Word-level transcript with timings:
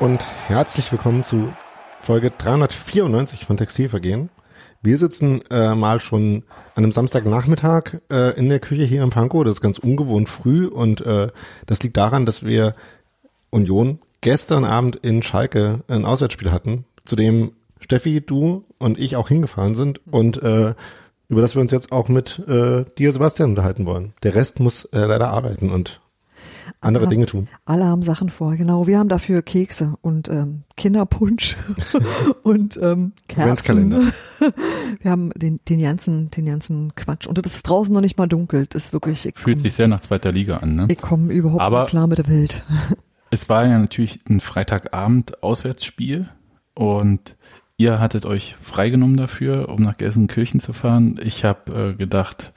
Und 0.00 0.26
herzlich 0.48 0.90
willkommen 0.92 1.24
zu 1.24 1.52
Folge 2.00 2.30
394 2.30 3.44
von 3.44 3.58
Textilvergehen. 3.58 4.30
Wir 4.80 4.96
sitzen 4.96 5.42
äh, 5.50 5.74
mal 5.74 6.00
schon 6.00 6.44
an 6.74 6.84
einem 6.84 6.92
Samstagnachmittag 6.92 7.98
äh, 8.10 8.34
in 8.38 8.48
der 8.48 8.60
Küche 8.60 8.84
hier 8.84 9.02
in 9.02 9.10
Pankow. 9.10 9.44
Das 9.44 9.58
ist 9.58 9.60
ganz 9.60 9.76
ungewohnt 9.76 10.30
früh 10.30 10.66
und 10.66 11.02
äh, 11.02 11.28
das 11.66 11.82
liegt 11.82 11.98
daran, 11.98 12.24
dass 12.24 12.42
wir 12.42 12.74
Union 13.50 13.98
gestern 14.22 14.64
Abend 14.64 14.96
in 14.96 15.22
Schalke 15.22 15.80
ein 15.86 16.06
Auswärtsspiel 16.06 16.50
hatten, 16.50 16.86
zu 17.04 17.14
dem 17.14 17.52
Steffi, 17.78 18.22
du 18.22 18.64
und 18.78 18.98
ich 18.98 19.16
auch 19.16 19.28
hingefahren 19.28 19.74
sind 19.74 20.00
und 20.10 20.42
äh, 20.42 20.72
über 21.28 21.42
das 21.42 21.54
wir 21.54 21.60
uns 21.60 21.72
jetzt 21.72 21.92
auch 21.92 22.08
mit 22.08 22.38
äh, 22.48 22.86
dir, 22.96 23.12
Sebastian, 23.12 23.50
unterhalten 23.50 23.84
wollen. 23.84 24.14
Der 24.22 24.34
Rest 24.34 24.60
muss 24.60 24.86
äh, 24.86 25.00
leider 25.00 25.28
arbeiten 25.28 25.68
und 25.68 26.00
andere 26.82 27.08
Dinge 27.08 27.26
tun. 27.26 27.48
Alle 27.66 27.84
haben 27.84 28.02
Sachen 28.02 28.30
vor, 28.30 28.56
genau. 28.56 28.86
Wir 28.86 28.98
haben 28.98 29.08
dafür 29.08 29.42
Kekse 29.42 29.94
und 30.00 30.28
ähm, 30.28 30.62
Kinderpunsch 30.76 31.56
und 32.42 32.78
ähm, 32.82 33.12
Kerzen. 33.28 33.42
Adventskalender. 33.42 34.00
Wir 35.00 35.10
haben 35.10 35.30
den, 35.36 35.60
den 35.68 35.80
ganzen, 35.82 36.30
den 36.30 36.46
ganzen 36.46 36.94
Quatsch. 36.94 37.26
Und 37.26 37.38
es 37.46 37.54
ist 37.54 37.62
draußen 37.68 37.92
noch 37.92 38.00
nicht 38.00 38.16
mal 38.18 38.26
dunkel. 38.26 38.66
Das 38.66 38.86
ist 38.86 38.92
wirklich, 38.92 39.26
ich 39.26 39.36
Fühlt 39.38 39.58
komm- 39.58 39.62
sich 39.62 39.74
sehr 39.74 39.88
nach 39.88 40.00
zweiter 40.00 40.32
Liga 40.32 40.58
an, 40.58 40.74
ne? 40.74 40.86
ich 40.90 41.00
komme 41.00 41.32
überhaupt 41.32 41.60
Aber- 41.62 41.80
nicht 41.82 41.90
klar 41.90 42.06
mit 42.06 42.18
der 42.18 42.28
Welt. 42.28 42.62
Es 43.32 43.48
war 43.48 43.64
ja 43.64 43.78
natürlich 43.78 44.18
ein 44.28 44.40
Freitagabend 44.40 45.40
Auswärtsspiel 45.44 46.28
und 46.74 47.36
ihr 47.76 48.00
hattet 48.00 48.26
euch 48.26 48.56
freigenommen 48.60 49.16
dafür, 49.16 49.68
um 49.68 49.82
nach 49.84 49.96
Gelsenkirchen 49.98 50.58
zu 50.58 50.72
fahren. 50.72 51.14
Ich 51.22 51.44
habe 51.44 51.90
äh, 51.92 51.94
gedacht, 51.94 52.52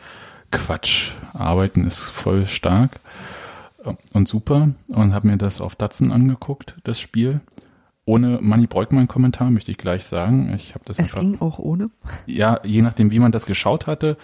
Quatsch, 0.49 1.11
arbeiten 1.33 1.85
ist 1.85 2.09
voll 2.09 2.47
stark 2.47 2.99
und 4.13 4.27
super 4.27 4.69
und 4.87 5.13
habe 5.13 5.27
mir 5.27 5.37
das 5.37 5.61
auf 5.61 5.75
Datsen 5.75 6.11
angeguckt, 6.11 6.75
das 6.83 6.99
Spiel. 6.99 7.41
Ohne 8.05 8.39
Manny 8.41 8.67
Breukmann-Kommentar 8.67 9.49
möchte 9.49 9.71
ich 9.71 9.77
gleich 9.77 10.03
sagen. 10.03 10.51
Ich 10.53 10.75
habe 10.75 10.83
das 10.83 10.99
Es 10.99 11.13
einfach 11.13 11.21
ging 11.21 11.39
auch 11.39 11.57
ohne. 11.57 11.87
ja, 12.25 12.59
je 12.65 12.81
nachdem, 12.81 13.11
wie 13.11 13.19
man 13.19 13.31
das 13.31 13.45
geschaut 13.45 13.87
hatte. 13.87 14.17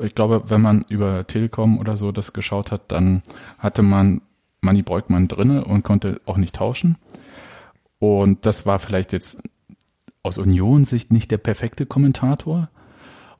Ich 0.00 0.14
glaube, 0.14 0.44
wenn 0.46 0.60
man 0.60 0.84
über 0.88 1.26
Telekom 1.26 1.78
oder 1.78 1.96
so 1.96 2.12
das 2.12 2.32
geschaut 2.32 2.70
hat, 2.70 2.92
dann 2.92 3.22
hatte 3.58 3.82
man 3.82 4.22
Manny 4.60 4.82
Breukmann 4.82 5.26
drinne 5.26 5.64
und 5.64 5.82
konnte 5.82 6.20
auch 6.24 6.36
nicht 6.36 6.54
tauschen. 6.54 6.96
Und 7.98 8.46
das 8.46 8.64
war 8.64 8.78
vielleicht 8.78 9.12
jetzt 9.12 9.42
aus 10.22 10.38
Union-Sicht 10.38 11.12
nicht 11.12 11.30
der 11.30 11.38
perfekte 11.38 11.84
Kommentator. 11.84 12.68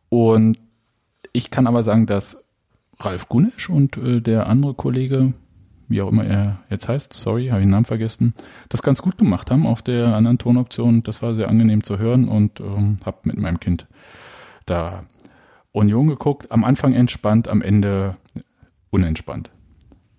Und 0.08 0.58
ich 1.32 1.50
kann 1.50 1.66
aber 1.66 1.84
sagen, 1.84 2.06
dass 2.06 2.42
Ralf 2.98 3.28
Gunesch 3.28 3.68
und 3.68 3.96
äh, 3.98 4.20
der 4.20 4.46
andere 4.46 4.74
Kollege, 4.74 5.34
wie 5.88 6.02
auch 6.02 6.08
immer 6.08 6.24
er 6.24 6.60
jetzt 6.70 6.88
heißt, 6.88 7.12
sorry, 7.12 7.48
habe 7.48 7.60
ich 7.60 7.64
den 7.64 7.70
Namen 7.70 7.84
vergessen, 7.84 8.34
das 8.68 8.82
ganz 8.82 9.02
gut 9.02 9.18
gemacht 9.18 9.50
haben 9.50 9.66
auf 9.66 9.82
der 9.82 10.14
anderen 10.14 10.38
Tonoption. 10.38 11.02
Das 11.02 11.22
war 11.22 11.34
sehr 11.34 11.48
angenehm 11.48 11.82
zu 11.82 11.98
hören 11.98 12.28
und 12.28 12.60
ähm, 12.60 12.98
habe 13.04 13.18
mit 13.24 13.38
meinem 13.38 13.60
Kind 13.60 13.86
da 14.66 15.04
Union 15.72 16.08
geguckt. 16.08 16.50
Am 16.50 16.64
Anfang 16.64 16.94
entspannt, 16.94 17.48
am 17.48 17.62
Ende 17.62 18.16
unentspannt. 18.90 19.50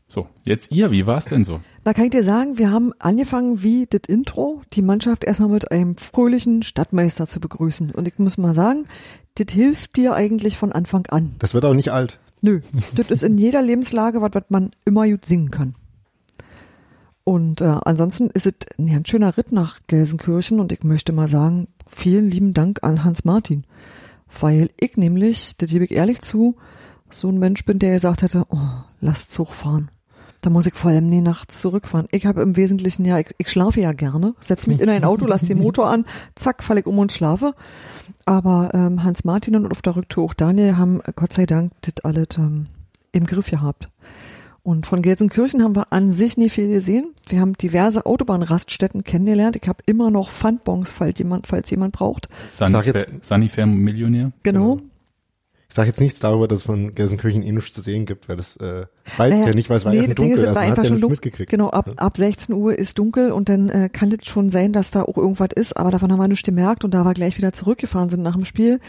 So, 0.09 0.27
jetzt 0.45 0.71
ihr, 0.71 0.91
wie 0.91 1.05
war 1.05 1.17
es 1.17 1.25
denn 1.25 1.43
so? 1.43 1.59
Da 1.83 1.93
kann 1.93 2.05
ich 2.05 2.11
dir 2.11 2.23
sagen, 2.23 2.57
wir 2.57 2.71
haben 2.71 2.93
angefangen 2.99 3.61
wie 3.61 3.87
das 3.89 4.01
Intro, 4.07 4.61
die 4.73 4.81
Mannschaft 4.81 5.25
erstmal 5.25 5.49
mit 5.49 5.69
einem 5.71 5.97
fröhlichen 5.97 6.63
Stadtmeister 6.63 7.27
zu 7.27 7.41
begrüßen. 7.41 7.91
Und 7.91 8.07
ich 8.07 8.17
muss 8.17 8.37
mal 8.37 8.53
sagen, 8.53 8.85
das 9.35 9.53
hilft 9.53 9.97
dir 9.97 10.13
eigentlich 10.13 10.57
von 10.57 10.71
Anfang 10.71 11.05
an. 11.07 11.35
Das 11.39 11.53
wird 11.53 11.65
auch 11.65 11.73
nicht 11.73 11.91
alt. 11.91 12.19
Nö, 12.41 12.61
das 12.95 13.09
ist 13.09 13.23
in 13.23 13.37
jeder 13.37 13.61
Lebenslage 13.61 14.21
was, 14.21 14.31
was 14.33 14.43
man 14.49 14.71
immer 14.85 15.07
gut 15.07 15.25
singen 15.25 15.51
kann. 15.51 15.73
Und 17.23 17.59
äh, 17.59 17.75
ansonsten 17.83 18.29
ist 18.29 18.45
es 18.45 18.53
ein 18.79 18.87
ganz 18.87 19.09
schöner 19.09 19.35
Ritt 19.37 19.51
nach 19.51 19.79
Gelsenkirchen 19.87 20.61
und 20.61 20.71
ich 20.71 20.83
möchte 20.83 21.11
mal 21.11 21.27
sagen, 21.27 21.67
vielen 21.85 22.29
lieben 22.29 22.53
Dank 22.53 22.83
an 22.83 23.03
Hans 23.03 23.25
Martin. 23.25 23.65
Weil 24.39 24.69
ich 24.79 24.95
nämlich, 24.95 25.57
das 25.57 25.69
gebe 25.69 25.85
ich 25.85 25.91
ehrlich 25.91 26.21
zu, 26.21 26.55
so 27.09 27.29
ein 27.29 27.37
Mensch 27.37 27.65
bin, 27.65 27.79
der 27.79 27.91
gesagt 27.91 28.21
hätte, 28.21 28.45
oh, 28.49 28.69
lass 29.01 29.27
Zug 29.27 29.49
fahren. 29.49 29.91
Da 30.41 30.49
muss 30.49 30.67
ich 30.67 30.73
vor 30.73 30.91
allem 30.91 31.09
nie 31.09 31.21
nachts 31.21 31.61
zurückfahren. 31.61 32.07
Ich 32.11 32.25
habe 32.25 32.41
im 32.41 32.55
Wesentlichen 32.55 33.05
ja, 33.05 33.17
ich, 33.19 33.33
ich 33.37 33.49
schlafe 33.49 33.81
ja 33.81 33.91
gerne, 33.91 34.35
setz 34.39 34.67
mich 34.67 34.79
in 34.79 34.89
ein 34.89 35.03
Auto, 35.03 35.25
lass 35.25 35.41
den 35.41 35.57
Motor 35.57 35.89
an, 35.89 36.05
zack, 36.35 36.63
falle 36.63 36.81
ich 36.81 36.85
um 36.85 36.99
und 36.99 37.11
schlafe. 37.11 37.53
Aber 38.25 38.71
ähm, 38.73 39.03
Hans 39.03 39.23
Martin 39.23 39.55
und 39.55 39.71
auf 39.71 39.81
der 39.81 39.95
Rücktour 39.95 40.25
auch 40.25 40.33
Daniel 40.33 40.77
haben 40.77 41.01
Gott 41.15 41.33
sei 41.33 41.45
Dank 41.45 41.71
das 41.81 42.05
alles 42.05 42.37
ähm, 42.37 42.67
im 43.11 43.25
Griff 43.25 43.49
gehabt. 43.49 43.89
Und 44.67 44.85
von 44.85 45.01
Gelsenkirchen 45.01 45.63
haben 45.63 45.77
wir 45.77 45.93
an 45.93 46.11
sich 46.11 46.35
nie 46.37 46.49
viel 46.49 46.67
gesehen. 46.67 47.13
Wir 47.29 47.39
haben 47.39 47.53
diverse 47.53 48.05
Autobahnraststätten 48.05 49.05
kennengelernt. 49.05 49.55
Ich 49.55 49.65
habe 49.69 49.81
immer 49.85 50.11
noch 50.11 50.29
Pfandbons, 50.29 50.91
falls 50.91 51.19
jemand, 51.19 51.47
falls 51.47 51.69
jemand 51.69 51.93
braucht. 51.93 52.27
Sanifair 53.21 53.65
Millionär? 53.65 54.33
Genau. 54.43 54.81
Ich 55.69 55.75
sage 55.75 55.89
jetzt 55.89 55.99
nichts 55.99 56.19
darüber, 56.21 56.47
dass 56.47 56.59
es 56.59 56.65
von 56.65 56.95
Gelsenkirchen 56.95 57.43
eh 57.43 57.51
nichts 57.51 57.73
zu 57.73 57.81
sehen 57.81 58.05
gibt, 58.05 58.29
weil 58.29 58.37
das 58.37 58.55
äh, 58.57 58.85
weiß 59.17 59.33
ich 59.33 59.39
Naja, 59.39 59.47
ja 59.49 59.53
nicht, 59.53 59.69
weil 59.69 59.77
es 59.77 59.85
war 59.85 59.91
nee, 59.91 59.97
ja 59.99 60.05
schon 60.05 60.15
dunkel, 60.15 60.35
ist, 60.35 60.41
also 60.43 60.55
war 60.55 60.61
einfach 60.61 60.83
ja 60.83 60.89
schon 60.89 61.01
dunkel. 61.01 61.15
mitgekriegt. 61.15 61.51
Genau, 61.51 61.69
ab, 61.71 61.87
Ja. 61.87 61.93
ab 61.95 62.15
16 62.15 62.55
Uhr 62.55 62.77
ist 62.77 62.97
dunkel 62.97 63.31
und 63.33 63.49
dann 63.49 63.69
äh, 63.69 63.89
kann 63.91 64.09
das 64.09 64.25
schon 64.25 64.49
sein, 64.49 64.71
dass 64.71 64.91
da 64.91 65.01
auch 65.03 65.17
irgendwas 65.17 65.49
ist, 65.55 65.75
aber 65.75 65.91
davon 65.91 66.09
haben 66.11 66.19
wir 66.19 66.27
nichts 66.29 66.45
gemerkt 66.45 66.85
und 66.85 66.93
da 66.93 67.03
wir 67.03 67.13
gleich 67.13 67.37
wieder 67.37 67.51
zurückgefahren 67.51 68.09
sind 68.09 68.23
nach 68.23 68.35
dem 68.35 68.45
Spiel, 68.45 68.79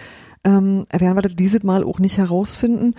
ähm, 0.44 0.86
werden 0.92 1.16
wir 1.16 1.22
das 1.22 1.34
dieses 1.34 1.64
Mal 1.64 1.82
auch 1.82 1.98
nicht 1.98 2.16
herausfinden. 2.16 2.94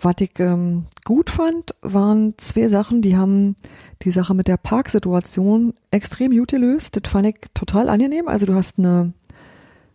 Was 0.00 0.14
ich 0.20 0.38
ähm, 0.38 0.84
gut 1.04 1.30
fand, 1.30 1.74
waren 1.82 2.34
zwei 2.36 2.68
Sachen, 2.68 3.02
die 3.02 3.16
haben 3.16 3.56
die 4.02 4.10
Sache 4.12 4.34
mit 4.34 4.46
der 4.46 4.58
Parksituation 4.58 5.74
extrem 5.90 6.30
gut 6.30 6.50
gelöst. 6.50 6.96
Das 7.02 7.10
fand 7.10 7.26
ich 7.26 7.36
total 7.54 7.88
angenehm. 7.88 8.28
Also 8.28 8.46
du 8.46 8.54
hast 8.54 8.78
eine, 8.78 9.12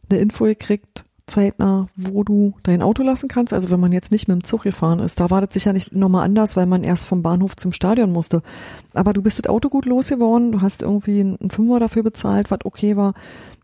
eine 0.09 0.19
Info 0.19 0.44
gekriegt, 0.45 1.05
zeitnah, 1.29 1.88
wo 1.95 2.23
du 2.23 2.53
dein 2.63 2.81
Auto 2.81 3.03
lassen 3.03 3.29
kannst. 3.29 3.53
Also 3.53 3.69
wenn 3.69 3.79
man 3.79 3.91
jetzt 3.91 4.12
nicht 4.12 4.28
mit 4.28 4.35
dem 4.35 4.44
Zug 4.44 4.63
gefahren 4.63 5.00
ist, 5.00 5.19
da 5.19 5.29
war 5.29 5.41
das 5.41 5.53
sicher 5.53 5.73
nicht 5.73 5.95
nochmal 5.95 6.25
anders, 6.25 6.57
weil 6.57 6.66
man 6.66 6.84
erst 6.84 7.06
vom 7.06 7.23
Bahnhof 7.23 7.56
zum 7.56 7.72
Stadion 7.72 8.12
musste. 8.12 8.41
Aber 8.94 9.13
du 9.13 9.22
bist 9.22 9.40
das 9.40 9.50
Auto 9.50 9.69
gut 9.69 9.85
losgeworden, 9.85 10.51
du 10.51 10.62
hast 10.62 10.81
irgendwie 10.81 11.22
einen 11.22 11.50
Fünfer 11.50 11.79
dafür 11.79 12.03
bezahlt, 12.03 12.51
was 12.51 12.59
okay 12.66 12.97
war. 12.97 13.13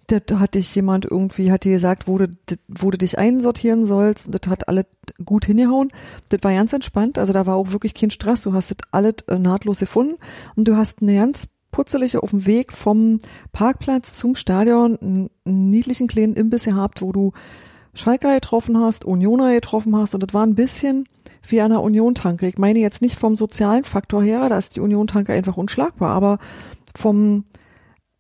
Das 0.08 0.40
hat 0.40 0.54
dich 0.54 0.74
jemand 0.76 1.06
irgendwie, 1.06 1.52
hat 1.52 1.64
dir 1.64 1.74
gesagt, 1.74 2.08
wo 2.08 2.20
du, 2.20 2.28
wo 2.68 2.92
du 2.92 2.98
dich 2.98 3.18
einsortieren 3.18 3.88
sollst. 3.88 4.30
Das 4.32 4.48
hat 4.48 4.70
alles 4.70 4.86
gut 5.24 5.46
hingehauen. 5.46 5.90
Das 6.30 6.44
war 6.44 6.54
ganz 6.54 6.74
entspannt. 6.74 7.18
Also 7.18 7.34
da 7.34 7.48
war 7.48 7.56
auch 7.56 7.72
wirklich 7.72 7.96
kein 7.96 8.12
Stress. 8.12 8.42
Du 8.42 8.54
hast 8.54 8.70
das 8.70 8.78
alles 8.92 9.16
äh, 9.28 9.40
nahtlos 9.40 9.80
gefunden. 9.80 10.18
Und 10.56 10.68
du 10.68 10.78
hast 10.78 11.02
eine 11.02 11.16
ganz 11.16 11.48
putzelige 11.76 12.24
auf 12.24 12.30
dem 12.30 12.46
Weg 12.46 12.72
vom 12.72 13.20
Parkplatz 13.52 14.14
zum 14.14 14.36
Stadion 14.36 14.98
einen, 14.98 15.30
niedlichen 15.44 16.08
kleinen 16.08 16.34
Imbiss 16.34 16.64
gehabt, 16.64 17.02
wo 17.02 17.12
du 17.12 17.34
Schalker 17.94 18.34
getroffen 18.34 18.80
hast, 18.80 19.04
Unioner 19.04 19.54
getroffen 19.54 19.94
hast. 19.94 20.14
Und 20.14 20.24
das 20.24 20.34
war 20.34 20.46
ein 20.46 20.56
bisschen 20.56 21.04
wie 21.46 21.60
an 21.60 21.74
Union-Tanke. 21.74 22.48
Ich 22.48 22.58
meine 22.58 22.80
jetzt 22.80 23.02
nicht 23.02 23.18
vom 23.18 23.36
sozialen 23.36 23.84
Faktor 23.84 24.24
her, 24.24 24.48
da 24.48 24.58
ist 24.58 24.78
die 24.78 24.80
Union-Tanke 24.80 25.34
einfach 25.34 25.58
unschlagbar, 25.58 26.12
aber 26.12 26.40
vom 26.96 27.44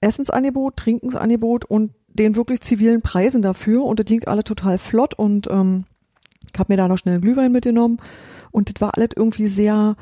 Essensangebot, 0.01 0.75
Trinkensangebot 0.75 1.63
und 1.63 1.93
den 2.09 2.35
wirklich 2.35 2.59
zivilen 2.59 3.01
Preisen 3.01 3.41
dafür. 3.41 3.85
Und 3.85 4.01
das 4.01 4.05
ging 4.05 4.25
alle 4.25 4.43
total 4.43 4.77
flott 4.77 5.13
und 5.13 5.47
ähm, 5.49 5.85
ich 6.53 6.59
habe 6.59 6.73
mir 6.73 6.77
da 6.77 6.89
noch 6.89 6.97
schnell 6.97 7.21
Glühwein 7.21 7.53
mitgenommen. 7.53 8.01
Und 8.51 8.69
das 8.69 8.81
war 8.81 8.97
alles 8.97 9.11
irgendwie 9.15 9.47
sehr 9.47 9.95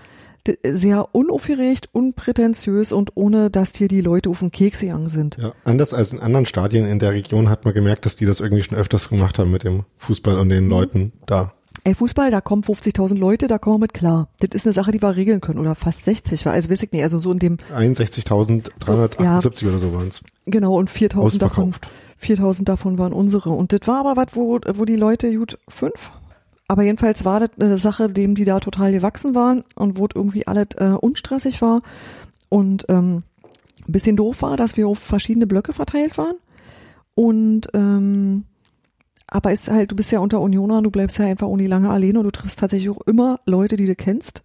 sehr 0.64 1.08
unaufgeregt, 1.14 1.90
unprätentiös 1.92 2.92
und 2.92 3.12
ohne, 3.16 3.50
dass 3.50 3.72
dir 3.74 3.88
die 3.88 4.02
Leute 4.02 4.30
auf 4.30 4.40
den 4.40 4.52
Keks 4.52 4.82
gegangen 4.82 5.10
sind. 5.10 5.38
Ja, 5.38 5.54
anders 5.64 5.94
als 5.94 6.12
in 6.14 6.20
anderen 6.20 6.46
Stadien 6.46 6.86
in 6.86 7.00
der 7.00 7.12
Region 7.14 7.50
hat 7.50 7.66
man 7.66 7.74
gemerkt, 7.74 8.06
dass 8.06 8.16
die 8.16 8.26
das 8.26 8.40
irgendwie 8.40 8.64
schon 8.64 8.78
öfters 8.78 9.10
gemacht 9.10 9.40
haben 9.40 9.52
mit 9.52 9.64
dem 9.64 9.84
Fußball 9.98 10.38
und 10.38 10.48
Mhm. 10.48 10.52
den 10.52 10.70
Leuten 10.70 11.12
da. 11.26 11.54
Ey, 11.86 11.96
Fußball, 11.96 12.32
da 12.32 12.40
kommen 12.40 12.64
50.000 12.64 13.18
Leute, 13.20 13.48
da 13.48 13.58
kommen 13.58 13.76
wir 13.76 13.80
mit 13.82 13.94
klar. 13.94 14.30
Das 14.40 14.52
ist 14.54 14.66
eine 14.66 14.72
Sache, 14.74 14.92
die 14.94 15.02
wir 15.02 15.16
regeln 15.18 15.42
können 15.42 15.60
oder 15.60 15.76
fast 15.76 16.06
60, 16.06 16.46
weil 16.46 16.54
also 16.54 16.70
weiß 16.70 16.82
ich 16.84 16.92
nicht, 16.94 17.04
also 17.04 17.20
so 17.20 17.32
in 17.32 17.40
dem 17.40 17.58
61.378 17.76 19.68
oder 19.68 19.80
so 19.80 19.94
waren 19.94 20.08
es. 20.08 20.22
Genau, 20.46 20.76
und 20.76 20.90
4000 20.90 21.42
davon, 21.42 21.64
Ausverkauft. 21.70 21.90
4000 22.20 22.70
davon 22.70 22.98
waren 22.98 23.12
unsere. 23.14 23.50
Und 23.50 23.74
das 23.74 23.82
war 23.86 24.06
aber 24.06 24.16
was, 24.16 24.28
wo, 24.36 24.60
wo 24.76 24.86
die 24.86 24.96
Leute, 24.96 25.36
gut, 25.36 25.58
fünf? 25.68 26.12
Aber 26.68 26.84
jedenfalls 26.84 27.26
war 27.26 27.40
das 27.40 27.50
eine 27.60 27.78
Sache, 27.78 28.10
dem 28.10 28.36
die 28.36 28.46
da 28.46 28.60
total 28.60 28.92
gewachsen 28.92 29.36
waren 29.36 29.64
und 29.76 29.98
wo 29.98 30.08
irgendwie 30.14 30.48
alles 30.48 30.70
äh, 30.78 30.96
unstressig 31.00 31.62
war 31.62 31.82
und 32.50 32.86
ähm, 32.90 33.24
ein 33.88 33.92
bisschen 33.92 34.16
doof 34.16 34.42
war, 34.42 34.58
dass 34.58 34.78
wir 34.78 34.88
auf 34.88 35.00
verschiedene 35.00 35.48
Blöcke 35.48 35.74
verteilt 35.74 36.18
waren. 36.18 36.36
Und 37.16 37.68
ähm, 37.74 38.46
aber 39.28 39.52
ist 39.52 39.70
halt, 39.70 39.92
du 39.92 39.96
bist 39.96 40.12
ja 40.12 40.20
unter 40.20 40.42
Unioner, 40.42 40.82
du 40.82 40.92
bleibst 40.92 41.18
ja 41.18 41.26
einfach 41.26 41.48
ohne 41.48 41.66
lange 41.68 41.90
alleine 41.90 42.20
und 42.20 42.26
du 42.26 42.32
triffst 42.32 42.60
tatsächlich 42.60 42.92
auch 42.92 43.02
immer 43.08 43.40
Leute, 43.46 43.76
die 43.76 43.88
du 43.88 43.96
kennst. 43.96 44.44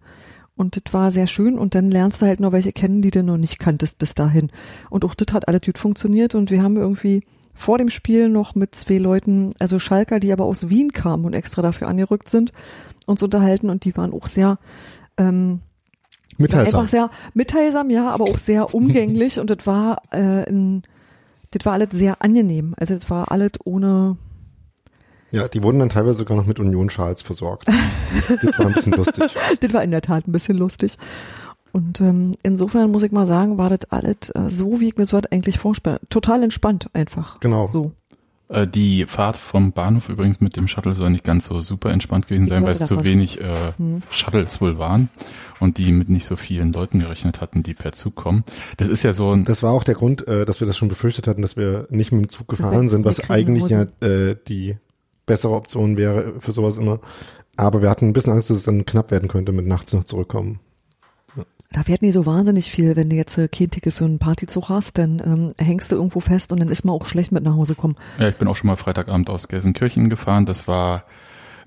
Und 0.55 0.75
das 0.75 0.93
war 0.93 1.11
sehr 1.11 1.27
schön 1.27 1.57
und 1.57 1.73
dann 1.73 1.89
lernst 1.89 2.21
du 2.21 2.25
halt 2.25 2.39
noch 2.39 2.51
welche 2.51 2.73
kennen, 2.73 3.01
die 3.01 3.11
du 3.11 3.23
noch 3.23 3.37
nicht 3.37 3.59
kanntest 3.59 3.97
bis 3.97 4.13
dahin. 4.13 4.51
Und 4.89 5.05
auch 5.05 5.13
das 5.13 5.33
hat 5.33 5.47
alles 5.47 5.61
gut 5.61 5.77
funktioniert 5.77 6.35
und 6.35 6.51
wir 6.51 6.61
haben 6.63 6.75
irgendwie 6.75 7.23
vor 7.59 7.77
dem 7.77 7.89
Spiel 7.89 8.29
noch 8.29 8.55
mit 8.55 8.73
zwei 8.73 8.97
Leuten, 8.97 9.53
also 9.59 9.79
Schalker, 9.79 10.21
die 10.21 10.31
aber 10.31 10.45
aus 10.45 10.69
Wien 10.69 10.93
kamen 10.93 11.25
und 11.25 11.33
extra 11.33 11.61
dafür 11.61 11.89
angerückt 11.89 12.29
sind, 12.29 12.53
uns 13.05 13.21
unterhalten 13.21 13.69
und 13.69 13.83
die 13.83 13.97
waren 13.97 14.13
auch 14.13 14.27
sehr 14.27 14.59
ähm, 15.17 15.59
Mitteilsam. 16.37 16.79
Einfach 16.79 16.89
sehr 16.89 17.09
mitteilsam, 17.33 17.89
ja, 17.89 18.11
aber 18.11 18.23
auch 18.23 18.37
sehr 18.37 18.73
umgänglich 18.73 19.41
und 19.41 19.49
das 19.49 19.67
war 19.67 20.01
äh, 20.11 20.49
ein, 20.49 20.83
das 21.51 21.65
war 21.65 21.73
alles 21.73 21.89
sehr 21.91 22.21
angenehm. 22.21 22.75
Also 22.77 22.95
das 22.95 23.09
war 23.09 23.29
alles 23.29 23.51
ohne 23.65 24.15
Ja, 25.31 25.49
die 25.49 25.61
wurden 25.61 25.79
dann 25.79 25.89
teilweise 25.89 26.19
sogar 26.19 26.37
noch 26.37 26.45
mit 26.45 26.61
Union-Schals 26.61 27.23
versorgt. 27.23 27.67
das 27.67 28.57
war 28.57 28.67
ein 28.67 28.73
bisschen 28.73 28.93
lustig. 28.93 29.35
das 29.59 29.73
war 29.73 29.83
in 29.83 29.91
der 29.91 30.01
Tat 30.01 30.29
ein 30.29 30.31
bisschen 30.31 30.57
lustig. 30.57 30.97
Und 31.71 32.01
ähm, 32.01 32.33
insofern 32.43 32.91
muss 32.91 33.03
ich 33.03 33.11
mal 33.11 33.27
sagen, 33.27 33.57
war 33.57 33.69
das 33.69 33.89
alles 33.91 34.29
äh, 34.31 34.49
so, 34.49 34.79
wie 34.79 34.87
ich 34.89 34.97
mir 34.97 35.05
so 35.05 35.15
halt 35.15 35.31
eigentlich 35.31 35.59
vorstelle. 35.59 35.99
Total 36.09 36.41
entspannt 36.43 36.89
einfach. 36.93 37.39
Genau. 37.39 37.67
So. 37.67 37.91
Äh, 38.49 38.67
die 38.67 39.05
Fahrt 39.05 39.35
vom 39.35 39.71
Bahnhof 39.71 40.09
übrigens 40.09 40.41
mit 40.41 40.55
dem 40.55 40.67
Shuttle 40.67 40.95
soll 40.95 41.11
nicht 41.11 41.23
ganz 41.23 41.45
so 41.45 41.59
super 41.59 41.91
entspannt 41.91 42.27
gewesen 42.27 42.45
Ich 42.45 42.49
sein, 42.49 42.63
weil 42.63 42.71
es 42.71 42.85
zu 42.85 43.03
wenig 43.03 43.39
äh, 43.39 43.43
Hm. 43.77 44.01
Shuttles 44.09 44.59
wohl 44.59 44.79
waren 44.79 45.09
und 45.59 45.77
die 45.77 45.91
mit 45.91 46.09
nicht 46.09 46.25
so 46.25 46.35
vielen 46.35 46.73
Leuten 46.73 46.99
gerechnet 46.99 47.41
hatten, 47.41 47.61
die 47.61 47.75
per 47.75 47.91
Zug 47.91 48.15
kommen. 48.15 48.43
Das 48.77 48.87
ist 48.87 49.03
ja 49.03 49.13
so 49.13 49.31
ein, 49.31 49.45
Das 49.45 49.61
war 49.61 49.71
auch 49.71 49.83
der 49.83 49.95
Grund, 49.95 50.27
äh, 50.27 50.45
dass 50.45 50.59
wir 50.59 50.67
das 50.67 50.77
schon 50.77 50.87
befürchtet 50.87 51.27
hatten, 51.27 51.43
dass 51.43 51.55
wir 51.57 51.87
nicht 51.91 52.11
mit 52.11 52.21
dem 52.21 52.29
Zug 52.29 52.47
gefahren 52.47 52.87
sind, 52.87 53.05
was 53.05 53.29
eigentlich 53.29 53.69
ja 53.69 53.83
äh, 54.01 54.35
die 54.47 54.77
bessere 55.27 55.53
Option 55.53 55.95
wäre 55.95 56.33
für 56.39 56.51
sowas 56.51 56.77
immer. 56.77 56.99
Aber 57.55 57.81
wir 57.83 57.89
hatten 57.89 58.07
ein 58.07 58.13
bisschen 58.13 58.33
Angst, 58.33 58.49
dass 58.49 58.57
es 58.57 58.63
dann 58.63 58.85
knapp 58.85 59.11
werden 59.11 59.29
könnte 59.29 59.51
mit 59.51 59.67
nachts 59.67 59.93
noch 59.93 60.05
zurückkommen. 60.05 60.59
Da 61.79 61.87
wird 61.87 62.01
nie 62.01 62.11
so 62.11 62.25
wahnsinnig 62.25 62.69
viel, 62.69 62.97
wenn 62.97 63.09
du 63.09 63.15
jetzt 63.15 63.37
äh, 63.37 63.47
kein 63.47 63.69
Ticket 63.71 63.93
für 63.93 64.03
einen 64.03 64.19
Partyzug 64.19 64.67
hast, 64.67 64.97
dann 64.97 65.21
ähm, 65.25 65.53
hängst 65.65 65.93
du 65.93 65.95
irgendwo 65.95 66.19
fest 66.19 66.51
und 66.51 66.59
dann 66.59 66.67
ist 66.67 66.83
man 66.83 66.93
auch 66.93 67.05
schlecht 67.07 67.31
mit 67.31 67.41
nach 67.43 67.53
Hause 67.55 67.73
kommen. 67.73 67.95
ja, 68.19 68.27
ich 68.27 68.35
bin 68.35 68.49
auch 68.49 68.55
schon 68.57 68.67
mal 68.67 68.75
Freitagabend 68.75 69.29
aus 69.29 69.47
Gelsenkirchen 69.47 70.09
gefahren. 70.09 70.45
Das 70.45 70.67
war 70.67 71.05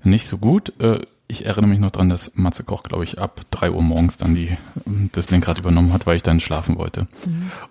nicht 0.03 0.27
so 0.27 0.37
gut. 0.37 0.79
Äh, 0.79 0.99
ich 1.27 1.47
erinnere 1.47 1.69
mich 1.71 1.79
noch 1.79 1.89
dran, 1.89 2.09
dass 2.09 2.33
Matze 2.35 2.63
Koch, 2.63 2.83
glaube 2.83 3.05
ich, 3.05 3.17
ab 3.17 3.41
drei 3.49 3.71
Uhr 3.71 3.81
morgens 3.81 4.17
dann 4.17 4.35
die, 4.35 4.55
das 5.13 5.31
Lenkrad 5.31 5.57
übernommen 5.57 5.93
hat, 5.93 6.05
weil 6.05 6.17
ich 6.17 6.21
dann 6.21 6.39
schlafen 6.39 6.77
wollte. 6.77 7.07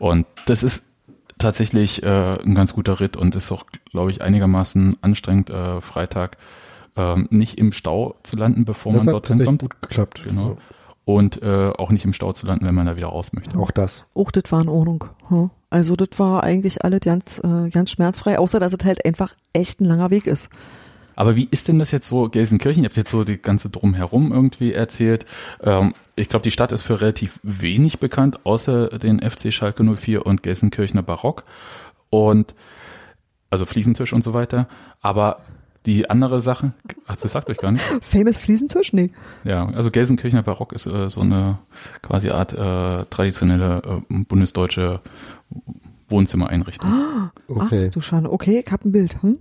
Und 0.01 0.27
das 0.47 0.65
ist 0.65 0.83
tatsächlich 1.39 2.03
äh, 2.03 2.41
ein 2.43 2.57
ganz 2.57 2.73
guter 2.73 2.99
Ritt 2.99 3.17
und 3.17 3.37
ist 3.37 3.53
auch, 3.53 3.67
glaube 3.93 4.11
ich, 4.11 4.21
einigermaßen 4.21 4.97
anstrengend, 5.01 5.51
äh, 5.51 5.81
Freitag 5.81 6.39
ähm, 6.97 7.29
nicht 7.31 7.57
im 7.59 7.71
Stau 7.71 8.17
zu 8.25 8.37
landen, 8.37 8.65
bevor 8.65 8.93
Das 8.95 9.05
man 9.05 9.15
hat 9.15 9.23
dorthin 9.31 9.39
tatsächlich 9.39 9.47
kommt. 9.47 9.63
gut 9.63 9.83
geklappt. 9.83 10.23
Genau. 10.25 10.57
Und 11.05 11.43
äh, 11.43 11.73
auch 11.77 11.91
nicht 11.91 12.05
im 12.05 12.13
Stau 12.13 12.33
zu 12.33 12.47
landen, 12.47 12.65
wenn 12.65 12.75
man 12.75 12.87
da 12.87 12.97
wieder 12.97 13.09
raus 13.09 13.33
möchte. 13.33 13.59
Auch 13.59 13.73
das. 13.73 14.05
Auch 14.15 14.31
das 14.31 14.45
war 14.51 14.63
in 14.63 14.69
Ordnung. 14.69 15.05
Also 15.69 15.97
das 15.97 16.11
war 16.19 16.45
eigentlich 16.45 16.85
alles 16.85 17.01
ganz, 17.01 17.41
äh, 17.43 17.71
ganz 17.71 17.91
schmerzfrei, 17.91 18.39
außer 18.39 18.61
dass 18.61 18.73
es 18.73 18.85
halt 18.85 19.05
einfach 19.05 19.33
echt 19.53 19.81
ein 19.81 19.87
langer 19.87 20.11
Weg 20.11 20.27
ist. 20.27 20.49
Aber 21.17 21.37
wie 21.37 21.49
ist 21.51 21.69
denn 21.69 21.79
das 21.79 21.91
jetzt 21.91 22.09
so, 22.09 22.29
Gelsenkirchen? 22.29 22.85
Ihr 22.85 22.89
habt 22.89 22.97
jetzt 22.97 23.11
so 23.11 23.25
die 23.25 23.41
ganze 23.41 23.71
Drumherum 23.71 24.33
irgendwie 24.33 24.73
erzählt. 24.73 25.27
Ähm, 25.63 25.95
ich 26.17 26.29
glaube, 26.29 26.43
die 26.43 26.51
Stadt 26.51 26.73
ist 26.73 26.83
für 26.83 27.01
relativ 27.01 27.41
wenig 27.43 27.99
bekannt, 27.99 28.45
außer 28.45 28.99
den 28.99 29.21
FC 29.21 29.53
Schalke 29.53 29.85
04 29.85 30.25
und 30.25 30.43
Gelsenkirchener 30.43 31.03
Barock. 31.03 31.45
Und 32.11 32.55
also 33.51 33.67
Fliesentisch 33.67 34.13
und 34.13 34.25
so 34.25 34.35
weiter. 34.35 34.69
Aber 35.01 35.39
die 35.87 36.09
andere 36.09 36.41
Sache, 36.41 36.73
ach, 37.07 37.17
das 37.17 37.33
sagt 37.33 37.51
euch 37.51 37.59
gar 37.59 37.73
nicht. 37.73 37.85
Famous 38.03 38.39
Fliesentisch? 38.39 38.93
Nee. 38.93 39.11
Ja, 39.45 39.67
also 39.69 39.91
Gelsenkirchener 39.91 40.43
Barock 40.43 40.73
ist 40.73 40.87
äh, 40.87 41.09
so 41.09 41.21
eine 41.21 41.59
quasi 42.03 42.31
Art 42.31 42.53
äh, 42.53 43.05
traditionelle 43.11 43.83
äh, 44.09 44.15
bundesdeutsche 44.25 45.01
Wohnzimmereinrichtung. 46.09 46.91
Okay. 47.49 47.87
Ach 47.89 47.93
du 47.93 48.01
Schande. 48.01 48.33
Okay, 48.33 48.63
ich 48.65 48.73
hab 48.73 48.85
ein 48.85 48.93
Bild. 48.93 49.23
Hm? 49.23 49.39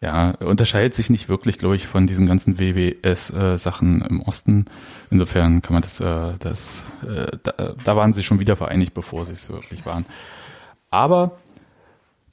Ja, 0.00 0.30
unterscheidet 0.40 0.94
sich 0.94 1.10
nicht 1.10 1.28
wirklich, 1.28 1.58
glaube 1.58 1.76
ich, 1.76 1.86
von 1.86 2.06
diesen 2.06 2.26
ganzen 2.26 2.58
WWS-Sachen 2.58 4.02
im 4.02 4.20
Osten. 4.22 4.66
Insofern 5.10 5.60
kann 5.60 5.74
man 5.74 5.82
das, 5.82 6.00
äh, 6.00 6.32
das 6.38 6.84
äh, 7.02 7.36
da, 7.42 7.74
da 7.84 7.96
waren 7.96 8.12
sie 8.12 8.22
schon 8.22 8.38
wieder 8.38 8.56
vereinigt, 8.56 8.94
bevor 8.94 9.24
sie 9.24 9.32
es 9.32 9.50
wirklich 9.50 9.84
waren. 9.84 10.06
Aber 10.90 11.38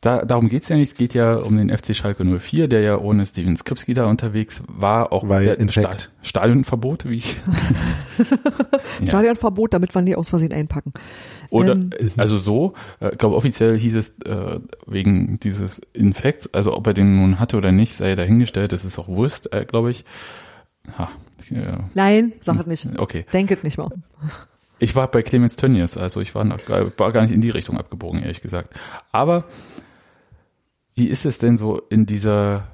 da, 0.08 0.24
darum 0.26 0.48
geht's 0.48 0.70
ja 0.70 0.78
nicht. 0.78 0.92
Es 0.92 0.98
geht 0.98 1.14
ja 1.14 1.36
um 1.36 1.58
den 1.58 1.76
FC 1.76 1.94
Schalke 1.96 2.24
04, 2.24 2.68
der 2.70 2.82
ja 2.82 2.98
ohne 2.98 3.26
Steven 3.26 3.56
Skripski 3.58 3.94
da 3.94 4.06
unterwegs 4.06 4.64
war, 4.68 5.12
auch 5.12 5.28
Weil 5.28 5.44
der 5.46 5.60
infekt. 5.60 6.10
Sta 6.22 6.40
Stadionverbot, 6.42 7.08
wie 7.10 7.18
ich. 7.18 7.36
Ja. 9.00 9.10
Stadionverbot, 9.10 9.74
damit 9.76 9.94
wir 9.94 10.02
nie 10.02 10.16
aus 10.16 10.30
Versehen 10.30 10.52
einpacken. 10.52 10.92
Oder 11.52 11.74
Ähm, 11.74 11.92
äh, 12.00 12.10
also 12.18 12.38
so, 12.38 12.74
äh, 13.00 13.12
ich 13.12 13.18
glaube 13.20 13.36
offiziell 13.36 13.78
hieß 13.78 13.96
es 13.96 14.16
äh, 14.26 14.60
wegen 14.88 15.40
dieses 15.40 15.78
Infekts, 15.94 16.52
also 16.52 16.76
ob 16.76 16.88
er 16.88 16.94
den 16.96 17.16
nun 17.18 17.40
hatte 17.40 17.58
oder 17.58 17.72
nicht, 17.72 17.94
sei 17.94 18.16
dahingestellt, 18.16 18.72
das 18.72 18.86
ist 18.86 18.98
auch 18.98 19.08
Wurst, 19.08 19.54
äh, 19.54 19.66
glaube 19.66 19.92
ich. 19.92 20.04
Ha, 20.98 21.10
äh, 21.52 21.74
Nein, 21.94 22.34
sag 22.40 22.66
es 22.66 22.86
nicht. 22.86 22.98
okay. 23.00 23.26
Denket 23.34 23.64
nicht 23.64 23.78
mal. 23.78 23.90
Ich 24.80 24.96
war 24.96 25.10
bei 25.12 25.22
Clemens 25.22 25.58
Tönnies, 25.58 25.96
also 25.96 26.20
ich 26.22 26.34
war, 26.34 26.44
noch, 26.44 26.66
gar- 26.66 26.92
war 26.98 27.12
gar 27.12 27.22
nicht 27.22 27.34
in 27.34 27.42
die 27.42 27.52
Richtung 27.52 27.78
abgebogen, 27.78 28.22
ehrlich 28.24 28.42
gesagt. 28.42 28.74
Aber 29.12 29.44
wie 30.98 31.06
ist 31.08 31.26
es 31.26 31.38
denn 31.38 31.58
so 31.58 31.80
in 31.90 32.06
dieser 32.06 32.68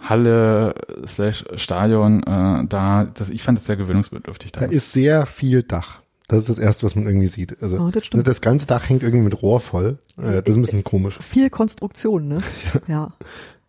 Halle 0.00 0.74
slash 1.06 1.44
Stadion 1.56 2.22
äh, 2.22 2.66
da? 2.68 3.04
Das, 3.12 3.30
ich 3.30 3.42
fand 3.42 3.58
es 3.58 3.66
sehr 3.66 3.76
gewöhnungsbedürftig 3.76 4.52
Da 4.52 4.60
da. 4.60 4.66
ist 4.66 4.92
sehr 4.92 5.26
viel 5.26 5.62
Dach. 5.62 6.00
Das 6.28 6.38
ist 6.38 6.48
das 6.48 6.58
Erste, 6.58 6.86
was 6.86 6.94
man 6.94 7.04
irgendwie 7.06 7.26
sieht. 7.26 7.60
Also 7.60 7.78
Ah, 7.78 7.90
das 7.90 8.08
das 8.10 8.40
ganze 8.40 8.66
Dach 8.66 8.88
hängt 8.88 9.02
irgendwie 9.02 9.24
mit 9.24 9.42
Rohr 9.42 9.60
voll. 9.60 9.98
Äh, 10.16 10.40
das 10.42 10.50
ist 10.50 10.56
ein 10.56 10.62
bisschen 10.62 10.84
komisch. 10.84 11.18
Viel 11.20 11.50
Konstruktion, 11.50 12.28
ne? 12.28 12.40
Ja. 12.86 13.12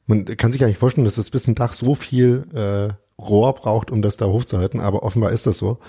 Man 0.06 0.26
kann 0.26 0.52
sich 0.52 0.62
gar 0.62 0.68
nicht 0.68 0.78
vorstellen, 0.80 1.06
dass 1.06 1.16
das 1.16 1.30
bisschen 1.32 1.56
Dach 1.56 1.74
so 1.74 1.96
viel 1.96 2.46
äh, 2.54 2.94
Rohr 3.22 3.54
braucht, 3.56 3.90
um 3.90 4.02
das 4.02 4.18
da 4.18 4.28
hochzuhalten, 4.28 4.82
aber 4.82 5.04
offenbar 5.04 5.32
ist 5.32 5.48
das 5.48 5.58
so. 5.58 5.80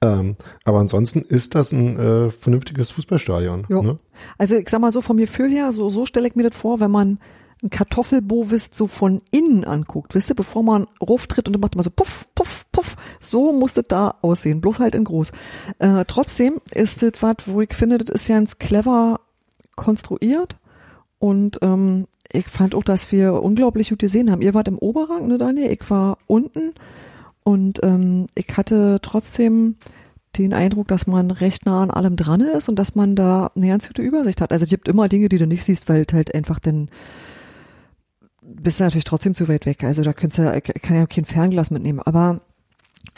Ähm, 0.00 0.36
aber 0.64 0.78
ansonsten 0.78 1.22
ist 1.22 1.54
das 1.54 1.72
ein 1.72 1.98
äh, 1.98 2.30
vernünftiges 2.30 2.90
Fußballstadion. 2.90 3.66
Ne? 3.82 3.98
Also 4.36 4.54
ich 4.56 4.68
sag 4.68 4.80
mal 4.80 4.92
so 4.92 5.00
vom 5.00 5.16
Gefühl 5.16 5.50
her, 5.50 5.72
so, 5.72 5.90
so 5.90 6.06
stelle 6.06 6.28
ich 6.28 6.36
mir 6.36 6.48
das 6.48 6.58
vor, 6.58 6.80
wenn 6.80 6.90
man 6.90 7.18
ein 7.62 7.70
Kartoffelbovis 7.70 8.70
so 8.72 8.86
von 8.86 9.20
innen 9.32 9.64
anguckt, 9.64 10.14
wisst 10.14 10.30
ihr, 10.30 10.36
bevor 10.36 10.62
man 10.62 10.86
rauftritt 11.02 11.48
und 11.48 11.54
dann 11.54 11.60
macht 11.60 11.74
man 11.74 11.82
so 11.82 11.90
puff, 11.90 12.26
puff, 12.34 12.66
puff, 12.70 12.96
so 13.18 13.52
muss 13.52 13.74
das 13.74 13.86
da 13.88 14.14
aussehen, 14.22 14.60
bloß 14.60 14.78
halt 14.78 14.94
in 14.94 15.02
groß. 15.02 15.32
Äh, 15.80 16.04
trotzdem 16.06 16.60
ist 16.72 17.02
das 17.02 17.14
was, 17.20 17.36
wo 17.46 17.60
ich 17.60 17.74
finde, 17.74 17.98
das 17.98 18.14
ist 18.14 18.28
ganz 18.28 18.58
clever 18.58 19.18
konstruiert 19.74 20.56
und 21.18 21.58
ähm, 21.62 22.06
ich 22.30 22.46
fand 22.48 22.74
auch, 22.74 22.84
dass 22.84 23.10
wir 23.10 23.42
unglaublich 23.42 23.88
gut 23.88 23.98
gesehen 24.00 24.30
haben. 24.30 24.42
Ihr 24.42 24.54
wart 24.54 24.68
im 24.68 24.78
Oberrang, 24.78 25.26
ne 25.26 25.38
Daniel? 25.38 25.72
Ich 25.72 25.90
war 25.90 26.18
unten 26.26 26.72
und 27.48 27.80
ähm, 27.82 28.26
ich 28.34 28.46
hatte 28.58 28.98
trotzdem 29.00 29.76
den 30.36 30.52
Eindruck, 30.52 30.86
dass 30.88 31.06
man 31.06 31.30
recht 31.30 31.64
nah 31.64 31.82
an 31.82 31.90
allem 31.90 32.14
dran 32.16 32.42
ist 32.42 32.68
und 32.68 32.76
dass 32.78 32.94
man 32.94 33.16
da 33.16 33.50
eine 33.56 33.68
ganz 33.68 33.88
gute 33.88 34.02
Übersicht 34.02 34.42
hat. 34.42 34.52
Also 34.52 34.64
es 34.64 34.68
gibt 34.70 34.86
immer 34.86 35.08
Dinge, 35.08 35.30
die 35.30 35.38
du 35.38 35.46
nicht 35.46 35.64
siehst, 35.64 35.88
weil 35.88 36.04
halt 36.12 36.34
einfach 36.34 36.58
dann 36.58 36.90
bist 38.42 38.80
du 38.80 38.84
natürlich 38.84 39.04
trotzdem 39.04 39.34
zu 39.34 39.48
weit 39.48 39.64
weg. 39.64 39.82
Also 39.82 40.02
da 40.02 40.12
kannst 40.12 40.36
du, 40.36 40.42
ich 40.54 40.82
kann 40.82 40.96
ja 40.96 41.06
kein 41.06 41.24
Fernglas 41.24 41.70
mitnehmen. 41.70 42.00
Aber 42.00 42.42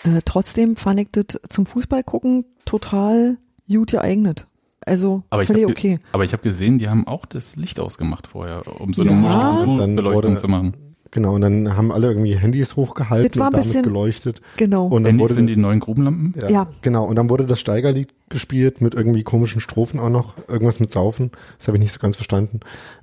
äh, 0.04 0.20
trotzdem 0.24 0.76
fand 0.76 1.00
ich 1.00 1.08
das 1.10 1.40
zum 1.48 1.66
Fußball 1.66 2.04
gucken 2.04 2.44
total 2.64 3.36
gut 3.68 3.90
geeignet. 3.90 4.46
Also 4.86 5.24
Aber 5.30 5.42
ich 5.42 5.48
völlig 5.48 5.64
habe 5.64 5.72
okay. 5.72 5.98
aber 6.12 6.24
ich 6.24 6.32
habe 6.32 6.42
gesehen, 6.44 6.78
die 6.78 6.88
haben 6.88 7.04
auch 7.06 7.26
das 7.26 7.56
Licht 7.56 7.80
ausgemacht 7.80 8.28
vorher, 8.28 8.62
um 8.80 8.94
so 8.94 9.02
eine 9.02 9.10
Ja. 9.10 9.64
Beleuchtung 9.64 10.14
wurde- 10.14 10.36
zu 10.36 10.46
machen. 10.48 10.74
Genau, 11.12 11.34
und 11.34 11.40
dann 11.40 11.76
haben 11.76 11.90
alle 11.90 12.06
irgendwie 12.08 12.36
Handys 12.36 12.76
hochgehalten 12.76 13.30
Das 13.32 13.38
war 13.40 13.48
und 13.48 13.52
damit 13.54 13.66
bisschen- 13.66 13.82
geleuchtet. 13.82 14.40
Genau. 14.56 14.86
Und 14.86 15.02
dann 15.02 15.10
Handys 15.12 15.22
wurde 15.22 15.34
sind 15.34 15.46
die 15.48 15.56
neuen 15.56 15.80
Grubenlampen. 15.80 16.34
ja, 16.42 16.50
Ja. 16.50 16.66
genau. 16.82 17.04
Und 17.04 17.16
dann 17.16 17.28
wurde 17.28 17.46
das 17.46 17.58
Steigerlied 17.58 18.10
gespielt 18.28 18.80
mit 18.80 18.94
irgendwie 18.94 19.22
komischen 19.24 19.60
Strophen 19.60 19.98
auch 19.98 20.08
noch, 20.10 20.36
irgendwas 20.48 20.78
mit 20.78 20.90
Saufen. 20.92 21.32
Das 21.58 21.66
habe 21.66 21.76
ich 21.78 21.82
nicht 21.82 21.92
so 21.92 21.98
ganz 21.98 22.14
verstanden. 22.16 22.60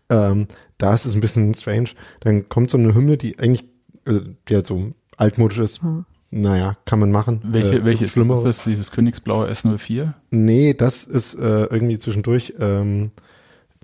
Ähm, 0.10 0.48
da 0.78 0.94
ist 0.94 1.06
es 1.06 1.16
ein 1.16 1.22
bisschen 1.22 1.54
strange. 1.54 1.90
Dann 2.22 2.48
kommt 2.48 2.70
so 2.70 2.78
eine 2.78 2.96
Hymne, 2.96 3.18
die 3.18 3.38
eigentlich, 3.40 3.66
also 4.06 4.22
die 4.48 4.56
halt 4.56 4.66
so 4.68 4.94
altmodisch 5.18 5.58
ist. 5.60 5.82
Hm. 5.82 6.06
Naja, 6.30 6.78
kann 6.86 7.00
man 7.00 7.10
machen. 7.12 7.42
Welche, 7.44 7.80
Äh, 7.80 7.86
welche 7.86 8.04
das? 8.06 8.16
Ist 8.18 8.44
das 8.46 8.64
dieses 8.66 8.92
Königsblaue 8.92 9.50
S04? 9.50 10.14
Nee, 10.30 10.74
das 10.74 11.04
ist 11.06 11.36
äh, 11.36 11.66
irgendwie 11.66 11.98
zwischendurch 11.98 12.54
ähm, 12.60 13.12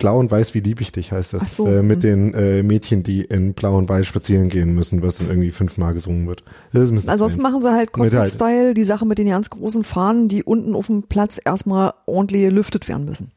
Blau 0.03 0.19
und 0.19 0.29
Weiß, 0.31 0.53
wie 0.53 0.59
lieb 0.59 0.81
ich 0.81 0.91
dich 0.91 1.13
heißt 1.13 1.31
das. 1.31 1.55
So, 1.55 1.65
äh, 1.65 1.81
mit 1.81 2.03
hm. 2.03 2.31
den 2.31 2.33
äh, 2.33 2.61
Mädchen, 2.61 3.03
die 3.03 3.21
in 3.21 3.53
Blau 3.53 3.77
und 3.77 3.87
Weiß 3.87 4.05
spazieren 4.05 4.49
gehen 4.49 4.75
müssen, 4.75 5.01
was 5.01 5.19
dann 5.19 5.29
irgendwie 5.29 5.49
fünfmal 5.49 5.93
gesungen 5.93 6.27
wird. 6.27 6.43
Ansonsten 6.73 7.09
strange. 7.09 7.37
machen 7.41 7.61
sie 7.61 7.69
halt 7.69 7.77
halt- 7.77 7.93
Cottbus-Style, 7.93 8.73
die 8.73 8.83
Sache 8.83 9.05
mit 9.05 9.17
den 9.17 9.29
ganz 9.29 9.49
großen 9.49 9.85
Fahnen, 9.85 10.27
die 10.27 10.43
unten 10.43 10.75
auf 10.75 10.87
dem 10.87 11.03
Platz 11.03 11.39
erstmal 11.43 11.93
ordentlich 12.05 12.41
gelüftet 12.41 12.89
werden 12.89 13.05
müssen. 13.05 13.31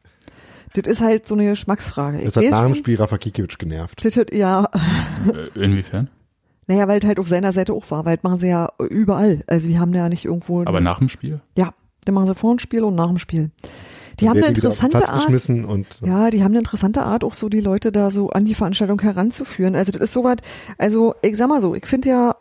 Das 0.73 0.85
ist 0.91 0.99
halt 0.99 1.25
so 1.25 1.35
eine 1.35 1.45
Geschmacksfrage. 1.49 2.17
Das 2.21 2.35
Ich 2.35 2.43
hat 2.43 2.51
nach 2.51 2.65
dem 2.65 2.75
Spiel 2.75 2.97
Rafa 2.97 3.17
Kikiewicz 3.17 3.57
genervt. 3.57 4.03
das 4.03 4.17
hat, 4.17 4.33
ja, 4.33 4.69
Äh, 5.55 5.63
inwiefern? 5.63 6.09
naja, 6.67 6.85
weil 6.89 6.99
es 6.99 7.05
halt 7.05 7.17
auf 7.17 7.29
seiner 7.29 7.53
Seite 7.53 7.71
auch 7.71 7.89
war, 7.91 8.03
weil 8.03 8.17
das 8.17 8.23
machen 8.23 8.39
sie 8.39 8.49
ja 8.49 8.67
überall. 8.89 9.39
Also 9.47 9.69
die 9.69 9.79
haben 9.79 9.93
ja 9.93 10.09
nicht 10.09 10.25
irgendwo, 10.25 10.65
Aber 10.65 10.81
nach 10.81 10.99
dem 10.99 11.07
Spiel? 11.07 11.39
ja, 11.57 11.73
dann 12.03 12.13
machen 12.13 12.27
sie 12.27 12.35
vor 12.35 12.53
dem 12.53 12.59
Spiel 12.59 12.83
und 12.83 12.95
nach 12.95 13.07
dem 13.07 13.19
Spiel. 13.19 13.51
Die 14.19 14.29
haben 14.29 14.37
eine 14.37 14.47
interessante 14.47 15.07
Art, 15.09 15.29
und 15.29 15.87
Ja, 16.01 16.29
die 16.29 16.43
haben 16.43 16.51
eine 16.51 16.59
interessante 16.59 17.03
Art, 17.03 17.23
auch 17.23 17.33
so 17.33 17.49
die 17.49 17.59
Leute 17.59 17.91
da 17.91 18.09
so 18.09 18.29
an 18.29 18.45
die 18.45 18.55
Veranstaltung 18.55 18.99
heranzuführen. 19.01 19.75
Also 19.75 19.91
das 19.91 20.01
ist 20.01 20.13
sowas, 20.13 20.37
also 20.77 21.13
ich 21.21 21.37
sag 21.37 21.49
mal 21.49 21.61
so, 21.61 21.75
ich 21.75 21.85
finde 21.85 22.09
ja, 22.09 22.35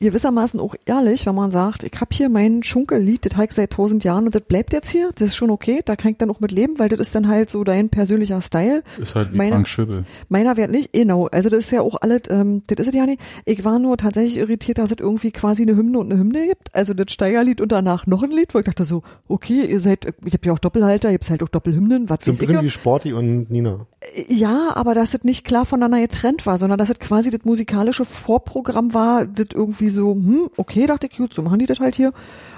gewissermaßen 0.00 0.58
auch 0.60 0.74
ehrlich, 0.86 1.26
wenn 1.26 1.34
man 1.34 1.50
sagt, 1.50 1.84
ich 1.84 2.00
hab 2.00 2.12
hier 2.12 2.28
mein 2.28 2.62
Schunkellied, 2.62 3.24
das 3.26 3.34
habe 3.36 3.44
ich 3.46 3.52
seit 3.52 3.70
tausend 3.72 4.02
Jahren 4.02 4.24
und 4.26 4.34
das 4.34 4.42
bleibt 4.42 4.72
jetzt 4.72 4.90
hier, 4.90 5.10
das 5.14 5.28
ist 5.28 5.36
schon 5.36 5.50
okay, 5.50 5.82
da 5.84 5.94
kann 5.94 6.10
ich 6.12 6.16
dann 6.16 6.30
auch 6.30 6.40
mit 6.40 6.52
leben, 6.52 6.78
weil 6.78 6.88
das 6.88 7.00
ist 7.00 7.14
dann 7.14 7.28
halt 7.28 7.50
so 7.50 7.64
dein 7.64 7.88
persönlicher 7.90 8.40
Style. 8.40 8.82
Ist 9.00 9.14
halt 9.14 9.32
wie 9.32 9.36
Meiner- 9.36 9.56
Frank 9.56 9.68
Schöbel. 9.68 10.04
Meiner 10.28 10.56
wird 10.56 10.70
nicht, 10.70 10.92
genau, 10.92 11.26
also 11.26 11.48
das 11.48 11.60
ist 11.60 11.70
ja 11.70 11.82
auch 11.82 11.96
alles, 12.00 12.22
ähm, 12.30 12.62
das 12.66 12.78
ist 12.80 12.88
es 12.88 12.94
ja 12.94 13.06
nicht. 13.06 13.20
Ich 13.44 13.64
war 13.64 13.78
nur 13.78 13.96
tatsächlich 13.96 14.38
irritiert, 14.38 14.78
dass 14.78 14.90
es 14.90 14.96
irgendwie 14.98 15.30
quasi 15.30 15.62
eine 15.62 15.76
Hymne 15.76 15.98
und 15.98 16.10
eine 16.10 16.20
Hymne 16.20 16.46
gibt, 16.48 16.74
also 16.74 16.94
das 16.94 17.12
Steigerlied 17.12 17.60
und 17.60 17.70
danach 17.70 18.06
noch 18.06 18.22
ein 18.22 18.30
Lied, 18.30 18.54
wo 18.54 18.58
ich 18.58 18.64
dachte 18.64 18.84
so, 18.84 19.02
okay, 19.28 19.64
ihr 19.66 19.80
seid, 19.80 20.06
ich 20.24 20.32
hab 20.32 20.46
ja 20.46 20.52
auch 20.54 20.58
Doppelhalter, 20.58 21.10
ihr 21.10 21.14
habt 21.14 21.28
halt 21.30 21.42
auch 21.42 21.48
Doppelhymnen, 21.48 22.08
was 22.08 22.24
So 22.24 22.32
ein 22.32 22.38
bisschen 22.38 22.62
wie 22.62 22.70
Sporty 22.70 23.12
und 23.12 23.50
Nina. 23.50 23.86
Ja, 24.28 24.70
aber 24.74 24.94
dass 24.94 25.14
es 25.14 25.24
nicht 25.24 25.44
klar 25.44 25.66
voneinander 25.66 26.00
getrennt 26.00 26.46
war, 26.46 26.58
sondern 26.58 26.78
dass 26.78 26.88
es 26.88 26.98
quasi 26.98 27.30
das 27.30 27.44
musikalische 27.44 28.04
Vorprogramm 28.04 28.94
war, 28.94 29.26
das 29.26 29.46
irgendwie 29.58 29.88
so, 29.88 30.14
hm, 30.14 30.48
okay, 30.56 30.86
dachte 30.86 31.08
ich, 31.10 31.16
gut, 31.16 31.34
so 31.34 31.42
machen 31.42 31.58
die 31.58 31.66
das 31.66 31.80
halt 31.80 31.96
hier. 31.96 32.12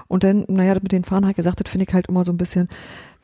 Und 0.07 0.25
dann, 0.25 0.45
naja, 0.49 0.75
das 0.75 0.83
mit 0.83 0.92
den 0.92 1.04
Fahnen 1.04 1.26
halt 1.26 1.37
gesagt, 1.37 1.61
das 1.61 1.71
finde 1.71 1.87
ich 1.88 1.95
halt 1.95 2.09
immer 2.09 2.25
so 2.25 2.33
ein 2.33 2.37
bisschen, 2.37 2.69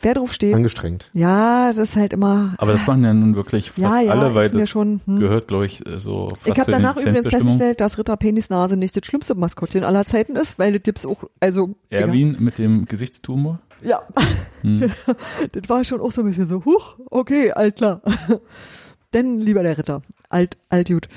wer 0.02 0.14
drauf 0.14 0.32
steht, 0.32 0.54
Angestrengt. 0.54 1.10
ja, 1.14 1.72
das 1.72 1.90
ist 1.90 1.96
halt 1.96 2.12
immer, 2.12 2.54
Aber 2.58 2.72
das 2.72 2.86
machen 2.86 3.04
ja 3.04 3.12
nun 3.12 3.36
wirklich 3.36 3.72
fast 3.72 3.78
ja, 3.78 4.00
ja, 4.00 4.12
alle, 4.12 4.34
weil 4.34 4.46
ist 4.46 4.54
mir 4.54 4.60
das 4.60 4.70
schon, 4.70 5.00
hm. 5.04 5.20
gehört, 5.20 5.48
glaube 5.48 5.66
ich, 5.66 5.82
so 5.96 6.28
fast 6.28 6.46
Ich 6.46 6.58
habe 6.58 6.72
danach 6.72 6.96
übrigens 6.96 7.28
festgestellt, 7.28 7.80
dass 7.80 7.98
Ritter 7.98 8.16
Penis 8.16 8.50
Nase 8.50 8.76
nicht 8.76 8.96
das 8.96 9.04
schlimmste 9.06 9.34
Maskottchen 9.34 9.84
aller 9.84 10.06
Zeiten 10.06 10.36
ist, 10.36 10.58
weil 10.58 10.72
das 10.72 10.82
gibt's 10.82 11.06
auch, 11.06 11.24
also, 11.40 11.74
Erwin 11.90 12.36
mit 12.40 12.58
dem 12.58 12.86
Gesichtstumor. 12.86 13.60
Ja. 13.82 14.00
das 14.62 15.68
war 15.68 15.84
schon 15.84 16.00
auch 16.00 16.12
so 16.12 16.22
ein 16.22 16.28
bisschen 16.28 16.48
so, 16.48 16.64
huch, 16.64 16.96
okay, 17.10 17.52
alt 17.52 17.76
klar. 17.76 18.00
Denn 19.12 19.40
lieber 19.40 19.62
der 19.62 19.78
Ritter, 19.78 20.02
alt, 20.28 20.58
alt 20.68 20.88
gut. 20.88 21.08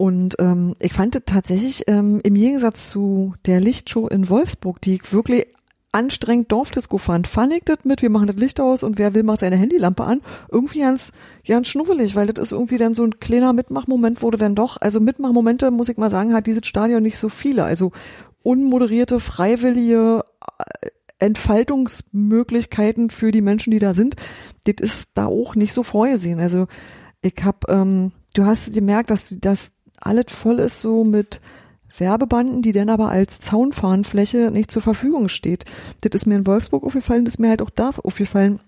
Und 0.00 0.36
ähm, 0.38 0.76
ich 0.78 0.94
fand 0.94 1.26
tatsächlich 1.26 1.84
ähm, 1.86 2.22
im 2.24 2.32
Gegensatz 2.32 2.88
zu 2.88 3.34
der 3.44 3.60
Lichtshow 3.60 4.08
in 4.08 4.30
Wolfsburg, 4.30 4.80
die 4.80 4.94
ich 4.94 5.12
wirklich 5.12 5.48
anstrengend 5.92 6.50
Dorfdisco 6.50 6.96
fand, 6.96 7.28
fand 7.28 7.52
ich 7.52 7.64
das 7.66 7.84
mit, 7.84 8.00
wir 8.00 8.08
machen 8.08 8.28
das 8.28 8.36
Licht 8.36 8.62
aus 8.62 8.82
und 8.82 8.98
wer 8.98 9.14
will, 9.14 9.24
macht 9.24 9.40
seine 9.40 9.56
Handylampe 9.56 10.04
an, 10.04 10.22
irgendwie 10.50 10.78
ganz, 10.78 11.12
ganz 11.46 11.68
schnuffelig, 11.68 12.16
weil 12.16 12.28
das 12.28 12.46
ist 12.46 12.52
irgendwie 12.52 12.78
dann 12.78 12.94
so 12.94 13.04
ein 13.04 13.20
kleiner 13.20 13.52
Mitmachmoment, 13.52 14.22
wurde 14.22 14.38
dann 14.38 14.54
doch, 14.54 14.78
also 14.80 15.00
Mitmachmomente, 15.00 15.70
muss 15.70 15.90
ich 15.90 15.98
mal 15.98 16.08
sagen, 16.08 16.32
hat 16.32 16.46
dieses 16.46 16.66
Stadion 16.66 17.02
nicht 17.02 17.18
so 17.18 17.28
viele, 17.28 17.64
also 17.64 17.92
unmoderierte, 18.42 19.20
freiwillige 19.20 20.24
äh, 20.60 20.88
Entfaltungsmöglichkeiten 21.18 23.10
für 23.10 23.32
die 23.32 23.42
Menschen, 23.42 23.70
die 23.70 23.80
da 23.80 23.92
sind, 23.92 24.16
das 24.64 24.76
ist 24.80 25.10
da 25.12 25.26
auch 25.26 25.56
nicht 25.56 25.74
so 25.74 25.82
vorgesehen. 25.82 26.40
Also 26.40 26.68
ich 27.20 27.34
hab, 27.44 27.68
ähm, 27.68 28.12
du 28.32 28.46
hast 28.46 28.72
gemerkt, 28.72 29.10
dass 29.10 29.36
das 29.38 29.72
alles 30.00 30.26
voll 30.28 30.58
ist 30.58 30.80
so 30.80 31.04
mit 31.04 31.40
Werbebanden, 31.98 32.62
die 32.62 32.72
dann 32.72 32.88
aber 32.88 33.08
als 33.08 33.40
Zaunfahnenfläche 33.40 34.50
nicht 34.50 34.70
zur 34.70 34.82
Verfügung 34.82 35.28
steht. 35.28 35.64
Das 36.02 36.14
ist 36.14 36.26
mir 36.26 36.36
in 36.36 36.46
Wolfsburg 36.46 36.84
aufgefallen, 36.84 37.24
das 37.24 37.34
ist 37.34 37.38
mir 37.38 37.48
halt 37.48 37.62
auch 37.62 37.70
da 37.70 37.90
aufgefallen, 38.02 38.60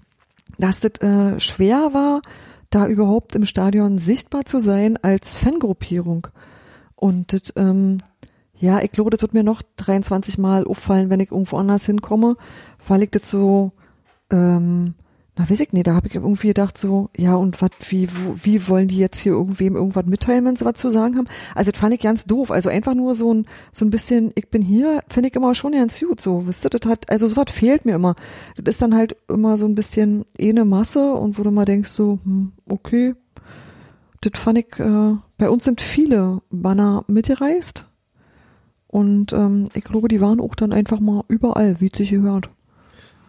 dass 0.58 0.80
das 0.80 1.00
äh, 1.00 1.40
schwer 1.40 1.90
war, 1.92 2.22
da 2.70 2.86
überhaupt 2.86 3.34
im 3.34 3.46
Stadion 3.46 3.98
sichtbar 3.98 4.44
zu 4.44 4.58
sein 4.58 4.98
als 5.02 5.34
Fangruppierung. 5.34 6.28
Und 6.96 7.32
das, 7.32 7.52
ähm, 7.56 7.98
ja, 8.58 8.80
ich 8.80 8.92
glaube, 8.92 9.10
das 9.10 9.20
wird 9.22 9.34
mir 9.34 9.42
noch 9.42 9.62
23 9.76 10.38
Mal 10.38 10.64
auffallen, 10.64 11.10
wenn 11.10 11.20
ich 11.20 11.30
irgendwo 11.30 11.56
anders 11.56 11.86
hinkomme, 11.86 12.36
weil 12.86 13.02
ich 13.02 13.10
das 13.10 13.28
so, 13.28 13.72
ähm, 14.30 14.94
na 15.36 15.48
weiß 15.48 15.60
ich 15.60 15.72
nicht, 15.72 15.86
da 15.86 15.94
habe 15.94 16.08
ich 16.08 16.14
irgendwie 16.14 16.48
gedacht 16.48 16.76
so, 16.76 17.08
ja 17.16 17.34
und 17.34 17.62
was, 17.62 17.70
wie, 17.88 18.06
wo, 18.10 18.36
wie 18.42 18.68
wollen 18.68 18.88
die 18.88 18.98
jetzt 18.98 19.18
hier 19.18 19.32
irgendwem 19.32 19.76
irgendwas 19.76 20.04
mitteilen, 20.04 20.44
wenn 20.44 20.56
sie 20.56 20.66
was 20.66 20.74
zu 20.74 20.90
sagen 20.90 21.16
haben? 21.16 21.26
Also 21.54 21.70
das 21.70 21.80
fand 21.80 21.94
ich 21.94 22.00
ganz 22.00 22.26
doof, 22.26 22.50
also 22.50 22.68
einfach 22.68 22.94
nur 22.94 23.14
so 23.14 23.32
ein, 23.32 23.46
so 23.72 23.86
ein 23.86 23.90
bisschen, 23.90 24.32
ich 24.34 24.50
bin 24.50 24.60
hier, 24.60 25.02
finde 25.08 25.30
ich 25.30 25.34
immer 25.34 25.54
schon 25.54 25.72
ganz 25.72 25.98
gut, 26.00 26.20
so, 26.20 26.46
wisst 26.46 26.66
ihr, 26.66 26.70
das 26.70 26.90
hat, 26.90 27.10
also 27.10 27.28
sowas 27.28 27.50
fehlt 27.50 27.86
mir 27.86 27.94
immer. 27.94 28.14
Das 28.56 28.74
ist 28.74 28.82
dann 28.82 28.94
halt 28.94 29.16
immer 29.28 29.56
so 29.56 29.64
ein 29.64 29.74
bisschen 29.74 30.26
eh 30.38 30.50
eine 30.50 30.66
Masse 30.66 31.14
und 31.14 31.38
wo 31.38 31.42
du 31.42 31.50
mal 31.50 31.64
denkst 31.64 31.90
so, 31.90 32.18
hm, 32.24 32.52
okay, 32.68 33.14
das 34.20 34.38
fand 34.38 34.58
ich, 34.58 34.78
äh, 34.78 35.16
bei 35.38 35.48
uns 35.48 35.64
sind 35.64 35.80
viele 35.80 36.42
Banner 36.50 37.04
mitgereist 37.06 37.86
und 38.86 39.32
ähm, 39.32 39.70
ich 39.72 39.84
glaube, 39.84 40.08
die 40.08 40.20
waren 40.20 40.42
auch 40.42 40.54
dann 40.54 40.74
einfach 40.74 41.00
mal 41.00 41.24
überall, 41.28 41.80
wie 41.80 41.88
es 41.90 41.96
sich 41.96 42.10
gehört. 42.10 42.50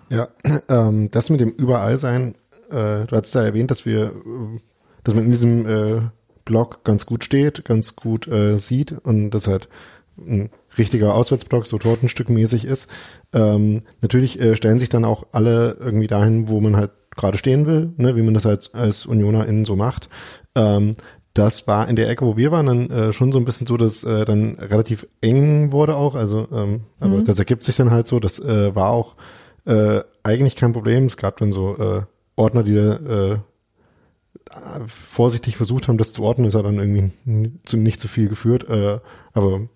Ja, 0.10 0.27
ähm, 0.69 1.10
das 1.12 1.29
mit 1.29 1.39
dem 1.41 1.51
Überallsein, 1.51 2.36
äh, 2.69 3.05
du 3.05 3.12
hast 3.12 3.33
ja 3.36 3.41
erwähnt, 3.43 3.72
dass 3.72 3.86
wir, 3.86 4.05
äh, 4.07 4.60
dass 5.03 5.15
man 5.15 5.25
in 5.25 5.31
diesem 5.31 5.65
äh, 5.65 6.01
Blog 6.45 6.83
ganz 6.83 7.05
gut 7.05 7.24
steht, 7.24 7.65
ganz 7.65 7.95
gut 7.95 8.27
äh, 8.27 8.57
sieht 8.57 8.91
und 8.91 9.31
das 9.31 9.48
halt 9.48 9.69
ein 10.17 10.50
richtiger 10.77 11.15
Auswärtsblock, 11.15 11.65
so 11.65 11.77
tortenstückmäßig 11.77 12.65
ist. 12.65 12.89
Ähm, 13.33 13.83
natürlich 14.01 14.39
äh, 14.39 14.55
stellen 14.55 14.77
sich 14.77 14.89
dann 14.89 15.05
auch 15.05 15.27
alle 15.31 15.77
irgendwie 15.79 16.07
dahin, 16.07 16.50
wo 16.50 16.60
man 16.62 16.75
halt 16.75 16.91
gerade 17.15 17.38
stehen 17.38 17.65
will, 17.65 17.93
ne, 17.98 18.15
wie 18.15 18.22
man 18.22 18.33
das 18.33 18.45
als, 18.45 18.74
als 18.74 19.05
UnionerInnen 19.05 19.65
so 19.65 19.75
macht. 19.75 20.10
Ähm, 20.55 20.95
das 21.33 21.65
war 21.67 21.88
in 21.89 21.95
der 21.95 22.10
Ecke, 22.10 22.25
wo 22.25 22.38
wir 22.38 22.51
waren, 22.51 22.65
dann 22.67 22.89
äh, 22.91 23.13
schon 23.13 23.31
so 23.31 23.39
ein 23.39 23.45
bisschen 23.45 23.65
so, 23.65 23.75
dass 23.75 24.03
äh, 24.03 24.24
dann 24.24 24.55
relativ 24.60 25.07
eng 25.22 25.72
wurde 25.72 25.95
auch. 25.95 26.13
Also, 26.13 26.48
ähm, 26.51 26.81
aber 27.00 27.17
Mhm. 27.17 27.25
das 27.25 27.39
ergibt 27.39 27.63
sich 27.63 27.75
dann 27.75 27.89
halt 27.89 28.07
so. 28.07 28.19
Das 28.19 28.39
äh, 28.39 28.75
war 28.75 28.89
auch 28.89 29.15
äh, 29.65 30.01
eigentlich 30.24 30.55
kein 30.55 30.74
Problem. 30.74 31.05
Es 31.05 31.17
gab 31.17 31.38
dann 31.38 31.51
so 31.51 31.77
äh, 31.77 32.01
Ordner, 32.36 32.63
die 32.63 32.75
äh, 32.75 33.38
vorsichtig 34.88 35.58
versucht 35.58 35.88
haben, 35.88 35.98
das 35.98 36.13
zu 36.13 36.24
ordnen. 36.24 36.46
Das 36.46 36.55
hat 36.55 36.65
dann 36.65 36.79
irgendwie 36.79 37.60
zu, 37.63 37.77
nicht 37.77 38.00
zu 38.00 38.08
viel 38.08 38.29
geführt. 38.29 38.67
Äh, 38.70 39.00
aber 39.34 39.67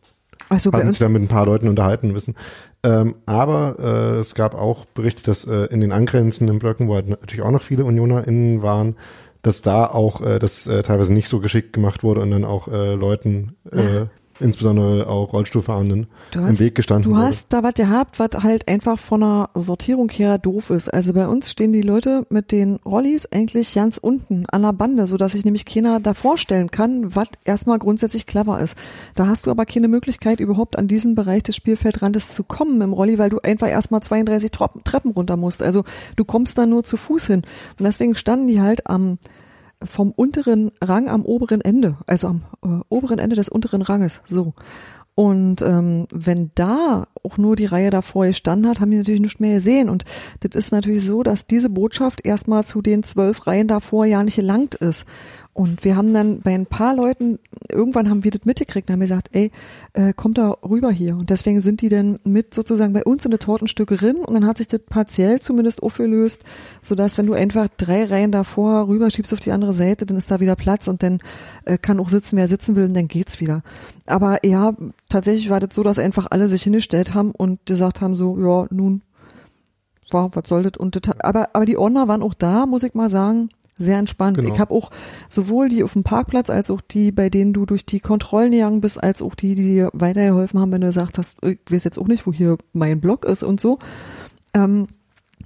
Also 0.49 0.71
bei 0.71 0.79
hatten 0.79 0.91
sich 0.91 0.99
da 0.99 1.09
mit 1.09 1.21
ein 1.21 1.27
paar 1.27 1.45
Leuten 1.45 1.67
unterhalten 1.67 2.13
wissen. 2.13 2.35
Ähm, 2.83 3.15
aber 3.25 3.75
äh, 3.79 4.19
es 4.19 4.35
gab 4.35 4.55
auch 4.55 4.85
Berichte, 4.85 5.23
dass 5.23 5.45
äh, 5.45 5.65
in 5.65 5.81
den 5.81 5.91
angrenzenden 5.91 6.59
Blöcken, 6.59 6.87
wo 6.87 6.95
halt 6.95 7.07
natürlich 7.09 7.43
auch 7.43 7.51
noch 7.51 7.61
viele 7.61 7.85
UnionerInnen 7.85 8.61
waren, 8.61 8.95
dass 9.41 9.61
da 9.61 9.85
auch 9.85 10.21
äh, 10.21 10.39
das 10.39 10.67
äh, 10.67 10.83
teilweise 10.83 11.13
nicht 11.13 11.27
so 11.27 11.39
geschickt 11.39 11.73
gemacht 11.73 12.03
wurde 12.03 12.21
und 12.21 12.31
dann 12.31 12.45
auch 12.45 12.67
äh, 12.67 12.93
Leuten, 12.93 13.55
äh, 13.71 14.05
insbesondere 14.39 15.07
auch 15.07 15.33
Rollstuhlfahrenden, 15.33 16.07
Du 16.31 16.39
im 16.39 16.45
hast- 16.47 16.59
Weg 16.59 16.75
gestanden 16.75 17.11
Du 17.11 17.17
wurde. 17.17 17.27
hast 17.27 17.53
da 17.53 17.63
was 17.63 17.73
gehabt, 17.73 18.19
was 18.19 18.29
halt 18.43 18.67
einfach 18.69 18.99
von 18.99 19.21
der 19.21 19.49
Sortierung 19.55 20.09
her 20.09 20.37
doof 20.37 20.69
ist. 20.69 20.93
Also 20.93 21.13
bei 21.13 21.27
uns 21.27 21.49
stehen 21.51 21.73
die 21.73 21.81
Leute 21.81 22.25
mit 22.29 22.51
den 22.51 22.75
Rollis 22.85 23.25
eigentlich 23.31 23.73
ganz 23.75 23.97
unten 23.97 24.45
an 24.51 24.61
der 24.61 24.73
Bande, 24.73 25.07
so 25.07 25.17
dass 25.17 25.31
sich 25.33 25.45
nämlich 25.45 25.65
keiner 25.65 25.99
da 25.99 26.13
vorstellen 26.13 26.71
kann, 26.71 27.15
was 27.15 27.27
erstmal 27.45 27.79
grundsätzlich 27.79 28.25
clever 28.25 28.59
ist. 28.59 28.75
Da 29.15 29.27
hast 29.27 29.45
du 29.45 29.51
aber 29.51 29.65
keine 29.65 29.87
Möglichkeit, 29.87 30.39
überhaupt 30.39 30.77
an 30.77 30.87
diesen 30.87 31.15
Bereich 31.15 31.43
des 31.43 31.55
Spielfeldrandes 31.55 32.29
zu 32.33 32.43
kommen 32.43 32.81
im 32.81 32.93
Rolli, 32.93 33.17
weil 33.17 33.29
du 33.29 33.39
einfach 33.39 33.67
erstmal 33.69 34.01
32 34.01 34.51
Trop- 34.51 34.83
Treppen 34.83 35.11
runter 35.11 35.37
musst. 35.37 35.61
Also 35.63 35.83
du 36.15 36.25
kommst 36.25 36.57
da 36.57 36.65
nur 36.65 36.83
zu 36.83 36.97
Fuß 36.97 37.27
hin. 37.27 37.41
Und 37.79 37.85
deswegen 37.85 38.15
standen 38.15 38.47
die 38.47 38.61
halt 38.61 38.87
am 38.89 39.17
vom 39.83 40.11
unteren 40.11 40.71
Rang 40.81 41.07
am 41.07 41.23
oberen 41.23 41.61
Ende, 41.61 41.97
also 42.07 42.27
am 42.27 42.43
äh, 42.63 42.83
oberen 42.89 43.19
Ende 43.19 43.35
des 43.35 43.49
unteren 43.49 43.81
Ranges, 43.81 44.21
so. 44.25 44.53
Und 45.19 45.63
ähm, 45.63 46.05
wenn 46.13 46.51
da 46.53 47.07
auch 47.23 47.39
nur 47.39 47.55
die 47.55 47.65
Reihe 47.65 47.89
davor 47.89 48.27
gestanden 48.27 48.69
hat, 48.69 48.79
haben 48.79 48.91
die 48.91 48.97
natürlich 48.97 49.19
nicht 49.19 49.39
mehr 49.39 49.55
gesehen. 49.55 49.89
Und 49.89 50.05
das 50.41 50.53
ist 50.53 50.71
natürlich 50.71 51.03
so, 51.03 51.23
dass 51.23 51.47
diese 51.47 51.71
Botschaft 51.71 52.23
erstmal 52.23 52.65
zu 52.65 52.83
den 52.83 53.01
zwölf 53.01 53.47
Reihen 53.47 53.67
davor 53.67 54.05
ja 54.05 54.21
nicht 54.21 54.35
gelangt 54.35 54.75
ist. 54.75 55.07
Und 55.57 55.83
wir 55.83 55.95
haben 55.95 56.13
dann 56.13 56.41
bei 56.41 56.53
ein 56.53 56.67
paar 56.67 56.95
Leuten, 56.95 57.39
irgendwann 57.67 58.11
haben 58.11 58.23
wir 58.23 58.29
das 58.29 58.45
mitgekriegt 58.45 58.89
und 58.89 58.93
haben 58.93 58.99
gesagt, 58.99 59.29
ey, 59.31 59.49
äh, 59.93 60.13
kommt 60.13 60.37
da 60.37 60.51
rüber 60.61 60.91
hier. 60.91 61.17
Und 61.17 61.31
deswegen 61.31 61.61
sind 61.61 61.81
die 61.81 61.89
dann 61.89 62.19
mit 62.23 62.53
sozusagen 62.53 62.93
bei 62.93 63.03
uns 63.03 63.25
in 63.25 63.31
der 63.31 63.39
Tortenstücke 63.39 63.97
drin 63.97 64.17
und 64.17 64.35
dann 64.35 64.45
hat 64.45 64.59
sich 64.59 64.67
das 64.67 64.81
partiell 64.81 65.41
zumindest 65.41 65.81
aufgelöst, 65.81 66.43
sodass 66.83 67.17
wenn 67.17 67.25
du 67.25 67.33
einfach 67.33 67.69
drei 67.75 68.05
Reihen 68.05 68.31
davor 68.31 68.87
rüberschiebst 68.87 69.33
auf 69.33 69.39
die 69.39 69.51
andere 69.51 69.73
Seite, 69.73 70.05
dann 70.05 70.15
ist 70.17 70.29
da 70.29 70.39
wieder 70.39 70.55
Platz 70.55 70.87
und 70.87 71.01
dann 71.01 71.21
äh, 71.65 71.79
kann 71.79 71.99
auch 71.99 72.09
sitzen, 72.09 72.37
wer 72.37 72.47
sitzen 72.47 72.75
will 72.75 72.83
und 72.83 72.95
dann 72.95 73.07
geht's 73.07 73.39
wieder. 73.39 73.63
Aber 74.05 74.45
ja, 74.45 74.75
tatsächlich 75.09 75.49
war 75.49 75.59
das 75.59 75.73
so, 75.73 75.81
dass 75.81 75.97
einfach 75.97 76.27
alle 76.29 76.49
sich 76.49 76.61
hingestellt 76.61 77.15
haben 77.15 77.31
und 77.35 77.65
gesagt 77.65 78.01
haben 78.01 78.15
so, 78.15 78.37
ja, 78.37 78.67
nun, 78.69 79.01
wow, 80.11 80.29
was 80.33 80.47
soll 80.47 80.61
das? 80.61 80.77
Und 80.77 80.95
das, 80.95 81.19
aber, 81.21 81.49
aber 81.53 81.65
die 81.65 81.77
Ordner 81.77 82.07
waren 82.07 82.21
auch 82.21 82.35
da, 82.35 82.67
muss 82.67 82.83
ich 82.83 82.93
mal 82.93 83.09
sagen, 83.09 83.49
sehr 83.77 83.97
entspannt. 83.99 84.37
Genau. 84.37 84.53
Ich 84.53 84.59
habe 84.59 84.73
auch 84.73 84.91
sowohl 85.29 85.69
die 85.69 85.83
auf 85.83 85.93
dem 85.93 86.03
Parkplatz 86.03 86.49
als 86.49 86.71
auch 86.71 86.81
die, 86.81 87.11
bei 87.11 87.29
denen 87.29 87.53
du 87.53 87.65
durch 87.65 87.85
die 87.85 87.99
Kontrollen 87.99 88.51
gegangen 88.51 88.81
bist, 88.81 89.01
als 89.01 89.21
auch 89.21 89.35
die, 89.35 89.55
die 89.55 89.63
dir 89.63 89.89
weitergeholfen 89.93 90.59
haben, 90.59 90.71
wenn 90.71 90.81
du 90.81 90.87
gesagt 90.87 91.17
hast, 91.17 91.37
ich 91.43 91.59
weiß 91.69 91.83
jetzt 91.83 91.99
auch 91.99 92.07
nicht, 92.07 92.25
wo 92.25 92.33
hier 92.33 92.57
mein 92.73 93.01
Block 93.01 93.25
ist 93.25 93.43
und 93.43 93.59
so. 93.59 93.79
Ähm, 94.53 94.87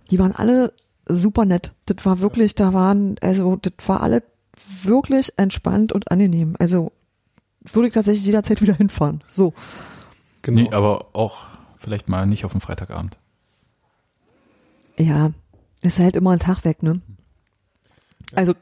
die 0.09 0.19
waren 0.19 0.33
alle 0.33 0.73
super 1.07 1.45
nett. 1.45 1.73
Das 1.85 2.05
war 2.05 2.19
wirklich, 2.19 2.55
da 2.55 2.73
waren, 2.73 3.15
also 3.21 3.57
das 3.57 3.73
war 3.88 4.01
alle 4.01 4.23
wirklich 4.83 5.33
entspannt 5.38 5.91
und 5.91 6.11
angenehm. 6.11 6.55
Also 6.59 6.91
würde 7.61 7.89
ich 7.89 7.93
tatsächlich 7.93 8.25
jederzeit 8.25 8.61
wieder 8.61 8.75
hinfahren. 8.75 9.23
So. 9.27 9.53
Genau. 10.41 10.61
Nee, 10.61 10.71
aber 10.71 11.07
auch 11.13 11.45
vielleicht 11.77 12.09
mal 12.09 12.25
nicht 12.25 12.45
auf 12.45 12.51
dem 12.51 12.61
Freitagabend. 12.61 13.17
Ja, 14.97 15.31
ist 15.81 16.00
halt 16.00 16.15
immer 16.15 16.31
ein 16.31 16.39
Tag 16.39 16.63
weg, 16.63 16.83
ne? 16.83 17.01
Also 18.35 18.53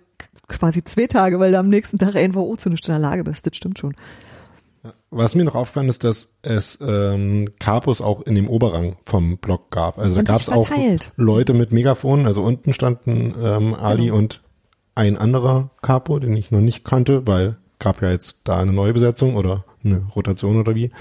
quasi 0.47 0.83
zwei 0.83 1.07
Tage, 1.07 1.39
weil 1.39 1.51
du 1.51 1.59
am 1.59 1.69
nächsten 1.69 1.97
Tag 1.99 2.15
auch 2.15 2.57
zu 2.57 2.69
nicht 2.69 2.87
in 2.87 2.93
der 2.93 2.99
Lage 2.99 3.23
bist. 3.23 3.45
Das 3.45 3.55
stimmt 3.55 3.77
schon. 3.79 3.95
was 5.11 5.35
mir 5.35 5.43
noch 5.43 5.55
aufgefallen 5.55 5.89
ist, 5.89 6.03
dass 6.03 6.37
es 6.41 6.79
ähm, 6.81 7.49
Capos 7.59 8.01
auch 8.01 8.21
in 8.21 8.35
dem 8.35 8.47
Oberrang 8.49 8.95
vom 9.05 9.37
Block 9.37 9.71
gab. 9.71 9.97
Also 9.99 10.15
da 10.15 10.19
Und 10.21 10.27
gab 10.27 10.37
sich 10.39 10.47
es 10.47 10.49
auch. 10.53 10.67
Leute 11.17 11.53
mit 11.53 11.71
Megafonen. 11.71 12.25
Also 12.25 12.43
unten 12.43 12.73
standen 12.73 13.35
ähm, 13.41 13.73
Ali 13.75 14.05
Genau. 14.05 14.17
und 14.17 14.41
ein 14.95 15.17
anderer 15.17 15.69
Capo, 15.81 16.19
den 16.19 16.35
ich 16.35 16.51
noch 16.51 16.61
nicht 16.61 16.83
kannte, 16.83 17.25
weil 17.27 17.57
gab 17.79 18.01
ja 18.01 18.09
jetzt 18.09 18.47
da 18.47 18.57
eine 18.59 18.73
neue 18.73 18.93
Besetzung 18.93 19.35
oder 19.35 19.63
eine 19.83 20.01
Rotation 20.15 20.59
oder 20.59 20.75
wie. 20.75 20.91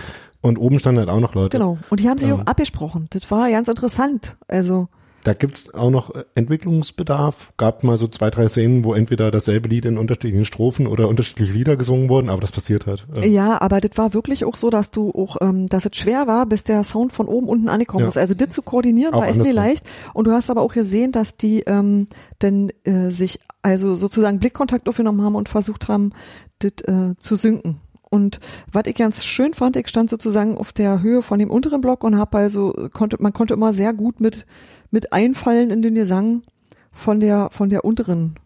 Und 0.41 0.57
oben 0.59 0.79
standen 0.79 1.01
halt 1.01 1.09
auch 1.11 1.19
noch 1.21 1.35
Leute. 1.35 1.59
Genau. 1.59 1.79
Und 1.91 1.99
die 2.01 2.09
haben 2.09 2.19
sich 2.19 2.29
Ähm. 2.29 2.41
auch 2.41 2.47
abgesprochen. 2.47 3.09
Das 3.11 3.29
war 3.31 3.51
ganz 3.51 3.67
interessant. 3.69 4.37
Also, 4.47 4.89
Da 5.25 5.35
gibt's 5.35 5.75
auch 5.75 5.91
noch 5.91 6.15
äh, 6.15 6.25
Entwicklungsbedarf. 6.35 7.53
Gab 7.57 7.85
mal 7.85 7.97
so 7.97 8.07
zwei, 8.07 8.31
drei 8.31 8.49
Szenen, 8.49 8.85
wo 8.85 8.95
entweder 8.95 9.31
dasselbe 9.31 9.69
Lied 9.69 9.85
in 9.85 9.99
unterschiedlichen 9.99 10.45
Strophen 10.45 10.87
oder 10.87 11.09
unterschiedliche 11.09 11.53
Lieder 11.53 11.77
gesungen 11.77 12.09
wurden, 12.09 12.29
aber 12.29 12.41
das 12.41 12.53
passiert 12.53 12.87
halt. 12.87 13.07
Ähm, 13.17 13.33
ja, 13.33 13.61
aber 13.61 13.81
das 13.81 13.97
war 13.97 14.15
wirklich 14.15 14.45
auch 14.45 14.55
so, 14.55 14.71
dass 14.71 14.91
du 14.91 15.11
auch, 15.11 15.37
ähm, 15.41 15.69
dass 15.69 15.85
es 15.85 15.97
schwer 15.97 16.27
war, 16.27 16.47
bis 16.47 16.65
der 16.65 16.85
Sound 16.85 17.13
von 17.13 17.27
oben 17.27 17.49
unten 17.49 17.69
angekommen 17.69 18.05
Ja. 18.05 18.09
ist. 18.09 18.17
Also 18.17 18.35
das 18.35 18.51
zu 18.51 18.63
koordinieren 18.63 19.15
Auch 19.15 19.21
war 19.21 19.29
echt 19.29 19.41
nicht 19.41 19.53
leicht. 19.53 19.85
Und 20.15 20.27
du 20.27 20.33
hast 20.33 20.51
aber 20.51 20.63
auch 20.63 20.73
gesehen, 20.73 21.13
dass 21.13 21.37
die 21.37 21.61
ähm, 21.61 22.07
dann 22.39 22.71
äh, 22.85 23.11
sich 23.11 23.41
also 23.63 23.97
sozusagen 23.97 24.39
Blickkontakt 24.39 24.89
aufgenommen 24.89 25.23
haben 25.23 25.35
und 25.35 25.49
versucht 25.49 25.89
haben, 25.89 26.13
das 26.61 26.73
äh, 26.87 27.15
zu 27.19 27.37
synken. 27.37 27.81
Und 28.11 28.41
was 28.73 28.85
ich 28.87 28.95
ganz 28.95 29.25
schön 29.25 29.55
fand, 29.55 29.77
ich 29.77 29.89
stand 29.89 30.11
sozusagen 30.11 30.57
auf 30.57 30.73
der 30.73 31.03
Höhe 31.03 31.23
von 31.23 31.39
dem 31.39 31.51
unteren 31.51 31.81
Block 31.81 32.05
und 32.05 32.17
habe 32.17 32.39
also 32.39 32.73
konnte 32.93 33.17
man 33.21 33.33
konnte 33.33 33.55
immer 33.55 33.73
sehr 33.73 33.93
gut 33.93 34.21
mit 34.21 34.47
mit 34.91 35.13
einfallen 35.13 35.71
in 35.71 35.83
den 35.83 35.95
Gesang 35.95 36.43
von 36.93 37.21
der 37.21 37.49
von 37.51 37.71
der 37.71 37.85
unteren 37.85 38.37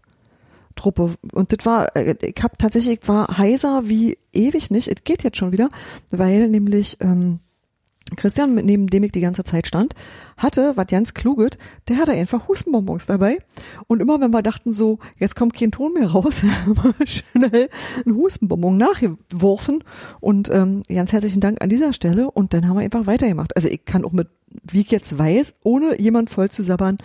Truppe. 0.75 1.15
Und 1.33 1.53
das 1.53 1.67
war, 1.67 1.95
äh, 1.97 2.15
ich 2.23 2.43
habe 2.43 2.57
tatsächlich, 2.57 3.01
ich 3.03 3.09
war 3.09 3.37
heiser 3.39 3.83
wie 3.89 4.17
ewig 4.33 4.71
nicht. 4.71 4.89
Es 4.89 5.05
geht 5.05 5.23
jetzt 5.23 5.37
schon 5.37 5.53
wieder, 5.53 5.69
weil 6.11 6.49
nämlich 6.49 6.97
ähm, 7.01 7.41
Christian, 8.17 8.55
mit- 8.55 8.65
neben 8.65 8.87
dem 8.87 9.05
ich 9.05 9.13
die 9.13 9.21
ganze 9.21 9.45
Zeit 9.45 9.67
stand, 9.67 9.95
hatte, 10.43 10.73
was 10.77 10.87
ganz 10.87 11.15
kluget, 11.15 11.59
der 11.89 11.97
hatte 11.99 12.13
einfach 12.13 12.49
Hustenbonbons 12.49 13.07
dabei. 13.07 13.39
Und 13.87 14.01
immer 14.01 14.21
wenn 14.21 14.31
wir 14.31 14.43
dachten 14.43 14.73
so, 14.73 14.99
jetzt 15.19 15.37
kommt 15.37 15.55
kein 15.55 15.71
Ton 15.71 15.95
mehr 15.95 16.09
raus, 16.09 16.43
haben 16.67 16.77
wir 16.77 17.07
schnell 17.07 17.69
einen 18.05 18.17
Hustenbonbon 18.17 18.77
nachgeworfen. 18.77 19.85
Und 20.21 20.51
ähm, 20.51 20.83
ganz 20.89 21.13
herzlichen 21.13 21.41
Dank 21.41 21.63
an 21.63 21.69
dieser 21.69 21.93
Stelle. 21.93 22.31
Und 22.31 22.55
dann 22.55 22.69
haben 22.69 22.77
wir 22.77 22.83
einfach 22.83 23.07
weitergemacht. 23.07 23.55
Also 23.57 23.69
ich 23.69 23.85
kann 23.85 24.05
auch 24.05 24.13
mit, 24.13 24.29
wie 24.65 24.81
ich 24.81 24.91
jetzt 24.91 25.17
weiß, 25.19 25.55
ohne 25.63 26.01
jemand 26.01 26.31
voll 26.31 26.51
zu 26.51 26.63
sabbern, 26.63 26.99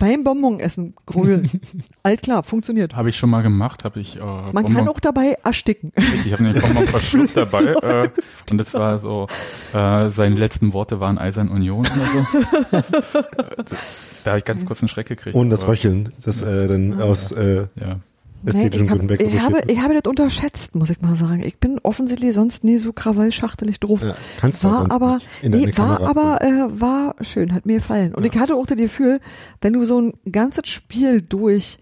beim 0.00 0.24
Bonbonessen 0.24 0.94
grölen. 1.06 1.48
Alt 2.02 2.22
klar, 2.22 2.42
funktioniert. 2.42 2.96
Habe 2.96 3.10
ich 3.10 3.16
schon 3.16 3.30
mal 3.30 3.42
gemacht, 3.42 3.84
habe 3.84 4.00
ich 4.00 4.16
äh, 4.16 4.20
Man 4.52 4.72
kann 4.72 4.88
auch 4.88 4.98
dabei 4.98 5.36
ersticken. 5.44 5.92
Ich 6.24 6.32
habe 6.32 6.42
den 6.44 6.60
Bonbon 6.60 6.86
verschluckt 6.86 7.36
dabei 7.36 7.64
äh, 7.64 8.08
und 8.50 8.58
das 8.58 8.74
war 8.74 8.98
so, 8.98 9.26
äh, 9.72 10.08
seine 10.08 10.34
letzten 10.36 10.72
Worte 10.72 11.00
waren 11.00 11.18
Eisern 11.18 11.48
Union 11.48 11.80
oder 11.80 12.06
so. 12.06 12.69
Da 12.70 14.30
habe 14.32 14.38
ich 14.38 14.44
ganz 14.44 14.66
kurz 14.66 14.82
einen 14.82 14.88
Schreck 14.88 15.06
gekriegt. 15.06 15.36
Und 15.36 15.50
das 15.50 15.66
Röcheln, 15.66 16.12
das 16.24 16.42
äh, 16.42 16.68
dann 16.68 17.00
aus 17.00 17.32
äh, 17.32 17.66
Ja. 17.80 18.00
ästhetischen 18.44 18.86
Nein, 18.86 19.06
Gründen 19.06 19.14
ich, 19.14 19.42
hab, 19.42 19.50
ich, 19.50 19.58
habe, 19.58 19.72
ich 19.72 19.80
habe 19.80 19.94
das 19.94 20.04
unterschätzt, 20.08 20.74
muss 20.74 20.90
ich 20.90 21.00
mal 21.00 21.16
sagen. 21.16 21.42
Ich 21.42 21.58
bin 21.58 21.78
offensichtlich 21.82 22.34
sonst 22.34 22.64
nie 22.64 22.76
so 22.78 22.92
krawallschachtelig 22.92 23.80
drauf. 23.80 24.02
Ja, 24.02 24.14
kannst 24.38 24.64
du 24.64 24.68
war 24.68 24.78
sonst 24.80 24.94
aber, 24.94 25.14
nicht 25.14 25.26
in 25.42 25.50
nee, 25.52 25.66
war 25.76 25.98
Kamera 25.98 26.10
aber, 26.10 26.42
äh, 26.42 26.80
war 26.80 27.14
schön, 27.20 27.52
hat 27.54 27.66
mir 27.66 27.76
gefallen. 27.76 28.14
Und 28.14 28.24
ich 28.24 28.36
hatte 28.38 28.54
auch 28.54 28.66
das 28.66 28.78
Gefühl, 28.78 29.20
wenn 29.60 29.72
du 29.74 29.84
so 29.84 30.00
ein 30.00 30.12
ganzes 30.30 30.68
Spiel 30.68 31.22
durch 31.22 31.78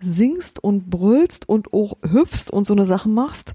singst 0.00 0.62
und 0.62 0.90
brüllst 0.90 1.48
und 1.48 1.72
auch 1.72 1.94
hüpfst 2.10 2.50
und 2.50 2.66
so 2.66 2.74
eine 2.74 2.86
Sachen 2.86 3.14
machst, 3.14 3.54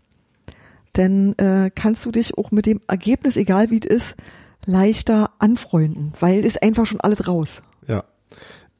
dann 0.93 1.33
äh, 1.33 1.69
kannst 1.73 2.05
du 2.05 2.11
dich 2.11 2.37
auch 2.37 2.51
mit 2.51 2.65
dem 2.65 2.79
Ergebnis, 2.87 3.37
egal 3.37 3.69
wie 3.69 3.79
es 3.79 3.85
ist, 3.85 4.15
leichter 4.67 5.31
anfreunden, 5.39 6.13
weil 6.19 6.45
ist 6.45 6.61
einfach 6.61 6.85
schon 6.85 7.01
alles 7.01 7.27
raus. 7.27 7.63
Ja. 7.87 8.03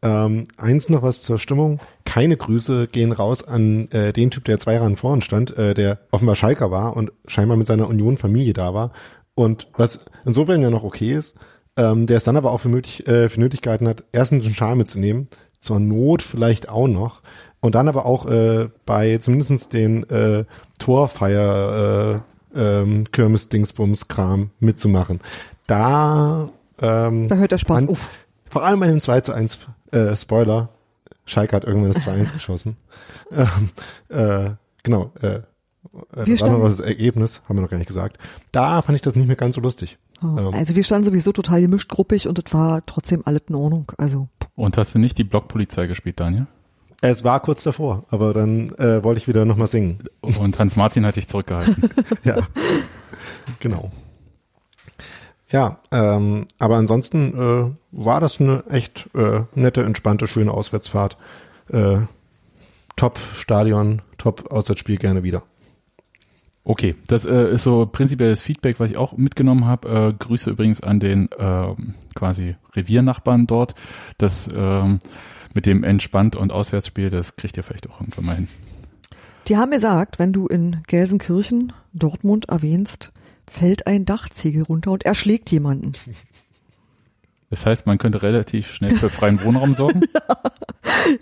Ähm, 0.04 0.48
eins 0.58 0.90
noch 0.90 1.02
was 1.02 1.22
zur 1.22 1.40
Stimmung. 1.40 1.80
Keine 2.06 2.38
Grüße 2.38 2.88
gehen 2.88 3.12
raus 3.12 3.44
an 3.44 3.90
äh, 3.92 4.14
den 4.14 4.30
Typ, 4.30 4.46
der 4.46 4.60
zwei 4.60 4.78
Reihen 4.78 4.98
vorn 4.98 5.22
stand, 5.22 5.58
äh, 5.58 5.74
der 5.74 6.00
offenbar 6.12 6.36
Schalker 6.36 6.70
war 6.70 6.96
und 6.96 7.12
scheinbar 7.26 7.58
mit 7.58 7.66
seiner 7.66 7.88
Union-Familie 7.88 8.54
da 8.54 8.76
war. 8.76 8.92
Und 9.34 9.68
was 9.76 10.06
insofern 10.26 10.62
ja 10.62 10.70
noch 10.70 10.84
okay 10.84 11.14
ist, 11.14 11.36
ähm, 11.78 12.06
der 12.06 12.18
es 12.18 12.24
dann 12.24 12.38
aber 12.38 12.52
auch 12.52 12.60
für, 12.60 12.70
möglich, 12.70 13.08
äh, 13.08 13.30
für 13.30 13.40
nötig 13.40 13.62
gehalten 13.62 13.88
hat, 13.88 14.04
erstens 14.12 14.46
einen 14.46 14.56
Schal 14.56 14.76
mitzunehmen, 14.76 15.30
zur 15.60 15.80
Not 15.80 16.22
vielleicht 16.22 16.70
auch 16.70 16.88
noch, 16.88 17.22
und 17.60 17.76
dann 17.76 17.88
aber 17.88 18.06
auch 18.06 18.26
äh, 18.28 18.70
bei 18.86 19.18
zumindestens 19.18 19.70
den 19.70 20.08
äh, 20.10 20.46
Torfeier 20.80 22.22
äh, 22.56 22.62
ähm, 22.82 23.12
Kirmes-Dingsbums-Kram 23.12 24.52
mitzumachen. 24.60 25.20
Da 25.68 26.50
ähm, 26.82 27.28
Da 27.28 27.36
hört 27.36 27.52
der 27.52 27.58
Spaß 27.58 27.84
an- 27.84 27.90
auf. 27.90 28.10
vor 28.50 28.64
allem 28.64 28.80
bei 28.80 28.88
dem 28.88 29.02
2 29.02 29.22
zu 29.22 29.34
1 29.34 29.60
äh, 29.92 30.16
Spoiler. 30.16 30.70
Schalke 31.26 31.56
hat 31.56 31.66
irgendwann 31.66 31.92
das 31.92 32.04
2-1 32.06 32.34
geschossen. 32.34 32.78
Ähm, 33.30 33.70
äh, 34.08 34.52
genau. 34.84 35.12
Äh, 35.22 35.28
äh, 35.28 35.32
Wir 35.34 35.42
das 36.14 36.16
war 36.16 36.24
noch 36.24 36.36
standen- 36.60 36.62
das 36.70 36.80
Ergebnis, 36.80 37.42
haben 37.50 37.58
wir 37.58 37.62
noch 37.64 37.70
gar 37.70 37.78
nicht 37.78 37.88
gesagt. 37.88 38.18
Da 38.54 38.82
fand 38.82 38.96
ich 38.96 39.02
das 39.02 39.18
nicht 39.18 39.28
mehr 39.28 39.36
ganz 39.36 39.56
so 39.56 39.62
lustig. 39.62 39.98
Ähm, 40.24 40.54
Also 40.54 40.76
wir 40.76 40.84
standen 40.86 41.04
sowieso 41.04 41.34
total 41.34 41.60
gemischt 41.60 41.90
gruppig 41.90 42.26
und 42.30 42.40
es 42.40 42.54
war 42.54 42.86
trotzdem 42.86 43.24
alles 43.26 43.42
in 43.50 43.56
Ordnung. 43.56 43.92
Also 43.98 44.30
Und 44.56 44.78
hast 44.78 44.96
du 44.96 45.00
nicht 45.00 45.18
die 45.18 45.26
Blockpolizei 45.26 45.88
gespielt, 45.88 46.22
Daniel? 46.22 46.48
es 47.02 47.26
war 47.26 47.42
kurz 47.42 47.64
davor, 47.64 48.06
aber 48.10 48.34
dann 48.34 48.70
äh, 48.78 49.04
wollte 49.04 49.20
ich 49.20 49.28
wieder 49.28 49.44
nochmal 49.44 49.68
singen. 49.68 50.00
Und 50.22 50.58
Hans 50.58 50.78
Martin 50.78 51.06
hat 51.06 51.18
dich 51.18 51.28
zurückgehalten. 51.28 51.90
ja, 52.24 52.38
genau. 53.60 53.92
Ja, 55.50 55.80
ähm, 55.92 56.46
aber 56.60 56.76
ansonsten 56.76 57.34
äh, 57.34 57.72
war 57.92 58.20
das 58.20 58.40
eine 58.42 58.64
echt 58.70 59.10
äh, 59.16 59.42
nette, 59.56 59.84
entspannte, 59.84 60.28
schöne 60.28 60.52
Auswärtsfahrt. 60.52 61.18
Äh, 61.72 62.00
top 62.96 63.20
Stadion, 63.36 64.02
top 64.18 64.52
Auswärtsspiel 64.52 64.98
gerne 64.98 65.24
wieder. 65.24 65.44
Okay, 66.66 66.96
das 67.08 67.24
äh, 67.24 67.50
ist 67.50 67.64
so 67.64 67.86
prinzipielles 67.86 68.42
Feedback, 68.42 68.78
was 68.82 68.92
ich 68.92 68.98
auch 68.98 69.16
mitgenommen 69.16 69.66
habe. 69.66 69.88
Äh, 69.88 70.14
Grüße 70.20 70.50
übrigens 70.50 70.82
an 70.82 71.00
den 71.00 71.30
ähm, 71.40 71.94
quasi 72.14 72.58
Reviernachbarn 72.76 73.48
dort. 73.48 73.74
Das 74.18 74.50
ähm, 74.54 75.00
mit 75.54 75.66
dem 75.66 75.86
Entspannt- 75.86 76.36
und 76.36 76.52
Auswärtsspiel, 76.52 77.10
das 77.10 77.38
kriegt 77.38 77.56
ihr 77.56 77.64
vielleicht 77.64 77.90
auch 77.90 78.02
irgendwann 78.02 78.26
mal 78.26 78.36
hin. 78.36 78.50
Die 79.48 79.56
haben 79.56 79.72
gesagt, 79.72 80.20
wenn 80.20 80.34
du 80.34 80.48
in 80.48 80.84
Gelsenkirchen 80.88 81.72
Dortmund 81.94 82.50
erwähnst, 82.50 83.14
fällt 83.50 83.88
ein 83.88 84.06
Dachziegel 84.06 84.64
runter 84.64 84.92
und 84.92 85.06
erschlägt 85.06 85.52
jemanden. 85.52 85.94
Das 87.50 87.66
heißt, 87.66 87.86
man 87.86 87.98
könnte 87.98 88.22
relativ 88.22 88.72
schnell 88.74 88.96
für 88.96 89.10
freien 89.10 89.44
Wohnraum 89.44 89.74
sorgen. 89.74 90.02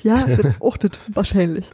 Ja, 0.01 0.25
das, 0.25 0.61
auch 0.61 0.77
das 0.77 0.91
wahrscheinlich. 1.09 1.69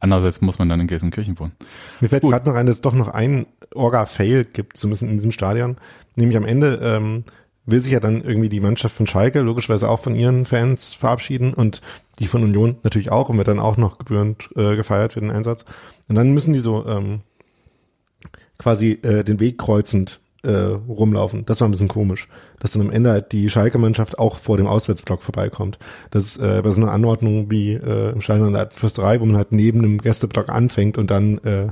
Andererseits 0.00 0.40
muss 0.40 0.58
man 0.58 0.68
dann 0.68 0.80
in 0.80 0.86
Gelsenkirchen 0.86 1.38
wohnen. 1.38 1.52
Mir 2.00 2.08
fällt 2.08 2.22
gerade 2.22 2.48
noch 2.48 2.56
ein, 2.56 2.66
dass 2.66 2.76
es 2.76 2.80
doch 2.80 2.94
noch 2.94 3.08
einen 3.08 3.46
Orga-Fail 3.74 4.44
gibt, 4.44 4.76
zumindest 4.76 5.02
in 5.02 5.12
diesem 5.12 5.32
Stadion. 5.32 5.76
Nämlich 6.16 6.36
am 6.36 6.44
Ende 6.44 6.80
ähm, 6.82 7.24
will 7.64 7.80
sich 7.80 7.92
ja 7.92 8.00
dann 8.00 8.22
irgendwie 8.22 8.48
die 8.48 8.60
Mannschaft 8.60 8.96
von 8.96 9.06
Schalke 9.06 9.40
logischerweise 9.40 9.88
auch 9.88 10.00
von 10.00 10.14
ihren 10.14 10.46
Fans 10.46 10.94
verabschieden 10.94 11.54
und 11.54 11.82
die 12.18 12.26
von 12.26 12.42
Union 12.42 12.76
natürlich 12.82 13.10
auch 13.10 13.28
und 13.28 13.38
wird 13.38 13.48
dann 13.48 13.60
auch 13.60 13.76
noch 13.76 13.98
gebührend 13.98 14.48
äh, 14.56 14.76
gefeiert 14.76 15.14
für 15.14 15.20
den 15.20 15.30
Einsatz. 15.30 15.64
Und 16.08 16.14
dann 16.14 16.32
müssen 16.32 16.52
die 16.52 16.60
so 16.60 16.86
ähm, 16.86 17.20
quasi 18.58 18.92
äh, 19.02 19.24
den 19.24 19.40
Weg 19.40 19.58
kreuzend 19.58 20.20
äh, 20.42 20.50
rumlaufen. 20.52 21.44
Das 21.44 21.60
war 21.60 21.68
ein 21.68 21.72
bisschen 21.72 21.88
komisch, 21.88 22.28
dass 22.60 22.72
dann 22.72 22.82
am 22.82 22.90
Ende 22.90 23.10
halt 23.10 23.32
die 23.32 23.50
Schalke-Mannschaft 23.50 24.18
auch 24.18 24.38
vor 24.38 24.56
dem 24.56 24.66
Auswärtsblock 24.66 25.22
vorbeikommt. 25.22 25.78
Das 26.10 26.24
ist 26.24 26.36
äh, 26.38 26.62
bei 26.62 26.70
so 26.70 26.80
einer 26.80 26.92
Anordnung 26.92 27.50
wie 27.50 27.72
äh, 27.72 28.12
im 28.12 28.20
Stadion 28.20 28.52
der 28.52 28.70
Fürsterei, 28.74 29.20
wo 29.20 29.26
man 29.26 29.36
halt 29.36 29.52
neben 29.52 29.82
dem 29.82 29.98
Gästeblock 29.98 30.48
anfängt 30.48 30.98
und 30.98 31.10
dann 31.10 31.38
äh, 31.38 31.68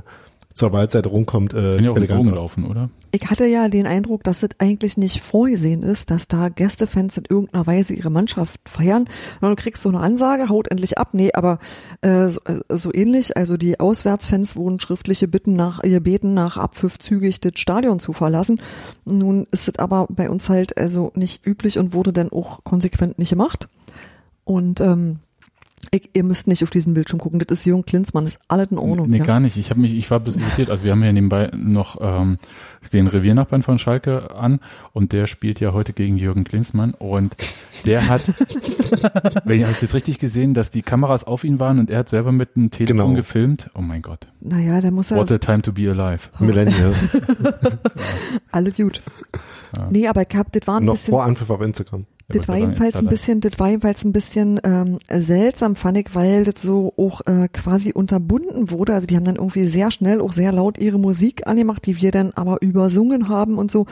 zur 0.55 0.71
Waldseite 0.71 1.09
rumkommt, 1.09 1.53
äh, 1.53 1.57
Können 1.57 1.83
ja 1.83 1.91
auch 1.91 1.97
Drogen 1.97 2.29
laufen, 2.29 2.65
oder? 2.65 2.89
Ich 3.11 3.29
hatte 3.29 3.45
ja 3.45 3.67
den 3.67 3.85
Eindruck, 3.85 4.23
dass 4.23 4.41
es 4.41 4.51
eigentlich 4.57 4.95
nicht 4.95 5.21
vorgesehen 5.21 5.83
ist, 5.83 6.11
dass 6.11 6.29
da 6.29 6.47
Gästefans 6.47 7.17
in 7.17 7.25
irgendeiner 7.29 7.67
Weise 7.67 7.93
ihre 7.93 8.09
Mannschaft 8.09 8.61
feiern. 8.65 9.05
Und 9.41 9.49
du 9.49 9.55
kriegst 9.55 9.83
so 9.83 9.89
eine 9.89 9.99
Ansage, 9.99 10.47
haut 10.47 10.69
endlich 10.69 10.97
ab. 10.97 11.09
Nee, 11.11 11.33
aber 11.33 11.59
äh, 12.01 12.29
so, 12.29 12.39
äh, 12.45 12.61
so 12.69 12.93
ähnlich. 12.93 13.35
Also 13.35 13.57
die 13.57 13.81
Auswärtsfans 13.81 14.55
wurden 14.55 14.79
schriftliche 14.79 15.27
Bitten 15.27 15.57
nach 15.57 15.83
ihr 15.83 15.99
beten, 15.99 16.33
nach 16.33 16.55
Abpfiff 16.55 16.99
zügig 16.99 17.41
das 17.41 17.53
Stadion 17.55 17.99
zu 17.99 18.13
verlassen. 18.13 18.61
Nun 19.03 19.47
ist 19.51 19.67
es 19.67 19.77
aber 19.77 20.07
bei 20.09 20.29
uns 20.29 20.47
halt 20.47 20.77
also 20.77 21.11
nicht 21.15 21.45
üblich 21.45 21.77
und 21.77 21.93
wurde 21.93 22.13
dann 22.13 22.31
auch 22.31 22.63
konsequent 22.63 23.19
nicht 23.19 23.31
gemacht. 23.31 23.67
Und 24.45 24.79
ähm, 24.79 25.19
ich, 25.91 26.09
ihr 26.13 26.23
müsst 26.23 26.47
nicht 26.47 26.63
auf 26.63 26.69
diesen 26.69 26.93
Bildschirm 26.93 27.19
gucken. 27.19 27.39
Das 27.39 27.59
ist 27.59 27.65
Jürgen 27.65 27.85
Klinsmann, 27.85 28.25
ist 28.25 28.39
alles 28.47 28.71
in 28.71 28.77
Ordnung. 28.77 29.09
Nee, 29.09 29.19
ja. 29.19 29.25
gar 29.25 29.39
nicht. 29.39 29.57
Ich 29.57 29.69
habe 29.69 29.79
mich, 29.81 29.91
ich 29.93 30.09
war 30.11 30.19
ein 30.19 30.23
bisschen 30.23 30.43
irritiert. 30.43 30.69
Also 30.69 30.83
wir 30.83 30.91
haben 30.91 31.03
ja 31.03 31.11
nebenbei 31.11 31.49
noch 31.55 31.97
ähm, 32.01 32.37
den 32.93 33.07
Reviernachbarn 33.07 33.63
von 33.63 33.79
Schalke 33.79 34.35
an 34.35 34.59
und 34.93 35.11
der 35.13 35.27
spielt 35.27 35.59
ja 35.59 35.73
heute 35.73 35.93
gegen 35.93 36.17
Jürgen 36.17 36.43
Klinsmann 36.43 36.93
und 36.93 37.35
der 37.85 38.07
hat 38.07 38.21
Wenn 39.45 39.59
ihr 39.59 39.67
habt 39.67 39.81
jetzt 39.81 39.93
richtig 39.93 40.19
gesehen, 40.19 40.53
dass 40.53 40.71
die 40.71 40.81
Kameras 40.81 41.23
auf 41.23 41.43
ihn 41.43 41.59
waren 41.59 41.79
und 41.79 41.89
er 41.89 41.99
hat 41.99 42.09
selber 42.09 42.31
mit 42.31 42.55
einem 42.55 42.71
Telefon 42.71 42.97
Genau. 42.97 43.13
gefilmt. 43.13 43.69
Oh 43.75 43.81
mein 43.81 44.01
Gott. 44.01 44.27
Naja, 44.41 44.79
da 44.81 44.91
muss 44.91 45.11
er 45.11 45.17
What 45.17 45.31
a 45.31 45.37
time 45.37 45.61
to 45.61 45.71
be 45.71 45.89
alive. 45.89 46.29
Millennial. 46.39 46.93
alle 48.51 48.71
gut. 48.71 49.01
Nee, 49.89 50.07
aber 50.07 50.21
ich 50.27 50.35
hab, 50.35 50.51
das 50.53 50.65
war 50.67 50.79
ein 50.79 50.85
Noch 50.85 50.93
bisschen, 50.93 51.11
vor 51.11 51.23
Anpfiff 51.23 51.49
auf 51.49 51.61
Instagram. 51.61 52.05
Das 52.27 52.47
war 52.47 52.57
jedenfalls 52.57 52.95
ein 52.95 53.05
bisschen, 53.05 53.39
das 53.39 53.59
war 53.59 53.69
jedenfalls 53.69 54.03
ein 54.03 54.11
bisschen 54.11 54.59
ähm, 54.63 54.97
seltsam, 55.11 55.75
fand 55.75 55.99
ich, 55.99 56.15
weil 56.15 56.43
das 56.43 56.59
so 56.59 56.91
auch 56.97 57.21
äh, 57.27 57.47
quasi 57.49 57.93
unterbunden 57.93 58.71
wurde. 58.71 58.95
Also 58.95 59.05
die 59.05 59.15
haben 59.15 59.25
dann 59.25 59.35
irgendwie 59.35 59.65
sehr 59.65 59.91
schnell, 59.91 60.21
auch 60.21 60.33
sehr 60.33 60.51
laut 60.51 60.79
ihre 60.79 60.97
Musik 60.97 61.45
angemacht, 61.45 61.85
die 61.85 62.01
wir 62.01 62.11
dann 62.11 62.31
aber 62.31 62.63
übersungen 62.63 63.29
haben 63.29 63.59
und 63.59 63.69
so, 63.69 63.85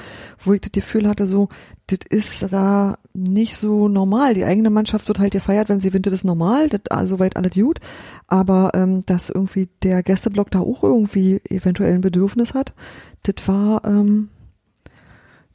wo 0.43 0.53
ich 0.53 0.61
das 0.61 0.71
Gefühl 0.71 1.07
hatte, 1.07 1.27
so, 1.27 1.49
das 1.85 1.99
ist 2.09 2.51
da 2.51 2.97
nicht 3.13 3.55
so 3.55 3.87
normal. 3.87 4.33
Die 4.33 4.45
eigene 4.45 4.71
Mannschaft 4.71 5.07
wird 5.07 5.19
halt 5.19 5.33
gefeiert, 5.33 5.69
wenn 5.69 5.79
sie 5.79 5.89
gewinnt, 5.89 6.07
das 6.07 6.15
ist 6.15 6.25
normal, 6.25 6.69
das 6.69 6.81
also 6.89 7.19
weit 7.19 7.37
alles 7.37 7.53
gut. 7.53 7.79
Aber 8.25 8.71
ähm, 8.73 9.05
dass 9.05 9.29
irgendwie 9.29 9.69
der 9.83 10.01
Gästeblock 10.01 10.49
da 10.49 10.59
auch 10.59 10.81
irgendwie 10.83 11.39
eventuell 11.49 11.93
ein 11.93 12.01
Bedürfnis 12.01 12.55
hat, 12.55 12.73
das 13.21 13.47
war, 13.47 13.85
ähm, 13.85 14.29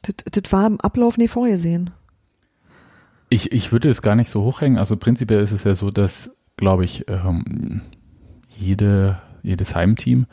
das, 0.03 0.15
das 0.31 0.53
war 0.53 0.65
im 0.65 0.81
Ablauf 0.81 1.19
nie 1.19 1.29
vorgesehen. 1.29 1.91
Ich, 3.31 3.53
ich 3.53 3.73
würde 3.73 3.89
es 3.89 4.03
gar 4.03 4.15
nicht 4.15 4.31
so 4.31 4.43
hochhängen. 4.43 4.79
Also 4.79 4.97
prinzipiell 4.97 5.43
ist 5.43 5.53
es 5.53 5.65
ja 5.65 5.75
so, 5.75 5.91
dass, 5.91 6.31
glaube 6.57 6.85
ich, 6.85 7.07
ähm, 7.09 7.83
jede, 8.57 9.21
jedes 9.43 9.75
Heimteam 9.75 10.27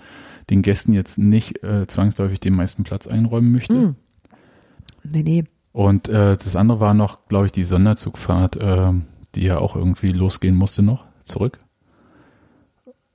den 0.49 0.61
Gästen 0.61 0.93
jetzt 0.93 1.17
nicht 1.17 1.63
äh, 1.63 1.87
zwangsläufig 1.87 2.39
den 2.39 2.55
meisten 2.55 2.83
Platz 2.83 3.07
einräumen 3.07 3.51
möchte. 3.51 3.75
Hm. 3.75 3.95
Nee, 5.03 5.23
nee. 5.23 5.43
Und 5.71 6.07
äh, 6.07 6.37
das 6.37 6.55
andere 6.55 6.79
war 6.79 6.93
noch, 6.93 7.27
glaube 7.27 7.47
ich, 7.47 7.51
die 7.51 7.63
Sonderzugfahrt, 7.63 8.55
äh, 8.57 8.93
die 9.35 9.43
ja 9.43 9.57
auch 9.57 9.75
irgendwie 9.75 10.13
losgehen 10.13 10.55
musste 10.55 10.81
noch 10.81 11.05
zurück. 11.23 11.59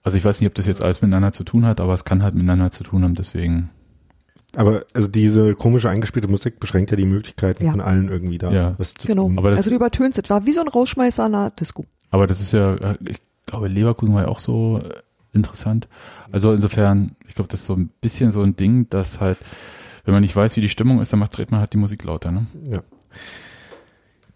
Also 0.03 0.19
ich 0.19 0.25
weiß 0.25 0.41
nicht, 0.41 0.49
ob 0.49 0.55
das 0.55 0.67
jetzt 0.67 0.83
alles 0.83 1.03
miteinander 1.03 1.33
zu 1.33 1.45
tun 1.45 1.65
hat, 1.65 1.81
aber 1.81 1.95
es 1.95 2.05
kann 2.05 2.23
halt 2.23 2.35
miteinander 2.35 2.71
zu 2.71 2.85
tun 2.85 3.05
haben, 3.05 3.15
deswegen. 3.15 3.71
Aber 4.57 4.85
also 4.95 5.07
diese 5.09 5.55
komische 5.55 5.89
eingespielte 5.91 6.27
Musik 6.29 6.59
beschränkt 6.61 6.91
ja 6.91 6.97
die 6.97 7.07
Möglichkeiten 7.07 7.65
Ja. 7.65 7.71
von 7.71 7.81
allen 7.81 8.09
irgendwie 8.09 8.39
da 8.39 8.51
Ja. 8.51 8.75
was 8.79 8.95
zu 8.95 9.07
Genau. 9.07 9.29
tun. 9.29 9.39
Aber 9.39 9.51
das- 9.51 9.59
also 9.59 9.71
du 9.71 9.77
übertönst, 9.77 10.19
es 10.19 10.29
war 10.31 10.45
wie 10.47 10.53
so 10.53 10.61
ein 10.61 10.69
Rausschmeißer 10.69 11.25
an 11.25 11.35
einer 11.35 11.51
Disco. 11.51 11.85
Aber 12.11 12.27
das 12.27 12.41
ist 12.41 12.53
ja, 12.53 12.75
äh, 12.75 12.97
ich 13.09 13.19
glaube, 13.47 13.69
Leverkusen 13.69 14.13
war 14.15 14.23
ja 14.23 14.29
auch 14.29 14.41
so 14.41 14.81
äh, 14.83 14.91
interessant. 15.33 15.87
Also 16.33 16.53
insofern, 16.53 17.15
ich 17.29 17.37
glaube, 17.37 17.49
das 17.49 17.61
ist 17.61 17.67
so 17.67 17.75
ein 17.75 17.91
bisschen 18.01 18.33
so 18.33 18.43
ein 18.43 18.57
Ding, 18.57 18.89
dass 18.91 19.21
halt, 19.21 19.39
wenn 20.05 20.13
man 20.15 20.23
nicht 20.23 20.35
weiß, 20.35 20.57
wie 20.57 20.61
die 20.61 20.69
Stimmung 20.69 21.01
ist, 21.01 21.13
dann 21.13 21.21
macht, 21.21 21.37
dreht 21.37 21.53
man 21.53 21.61
halt 21.61 21.73
die 21.73 21.77
Musik 21.79 22.03
lauter, 22.03 22.33
ne? 22.33 22.47
Ja. 22.69 22.83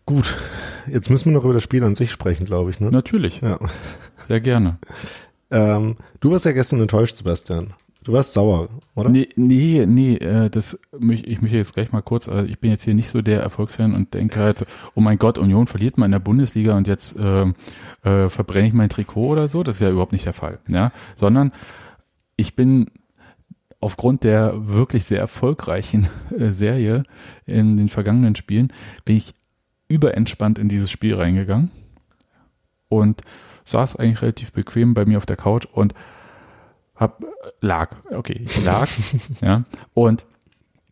Gut, 0.07 0.37
jetzt 0.87 1.09
müssen 1.11 1.27
wir 1.27 1.33
noch 1.33 1.45
über 1.45 1.55
das 1.55 1.63
Spiel 1.63 1.83
an 1.83 1.95
sich 1.95 2.13
sprechen, 2.13 2.45
glaube 2.45 2.71
ich. 2.71 2.79
Ne? 2.79 2.91
Natürlich, 2.91 3.41
Ja. 3.41 3.59
sehr 4.19 4.41
gerne. 4.41 4.79
Ähm, 5.51 5.99
du 6.21 6.33
warst 6.33 6.47
ja 6.47 6.53
gestern 6.53 6.81
enttäuscht, 6.81 7.15
Sebastian. 7.17 7.75
Du 8.05 8.13
warst 8.13 8.35
sauer, 8.35 8.69
oder? 8.95 9.09
Nee, 9.09 9.29
nee, 9.35 9.87
nee, 9.87 10.17
äh, 10.17 10.51
das 10.51 10.79
möch- 10.93 11.25
ich 11.25 11.41
möchte 11.41 11.57
jetzt 11.57 11.73
gleich 11.73 11.91
mal 11.91 12.03
kurz, 12.03 12.27
äh, 12.29 12.45
ich 12.45 12.59
bin 12.59 12.71
jetzt 12.71 12.85
hier 12.85 12.93
nicht 12.93 13.09
so 13.09 13.23
der 13.23 13.41
Erfolgsfan 13.41 13.95
und 13.95 14.13
denke 14.13 14.41
halt, 14.41 14.67
oh 14.95 15.01
mein 15.01 15.19
Gott, 15.19 15.39
Union 15.39 15.67
verliert 15.67 15.97
mal 15.97 16.05
in 16.05 16.13
der 16.13 16.19
Bundesliga 16.19 16.77
und 16.77 16.87
jetzt 16.87 17.17
ähm, 17.19 17.55
äh, 18.03 18.29
verbrenne 18.29 18.69
ich 18.69 18.75
mein 18.75 18.91
Trikot 18.91 19.29
oder 19.29 19.49
so. 19.49 19.63
Das 19.63 19.77
ist 19.77 19.81
ja 19.81 19.91
überhaupt 19.91 20.13
nicht 20.13 20.27
der 20.27 20.35
Fall, 20.35 20.59
ja, 20.69 20.93
sondern 21.17 21.51
ich 22.37 22.55
bin 22.55 22.91
aufgrund 23.81 24.23
der 24.23 24.53
wirklich 24.69 25.07
sehr 25.07 25.21
erfolgreichen 25.21 26.07
äh, 26.39 26.51
Serie 26.51 27.05
in 27.47 27.79
den 27.79 27.89
vergangenen 27.89 28.37
Spielen 28.37 28.71
bin 29.07 29.17
ich 29.17 29.35
überentspannt 29.89 30.59
in 30.59 30.69
dieses 30.69 30.91
Spiel 30.91 31.15
reingegangen 31.15 31.71
und 32.89 33.23
saß 33.65 33.97
eigentlich 33.97 34.21
relativ 34.21 34.53
bequem 34.53 34.93
bei 34.93 35.07
mir 35.07 35.17
auf 35.17 35.27
der 35.27 35.37
Couch 35.37 35.67
und 35.73 35.95
hab 36.95 37.25
lag, 37.61 37.97
okay, 38.11 38.43
ich 38.45 38.65
lag, 38.65 38.89
ja, 39.41 39.65
und 39.95 40.25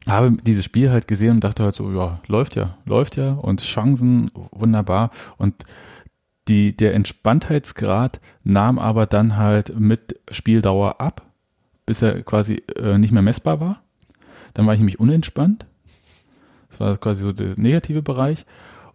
habe 0.09 0.33
dieses 0.43 0.65
Spiel 0.65 0.91
halt 0.91 1.07
gesehen 1.07 1.33
und 1.33 1.45
dachte 1.45 1.63
halt 1.63 1.75
so, 1.75 1.91
ja, 1.93 2.21
läuft 2.27 2.57
ja, 2.57 2.77
läuft 2.85 3.17
ja 3.17 3.33
und 3.33 3.63
Chancen 3.63 4.31
wunderbar 4.51 5.11
und 5.39 5.65
die, 6.49 6.77
der 6.77 6.95
Entspanntheitsgrad 6.95 8.21
nahm 8.43 8.79
aber 8.79 9.07
dann 9.07 9.37
halt 9.37 9.79
mit 9.79 10.19
Spieldauer 10.31 11.01
ab, 11.01 11.23
bis 11.87 12.03
er 12.03 12.23
quasi 12.23 12.63
äh, 12.77 12.99
nicht 12.99 13.13
mehr 13.13 13.23
messbar 13.23 13.61
war. 13.61 13.83
Dann 14.55 14.67
war 14.67 14.75
ich 14.75 14.81
nämlich 14.81 14.99
unentspannt. 14.99 15.67
Das 16.69 16.81
war 16.81 16.97
quasi 16.97 17.23
so 17.23 17.33
der 17.33 17.55
negative 17.57 18.03
Bereich 18.03 18.45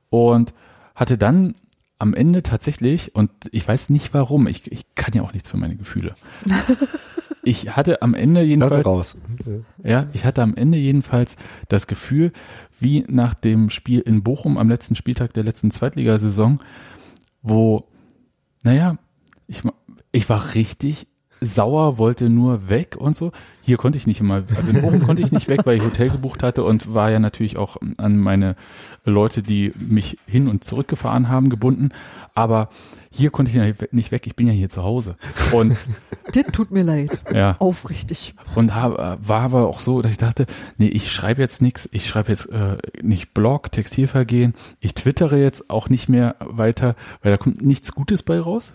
und 0.10 0.54
hatte 0.94 1.18
dann 1.18 1.56
am 2.00 2.14
Ende 2.14 2.44
tatsächlich, 2.44 3.16
und 3.16 3.32
ich 3.52 3.68
weiß 3.68 3.90
nicht 3.90 4.14
warum, 4.14 4.48
ich, 4.48 4.72
ich 4.72 4.86
kann 4.96 5.14
ja 5.14 5.24
auch 5.24 5.34
nichts 5.34 5.50
für 5.50 5.58
meine 5.58 5.76
Gefühle. 5.76 6.16
Ich 7.44 7.78
hatte 7.78 8.02
am 8.02 8.14
Ende 8.14 8.42
Lass 8.42 8.50
jedenfalls, 8.50 8.86
raus. 8.86 9.18
ja, 9.82 10.08
ich 10.12 10.26
hatte 10.26 10.42
am 10.42 10.56
Ende 10.56 10.78
jedenfalls 10.78 11.38
das 11.70 11.88
Gefühl, 11.88 12.34
wie 12.82 13.06
nach 13.08 13.34
dem 13.34 13.70
Spiel 13.70 14.02
in 14.02 14.22
Bochum 14.22 14.58
am 14.58 14.68
letzten 14.68 14.96
Spieltag 14.96 15.34
der 15.34 15.46
letzten 15.46 15.72
Zweitligasaison, 15.72 16.60
wo, 17.42 17.86
naja, 18.64 18.98
ich, 19.48 19.62
ich 20.12 20.28
war 20.28 20.56
richtig 20.56 21.08
sauer, 21.42 21.98
wollte 21.98 22.30
nur 22.30 22.70
weg 22.70 22.96
und 22.98 23.16
so. 23.16 23.32
Hier 23.62 23.78
konnte 23.78 23.98
ich 23.98 24.08
nicht 24.08 24.22
immer, 24.22 24.44
also 24.56 24.70
in 24.70 24.82
Bochum 24.82 25.04
konnte 25.04 25.22
ich 25.22 25.32
nicht 25.32 25.50
weg, 25.50 25.62
weil 25.66 25.78
ich 25.78 25.84
Hotel 25.84 26.10
gebucht 26.10 26.44
hatte 26.44 26.64
und 26.64 26.94
war 26.94 27.12
ja 27.12 27.20
natürlich 27.20 27.58
auch 27.58 27.78
an 27.98 28.18
meine 28.18 28.56
Leute, 29.06 29.42
die 29.42 29.72
mich 29.78 30.18
hin 30.26 30.48
und 30.48 30.64
zurück 30.64 30.88
gefahren 30.88 31.30
haben, 31.30 31.50
gebunden. 31.50 31.90
Aber 32.34 32.70
hier 33.12 33.30
konnte 33.32 33.52
ich 33.52 33.92
nicht 33.92 34.12
weg, 34.12 34.28
ich 34.28 34.36
bin 34.36 34.48
ja 34.48 34.54
hier 34.54 34.70
zu 34.70 34.84
Hause. 34.84 35.16
Und 35.52 35.76
Das 36.34 36.44
tut 36.52 36.72
mir 36.72 36.84
leid. 36.84 37.18
ja. 37.34 37.56
Aufrichtig. 37.60 38.36
Und 38.56 38.76
hab, 38.76 39.28
war 39.28 39.42
aber 39.42 39.68
auch 39.68 39.80
so, 39.80 40.02
dass 40.02 40.12
ich 40.12 40.18
dachte, 40.18 40.46
nee, 40.78 40.88
ich 40.90 41.12
schreibe 41.12 41.42
jetzt 41.42 41.62
nichts, 41.62 41.88
ich 41.92 42.08
schreibe 42.08 42.32
jetzt 42.32 42.50
äh, 42.52 42.78
nicht 43.02 43.34
Blog, 43.34 43.72
Textilvergehen, 43.72 44.54
ich 44.80 44.94
twittere 44.94 45.38
jetzt 45.38 45.70
auch 45.70 45.90
nicht 45.90 46.10
mehr 46.10 46.36
weiter, 46.40 46.96
weil 47.22 47.32
da 47.32 47.38
kommt 47.38 47.62
nichts 47.62 47.94
Gutes 47.94 48.24
bei 48.24 48.40
raus. 48.40 48.74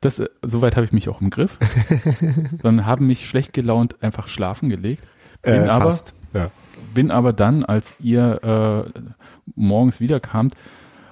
Das, 0.00 0.18
äh, 0.18 0.28
soweit 0.42 0.76
habe 0.76 0.84
ich 0.86 0.92
mich 0.92 1.08
auch 1.08 1.20
im 1.20 1.30
Griff. 1.30 1.58
Dann 2.62 2.86
haben 2.86 3.06
mich 3.06 3.26
schlecht 3.28 3.52
gelaunt 3.52 3.96
einfach 4.02 4.28
schlafen 4.28 4.68
gelegt. 4.68 5.04
Bin, 5.42 5.54
Äh, 5.64 5.68
aber. 5.68 5.96
Ja. 6.34 6.50
bin 6.94 7.10
aber 7.10 7.32
dann, 7.32 7.64
als 7.64 7.94
ihr 8.00 8.84
äh, 8.94 9.00
morgens 9.56 10.00
wiederkamt, 10.00 10.54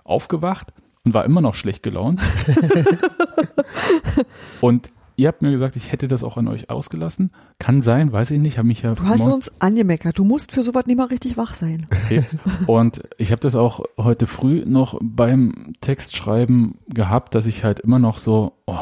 aufgewacht 0.04 0.68
und 1.04 1.14
war 1.14 1.24
immer 1.24 1.40
noch 1.40 1.54
schlecht 1.54 1.82
gelaunt. 1.82 2.20
und 4.60 4.90
ihr 5.16 5.28
habt 5.28 5.42
mir 5.42 5.50
gesagt, 5.50 5.76
ich 5.76 5.92
hätte 5.92 6.08
das 6.08 6.22
auch 6.22 6.36
an 6.36 6.48
euch 6.48 6.70
ausgelassen. 6.70 7.30
Kann 7.58 7.80
sein, 7.80 8.12
weiß 8.12 8.30
ich 8.30 8.40
nicht. 8.40 8.58
Habe 8.58 8.68
mich 8.68 8.82
ja 8.82 8.94
Du 8.94 9.04
hast 9.04 9.22
uns 9.22 9.50
angemeckert. 9.60 10.18
Du 10.18 10.24
musst 10.24 10.52
für 10.52 10.62
sowas 10.62 10.86
nicht 10.86 10.96
mal 10.96 11.06
richtig 11.06 11.36
wach 11.36 11.54
sein. 11.54 11.86
Okay. 12.04 12.24
Und 12.66 13.08
ich 13.18 13.32
habe 13.32 13.40
das 13.40 13.54
auch 13.54 13.84
heute 13.96 14.26
früh 14.26 14.64
noch 14.66 14.98
beim 15.02 15.74
Textschreiben 15.80 16.76
gehabt, 16.88 17.34
dass 17.34 17.46
ich 17.46 17.64
halt 17.64 17.80
immer 17.80 17.98
noch 17.98 18.18
so 18.18 18.52
oh, 18.66 18.78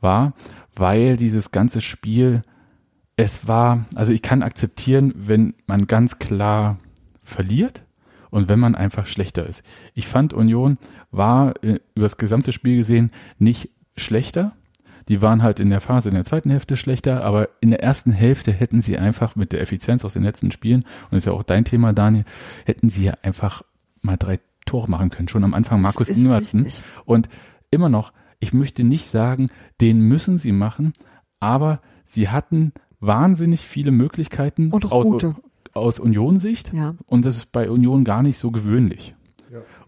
war, 0.00 0.34
weil 0.74 1.16
dieses 1.16 1.50
ganze 1.50 1.80
Spiel, 1.80 2.42
es 3.16 3.48
war, 3.48 3.84
also 3.94 4.12
ich 4.12 4.22
kann 4.22 4.42
akzeptieren, 4.42 5.12
wenn 5.16 5.54
man 5.66 5.86
ganz 5.86 6.18
klar 6.18 6.78
verliert 7.24 7.82
und 8.30 8.48
wenn 8.48 8.58
man 8.58 8.74
einfach 8.74 9.06
schlechter 9.06 9.46
ist. 9.46 9.62
Ich 9.94 10.06
fand 10.06 10.32
Union 10.32 10.78
war 11.10 11.54
äh, 11.62 11.80
über 11.94 12.04
das 12.04 12.16
gesamte 12.16 12.52
Spiel 12.52 12.78
gesehen 12.78 13.10
nicht 13.38 13.70
schlechter. 13.96 14.52
Die 15.08 15.22
waren 15.22 15.42
halt 15.42 15.60
in 15.60 15.70
der 15.70 15.80
Phase 15.80 16.08
in 16.08 16.14
der 16.14 16.24
zweiten 16.24 16.50
Hälfte 16.50 16.76
schlechter, 16.76 17.24
aber 17.24 17.48
in 17.60 17.70
der 17.70 17.82
ersten 17.82 18.12
Hälfte 18.12 18.52
hätten 18.52 18.80
sie 18.80 18.98
einfach 18.98 19.36
mit 19.36 19.52
der 19.52 19.60
Effizienz 19.60 20.04
aus 20.04 20.14
den 20.14 20.22
letzten 20.22 20.50
Spielen, 20.50 20.82
und 20.82 21.12
das 21.12 21.18
ist 21.18 21.26
ja 21.26 21.32
auch 21.32 21.42
dein 21.42 21.64
Thema, 21.64 21.92
Daniel, 21.92 22.24
hätten 22.64 22.88
sie 22.88 23.04
ja 23.04 23.14
einfach 23.22 23.62
mal 24.00 24.16
drei 24.16 24.40
Tore 24.66 24.88
machen 24.88 25.10
können. 25.10 25.28
Schon 25.28 25.44
am 25.44 25.54
Anfang 25.54 25.80
Markus 25.80 26.08
Ingwertsen. 26.08 26.66
Und 27.04 27.28
immer 27.70 27.88
noch, 27.88 28.12
ich 28.38 28.52
möchte 28.52 28.84
nicht 28.84 29.08
sagen, 29.08 29.50
den 29.80 30.00
müssen 30.00 30.38
sie 30.38 30.52
machen, 30.52 30.94
aber 31.40 31.80
sie 32.04 32.28
hatten 32.28 32.72
wahnsinnig 33.00 33.60
viele 33.62 33.90
Möglichkeiten 33.90 34.70
Und 34.70 34.92
aus, 34.92 35.24
aus 35.72 35.98
Union-Sicht. 35.98 36.72
Ja. 36.72 36.94
Und 37.06 37.24
das 37.24 37.36
ist 37.36 37.52
bei 37.52 37.68
Union 37.68 38.04
gar 38.04 38.22
nicht 38.22 38.38
so 38.38 38.50
gewöhnlich. 38.50 39.14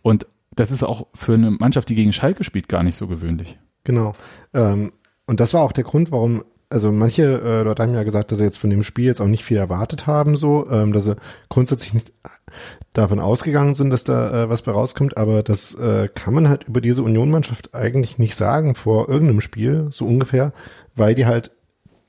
Und 0.02 0.26
das 0.54 0.70
ist 0.70 0.82
auch 0.82 1.06
für 1.14 1.34
eine 1.34 1.50
Mannschaft, 1.50 1.88
die 1.88 1.94
gegen 1.94 2.12
Schalke 2.12 2.44
spielt, 2.44 2.68
gar 2.68 2.82
nicht 2.82 2.96
so 2.96 3.06
gewöhnlich. 3.06 3.58
Genau. 3.82 4.14
Ähm, 4.52 4.92
und 5.26 5.40
das 5.40 5.54
war 5.54 5.62
auch 5.62 5.72
der 5.72 5.84
Grund, 5.84 6.12
warum, 6.12 6.44
also 6.68 6.92
manche 6.92 7.40
äh, 7.40 7.62
Leute 7.62 7.82
haben 7.82 7.94
ja 7.94 8.02
gesagt, 8.02 8.30
dass 8.30 8.38
sie 8.38 8.44
jetzt 8.44 8.58
von 8.58 8.70
dem 8.70 8.82
Spiel 8.82 9.06
jetzt 9.06 9.20
auch 9.20 9.26
nicht 9.26 9.44
viel 9.44 9.56
erwartet 9.56 10.06
haben, 10.06 10.36
so, 10.36 10.68
ähm, 10.70 10.92
dass 10.92 11.04
sie 11.04 11.16
grundsätzlich 11.48 11.94
nicht 11.94 12.12
davon 12.92 13.20
ausgegangen 13.20 13.74
sind, 13.74 13.90
dass 13.90 14.04
da 14.04 14.44
äh, 14.44 14.48
was 14.48 14.62
bei 14.62 14.72
rauskommt, 14.72 15.16
aber 15.16 15.42
das 15.42 15.74
äh, 15.74 16.08
kann 16.14 16.34
man 16.34 16.48
halt 16.48 16.64
über 16.64 16.80
diese 16.80 17.02
Union-Mannschaft 17.02 17.74
eigentlich 17.74 18.18
nicht 18.18 18.34
sagen 18.34 18.74
vor 18.74 19.08
irgendeinem 19.08 19.40
Spiel, 19.40 19.88
so 19.90 20.06
ungefähr, 20.06 20.52
weil 20.94 21.14
die 21.14 21.26
halt 21.26 21.50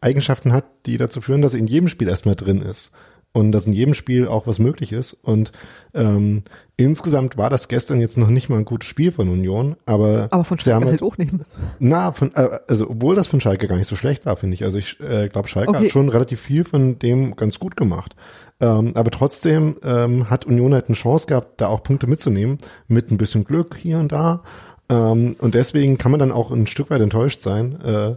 Eigenschaften 0.02 0.54
hat, 0.54 0.66
die 0.86 0.98
dazu 0.98 1.22
führen, 1.22 1.42
dass 1.42 1.54
sie 1.54 1.60
in 1.60 1.68
jedem 1.68 1.88
Spiel 1.88 2.08
erstmal 2.08 2.36
drin 2.36 2.62
ist. 2.62 2.92
Und 3.36 3.52
dass 3.52 3.68
in 3.68 3.74
jedem 3.74 3.94
Spiel 3.94 4.30
auch 4.30 4.48
was 4.48 4.60
möglich 4.60 4.94
ist. 4.94 5.12
Und 5.12 5.52
ähm, 5.94 6.44
insgesamt 6.78 7.36
war 7.36 7.50
das 7.50 7.68
gestern 7.68 8.00
jetzt 8.00 8.18
noch 8.18 8.30
nicht 8.30 8.48
mal 8.48 8.60
ein 8.60 8.64
gutes 8.64 8.88
Spiel 8.88 9.12
von 9.12 9.28
Union, 9.28 9.76
aber, 9.86 10.30
Aber 10.32 10.46
von 10.46 10.58
Schalke 10.58 10.86
halt, 10.86 11.02
halt 11.02 11.04
auch 11.04 11.18
nicht. 11.18 11.34
na, 11.80 12.14
von, 12.14 12.34
äh, 12.34 12.60
also 12.70 12.90
obwohl 12.90 13.14
das 13.14 13.28
von 13.28 13.42
Schalke 13.42 13.68
gar 13.68 13.76
nicht 13.76 13.90
so 13.90 13.98
schlecht 13.98 14.26
war, 14.26 14.38
finde 14.38 14.54
ich. 14.54 14.64
Also 14.64 14.78
ich 14.78 15.02
äh, 15.02 15.28
glaube, 15.28 15.50
Schalke 15.50 15.72
Okay. 15.72 15.84
hat 15.84 15.92
schon 15.92 16.08
relativ 16.08 16.40
viel 16.40 16.64
von 16.64 16.98
dem 16.98 17.36
ganz 17.36 17.60
gut 17.60 17.76
gemacht. 17.76 18.16
Ähm, 18.62 18.94
aber 18.96 19.12
trotzdem 19.12 19.76
ähm, 19.84 20.30
hat 20.30 20.46
Union 20.46 20.74
halt 20.74 20.86
eine 20.88 20.96
Chance 20.96 21.28
gehabt, 21.28 21.60
da 21.60 21.68
auch 21.68 21.84
Punkte 21.84 22.08
mitzunehmen, 22.08 22.58
mit 22.88 23.12
ein 23.12 23.18
bisschen 23.18 23.44
Glück 23.44 23.76
hier 23.76 24.00
und 24.00 24.14
da. 24.14 24.44
Ähm, 24.88 25.36
und 25.40 25.56
deswegen 25.56 25.98
kann 25.98 26.12
man 26.12 26.22
dann 26.22 26.32
auch 26.32 26.52
ein 26.52 26.68
Stück 26.68 26.90
weit 26.90 27.02
enttäuscht 27.02 27.42
sein, 27.42 27.82
äh, 27.82 28.16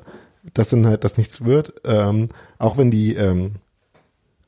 dass 0.54 0.70
dann 0.70 0.86
halt 0.86 1.02
das 1.02 1.18
nichts 1.18 1.44
wird. 1.44 1.72
Ähm, 1.84 2.28
auch 2.60 2.78
wenn 2.78 2.92
die 2.92 3.16
ähm, 3.16 3.56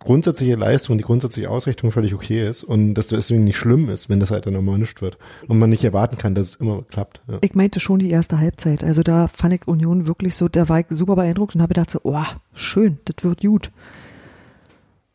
grundsätzliche 0.00 0.56
Leistung, 0.56 0.98
die 0.98 1.04
grundsätzliche 1.04 1.50
Ausrichtung 1.50 1.92
völlig 1.92 2.14
okay 2.14 2.48
ist 2.48 2.64
und 2.64 2.94
dass 2.94 3.08
deswegen 3.08 3.44
nicht 3.44 3.58
schlimm 3.58 3.88
ist, 3.90 4.08
wenn 4.08 4.18
das 4.18 4.30
halt 4.30 4.46
dann 4.46 4.54
nochmal 4.54 4.78
nicht 4.78 5.02
wird 5.02 5.18
und 5.46 5.58
man 5.58 5.70
nicht 5.70 5.84
erwarten 5.84 6.16
kann, 6.16 6.34
dass 6.34 6.48
es 6.48 6.54
immer 6.56 6.82
klappt. 6.90 7.20
Ja. 7.28 7.38
Ich 7.42 7.54
meinte 7.54 7.80
schon 7.80 7.98
die 7.98 8.10
erste 8.10 8.38
Halbzeit. 8.38 8.82
Also 8.82 9.02
da 9.02 9.28
fand 9.28 9.54
ich 9.54 9.68
Union 9.68 10.06
wirklich 10.06 10.34
so, 10.34 10.48
da 10.48 10.68
war 10.68 10.80
ich 10.80 10.86
super 10.88 11.16
beeindruckt 11.16 11.54
und 11.54 11.62
habe 11.62 11.74
gedacht 11.74 11.90
so, 11.90 12.00
oh, 12.02 12.24
schön, 12.54 12.98
das 13.04 13.22
wird 13.22 13.42
gut. 13.42 13.70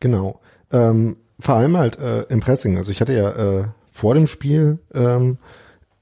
Genau. 0.00 0.40
Ähm, 0.72 1.16
vor 1.40 1.56
allem 1.56 1.76
halt 1.76 1.98
äh, 1.98 2.22
im 2.22 2.40
Pressing. 2.40 2.76
Also 2.76 2.92
ich 2.92 3.00
hatte 3.00 3.12
ja 3.12 3.30
äh, 3.30 3.64
vor 3.90 4.14
dem 4.14 4.26
Spiel 4.26 4.78
ähm, 4.94 5.38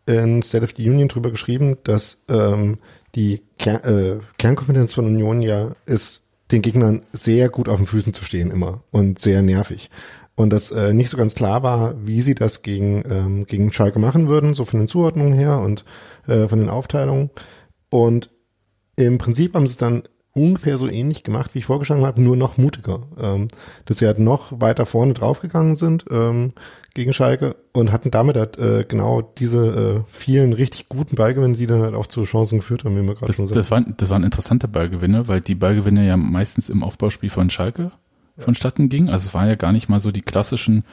in 0.06 0.42
State 0.42 0.64
of 0.64 0.74
the 0.76 0.88
Union 0.88 1.08
drüber 1.08 1.30
geschrieben, 1.30 1.78
dass 1.84 2.24
ähm, 2.28 2.78
die 3.14 3.42
Ker 3.58 3.84
äh, 3.84 4.18
Kernkompetenz 4.38 4.94
von 4.94 5.06
Union 5.06 5.40
ja 5.40 5.72
ist, 5.86 6.23
den 6.50 6.62
Gegnern 6.62 7.02
sehr 7.12 7.48
gut 7.48 7.68
auf 7.68 7.78
den 7.78 7.86
Füßen 7.86 8.14
zu 8.14 8.24
stehen 8.24 8.50
immer 8.50 8.82
und 8.90 9.18
sehr 9.18 9.42
nervig. 9.42 9.90
Und 10.36 10.50
dass 10.50 10.72
äh, 10.72 10.92
nicht 10.92 11.10
so 11.10 11.16
ganz 11.16 11.34
klar 11.34 11.62
war, 11.62 11.94
wie 12.06 12.20
sie 12.20 12.34
das 12.34 12.62
gegen, 12.62 13.04
ähm, 13.08 13.46
gegen 13.46 13.72
Schalke 13.72 13.98
machen 13.98 14.28
würden, 14.28 14.54
so 14.54 14.64
von 14.64 14.80
den 14.80 14.88
Zuordnungen 14.88 15.32
her 15.32 15.60
und 15.60 15.84
äh, 16.26 16.48
von 16.48 16.58
den 16.58 16.68
Aufteilungen. 16.68 17.30
Und 17.88 18.30
im 18.96 19.18
Prinzip 19.18 19.54
haben 19.54 19.66
sie 19.66 19.72
es 19.72 19.76
dann 19.76 20.02
ungefähr 20.32 20.76
so 20.76 20.88
ähnlich 20.88 21.22
gemacht, 21.22 21.54
wie 21.54 21.60
ich 21.60 21.66
vorgeschlagen 21.66 22.04
habe, 22.04 22.20
nur 22.20 22.36
noch 22.36 22.56
mutiger. 22.56 23.02
Ähm, 23.18 23.48
dass 23.84 23.98
sie 23.98 24.06
halt 24.06 24.18
noch 24.18 24.60
weiter 24.60 24.86
vorne 24.86 25.14
draufgegangen 25.14 25.76
sind 25.76 26.04
ähm, 26.10 26.52
gegen 26.94 27.12
Schalke 27.12 27.56
und 27.72 27.92
hatten 27.92 28.10
damit 28.10 28.36
halt 28.36 28.56
äh, 28.56 28.84
genau 28.88 29.20
diese 29.22 29.66
äh, 29.66 30.00
vielen 30.08 30.52
richtig 30.52 30.88
guten 30.88 31.16
Ballgewinne, 31.16 31.56
die 31.56 31.66
dann 31.66 31.82
halt 31.82 31.94
auch 31.94 32.06
zu 32.06 32.22
Chancen 32.24 32.60
geführt 32.60 32.84
haben, 32.84 32.96
wie 32.96 33.02
wir 33.02 33.14
gerade 33.14 33.26
Das, 33.26 33.36
schon 33.36 33.48
das, 33.48 33.70
waren, 33.70 33.94
das 33.96 34.10
waren 34.10 34.22
interessante 34.22 34.68
Ballgewinne, 34.68 35.26
weil 35.26 35.40
die 35.40 35.56
Ballgewinne 35.56 36.06
ja 36.06 36.16
meistens 36.16 36.68
im 36.68 36.82
Aufbauspiel 36.82 37.30
von 37.30 37.50
Schalke 37.50 37.90
vonstatten 38.38 38.88
gingen. 38.88 39.10
Also 39.10 39.26
es 39.26 39.34
waren 39.34 39.48
ja 39.48 39.54
gar 39.54 39.72
nicht 39.72 39.88
mal 39.88 40.00
so 40.00 40.10
die 40.10 40.22
klassischen 40.22 40.84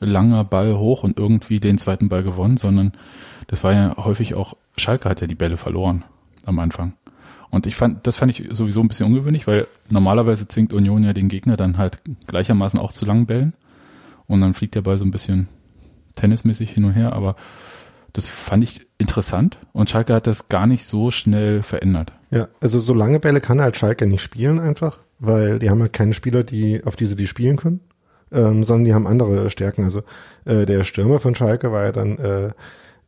langer 0.00 0.44
Ball 0.44 0.76
hoch 0.76 1.02
und 1.04 1.18
irgendwie 1.18 1.60
den 1.60 1.78
zweiten 1.78 2.08
Ball 2.08 2.22
gewonnen, 2.22 2.56
sondern 2.56 2.92
das 3.46 3.64
war 3.64 3.72
ja 3.72 3.96
häufig 3.96 4.34
auch, 4.34 4.54
Schalke 4.76 5.08
hat 5.08 5.20
ja 5.20 5.26
die 5.26 5.34
Bälle 5.34 5.56
verloren 5.56 6.04
am 6.44 6.58
Anfang. 6.58 6.94
Und 7.50 7.66
ich 7.66 7.76
fand, 7.76 8.06
das 8.06 8.16
fand 8.16 8.30
ich 8.30 8.48
sowieso 8.54 8.80
ein 8.80 8.88
bisschen 8.88 9.06
ungewöhnlich, 9.06 9.46
weil 9.46 9.66
normalerweise 9.88 10.46
zwingt 10.48 10.72
Union 10.72 11.02
ja 11.02 11.12
den 11.12 11.28
Gegner 11.28 11.56
dann 11.56 11.78
halt 11.78 11.98
gleichermaßen 12.26 12.78
auch 12.78 12.92
zu 12.92 13.06
langen 13.06 13.26
Bällen. 13.26 13.54
Und 14.28 14.40
dann 14.40 14.54
fliegt 14.54 14.76
der 14.76 14.82
Ball 14.82 14.98
so 14.98 15.04
ein 15.04 15.10
bisschen 15.10 15.48
tennismäßig 16.14 16.70
hin 16.70 16.84
und 16.84 16.92
her, 16.92 17.12
aber 17.12 17.34
das 18.12 18.26
fand 18.26 18.64
ich 18.64 18.86
interessant 18.98 19.58
und 19.72 19.90
Schalke 19.90 20.14
hat 20.14 20.26
das 20.26 20.48
gar 20.48 20.66
nicht 20.66 20.84
so 20.84 21.10
schnell 21.10 21.62
verändert. 21.62 22.12
Ja, 22.30 22.48
also 22.60 22.80
so 22.80 22.94
lange 22.94 23.20
Bälle 23.20 23.40
kann 23.40 23.60
halt 23.60 23.76
Schalke 23.76 24.06
nicht 24.06 24.22
spielen 24.22 24.58
einfach, 24.58 24.98
weil 25.18 25.58
die 25.58 25.70
haben 25.70 25.80
halt 25.80 25.92
keine 25.92 26.14
Spieler, 26.14 26.44
die 26.44 26.84
auf 26.84 26.96
diese 26.96 27.16
die 27.16 27.26
spielen 27.26 27.56
können, 27.56 27.80
ähm, 28.32 28.64
sondern 28.64 28.84
die 28.84 28.94
haben 28.94 29.06
andere 29.06 29.50
Stärken. 29.50 29.84
Also 29.84 30.02
äh, 30.44 30.66
der 30.66 30.84
Stürmer 30.84 31.20
von 31.20 31.34
Schalke 31.34 31.72
war 31.72 31.84
ja 31.84 31.92
dann 31.92 32.18
äh, 32.18 32.50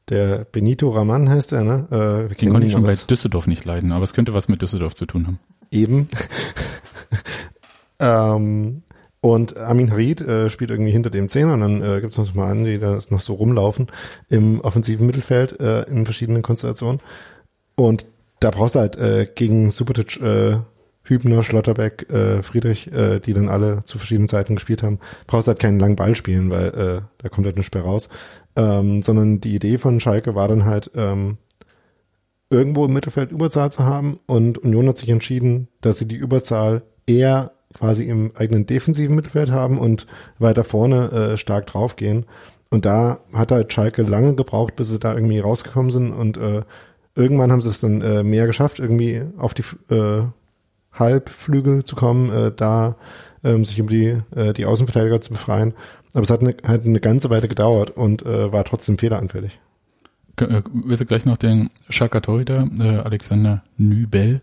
der 0.09 0.45
Benito 0.51 0.91
Raman 0.91 1.29
heißt 1.29 1.53
er, 1.53 1.63
ne? 1.65 1.87
Äh, 1.91 2.31
wir 2.31 2.37
Den 2.37 2.51
konnte 2.51 2.67
ich 2.67 2.73
schon 2.73 2.83
bei 2.83 2.95
Düsseldorf 2.95 3.47
nicht 3.47 3.65
leiden, 3.65 3.93
aber 3.93 4.05
es 4.05 4.13
könnte 4.13 4.35
was 4.35 4.49
mit 4.49 4.61
Düsseldorf 4.61 4.95
zu 4.95 5.07
tun 5.07 5.27
haben. 5.27 5.39
Eben. 5.71 6.09
ähm, 8.01 8.83
und 9.21 9.57
Amin 9.57 9.91
Harid 9.91 10.21
äh, 10.23 10.49
spielt 10.49 10.71
irgendwie 10.71 10.93
hinter 10.93 11.11
dem 11.11 11.29
Zehner 11.29 11.55
und 11.55 11.61
dann 11.61 11.83
äh, 11.83 12.01
gibt 12.01 12.13
es 12.13 12.19
noch 12.19 12.35
mal 12.35 12.51
an, 12.51 12.65
die 12.65 12.79
da 12.79 12.99
noch 13.11 13.21
so 13.21 13.35
rumlaufen 13.35 13.89
im 14.29 14.61
offensiven 14.61 15.07
Mittelfeld 15.07 15.61
äh, 15.61 15.83
in 15.83 16.05
verschiedenen 16.05 16.43
Konstellationen. 16.43 17.01
Und 17.75 18.07
da 18.41 18.51
brauchst 18.51 18.75
du 18.77 18.81
halt 18.81 18.97
äh, 18.97 19.27
gegen 19.35 19.71
Subotic, 19.71 20.21
äh, 20.23 20.59
Hübner, 21.03 21.43
Schlotterbeck, 21.43 22.09
äh, 22.11 22.43
Friedrich, 22.43 22.91
äh, 22.93 23.21
die 23.21 23.35
dann 23.35 23.49
alle 23.49 23.85
zu 23.85 23.99
verschiedenen 23.99 24.29
Zeiten 24.29 24.55
gespielt 24.55 24.83
haben, 24.83 25.01
brauchst 25.27 25.49
du 25.49 25.51
halt 25.51 25.59
keinen 25.59 25.81
langen 25.81 25.97
Ball 25.97 26.15
spielen, 26.15 26.51
weil 26.51 26.69
äh, 26.69 27.01
da 27.19 27.29
kommt 27.29 27.47
halt 27.47 27.57
nichts 27.57 27.75
mehr 27.75 27.83
raus. 27.83 28.09
Ähm, 28.57 29.03
sondern 29.03 29.41
die 29.41 29.55
Idee 29.55 29.77
von 29.77 30.01
Schalke 30.01 30.35
war 30.35 30.49
dann 30.49 30.65
halt, 30.65 30.91
ähm, 30.95 31.37
irgendwo 32.51 32.85
im 32.85 32.93
Mittelfeld 32.93 33.31
Überzahl 33.31 33.71
zu 33.71 33.85
haben 33.85 34.19
und 34.27 34.59
Union 34.59 34.89
hat 34.89 34.99
sich 34.99 35.09
entschieden, 35.09 35.69
dass 35.81 35.99
sie 35.99 36.09
die 36.09 36.17
Überzahl 36.17 36.83
eher 37.07 37.53
quasi 37.75 38.05
im 38.05 38.33
eigenen 38.35 38.67
defensiven 38.67 39.15
Mittelfeld 39.15 39.51
haben 39.51 39.79
und 39.79 40.07
weiter 40.39 40.65
vorne 40.65 41.11
äh, 41.13 41.37
stark 41.37 41.67
draufgehen. 41.67 42.27
Und 42.71 42.85
da 42.85 43.19
hat 43.33 43.53
halt 43.53 43.73
Schalke 43.73 44.03
lange 44.03 44.35
gebraucht, 44.35 44.77
bis 44.77 44.89
sie 44.89 44.99
da 44.99 45.15
irgendwie 45.15 45.41
rausgekommen 45.41 45.91
sind 45.91 46.13
und 46.13 46.37
äh, 46.37 46.63
irgendwann 47.15 47.51
haben 47.51 47.61
sie 47.61 47.69
es 47.69 47.81
dann 47.81 48.01
äh, 48.01 48.23
mehr 48.23 48.47
geschafft, 48.47 48.79
irgendwie 48.79 49.23
auf 49.37 49.55
die 49.55 49.65
äh, 49.93 50.23
Halbflügel 50.93 51.85
zu 51.85 51.97
kommen, 51.97 52.31
äh, 52.31 52.53
da 52.55 52.97
ähm, 53.45 53.65
sich 53.65 53.81
um 53.81 53.89
die, 53.89 54.17
äh, 54.35 54.53
die 54.53 54.67
Außenverteidiger 54.67 55.21
zu 55.21 55.31
befreien. 55.31 55.75
Aber 56.13 56.23
es 56.23 56.31
hat 56.31 56.41
eine, 56.41 56.55
hat 56.65 56.85
eine 56.85 57.01
ganze 57.01 57.31
Weile 57.31 57.49
gedauert 57.49 57.91
und 57.91 58.25
äh, 58.25 58.53
war 58.53 58.65
trotzdem 58.65 58.99
fehleranfällig. 58.99 59.61
Äh, 60.37 60.63
Willst 60.73 61.03
du 61.03 61.07
gleich 61.07 61.25
noch 61.25 61.37
den 61.37 61.71
Schalker 61.89 62.23
Torhüter 62.23 62.69
äh, 62.79 62.99
Alexander 62.99 63.63
Nübel 63.77 64.41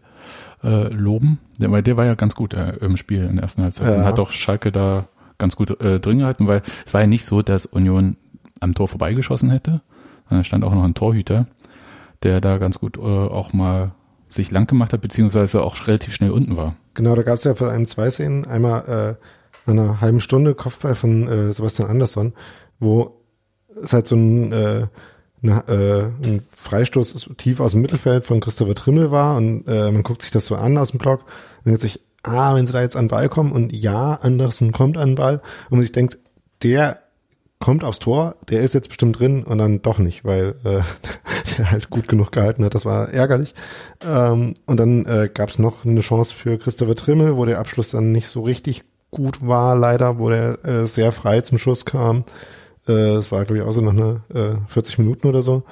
äh, 0.63 0.87
loben? 0.93 1.39
Der, 1.59 1.71
weil 1.71 1.83
der 1.83 1.97
war 1.97 2.05
ja 2.05 2.15
ganz 2.15 2.35
gut 2.35 2.53
äh, 2.53 2.75
im 2.77 2.97
Spiel 2.97 3.23
in 3.25 3.35
der 3.35 3.43
ersten 3.43 3.63
Halbzeit 3.63 3.87
Ja. 3.87 3.95
und 3.95 4.05
hat 4.05 4.19
auch 4.19 4.31
Schalke 4.31 4.71
da 4.71 5.05
ganz 5.37 5.55
gut 5.55 5.79
äh, 5.81 5.99
drin 5.99 6.19
gehalten, 6.19 6.47
weil 6.47 6.61
es 6.85 6.93
war 6.93 7.01
ja 7.01 7.07
nicht 7.07 7.25
so, 7.25 7.41
dass 7.41 7.65
Union 7.65 8.17
am 8.59 8.73
Tor 8.73 8.87
vorbeigeschossen 8.87 9.51
hätte, 9.51 9.81
sondern 10.29 10.43
stand 10.43 10.63
auch 10.63 10.73
noch 10.73 10.83
ein 10.83 10.95
Torhüter, 10.95 11.45
der 12.23 12.41
da 12.41 12.57
ganz 12.57 12.79
gut 12.79 12.97
äh, 12.97 13.01
auch 13.01 13.53
mal 13.53 13.91
sich 14.29 14.51
lang 14.51 14.67
gemacht 14.67 14.93
hat, 14.93 15.01
beziehungsweise 15.01 15.61
auch 15.63 15.87
relativ 15.87 16.13
schnell 16.13 16.31
unten 16.31 16.57
war. 16.57 16.75
Genau, 16.95 17.15
da 17.15 17.21
gab 17.23 17.35
es 17.35 17.43
ja 17.43 17.53
für 17.53 17.69
einen 17.71 17.85
zwei 17.85 18.09
Szenen. 18.09 18.45
Einmal 18.45 19.17
äh, 19.67 19.71
nach 19.71 19.83
einer 19.83 20.01
halben 20.01 20.19
Stunde 20.19 20.55
Kopfball 20.55 20.95
von 20.95 21.27
äh, 21.27 21.53
Sebastian 21.53 21.89
Andersson, 21.89 22.33
wo 22.79 23.21
es 23.81 23.93
halt 23.93 24.07
so 24.07 24.15
ein, 24.15 24.51
äh, 24.51 24.87
eine, 25.43 25.67
äh, 25.67 26.27
ein 26.27 26.43
Freistoß 26.51 27.13
ist 27.13 27.37
tief 27.37 27.59
aus 27.59 27.71
dem 27.71 27.81
Mittelfeld 27.81 28.25
von 28.25 28.39
Christopher 28.39 28.75
Trimmel 28.75 29.11
war 29.11 29.37
und 29.37 29.67
äh, 29.67 29.91
man 29.91 30.03
guckt 30.03 30.21
sich 30.21 30.31
das 30.31 30.45
so 30.45 30.55
an 30.55 30.77
aus 30.77 30.91
dem 30.91 30.99
Block 30.99 31.21
und 31.59 31.65
denkt 31.65 31.81
sich, 31.81 31.99
ah, 32.23 32.55
wenn 32.55 32.65
sie 32.65 32.73
da 32.73 32.81
jetzt 32.81 32.95
an 32.95 33.05
den 33.05 33.11
Ball 33.11 33.29
kommen 33.29 33.51
und 33.51 33.71
ja, 33.71 34.15
Andersen 34.15 34.71
kommt 34.71 34.97
an 34.97 35.09
den 35.09 35.15
Ball 35.15 35.41
und 35.69 35.77
man 35.77 35.81
sich 35.81 35.91
denkt, 35.91 36.17
der 36.63 37.01
kommt 37.59 37.83
aufs 37.83 37.99
Tor, 37.99 38.35
der 38.49 38.61
ist 38.61 38.73
jetzt 38.73 38.89
bestimmt 38.89 39.19
drin 39.19 39.43
und 39.43 39.57
dann 39.57 39.81
doch 39.81 39.97
nicht, 39.97 40.25
weil 40.25 40.55
äh, 40.63 40.81
der 41.57 41.71
halt 41.71 41.89
gut 41.89 42.07
genug 42.07 42.31
gehalten 42.31 42.63
hat. 42.63 42.75
Das 42.75 42.85
war 42.85 43.09
ärgerlich. 43.09 43.55
Ähm, 44.05 44.55
und 44.65 44.79
dann 44.79 45.05
äh, 45.05 45.29
gab 45.33 45.49
es 45.49 45.59
noch 45.59 45.85
eine 45.85 46.01
Chance 46.01 46.33
für 46.35 46.57
Christopher 46.57 46.95
Trimmel, 46.95 47.35
wo 47.35 47.45
der 47.45 47.59
Abschluss 47.59 47.91
dann 47.91 48.11
nicht 48.11 48.27
so 48.27 48.41
richtig 48.41 48.83
gut 49.09 49.45
war, 49.45 49.75
leider, 49.75 50.19
wo 50.19 50.29
der 50.29 50.63
äh, 50.65 50.85
sehr 50.85 51.11
frei 51.11 51.41
zum 51.41 51.57
Schuss 51.57 51.85
kam. 51.85 52.25
Äh, 52.87 53.15
das 53.15 53.31
war, 53.31 53.45
glaube 53.45 53.59
ich, 53.59 53.63
auch 53.63 53.71
so 53.71 53.81
noch 53.81 53.91
eine 53.91 54.21
äh, 54.33 54.55
40 54.67 54.99
Minuten 54.99 55.27
oder 55.27 55.41
so. 55.41 55.63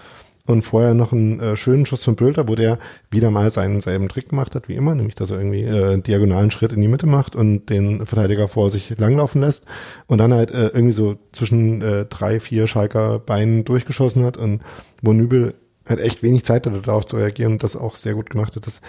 Und 0.48 0.62
vorher 0.62 0.94
noch 0.94 1.12
einen 1.12 1.40
äh, 1.40 1.56
schönen 1.56 1.88
Schuss 1.88 2.04
von 2.04 2.16
Bülter, 2.16 2.48
wo 2.48 2.54
der 2.54 2.78
wieder 3.10 3.32
mal 3.32 3.50
seinen 3.50 3.82
selben 3.82 4.10
Trick 4.10 4.30
gemacht 4.30 4.54
hat, 4.54 4.70
wie 4.70 4.76
immer, 4.76 4.94
nämlich 4.94 5.16
dass 5.16 5.32
er 5.32 5.38
irgendwie 5.38 5.64
äh, 5.64 5.94
einen 5.94 6.04
diagonalen 6.04 6.52
Schritt 6.52 6.72
in 6.72 6.82
die 6.82 6.88
Mitte 6.88 7.08
macht 7.08 7.36
und 7.36 7.72
den 7.72 8.06
Verteidiger 8.06 8.48
vor 8.48 8.70
sich 8.70 8.96
langlaufen 9.00 9.42
lässt 9.42 9.66
und 10.06 10.20
dann 10.20 10.34
halt 10.34 10.52
äh, 10.52 10.68
irgendwie 10.68 10.92
so 10.92 11.16
zwischen 11.32 11.82
äh, 11.82 12.06
drei, 12.06 12.40
vier 12.40 12.68
Schalker 12.68 13.18
Beinen 13.18 13.66
durchgeschossen 13.66 14.24
hat 14.24 14.38
und 14.38 14.62
wo 15.02 15.14
Nübel 15.14 15.56
halt 15.88 16.00
echt 16.00 16.22
wenig 16.22 16.46
Zeit 16.46 16.68
hatte, 16.68 16.82
darauf 16.82 17.08
zu 17.08 17.18
reagieren 17.18 17.54
und 17.54 17.64
das 17.64 17.76
auch 17.76 17.96
sehr 17.96 18.14
gut 18.14 18.30
gemacht 18.30 18.56
hat. 18.56 18.68
Das 18.68 18.82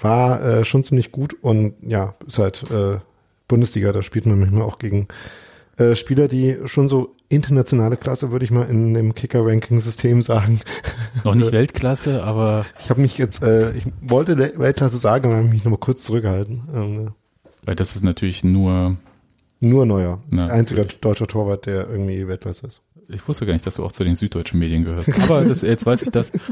war 0.00 0.42
äh, 0.42 0.64
schon 0.64 0.82
ziemlich 0.82 1.12
gut 1.12 1.36
und 1.42 1.74
ja, 1.82 2.14
ist 2.26 2.38
halt 2.38 2.64
äh, 2.70 2.98
Bundesliga, 3.48 3.92
da 3.92 4.00
spielt 4.00 4.24
man 4.24 4.40
manchmal 4.40 4.62
auch 4.62 4.78
gegen 4.78 5.08
äh, 5.76 5.94
Spieler, 5.94 6.28
die 6.28 6.56
schon 6.64 6.88
so 6.88 7.14
internationale 7.32 7.96
Klasse, 7.96 8.30
würde 8.30 8.44
ich 8.44 8.50
mal 8.50 8.64
in 8.68 8.94
dem 8.94 9.14
Kicker-Ranking-System 9.14 10.22
sagen. 10.22 10.60
Noch 11.24 11.34
nicht 11.34 11.52
Weltklasse, 11.52 12.22
aber 12.24 12.64
Ich 12.82 12.90
habe 12.90 13.00
mich 13.00 13.18
jetzt, 13.18 13.42
äh, 13.42 13.72
ich 13.72 13.84
wollte 14.00 14.36
Weltklasse 14.58 14.98
sagen, 14.98 15.26
aber 15.26 15.36
habe 15.38 15.48
mich 15.48 15.64
nochmal 15.64 15.80
kurz 15.80 16.04
zurückgehalten. 16.04 16.62
Ähm, 16.74 17.08
weil 17.64 17.74
das 17.74 17.96
ist 17.96 18.04
natürlich 18.04 18.44
nur, 18.44 18.96
nur 19.60 19.86
neuer. 19.86 20.20
Na, 20.30 20.48
Einziger 20.48 20.82
natürlich. 20.82 21.00
deutscher 21.00 21.26
Torwart, 21.26 21.66
der 21.66 21.88
irgendwie 21.88 22.26
Weltklasse 22.28 22.66
ist. 22.66 22.82
ich 23.08 23.26
wusste 23.26 23.46
gar 23.46 23.52
nicht, 23.54 23.66
dass 23.66 23.76
du 23.76 23.84
auch 23.84 23.92
zu 23.92 24.04
den 24.04 24.14
süddeutschen 24.16 24.58
Medien 24.58 24.84
gehörst. 24.84 25.08
Aber 25.22 25.42
das, 25.42 25.62
jetzt 25.62 25.86
weiß 25.86 26.02
ich 26.02 26.10
das. 26.10 26.32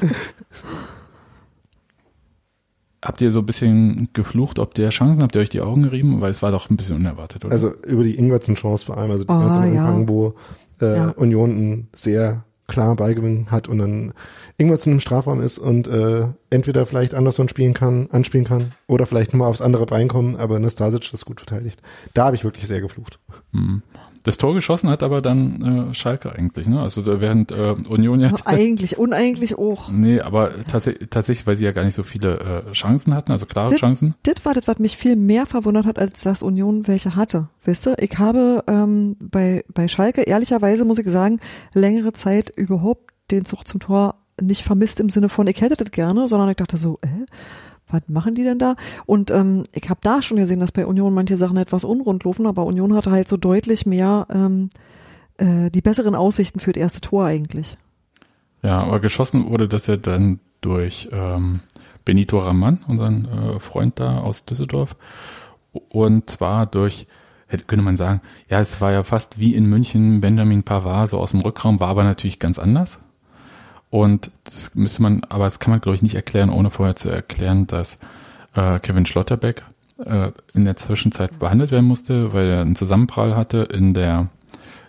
habt 3.02 3.20
ihr 3.20 3.30
so 3.30 3.40
ein 3.40 3.46
bisschen 3.46 4.08
geflucht, 4.12 4.58
ob 4.58 4.74
der 4.74 4.90
Chancen, 4.90 5.22
habt 5.22 5.34
ihr 5.34 5.40
euch 5.40 5.48
die 5.48 5.60
Augen 5.62 5.82
gerieben? 5.84 6.20
Weil 6.20 6.30
es 6.30 6.42
war 6.42 6.50
doch 6.50 6.68
ein 6.70 6.76
bisschen 6.76 6.96
unerwartet, 6.96 7.44
oder? 7.44 7.52
Also 7.52 7.72
über 7.86 8.04
die 8.04 8.16
Ingwertsen-Chance 8.18 8.84
vor 8.86 8.98
allem, 8.98 9.10
also 9.10 9.24
die 9.24 9.30
Ah, 9.30 9.40
ganze 9.40 9.58
ja. 9.74 9.86
Anfang, 9.86 10.08
wo 10.08 10.34
äh, 10.80 10.96
Ja. 10.96 11.08
Union 11.10 11.50
einen 11.50 11.88
sehr 11.94 12.44
klar 12.70 12.94
Beigewinn 12.94 13.50
hat 13.50 13.68
und 13.68 13.78
dann 13.78 14.14
Ingwertsen 14.56 14.92
im 14.92 15.00
Strafraum 15.00 15.40
ist 15.42 15.58
und 15.58 15.88
äh, 15.88 16.28
entweder 16.50 16.86
vielleicht 16.86 17.14
Anderson 17.14 17.48
spielen 17.48 17.74
kann, 17.74 18.08
anspielen 18.12 18.46
kann 18.46 18.72
oder 18.86 19.06
vielleicht 19.06 19.32
nur 19.32 19.40
mal 19.40 19.48
aufs 19.48 19.60
andere 19.60 19.86
Bein 19.86 20.06
kommen, 20.08 20.36
aber 20.36 20.58
Nastasic 20.60 21.10
das 21.10 21.24
gut 21.24 21.40
verteidigt. 21.40 21.82
Da 22.14 22.26
habe 22.26 22.36
ich 22.36 22.44
wirklich 22.44 22.68
sehr 22.68 22.80
geflucht. 22.80 23.18
Hm. 23.52 23.82
Das 24.22 24.36
Tor 24.38 24.54
geschossen 24.54 24.90
hat 24.90 25.02
aber 25.02 25.22
dann 25.22 25.90
äh, 25.90 25.94
Schalke 25.94 26.32
eigentlich, 26.32 26.66
ne? 26.66 26.80
Also 26.80 27.20
während 27.20 27.52
äh, 27.52 27.74
Union 27.88 28.20
ja. 28.20 28.32
Eigentlich, 28.44 28.98
uneigentlich 28.98 29.56
auch. 29.56 29.90
Nee, 29.90 30.20
aber 30.20 30.50
tats 30.66 30.90
tatsächlich, 31.08 31.46
weil 31.46 31.56
sie 31.56 31.64
ja 31.64 31.72
gar 31.72 31.84
nicht 31.84 31.94
so 31.94 32.02
viele 32.02 32.64
äh, 32.68 32.72
Chancen 32.72 33.14
hatten, 33.14 33.32
also 33.32 33.46
klare 33.46 33.74
Chancen. 33.76 34.14
Das 34.22 34.44
war 34.44 34.54
das, 34.54 34.68
was 34.68 34.78
mich 34.78 34.96
viel 34.96 35.16
mehr 35.16 35.46
verwundert 35.46 35.86
hat, 35.86 35.98
als 35.98 36.22
dass 36.22 36.42
Union 36.42 36.86
welche 36.86 37.16
hatte. 37.16 37.48
Wisst 37.64 37.86
ihr, 37.86 37.96
ich 37.98 38.18
habe 38.18 38.64
ähm, 38.66 39.16
bei, 39.20 39.64
bei 39.72 39.88
Schalke, 39.88 40.22
ehrlicherweise 40.22 40.84
muss 40.84 40.98
ich 40.98 41.08
sagen, 41.08 41.40
längere 41.72 42.12
Zeit 42.12 42.50
überhaupt 42.50 43.10
den 43.30 43.44
Zug 43.44 43.66
zum 43.66 43.80
Tor 43.80 44.16
nicht 44.40 44.62
vermisst 44.62 45.00
im 45.00 45.10
Sinne 45.10 45.28
von, 45.28 45.46
ich 45.46 45.60
hätte 45.60 45.76
das 45.76 45.90
gerne, 45.90 46.28
sondern 46.28 46.48
ich 46.50 46.56
dachte 46.56 46.76
so, 46.76 46.98
äh, 47.02 47.26
was 47.92 48.02
machen 48.08 48.34
die 48.34 48.44
denn 48.44 48.58
da? 48.58 48.76
Und 49.06 49.30
ähm, 49.30 49.64
ich 49.72 49.88
habe 49.88 50.00
da 50.02 50.22
schon 50.22 50.36
gesehen, 50.36 50.60
dass 50.60 50.72
bei 50.72 50.86
Union 50.86 51.14
manche 51.14 51.36
Sachen 51.36 51.56
etwas 51.56 51.84
unrund 51.84 52.24
laufen, 52.24 52.46
aber 52.46 52.64
Union 52.64 52.94
hatte 52.94 53.10
halt 53.10 53.28
so 53.28 53.36
deutlich 53.36 53.86
mehr 53.86 54.26
ähm, 54.32 54.70
äh, 55.38 55.70
die 55.70 55.82
besseren 55.82 56.14
Aussichten 56.14 56.60
für 56.60 56.72
das 56.72 56.80
erste 56.80 57.00
Tor 57.00 57.24
eigentlich. 57.24 57.76
Ja, 58.62 58.82
aber 58.82 59.00
geschossen 59.00 59.48
wurde 59.50 59.68
das 59.68 59.86
ja 59.86 59.96
dann 59.96 60.40
durch 60.60 61.08
ähm, 61.12 61.60
Benito 62.04 62.38
Raman, 62.38 62.80
unseren 62.86 63.24
äh, 63.26 63.60
Freund 63.60 63.98
da 64.00 64.18
aus 64.18 64.44
Düsseldorf. 64.44 64.96
Und 65.88 66.28
zwar 66.28 66.66
durch, 66.66 67.06
hätte, 67.46 67.64
könnte 67.64 67.84
man 67.84 67.96
sagen, 67.96 68.20
ja, 68.48 68.60
es 68.60 68.80
war 68.80 68.92
ja 68.92 69.02
fast 69.02 69.38
wie 69.38 69.54
in 69.54 69.66
München 69.66 70.20
Benjamin 70.20 70.62
Pavard, 70.62 71.10
so 71.10 71.18
aus 71.18 71.30
dem 71.30 71.40
Rückraum, 71.40 71.80
war 71.80 71.88
aber 71.88 72.04
natürlich 72.04 72.38
ganz 72.38 72.58
anders. 72.58 72.98
Und 73.90 74.30
das 74.44 74.74
müsste 74.76 75.02
man, 75.02 75.22
aber 75.28 75.44
das 75.44 75.58
kann 75.58 75.72
man, 75.72 75.80
glaube 75.80 75.96
ich, 75.96 76.02
nicht 76.02 76.14
erklären, 76.14 76.50
ohne 76.50 76.70
vorher 76.70 76.96
zu 76.96 77.10
erklären, 77.10 77.66
dass 77.66 77.98
äh, 78.54 78.78
Kevin 78.78 79.06
Schlotterbeck 79.06 79.62
äh, 80.04 80.30
in 80.54 80.64
der 80.64 80.76
Zwischenzeit 80.76 81.38
behandelt 81.38 81.72
werden 81.72 81.86
musste, 81.86 82.32
weil 82.32 82.48
er 82.48 82.60
einen 82.60 82.76
Zusammenprall 82.76 83.36
hatte 83.36 83.58
in 83.58 83.92
der, 83.94 84.28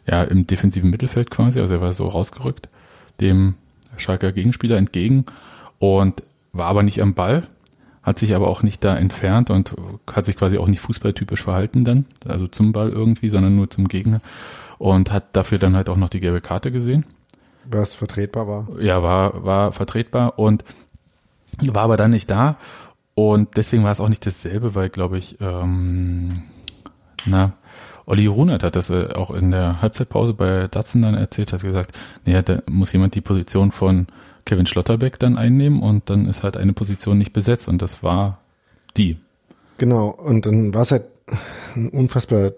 ja, 0.07 0.23
im 0.23 0.45
defensiven 0.45 0.89
Mittelfeld 0.89 1.31
quasi, 1.31 1.59
also 1.59 1.75
er 1.75 1.81
war 1.81 1.93
so 1.93 2.07
rausgerückt, 2.07 2.69
dem 3.19 3.55
Schalker 3.97 4.31
Gegenspieler 4.31 4.77
entgegen 4.77 5.25
und 5.79 6.23
war 6.53 6.67
aber 6.67 6.83
nicht 6.83 7.01
am 7.01 7.13
Ball, 7.13 7.47
hat 8.03 8.19
sich 8.19 8.35
aber 8.35 8.47
auch 8.47 8.63
nicht 8.63 8.83
da 8.83 8.95
entfernt 8.95 9.49
und 9.49 9.73
hat 10.11 10.25
sich 10.25 10.37
quasi 10.37 10.57
auch 10.57 10.67
nicht 10.67 10.79
fußballtypisch 10.79 11.43
verhalten 11.43 11.85
dann, 11.85 12.05
also 12.27 12.47
zum 12.47 12.71
Ball 12.71 12.89
irgendwie, 12.89 13.29
sondern 13.29 13.55
nur 13.55 13.69
zum 13.69 13.87
Gegner 13.87 14.21
und 14.77 15.11
hat 15.11 15.35
dafür 15.35 15.59
dann 15.59 15.75
halt 15.75 15.89
auch 15.89 15.97
noch 15.97 16.09
die 16.09 16.19
gelbe 16.19 16.41
Karte 16.41 16.71
gesehen. 16.71 17.05
Was 17.65 17.95
vertretbar 17.95 18.47
war. 18.47 18.67
Ja, 18.79 19.03
war, 19.03 19.43
war 19.43 19.71
vertretbar 19.71 20.37
und 20.39 20.63
war 21.61 21.83
aber 21.83 21.97
dann 21.97 22.11
nicht 22.11 22.29
da. 22.29 22.57
Und 23.13 23.57
deswegen 23.57 23.83
war 23.83 23.91
es 23.91 23.99
auch 23.99 24.09
nicht 24.09 24.25
dasselbe, 24.25 24.73
weil, 24.73 24.89
glaube 24.89 25.17
ich, 25.17 25.37
ähm, 25.41 26.43
na, 27.25 27.53
Olli 28.05 28.25
Runert 28.25 28.63
hat 28.63 28.75
das 28.75 28.89
äh, 28.89 29.09
auch 29.13 29.31
in 29.31 29.51
der 29.51 29.81
Halbzeitpause 29.81 30.33
bei 30.33 30.67
Datsen 30.67 31.01
dann 31.01 31.15
erzählt, 31.15 31.53
hat 31.53 31.61
gesagt, 31.61 31.97
nee, 32.25 32.41
da 32.41 32.59
muss 32.69 32.93
jemand 32.93 33.15
die 33.15 33.21
Position 33.21 33.71
von 33.71 34.07
Kevin 34.45 34.65
Schlotterbeck 34.65 35.19
dann 35.19 35.37
einnehmen 35.37 35.81
und 35.81 36.09
dann 36.09 36.27
ist 36.27 36.43
halt 36.43 36.57
eine 36.57 36.73
Position 36.73 37.17
nicht 37.17 37.33
besetzt 37.33 37.67
und 37.67 37.81
das 37.81 38.01
war 38.01 38.39
die. 38.97 39.17
Genau, 39.77 40.09
und 40.09 40.45
dann 40.45 40.73
war 40.73 40.81
es 40.81 40.91
halt 40.91 41.05
ein 41.75 41.89
unfassbar 41.89 42.51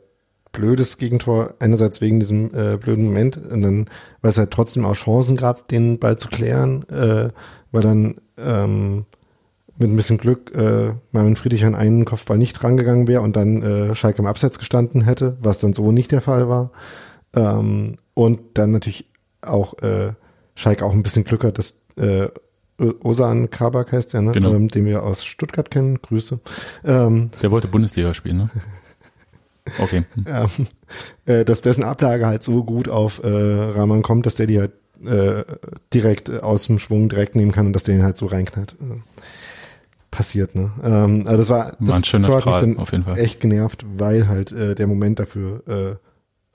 blödes 0.54 0.98
Gegentor, 0.98 1.56
einerseits 1.60 2.00
wegen 2.00 2.20
diesem 2.22 2.46
äh, 2.54 2.78
blöden 2.78 3.06
Moment 3.06 3.36
und 3.36 3.62
dann, 3.62 3.86
weil 4.22 4.30
es 4.30 4.38
halt 4.38 4.52
trotzdem 4.52 4.86
auch 4.86 4.96
Chancen 4.96 5.36
gab, 5.36 5.68
den 5.68 6.00
Ball 6.00 6.18
zu 6.18 6.30
klären, 6.30 6.88
äh, 6.90 7.30
weil 7.72 7.82
dann 7.82 8.16
ähm, 8.38 9.06
mit 9.78 9.90
ein 9.90 9.96
bisschen 9.96 10.20
Glück 10.20 10.56
äh, 10.56 10.94
Marvin 11.12 11.36
Friedrich 11.36 11.66
an 11.66 11.76
einen 11.76 12.06
Kopfball 12.06 12.38
nicht 12.38 12.64
rangegangen 12.64 13.08
wäre 13.08 13.22
und 13.22 13.36
dann 13.36 13.62
äh, 13.64 13.96
Schalke 13.96 14.20
im 14.20 14.28
Abseits 14.28 14.60
gestanden 14.60 15.02
hätte, 15.02 15.38
was 15.42 15.60
dann 15.60 15.74
so 15.74 15.92
nicht 15.92 16.12
der 16.12 16.22
Fall 16.22 16.48
war. 16.48 16.72
Ähm, 17.36 17.98
und 18.14 18.40
dann 18.54 18.72
natürlich 18.72 19.10
auch 19.42 19.80
äh, 19.82 20.14
Schalke 20.56 20.86
auch 20.86 20.94
ein 20.94 21.04
bisschen 21.04 21.24
Glück 21.24 21.44
hat, 21.44 21.58
dass 21.58 21.86
äh, 21.98 22.28
Osan 22.80 23.50
Kabak 23.50 23.92
heißt 23.92 24.14
der, 24.14 24.22
ne? 24.22 24.32
Genau. 24.32 24.54
ähm, 24.54 24.68
den 24.68 24.86
wir 24.86 25.04
aus 25.04 25.26
Stuttgart 25.26 25.70
kennen. 25.70 26.02
Grüße. 26.02 26.40
Ähm, 26.84 27.30
Der 27.42 27.52
wollte 27.52 27.68
Bundesliga 27.68 28.14
spielen, 28.14 28.38
ne? 28.38 28.50
Okay. 29.80 30.04
ähm, 30.26 30.50
äh, 31.26 31.46
dass 31.46 31.62
dessen 31.62 31.84
Ablage 31.84 32.26
halt 32.26 32.44
so 32.44 32.64
gut 32.64 32.90
auf 32.90 33.24
äh, 33.24 33.28
Rahman 33.28 34.02
kommt, 34.02 34.26
dass 34.26 34.36
der 34.36 34.48
die 34.48 34.60
halt 34.60 34.72
äh, 35.06 35.44
direkt 35.94 36.30
äh, 36.30 36.40
aus 36.40 36.68
dem 36.68 36.80
Schwung 36.80 37.10
direkt 37.10 37.36
nehmen 37.36 37.52
kann 37.52 37.68
und 37.68 37.74
dass 37.74 37.84
der 37.84 37.96
ihn 37.96 38.04
halt 38.04 38.18
so 38.18 38.26
reinknallt. 38.26 38.74
Äh, 38.74 39.00
passiert, 40.12 40.54
ne? 40.54 40.72
Ähm, 40.84 41.24
also 41.26 41.38
das 41.38 41.50
war, 41.50 41.76
das 41.80 41.90
War 41.90 41.96
ein 41.98 42.04
schöner 42.04 42.28
Tor 42.28 42.36
hat 42.38 42.46
mich 42.46 42.56
dann 42.56 42.78
auf 42.78 42.92
jeden 42.92 43.04
Fall. 43.04 43.18
echt 43.18 43.40
genervt, 43.40 43.86
weil 43.98 44.28
halt 44.28 44.52
äh, 44.52 44.76
der 44.76 44.86
Moment 44.88 45.20
dafür 45.20 45.64
äh, 45.68 45.96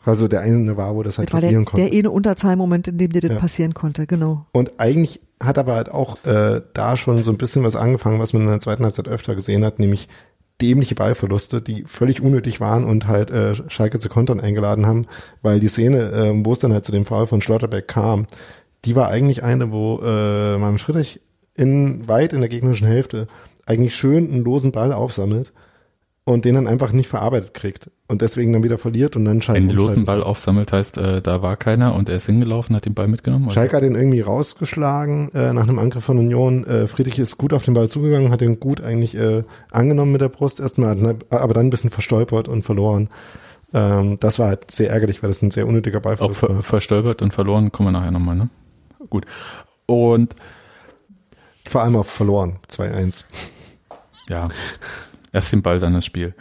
also 0.05 0.27
der 0.29 0.41
eine 0.41 0.77
war, 0.77 0.95
wo 0.95 1.03
das 1.03 1.19
halt 1.19 1.29
Das 1.29 1.35
war 1.35 1.41
der, 1.41 1.49
passieren 1.49 1.65
konnte. 1.67 1.87
der 1.91 1.99
eine 1.99 2.11
Unterzahlmoment, 2.11 2.89
in 2.89 2.99
dem 2.99 3.13
dir 3.13 3.21
das 3.21 3.33
Ja. 3.33 3.37
passieren 3.39 3.75
konnte, 3.75 4.07
genau. 4.07 4.47
Und 4.53 4.73
eigentlich 4.79 5.21
hat 5.43 5.59
aber 5.59 5.75
halt 5.75 5.91
auch 5.91 6.25
äh, 6.25 6.63
da 6.73 6.97
schon 6.97 7.23
so 7.25 7.31
ein 7.31 7.37
bisschen 7.37 7.63
was 7.63 7.77
angefangen, 7.77 8.19
was 8.19 8.33
man 8.33 8.43
in 8.43 8.49
der 8.49 8.61
zweiten 8.61 8.85
Halbzeit 8.85 9.07
öfter 9.09 9.35
gesehen 9.35 9.65
hat, 9.65 9.79
nämlich 9.81 10.09
dämliche 10.61 10.95
Ballverluste, 10.95 11.63
die 11.63 11.85
völlig 11.85 12.21
unnötig 12.21 12.61
waren 12.61 12.85
und 12.85 13.07
halt 13.07 13.31
äh, 13.31 13.55
Schalke 13.69 13.99
zu 13.99 14.09
Kontern 14.09 14.41
eingeladen 14.41 14.87
haben, 14.87 15.07
weil 15.43 15.61
die 15.61 15.69
Szene, 15.69 16.11
äh, 16.13 16.45
wo 16.45 16.53
es 16.53 16.59
dann 16.59 16.73
halt 16.73 16.85
zu 16.85 16.93
dem 16.93 17.05
Foul 17.05 17.27
von 17.27 17.41
Schlotterbeck 17.41 17.87
kam, 17.89 18.27
die 18.85 18.97
war 18.97 19.09
eigentlich 19.09 19.43
eine, 19.43 19.71
wo 19.71 20.01
äh, 20.03 20.59
Marvin 20.59 20.79
Friedrich 20.79 21.21
in 21.55 22.09
weit 22.09 22.33
in 22.33 22.41
der 22.41 22.49
gegnerischen 22.49 22.87
Hälfte 22.87 23.27
eigentlich 23.67 23.97
schön 23.97 24.31
einen 24.31 24.45
losen 24.45 24.73
Ball 24.73 24.93
aufsammelt 24.93 25.53
und 26.29 26.45
den 26.45 26.55
dann 26.57 26.67
einfach 26.67 26.93
nicht 26.93 27.09
verarbeitet 27.09 27.55
kriegt 27.55 27.91
und 28.07 28.21
deswegen 28.21 28.53
dann 28.53 28.63
wieder 28.63 28.77
verliert 28.77 29.17
und 29.17 29.25
dann 29.25 29.41
Schalke 29.41 29.61
Einen 29.61 29.71
losen 29.71 30.01
umschaltet. 30.01 30.07
Ball 30.07 30.23
aufsammelt 30.23 30.73
heißt, 30.73 30.99
äh, 30.99 31.23
da 31.23 31.41
war 31.41 31.57
keiner 31.57 31.95
und 31.95 32.11
er 32.11 32.17
ist 32.17 32.27
hingelaufen, 32.27 32.77
hat 32.77 32.85
den 32.85 32.93
Ball 32.93 33.09
mitgenommen. 33.09 33.45
Also- 33.47 33.55
Schalke 33.55 33.77
hat 33.77 33.83
den 33.83 33.95
irgendwie 33.95 34.21
rausgeschlagen 34.21 35.33
äh, 35.33 35.55
nach 35.55 35.63
einem 35.63 35.79
Angriff 35.79 36.05
von 36.05 36.19
Union. 36.19 36.67
Äh, 36.67 36.87
Friedrich 36.87 37.19
ist 37.19 37.39
gut 37.39 37.55
auf 37.55 37.63
den 37.65 37.73
Ball 37.73 37.89
zugegangen, 37.89 38.31
hat 38.31 38.43
den 38.43 38.61
gut 38.61 38.83
eigentlich 38.83 39.15
äh, 39.17 39.43
angenommen 39.71 40.13
mit 40.13 40.21
der 40.21 40.29
Brust 40.29 40.61
erstmal, 40.61 41.01
hat- 41.01 41.25
aber 41.31 41.55
dann 41.55 41.69
ein 41.69 41.71
bisschen 41.71 41.89
verstolpert 41.91 42.47
und 42.47 42.63
verloren. 42.63 43.09
Ähm, 43.73 44.19
das 44.21 44.39
war 44.39 44.49
halt 44.49 44.71
sehr 44.71 44.91
ärgerlich, 44.91 45.23
weil 45.23 45.29
das 45.31 45.41
ein 45.41 45.51
sehr 45.51 45.67
unnötiger 45.67 45.99
Auch 45.99 46.03
Ballverlust 46.03 46.41
ver 46.41 46.49
war. 46.51 46.63
verstolpert 46.63 47.23
und 47.23 47.33
verloren, 47.33 47.73
kommen 47.73 47.89
wir 47.89 47.93
nachher 47.99 48.11
nochmal, 48.11 48.37
ne? 48.37 48.51
Gut. 49.09 49.25
Und 49.87 50.37
Vor 51.67 51.83
allem 51.83 51.97
auf 51.97 52.09
verloren, 52.11 52.57
2-1. 52.71 53.25
ja, 54.29 54.49
erst 55.33 55.53
den 55.53 55.63
Ball, 55.63 55.79
dann 55.79 55.95
das 55.95 56.05
Spiel. 56.05 56.35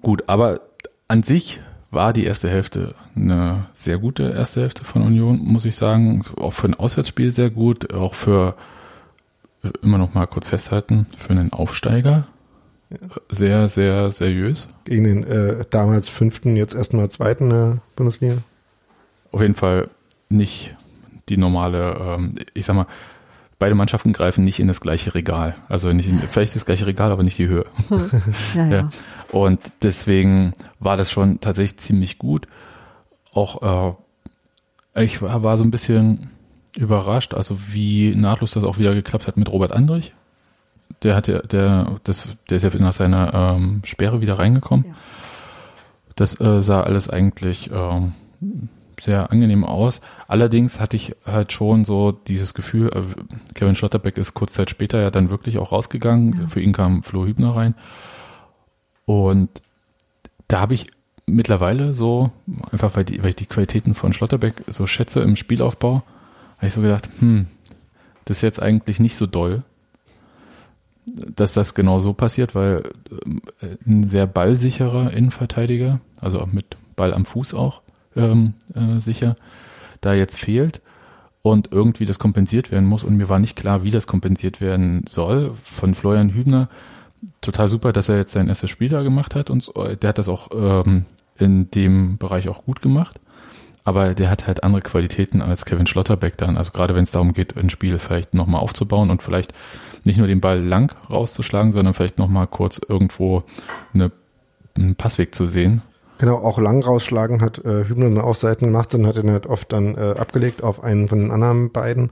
Gut, 0.00 0.24
aber 0.28 0.60
an 1.08 1.22
sich 1.22 1.60
war 1.90 2.12
die 2.12 2.24
erste 2.24 2.48
Hälfte 2.48 2.94
eine 3.14 3.66
sehr 3.74 3.98
gute 3.98 4.30
erste 4.30 4.62
Hälfte 4.62 4.84
von 4.84 5.02
Union, 5.02 5.38
muss 5.38 5.64
ich 5.64 5.76
sagen. 5.76 6.24
Auch 6.36 6.52
für 6.52 6.68
ein 6.68 6.74
Auswärtsspiel 6.74 7.30
sehr 7.30 7.50
gut, 7.50 7.92
auch 7.92 8.14
für, 8.14 8.54
immer 9.82 9.98
noch 9.98 10.14
mal 10.14 10.26
kurz 10.26 10.48
festhalten, 10.48 11.06
für 11.16 11.30
einen 11.30 11.52
Aufsteiger 11.52 12.26
sehr, 13.28 13.68
sehr 13.68 14.10
seriös. 14.10 14.68
Gegen 14.84 15.04
den 15.04 15.24
äh, 15.24 15.64
damals 15.70 16.08
fünften, 16.08 16.56
jetzt 16.56 16.74
erstmal 16.74 17.10
zweiten 17.10 17.50
äh, 17.50 17.76
Bundesliga. 17.96 18.38
Auf 19.30 19.40
jeden 19.40 19.54
Fall 19.54 19.88
nicht 20.28 20.74
die 21.28 21.36
normale, 21.36 21.96
ähm, 21.98 22.34
ich 22.54 22.66
sag 22.66 22.76
mal, 22.76 22.86
beide 23.62 23.76
Mannschaften 23.76 24.12
greifen 24.12 24.42
nicht 24.42 24.58
in 24.58 24.66
das 24.66 24.80
gleiche 24.80 25.14
Regal. 25.14 25.54
Also 25.68 25.92
nicht 25.92 26.08
in, 26.08 26.18
vielleicht 26.18 26.56
das 26.56 26.66
gleiche 26.66 26.84
Regal, 26.84 27.12
aber 27.12 27.22
nicht 27.22 27.38
die 27.38 27.46
Höhe. 27.46 27.64
Ja, 28.56 28.66
ja. 28.66 28.70
Ja. 28.70 28.90
Und 29.30 29.60
deswegen 29.84 30.52
war 30.80 30.96
das 30.96 31.12
schon 31.12 31.38
tatsächlich 31.38 31.78
ziemlich 31.78 32.18
gut. 32.18 32.48
Auch 33.32 33.94
äh, 34.96 35.04
ich 35.04 35.22
war, 35.22 35.44
war 35.44 35.56
so 35.58 35.62
ein 35.62 35.70
bisschen 35.70 36.30
überrascht, 36.76 37.34
also 37.34 37.56
wie 37.68 38.16
nahtlos 38.16 38.50
das 38.50 38.64
auch 38.64 38.78
wieder 38.78 38.94
geklappt 38.94 39.28
hat 39.28 39.36
mit 39.36 39.50
Robert 39.52 39.72
Andrich. 39.72 40.12
Der 41.04 41.14
hat 41.14 41.28
ja, 41.28 41.38
der, 41.38 42.00
das, 42.02 42.26
der 42.50 42.56
ist 42.56 42.64
ja 42.64 42.70
nach 42.80 42.92
seiner 42.92 43.54
ähm, 43.56 43.82
Sperre 43.84 44.20
wieder 44.20 44.40
reingekommen. 44.40 44.86
Ja. 44.88 44.94
Das 46.16 46.40
äh, 46.40 46.62
sah 46.62 46.80
alles 46.80 47.08
eigentlich 47.08 47.70
ähm, 47.72 48.14
sehr 49.02 49.32
angenehm 49.32 49.64
aus. 49.64 50.00
Allerdings 50.28 50.78
hatte 50.78 50.96
ich 50.96 51.16
halt 51.26 51.52
schon 51.52 51.84
so 51.84 52.12
dieses 52.12 52.54
Gefühl, 52.54 52.90
äh, 52.94 53.02
Kevin 53.54 53.74
Schlotterbeck 53.74 54.16
ist 54.16 54.34
kurz 54.34 54.52
Zeit 54.52 54.70
später 54.70 55.00
ja 55.00 55.10
dann 55.10 55.30
wirklich 55.30 55.58
auch 55.58 55.72
rausgegangen. 55.72 56.40
Ja. 56.40 56.46
Für 56.46 56.60
ihn 56.60 56.72
kam 56.72 57.02
Flo 57.02 57.26
Hübner 57.26 57.56
rein. 57.56 57.74
Und 59.04 59.50
da 60.48 60.60
habe 60.60 60.74
ich 60.74 60.84
mittlerweile 61.26 61.94
so, 61.94 62.30
einfach 62.70 62.94
weil, 62.94 63.04
die, 63.04 63.22
weil 63.22 63.30
ich 63.30 63.36
die 63.36 63.46
Qualitäten 63.46 63.94
von 63.94 64.12
Schlotterbeck 64.12 64.62
so 64.68 64.86
schätze 64.86 65.20
im 65.20 65.36
Spielaufbau, 65.36 66.02
habe 66.58 66.66
ich 66.66 66.72
so 66.72 66.80
gedacht, 66.80 67.08
hm, 67.18 67.46
das 68.24 68.38
ist 68.38 68.42
jetzt 68.42 68.62
eigentlich 68.62 69.00
nicht 69.00 69.16
so 69.16 69.26
doll. 69.26 69.62
dass 71.04 71.52
das 71.52 71.74
genau 71.74 71.98
so 71.98 72.12
passiert, 72.12 72.54
weil 72.54 72.84
äh, 73.60 73.66
ein 73.84 74.04
sehr 74.04 74.28
ballsicherer 74.28 75.12
Innenverteidiger, 75.12 76.00
also 76.20 76.40
auch 76.40 76.52
mit 76.52 76.76
Ball 76.94 77.12
am 77.12 77.26
Fuß 77.26 77.54
auch 77.54 77.82
ähm, 78.16 78.54
äh, 78.74 79.00
sicher, 79.00 79.36
da 80.00 80.14
jetzt 80.14 80.38
fehlt 80.38 80.80
und 81.42 81.72
irgendwie 81.72 82.04
das 82.04 82.18
kompensiert 82.18 82.70
werden 82.70 82.88
muss. 82.88 83.04
Und 83.04 83.16
mir 83.16 83.28
war 83.28 83.38
nicht 83.38 83.56
klar, 83.56 83.82
wie 83.82 83.90
das 83.90 84.06
kompensiert 84.06 84.60
werden 84.60 85.04
soll. 85.08 85.52
Von 85.62 85.94
Florian 85.94 86.34
Hübner 86.34 86.68
total 87.40 87.68
super, 87.68 87.92
dass 87.92 88.08
er 88.08 88.16
jetzt 88.16 88.32
sein 88.32 88.48
erstes 88.48 88.70
Spiel 88.70 88.88
da 88.88 89.02
gemacht 89.02 89.34
hat 89.34 89.50
und 89.50 89.72
der 90.02 90.08
hat 90.08 90.18
das 90.18 90.28
auch 90.28 90.50
ähm, 90.54 91.06
in 91.38 91.70
dem 91.70 92.18
Bereich 92.18 92.48
auch 92.48 92.64
gut 92.64 92.82
gemacht. 92.82 93.20
Aber 93.84 94.14
der 94.14 94.30
hat 94.30 94.46
halt 94.46 94.62
andere 94.62 94.82
Qualitäten 94.82 95.42
als 95.42 95.64
Kevin 95.64 95.88
Schlotterbeck 95.88 96.36
dann. 96.36 96.56
Also 96.56 96.70
gerade 96.70 96.94
wenn 96.94 97.02
es 97.02 97.10
darum 97.10 97.32
geht, 97.32 97.56
ein 97.56 97.70
Spiel 97.70 97.98
vielleicht 97.98 98.32
nochmal 98.32 98.60
aufzubauen 98.60 99.10
und 99.10 99.22
vielleicht 99.22 99.52
nicht 100.04 100.18
nur 100.18 100.28
den 100.28 100.40
Ball 100.40 100.60
lang 100.60 100.94
rauszuschlagen, 101.10 101.72
sondern 101.72 101.94
vielleicht 101.94 102.18
nochmal 102.18 102.46
kurz 102.46 102.80
irgendwo 102.88 103.42
eine, 103.92 104.12
einen 104.76 104.94
Passweg 104.94 105.34
zu 105.34 105.46
sehen. 105.46 105.82
Genau, 106.18 106.36
auch 106.36 106.58
lang 106.58 106.82
rausschlagen 106.82 107.40
hat 107.40 107.58
äh, 107.64 107.84
Hübner 107.84 108.08
dann 108.08 108.20
auch 108.20 108.34
Seiten 108.34 108.66
gemacht, 108.66 108.94
dann 108.94 109.06
hat 109.06 109.16
er 109.16 109.30
halt 109.30 109.46
oft 109.46 109.72
dann 109.72 109.96
äh, 109.96 110.14
abgelegt 110.18 110.62
auf 110.62 110.82
einen 110.82 111.08
von 111.08 111.18
den 111.18 111.30
anderen 111.30 111.72
beiden. 111.72 112.10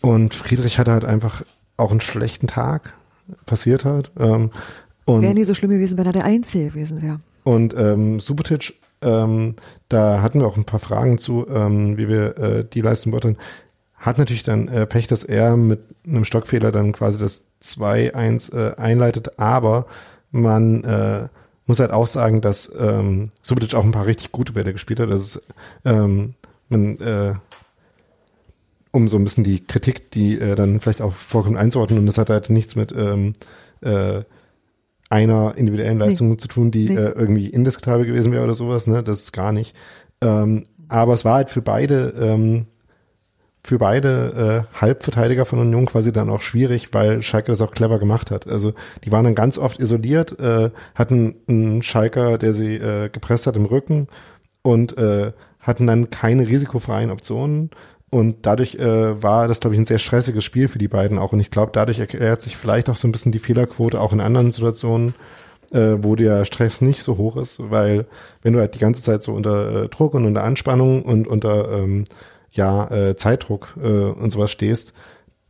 Und 0.00 0.34
Friedrich 0.34 0.78
hatte 0.78 0.92
halt 0.92 1.04
einfach 1.04 1.42
auch 1.76 1.90
einen 1.90 2.00
schlechten 2.00 2.46
Tag, 2.46 2.94
passiert 3.46 3.84
halt. 3.84 4.12
Ähm, 4.18 4.50
wäre 5.06 5.34
nie 5.34 5.44
so 5.44 5.54
schlimm 5.54 5.70
gewesen, 5.70 5.98
wenn 5.98 6.06
er 6.06 6.12
der 6.12 6.24
Einzige 6.24 6.70
gewesen 6.70 7.02
wäre. 7.02 7.20
Und 7.42 7.74
ähm, 7.76 8.20
Subotic, 8.20 8.74
ähm, 9.02 9.56
da 9.90 10.22
hatten 10.22 10.40
wir 10.40 10.46
auch 10.46 10.56
ein 10.56 10.64
paar 10.64 10.80
Fragen 10.80 11.18
zu, 11.18 11.46
ähm, 11.48 11.98
wie 11.98 12.08
wir 12.08 12.38
äh, 12.38 12.64
die 12.64 12.80
Leistung 12.80 13.12
beurteilen 13.12 13.36
hat 14.04 14.18
natürlich 14.18 14.42
dann 14.42 14.68
äh, 14.68 14.86
Pech, 14.86 15.06
dass 15.06 15.24
er 15.24 15.56
mit 15.56 15.80
einem 16.06 16.24
Stockfehler 16.24 16.70
dann 16.72 16.92
quasi 16.92 17.18
das 17.18 17.44
2-1 17.62 18.54
äh, 18.54 18.76
einleitet, 18.76 19.38
aber 19.38 19.86
man 20.30 20.84
äh, 20.84 21.28
muss 21.66 21.80
halt 21.80 21.92
auch 21.92 22.06
sagen, 22.06 22.40
dass 22.40 22.72
ähm, 22.78 23.30
Subotic 23.42 23.74
auch 23.74 23.84
ein 23.84 23.92
paar 23.92 24.06
richtig 24.06 24.32
gute 24.32 24.52
Bälle 24.52 24.72
gespielt 24.72 25.00
hat. 25.00 25.10
Das 25.10 25.20
ist, 25.20 25.42
ähm, 25.84 26.34
man, 26.68 26.98
äh, 27.00 27.34
um 28.90 29.08
so 29.08 29.16
ein 29.16 29.24
bisschen 29.24 29.44
die 29.44 29.64
Kritik, 29.64 30.10
die 30.10 30.38
äh, 30.38 30.54
dann 30.54 30.80
vielleicht 30.80 31.02
auch 31.02 31.12
vorkommt, 31.12 31.56
einzuordnen. 31.56 31.98
Und 31.98 32.06
das 32.06 32.18
hat 32.18 32.30
halt 32.30 32.50
nichts 32.50 32.76
mit 32.76 32.92
ähm, 32.92 33.32
äh, 33.80 34.22
einer 35.10 35.56
individuellen 35.56 35.98
Leistung 35.98 36.30
nee. 36.30 36.36
zu 36.36 36.48
tun, 36.48 36.70
die 36.70 36.88
nee. 36.88 36.96
äh, 36.96 37.10
irgendwie 37.10 37.48
indiskutabel 37.48 38.06
gewesen 38.06 38.32
wäre 38.32 38.44
oder 38.44 38.54
sowas. 38.54 38.86
Ne, 38.86 39.02
das 39.02 39.22
ist 39.22 39.32
gar 39.32 39.52
nicht. 39.52 39.74
Ähm, 40.20 40.64
aber 40.88 41.14
es 41.14 41.24
war 41.24 41.34
halt 41.34 41.50
für 41.50 41.62
beide 41.62 42.14
ähm, 42.20 42.66
für 43.64 43.78
beide 43.78 44.66
äh, 44.74 44.80
Halbverteidiger 44.80 45.46
von 45.46 45.58
Union 45.58 45.86
quasi 45.86 46.12
dann 46.12 46.28
auch 46.28 46.42
schwierig, 46.42 46.92
weil 46.92 47.22
Schalke 47.22 47.50
das 47.50 47.62
auch 47.62 47.70
clever 47.70 47.98
gemacht 47.98 48.30
hat. 48.30 48.46
Also 48.46 48.74
die 49.04 49.10
waren 49.10 49.24
dann 49.24 49.34
ganz 49.34 49.56
oft 49.56 49.80
isoliert, 49.80 50.38
äh, 50.38 50.70
hatten 50.94 51.36
einen 51.48 51.82
Schalker, 51.82 52.36
der 52.36 52.52
sie 52.52 52.76
äh, 52.76 53.08
gepresst 53.08 53.46
hat 53.46 53.56
im 53.56 53.64
Rücken 53.64 54.06
und 54.62 54.98
äh, 54.98 55.32
hatten 55.60 55.86
dann 55.86 56.10
keine 56.10 56.46
risikofreien 56.46 57.10
Optionen. 57.10 57.70
Und 58.10 58.46
dadurch 58.46 58.76
äh, 58.76 59.22
war 59.22 59.48
das, 59.48 59.60
glaube 59.60 59.74
ich, 59.74 59.80
ein 59.80 59.86
sehr 59.86 59.98
stressiges 59.98 60.44
Spiel 60.44 60.68
für 60.68 60.78
die 60.78 60.86
beiden 60.86 61.18
auch. 61.18 61.32
Und 61.32 61.40
ich 61.40 61.50
glaube, 61.50 61.72
dadurch 61.72 61.98
erklärt 61.98 62.42
sich 62.42 62.56
vielleicht 62.56 62.90
auch 62.90 62.96
so 62.96 63.08
ein 63.08 63.12
bisschen 63.12 63.32
die 63.32 63.38
Fehlerquote 63.38 64.00
auch 64.00 64.12
in 64.12 64.20
anderen 64.20 64.52
Situationen, 64.52 65.14
äh, 65.72 65.96
wo 65.98 66.14
der 66.14 66.44
Stress 66.44 66.82
nicht 66.82 67.02
so 67.02 67.16
hoch 67.16 67.38
ist, 67.38 67.58
weil 67.70 68.06
wenn 68.42 68.52
du 68.52 68.60
halt 68.60 68.74
die 68.74 68.78
ganze 68.78 69.02
Zeit 69.02 69.22
so 69.22 69.32
unter 69.32 69.84
äh, 69.84 69.88
Druck 69.88 70.14
und 70.14 70.26
unter 70.26 70.44
Anspannung 70.44 71.02
und 71.02 71.26
unter 71.26 71.72
ähm, 71.72 72.04
ja, 72.54 72.90
äh, 72.90 73.16
Zeitdruck 73.16 73.74
äh, 73.82 73.88
und 73.88 74.30
sowas 74.30 74.50
stehst, 74.50 74.94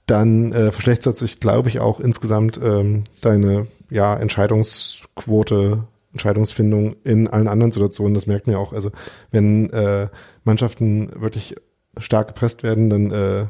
dann 0.06 0.52
äh, 0.52 0.72
verschlechtert 0.72 1.16
sich, 1.16 1.40
glaube 1.40 1.68
ich, 1.68 1.80
auch 1.80 2.00
insgesamt 2.00 2.58
ähm, 2.62 3.04
deine 3.20 3.68
ja, 3.90 4.16
Entscheidungsquote, 4.16 5.84
Entscheidungsfindung 6.12 6.96
in 7.04 7.28
allen 7.28 7.48
anderen 7.48 7.72
Situationen. 7.72 8.14
Das 8.14 8.26
merkt 8.26 8.46
man 8.46 8.54
ja 8.54 8.60
auch. 8.60 8.72
Also 8.72 8.90
wenn 9.30 9.70
äh, 9.70 10.08
Mannschaften 10.44 11.10
wirklich 11.20 11.56
stark 11.96 12.28
gepresst 12.28 12.62
werden, 12.62 12.90
dann 12.90 13.10
äh, 13.10 13.46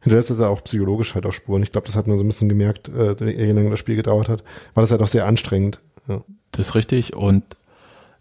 hinterlässt 0.00 0.30
das 0.30 0.40
ja 0.40 0.48
auch 0.48 0.62
psychologisch 0.64 1.14
halt 1.14 1.26
auch 1.26 1.32
Spuren. 1.32 1.62
Ich 1.62 1.72
glaube, 1.72 1.86
das 1.86 1.96
hat 1.96 2.06
man 2.06 2.16
so 2.16 2.24
ein 2.24 2.28
bisschen 2.28 2.48
gemerkt, 2.48 2.88
äh, 2.88 3.14
je 3.24 3.52
länger 3.52 3.70
das 3.70 3.78
Spiel 3.78 3.96
gedauert 3.96 4.28
hat, 4.28 4.44
war 4.74 4.82
das 4.82 4.90
halt 4.90 5.02
auch 5.02 5.08
sehr 5.08 5.26
anstrengend. 5.26 5.80
Ja. 6.06 6.22
Das 6.52 6.68
ist 6.68 6.74
richtig 6.74 7.14
und 7.14 7.44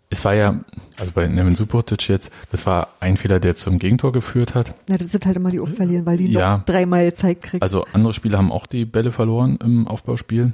es 0.10 0.24
war 0.24 0.34
ja, 0.34 0.60
also 0.97 1.12
bei 1.14 1.28
Nevin 1.28 1.55
Subotic 1.55 2.08
jetzt, 2.08 2.32
das 2.51 2.66
war 2.66 2.89
ein 2.99 3.18
Fehler, 3.18 3.39
der 3.39 3.55
zum 3.55 3.80
Gegentor 3.80 4.12
geführt 4.12 4.55
hat. 4.55 4.74
Ja, 4.89 4.97
das 4.97 5.12
sind 5.12 5.26
halt 5.26 5.36
immer 5.36 5.51
die 5.51 5.60
oft 5.60 5.76
verlieren, 5.76 6.05
weil 6.05 6.18
die 6.18 6.32
ja, 6.32 6.58
noch 6.58 6.66
dreimal 6.66 7.14
Zeit 7.14 7.41
kriegen. 7.41 7.62
Also 7.62 7.86
andere 7.93 8.14
Spieler 8.14 8.38
haben 8.38 8.51
auch 8.51 8.68
die 8.68 8.86
Bälle 8.86 9.12
verloren 9.12 9.60
im 9.62 9.88
Aufbauspiel 9.88 10.53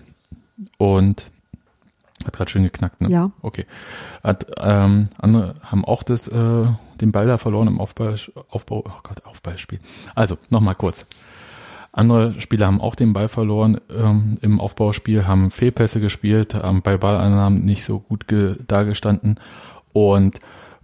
und 0.77 1.25
hat 2.25 2.33
gerade 2.33 2.51
schön 2.51 2.63
geknackt, 2.63 3.01
ne? 3.01 3.09
Ja. 3.09 3.31
Okay. 3.41 3.65
Hat, 4.23 4.47
ähm, 4.57 5.09
andere 5.19 5.55
haben 5.63 5.85
auch 5.85 6.03
das, 6.03 6.27
äh, 6.27 6.65
den 7.01 7.11
Ball 7.11 7.27
da 7.27 7.37
verloren 7.37 7.67
im 7.67 7.79
Aufbau, 7.79 8.15
Aufbau, 8.49 8.83
oh 8.87 8.99
Gott, 9.03 9.25
Aufbauspiel. 9.25 9.79
Also, 10.15 10.37
nochmal 10.49 10.75
kurz. 10.75 11.05
Andere 11.95 12.41
Spieler 12.41 12.65
haben 12.65 12.81
auch 12.81 12.95
den 12.95 13.13
Ball 13.13 13.27
verloren 13.27 13.79
ähm, 13.95 14.39
im 14.41 14.59
Aufbauspiel, 14.59 15.27
haben 15.27 15.51
Fehlpässe 15.51 16.01
gespielt, 16.01 16.55
haben 16.55 16.81
bei 16.81 16.97
Ballannahmen 16.97 17.63
nicht 17.63 17.85
so 17.85 17.99
gut 17.99 18.25
dargestanden. 18.67 19.39
Und 19.93 20.39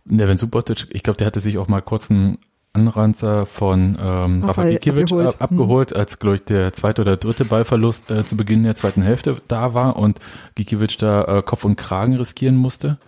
Nevin 0.05 0.37
Subotic, 0.37 0.87
ich 0.91 1.01
glaube, 1.01 1.17
der 1.17 1.25
hatte 1.25 1.39
sich 1.39 1.57
auch 1.57 1.67
mal 1.67 1.81
kurz 1.81 2.11
einen 2.11 2.37
Anranzer 2.73 3.47
von 3.47 3.97
ähm, 3.99 4.43
Rafa 4.43 4.69
Gikiewicz 4.69 5.11
abgeholt, 5.11 5.27
ab, 5.27 5.41
abgeholt 5.41 5.91
hm. 5.91 5.97
als, 5.97 6.19
glaube 6.19 6.35
ich, 6.35 6.43
der 6.43 6.73
zweite 6.73 7.01
oder 7.01 7.17
dritte 7.17 7.43
Ballverlust 7.43 8.11
äh, 8.11 8.23
zu 8.23 8.37
Beginn 8.37 8.63
der 8.63 8.75
zweiten 8.75 9.01
Hälfte 9.01 9.41
da 9.47 9.73
war 9.73 9.97
und 9.97 10.19
Gikiewicz 10.53 10.97
da 10.97 11.39
äh, 11.39 11.41
Kopf 11.41 11.65
und 11.65 11.75
Kragen 11.75 12.15
riskieren 12.17 12.55
musste. 12.55 12.99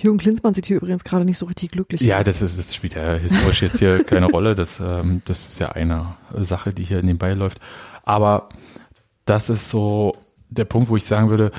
Jürgen 0.00 0.18
Klinsmann 0.18 0.54
sieht 0.54 0.66
hier 0.66 0.76
übrigens 0.76 1.04
gerade 1.04 1.24
nicht 1.24 1.38
so 1.38 1.46
richtig 1.46 1.72
glücklich 1.72 2.00
Ja, 2.00 2.22
das 2.22 2.42
ist, 2.42 2.58
das 2.58 2.74
spielt 2.74 2.94
ja 2.94 3.14
historisch 3.14 3.62
jetzt 3.62 3.78
hier 3.78 4.04
keine 4.04 4.26
Rolle. 4.30 4.54
Das, 4.54 4.80
ähm, 4.80 5.20
das 5.24 5.48
ist 5.48 5.58
ja 5.60 5.70
eine 5.72 6.14
Sache, 6.34 6.72
die 6.72 6.84
hier 6.84 7.02
nebenbei 7.02 7.34
läuft. 7.34 7.60
Aber 8.04 8.48
das 9.24 9.48
ist 9.48 9.70
so 9.70 10.12
der 10.50 10.64
Punkt, 10.64 10.88
wo 10.88 10.96
ich 10.96 11.04
sagen 11.04 11.30
würde, 11.30 11.52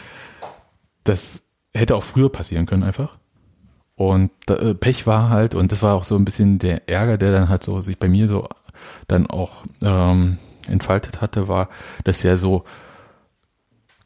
das 1.04 1.42
hätte 1.74 1.96
auch 1.96 2.04
früher 2.04 2.32
passieren 2.32 2.66
können 2.66 2.84
einfach. 2.84 3.18
Und 3.96 4.32
äh, 4.50 4.74
Pech 4.74 5.06
war 5.08 5.30
halt, 5.30 5.56
und 5.56 5.72
das 5.72 5.82
war 5.82 5.96
auch 5.96 6.04
so 6.06 6.16
ein 6.16 6.26
bisschen 6.26 6.58
der 6.58 6.90
Ärger, 6.90 7.18
der 7.18 7.34
dann 7.34 7.50
halt 7.50 7.64
so 7.64 7.82
sich 7.82 8.00
bei 8.00 8.08
mir 8.08 8.28
so 8.28 8.48
dann 9.08 9.28
auch 9.28 9.64
ähm, 9.82 10.38
entfaltet 10.68 11.22
hatte, 11.22 11.48
war, 11.48 11.70
dass 12.06 12.24
er 12.24 12.38
so 12.38 12.64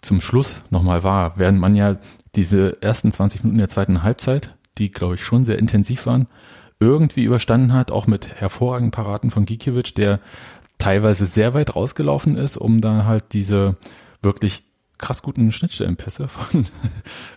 zum 0.02 0.20
Schluss 0.20 0.62
nochmal 0.70 1.04
war, 1.04 1.38
während 1.38 1.60
man 1.60 1.76
ja 1.76 1.98
diese 2.36 2.82
ersten 2.82 3.12
20 3.12 3.44
Minuten 3.44 3.60
der 3.60 3.70
zweiten 3.70 4.04
Halbzeit, 4.04 4.56
die 4.78 4.92
glaube 4.92 5.16
ich 5.16 5.24
schon 5.24 5.46
sehr 5.46 5.60
intensiv 5.60 6.06
waren, 6.06 6.28
irgendwie 6.80 7.24
überstanden 7.24 7.74
hat, 7.74 7.92
auch 7.92 8.08
mit 8.08 8.36
hervorragenden 8.36 8.92
Paraten 8.92 9.32
von 9.32 9.46
Gikiewicz, 9.46 9.94
der 9.94 10.20
teilweise 10.78 11.26
sehr 11.26 11.54
weit 11.54 11.76
rausgelaufen 11.76 12.36
ist, 12.36 12.58
um 12.58 12.82
da 12.82 13.06
halt 13.06 13.34
diese 13.34 13.78
wirklich 14.22 14.64
krass 14.98 15.22
guten 15.22 15.52
Schnittstellenpässe 15.52 16.28
von 16.28 16.66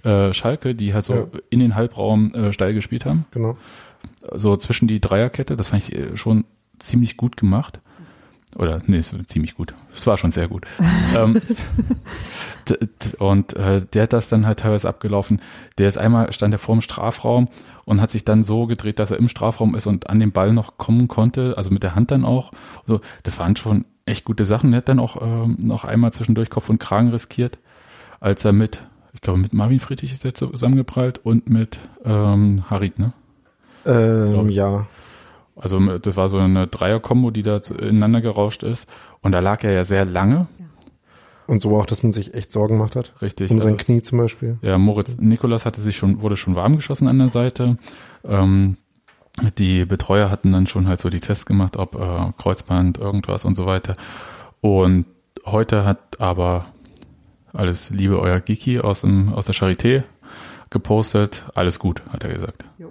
äh, 0.10 0.32
Schalke, 0.32 0.74
die 0.74 0.94
halt 0.94 1.04
so 1.04 1.14
ja. 1.14 1.26
in 1.50 1.60
den 1.60 1.74
Halbraum 1.74 2.34
äh, 2.34 2.52
steil 2.52 2.74
gespielt 2.74 3.06
haben. 3.06 3.26
Genau. 3.32 3.56
So 4.32 4.56
zwischen 4.56 4.88
die 4.88 5.00
Dreierkette, 5.00 5.56
das 5.56 5.68
fand 5.68 5.88
ich 5.88 5.96
äh, 5.96 6.16
schon 6.16 6.44
ziemlich 6.78 7.16
gut 7.16 7.36
gemacht. 7.36 7.80
Oder 8.58 8.80
nee, 8.86 8.98
es 8.98 9.12
war 9.12 9.26
ziemlich 9.26 9.54
gut. 9.54 9.74
Es 9.94 10.06
war 10.06 10.16
schon 10.16 10.32
sehr 10.32 10.48
gut. 10.48 10.66
ähm, 11.16 11.40
und 13.18 13.54
äh, 13.54 13.82
der 13.92 14.04
hat 14.04 14.12
das 14.12 14.28
dann 14.28 14.46
halt 14.46 14.60
teilweise 14.60 14.88
abgelaufen. 14.88 15.40
Der 15.78 15.88
ist 15.88 15.98
einmal, 15.98 16.32
stand 16.32 16.54
er 16.54 16.58
vor 16.58 16.74
dem 16.74 16.80
Strafraum 16.80 17.48
und 17.84 18.00
hat 18.00 18.10
sich 18.10 18.24
dann 18.24 18.44
so 18.44 18.66
gedreht, 18.66 18.98
dass 18.98 19.10
er 19.10 19.18
im 19.18 19.28
Strafraum 19.28 19.74
ist 19.74 19.86
und 19.86 20.08
an 20.08 20.20
den 20.20 20.32
Ball 20.32 20.52
noch 20.52 20.78
kommen 20.78 21.06
konnte, 21.06 21.54
also 21.56 21.70
mit 21.70 21.82
der 21.82 21.94
Hand 21.94 22.10
dann 22.10 22.24
auch. 22.24 22.50
Also, 22.86 23.00
das 23.22 23.38
waren 23.38 23.56
schon 23.56 23.84
echt 24.06 24.24
gute 24.24 24.44
Sachen. 24.44 24.72
Er 24.72 24.78
hat 24.78 24.88
dann 24.88 25.00
auch 25.00 25.20
ähm, 25.20 25.56
noch 25.60 25.84
einmal 25.84 26.12
zwischendurch 26.12 26.48
Kopf 26.48 26.70
und 26.70 26.78
Kragen 26.78 27.10
riskiert, 27.10 27.58
als 28.20 28.44
er 28.44 28.52
mit, 28.52 28.80
ich 29.12 29.20
glaube, 29.20 29.38
mit 29.38 29.52
Marvin 29.52 29.80
Friedrich 29.80 30.12
ist 30.12 30.24
er 30.24 30.34
zusammengeprallt 30.34 31.18
und 31.18 31.50
mit 31.50 31.78
ähm, 32.04 32.64
Harit, 32.70 32.98
ne? 32.98 33.12
Ähm, 33.84 34.48
ja. 34.48 34.86
Also 35.56 35.98
das 35.98 36.16
war 36.16 36.28
so 36.28 36.38
eine 36.38 36.66
Dreier-Kombo, 36.66 37.30
die 37.30 37.42
da 37.42 37.60
ineinander 37.80 38.20
gerauscht 38.20 38.62
ist. 38.62 38.88
Und 39.22 39.32
da 39.32 39.40
lag 39.40 39.64
er 39.64 39.72
ja 39.72 39.84
sehr 39.84 40.04
lange. 40.04 40.46
Und 41.46 41.62
so 41.62 41.76
auch, 41.76 41.86
dass 41.86 42.02
man 42.02 42.12
sich 42.12 42.34
echt 42.34 42.52
Sorgen 42.52 42.76
gemacht 42.76 42.96
hat. 42.96 43.12
Richtig. 43.22 43.50
Um 43.50 43.58
sein 43.58 43.74
also, 43.74 43.84
Knie 43.84 44.02
zum 44.02 44.18
Beispiel. 44.18 44.58
Ja, 44.62 44.78
Moritz 44.78 45.16
Nikolas 45.18 45.64
hatte 45.64 45.80
sich 45.80 45.96
schon, 45.96 46.20
wurde 46.20 46.36
schon 46.36 46.56
warm 46.56 46.76
geschossen 46.76 47.08
an 47.08 47.18
der 47.18 47.28
Seite. 47.28 47.78
Ähm, 48.24 48.76
die 49.58 49.84
Betreuer 49.84 50.30
hatten 50.30 50.52
dann 50.52 50.66
schon 50.66 50.88
halt 50.88 51.00
so 51.00 51.08
die 51.08 51.20
Tests 51.20 51.46
gemacht, 51.46 51.76
ob 51.76 51.94
äh, 51.94 52.32
Kreuzband, 52.38 52.98
irgendwas 52.98 53.44
und 53.44 53.56
so 53.56 53.66
weiter. 53.66 53.96
Und 54.60 55.06
heute 55.44 55.84
hat 55.84 56.20
aber 56.20 56.66
alles 57.52 57.90
Liebe 57.90 58.20
euer 58.20 58.40
Giki 58.40 58.80
aus, 58.80 59.02
dem, 59.02 59.32
aus 59.32 59.46
der 59.46 59.54
Charité 59.54 60.02
gepostet. 60.70 61.44
Alles 61.54 61.78
gut, 61.78 62.02
hat 62.10 62.24
er 62.24 62.32
gesagt. 62.32 62.64
Jo. 62.78 62.90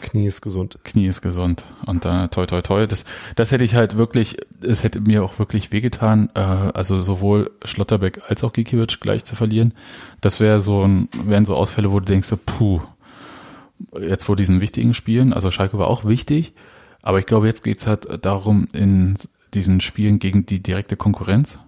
Knie 0.00 0.26
ist 0.26 0.40
gesund. 0.40 0.78
Knie 0.84 1.06
ist 1.06 1.22
gesund. 1.22 1.64
Und 1.86 2.04
da, 2.04 2.28
toi, 2.28 2.46
toi, 2.46 2.62
toi. 2.62 2.86
Das, 2.86 3.04
das 3.36 3.52
hätte 3.52 3.64
ich 3.64 3.74
halt 3.74 3.96
wirklich, 3.96 4.38
es 4.62 4.84
hätte 4.84 5.00
mir 5.00 5.24
auch 5.24 5.38
wirklich 5.38 5.72
wehgetan, 5.72 6.30
äh, 6.34 6.40
also 6.40 7.00
sowohl 7.00 7.50
Schlotterbeck 7.64 8.22
als 8.28 8.44
auch 8.44 8.52
Gikiewicz 8.52 9.00
gleich 9.00 9.24
zu 9.24 9.36
verlieren. 9.36 9.74
Das 10.20 10.40
wäre 10.40 10.60
so 10.60 10.82
ein, 10.82 11.08
wären 11.24 11.44
so 11.44 11.54
Ausfälle, 11.54 11.90
wo 11.90 12.00
du 12.00 12.06
denkst, 12.06 12.32
puh, 12.46 12.80
jetzt 14.00 14.24
vor 14.24 14.36
diesen 14.36 14.60
wichtigen 14.60 14.94
Spielen, 14.94 15.32
also 15.32 15.50
Schalke 15.50 15.78
war 15.78 15.88
auch 15.88 16.04
wichtig, 16.04 16.52
aber 17.02 17.18
ich 17.18 17.26
glaube, 17.26 17.46
jetzt 17.46 17.64
geht's 17.64 17.86
halt 17.86 18.24
darum, 18.24 18.68
in 18.72 19.16
diesen 19.54 19.80
Spielen 19.80 20.18
gegen 20.18 20.46
die 20.46 20.62
direkte 20.62 20.96
Konkurrenz 20.96 21.58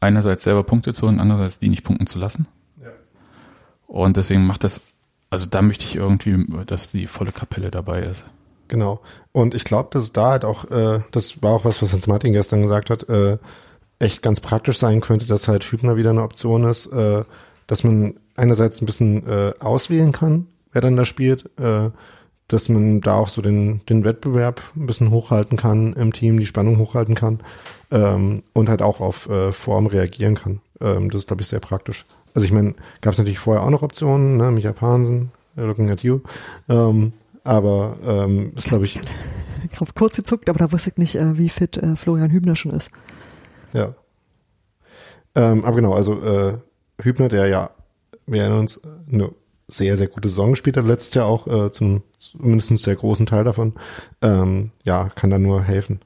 einerseits 0.00 0.44
selber 0.44 0.62
Punkte 0.62 0.92
zu 0.94 1.06
holen, 1.06 1.20
andererseits 1.20 1.58
die 1.58 1.68
nicht 1.68 1.84
punkten 1.84 2.06
zu 2.06 2.18
lassen. 2.18 2.46
Ja. 2.80 2.90
Und 3.86 4.16
deswegen 4.16 4.46
macht 4.46 4.64
das, 4.64 4.80
also 5.30 5.46
da 5.46 5.62
möchte 5.62 5.84
ich 5.84 5.96
irgendwie, 5.96 6.44
dass 6.66 6.90
die 6.90 7.06
volle 7.06 7.32
Kapelle 7.32 7.70
dabei 7.70 8.00
ist. 8.00 8.24
Genau. 8.68 9.00
Und 9.32 9.54
ich 9.54 9.64
glaube, 9.64 9.90
dass 9.92 10.12
da 10.12 10.30
halt 10.30 10.44
auch, 10.44 10.70
äh, 10.70 11.00
das 11.12 11.42
war 11.42 11.52
auch 11.52 11.64
was, 11.64 11.82
was 11.82 11.92
Hans 11.92 12.06
Martin 12.06 12.32
gestern 12.32 12.62
gesagt 12.62 12.90
hat, 12.90 13.08
äh, 13.08 13.38
echt 13.98 14.22
ganz 14.22 14.40
praktisch 14.40 14.78
sein 14.78 15.00
könnte, 15.00 15.26
dass 15.26 15.48
halt 15.48 15.64
Hübner 15.64 15.96
wieder 15.96 16.10
eine 16.10 16.22
Option 16.22 16.64
ist, 16.64 16.86
äh, 16.86 17.24
dass 17.66 17.84
man 17.84 18.14
einerseits 18.34 18.80
ein 18.80 18.86
bisschen 18.86 19.26
äh, 19.26 19.52
auswählen 19.60 20.12
kann, 20.12 20.46
wer 20.72 20.82
dann 20.82 20.96
da 20.96 21.04
spielt, 21.04 21.50
äh, 21.58 21.90
dass 22.48 22.68
man 22.68 23.00
da 23.00 23.16
auch 23.16 23.28
so 23.28 23.42
den, 23.42 23.80
den 23.88 24.04
Wettbewerb 24.04 24.62
ein 24.76 24.86
bisschen 24.86 25.10
hochhalten 25.10 25.56
kann 25.56 25.94
im 25.94 26.12
Team, 26.12 26.38
die 26.38 26.46
Spannung 26.46 26.78
hochhalten 26.78 27.14
kann 27.14 27.40
ähm, 27.90 28.42
und 28.52 28.68
halt 28.68 28.82
auch 28.82 29.00
auf 29.00 29.28
äh, 29.28 29.52
Form 29.52 29.86
reagieren 29.86 30.36
kann. 30.36 30.60
Ähm, 30.80 31.10
das 31.10 31.22
ist, 31.22 31.26
glaube 31.26 31.42
ich, 31.42 31.48
sehr 31.48 31.60
praktisch. 31.60 32.04
Also 32.36 32.44
ich 32.44 32.52
meine, 32.52 32.74
gab 33.00 33.14
es 33.14 33.18
natürlich 33.18 33.38
vorher 33.38 33.62
auch 33.62 33.70
noch 33.70 33.80
Optionen, 33.80 34.36
ne? 34.36 34.50
Micha 34.50 34.74
Pansen, 34.74 35.30
looking 35.54 35.88
at 35.88 36.02
you. 36.02 36.20
Ähm, 36.68 37.14
aber 37.44 37.96
ähm, 38.04 38.52
ist, 38.54 38.68
glaube 38.68 38.84
ich. 38.84 39.00
Ich 39.72 39.80
habe 39.80 39.90
kurz 39.94 40.14
gezuckt, 40.14 40.48
aber 40.48 40.60
da 40.60 40.70
wusste 40.70 40.90
ich 40.90 40.96
nicht, 40.96 41.16
äh, 41.16 41.38
wie 41.38 41.48
fit 41.48 41.76
äh, 41.76 41.96
Florian 41.96 42.30
Hübner 42.30 42.54
schon 42.54 42.70
ist. 42.70 42.90
Ja. 43.72 43.94
Ähm, 45.34 45.64
aber 45.64 45.76
genau, 45.76 45.92
also 45.94 46.22
äh, 46.22 46.58
Hübner, 47.02 47.28
der 47.28 47.48
ja, 47.48 47.70
wir 48.26 48.42
erinnern 48.42 48.60
uns, 48.60 48.80
eine 49.10 49.32
sehr, 49.66 49.96
sehr 49.96 50.06
gute 50.06 50.28
Saison 50.28 50.50
gespielt 50.50 50.76
hat, 50.76 50.86
letztes 50.86 51.14
Jahr 51.14 51.26
auch 51.26 51.48
äh, 51.48 51.72
zum 51.72 52.04
zumindest 52.18 52.78
sehr 52.78 52.94
großen 52.94 53.26
Teil 53.26 53.42
davon, 53.42 53.74
ähm, 54.22 54.70
ja, 54.84 55.08
kann 55.08 55.30
da 55.30 55.38
nur 55.38 55.62
helfen. 55.62 56.00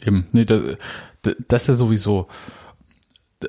Eben, 0.00 0.26
nee, 0.32 0.46
das, 0.46 0.78
das 1.22 1.62
ist 1.62 1.68
ja 1.68 1.74
sowieso. 1.74 2.26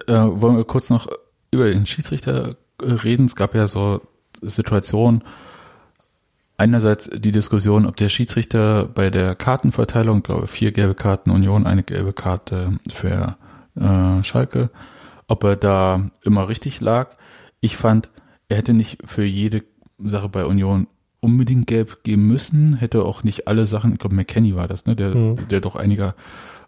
Äh, 0.08 0.14
wollen 0.14 0.58
wir 0.58 0.66
kurz 0.66 0.90
noch 0.90 1.08
über 1.52 1.72
den 1.72 1.86
Schiedsrichter 1.86 2.56
äh, 2.82 2.92
reden? 2.92 3.26
Es 3.26 3.36
gab 3.36 3.56
ja 3.56 3.68
so 3.68 4.02
Situationen, 4.42 5.24
einerseits 6.58 7.10
die 7.10 7.32
Diskussion, 7.32 7.86
ob 7.86 7.96
der 7.96 8.10
Schiedsrichter 8.10 8.86
bei 8.86 9.10
der 9.10 9.36
Kartenverteilung, 9.36 10.24
glaube 10.24 10.48
vier 10.48 10.72
gelbe 10.72 10.94
Karten 10.94 11.32
Union, 11.32 11.66
eine 11.66 11.84
gelbe 11.84 12.14
Karte 12.14 12.80
für 12.92 13.38
äh, 13.76 14.24
Schalke, 14.24 14.70
ob 15.28 15.44
er 15.44 15.56
da 15.56 16.10
immer 16.24 16.50
richtig 16.50 16.82
lag. 16.82 17.16
Ich 17.62 17.78
fand, 17.78 18.10
er 18.50 18.58
hätte 18.58 18.74
nicht 18.74 19.00
für 19.06 19.24
jede 19.24 19.64
Sache 19.98 20.30
bei 20.30 20.46
Union 20.46 20.88
unbedingt 21.22 21.68
gelb 21.68 22.04
geben 22.04 22.28
müssen, 22.28 22.76
hätte 22.76 23.04
auch 23.04 23.24
nicht 23.24 23.48
alle 23.48 23.66
Sachen, 23.66 23.94
ich 23.94 24.00
glaube 24.00 24.16
McKenny 24.16 24.56
war 24.56 24.68
das, 24.68 24.86
ne, 24.86 24.96
der, 24.96 25.16
mhm. 25.16 25.48
der 25.50 25.62
doch 25.62 25.76
einiger. 25.76 26.16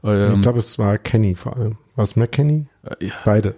Ähm, 0.03 0.33
ich 0.35 0.41
glaube, 0.41 0.59
es 0.59 0.79
war 0.79 0.97
Kenny 0.97 1.35
vor 1.35 1.55
allem. 1.57 1.77
War 1.95 2.03
es 2.03 2.15
McKenny? 2.15 2.67
Äh, 2.83 3.07
ja. 3.07 3.13
Beide. 3.25 3.55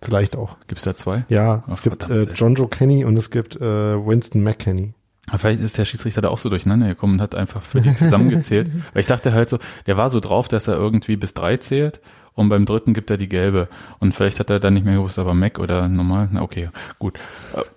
Vielleicht 0.00 0.36
auch. 0.36 0.56
Gibt 0.66 0.78
es 0.78 0.84
da 0.84 0.94
zwei? 0.94 1.24
Ja, 1.28 1.64
Ach, 1.66 1.72
es 1.72 1.82
gibt 1.82 2.08
äh, 2.08 2.24
John 2.34 2.54
Joe 2.54 2.68
Kenny 2.68 3.04
und 3.04 3.16
es 3.16 3.30
gibt 3.30 3.56
äh, 3.56 3.60
Winston 3.60 4.42
McKenny. 4.42 4.94
Vielleicht 5.36 5.62
ist 5.62 5.78
der 5.78 5.86
Schiedsrichter 5.86 6.20
da 6.20 6.28
auch 6.28 6.38
so 6.38 6.50
durcheinander 6.50 6.86
gekommen 6.86 7.14
und 7.14 7.20
hat 7.20 7.34
einfach 7.34 7.62
für 7.62 7.80
die 7.80 7.94
zusammengezählt. 7.96 8.70
Weil 8.92 9.00
ich 9.00 9.06
dachte 9.06 9.32
halt 9.32 9.48
so, 9.48 9.58
der 9.86 9.96
war 9.96 10.10
so 10.10 10.20
drauf, 10.20 10.48
dass 10.48 10.68
er 10.68 10.76
irgendwie 10.76 11.16
bis 11.16 11.32
drei 11.32 11.56
zählt 11.56 12.00
und 12.34 12.50
beim 12.50 12.66
dritten 12.66 12.92
gibt 12.92 13.10
er 13.10 13.16
die 13.16 13.28
gelbe. 13.28 13.68
Und 14.00 14.14
vielleicht 14.14 14.38
hat 14.38 14.50
er 14.50 14.60
dann 14.60 14.74
nicht 14.74 14.84
mehr 14.84 14.96
gewusst, 14.96 15.18
aber 15.18 15.34
Mac 15.34 15.58
oder 15.58 15.88
normal. 15.88 16.28
Na 16.30 16.42
okay, 16.42 16.68
gut. 16.98 17.18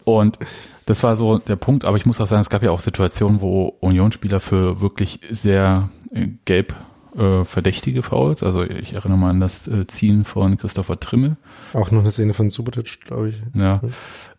Und 0.04 0.38
das 0.86 1.04
war 1.04 1.16
so 1.16 1.38
der 1.38 1.56
Punkt, 1.56 1.86
aber 1.86 1.98
ich 1.98 2.06
muss 2.06 2.20
auch 2.20 2.28
sagen, 2.28 2.42
es 2.42 2.50
gab 2.50 2.64
ja 2.64 2.72
auch 2.72 2.80
Situationen, 2.80 3.42
wo 3.42 3.76
Unionsspieler 3.80 4.40
für 4.40 4.82
wirklich 4.82 5.22
sehr 5.30 5.90
äh, 6.12 6.28
gelb 6.46 6.76
äh, 7.18 7.44
verdächtige 7.44 8.04
Fouls, 8.04 8.44
also 8.44 8.64
ich 8.64 8.94
erinnere 8.94 9.18
mal 9.18 9.30
an 9.30 9.40
das 9.40 9.68
äh, 9.68 9.88
Ziehen 9.88 10.26
von 10.26 10.58
Christopher 10.58 11.00
Trimmel. 11.00 11.38
Auch 11.74 11.92
noch 11.92 12.02
eine 12.02 12.12
Szene 12.12 12.34
von 12.34 12.50
Subotic, 12.50 13.02
glaube 13.06 13.30
ich. 13.30 13.42
Ja, 13.54 13.82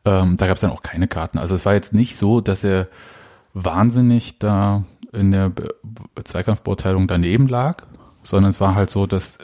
ähm, 0.04 0.36
da 0.36 0.46
gab 0.46 0.56
es 0.56 0.60
dann 0.60 0.70
auch 0.70 0.82
keine 0.82 1.08
Karten. 1.08 1.38
Also 1.38 1.54
es 1.54 1.66
war 1.66 1.74
jetzt 1.74 1.92
nicht 1.92 2.16
so, 2.16 2.40
dass 2.40 2.64
er 2.64 2.88
wahnsinnig 3.54 4.38
da 4.38 4.84
in 5.12 5.32
der 5.32 5.48
Be 5.50 5.68
Zweikampfbeurteilung 6.22 7.08
daneben 7.08 7.48
lag, 7.48 7.84
sondern 8.22 8.50
es 8.50 8.60
war 8.60 8.74
halt 8.74 8.90
so, 8.90 9.06
dass 9.06 9.38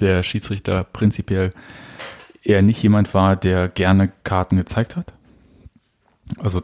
der 0.00 0.22
Schiedsrichter 0.22 0.84
prinzipiell 0.84 1.50
eher 2.42 2.62
nicht 2.62 2.82
jemand 2.82 3.14
war, 3.14 3.34
der 3.34 3.68
gerne 3.68 4.12
Karten 4.22 4.56
gezeigt 4.56 4.94
hat 4.94 5.12
also 6.36 6.62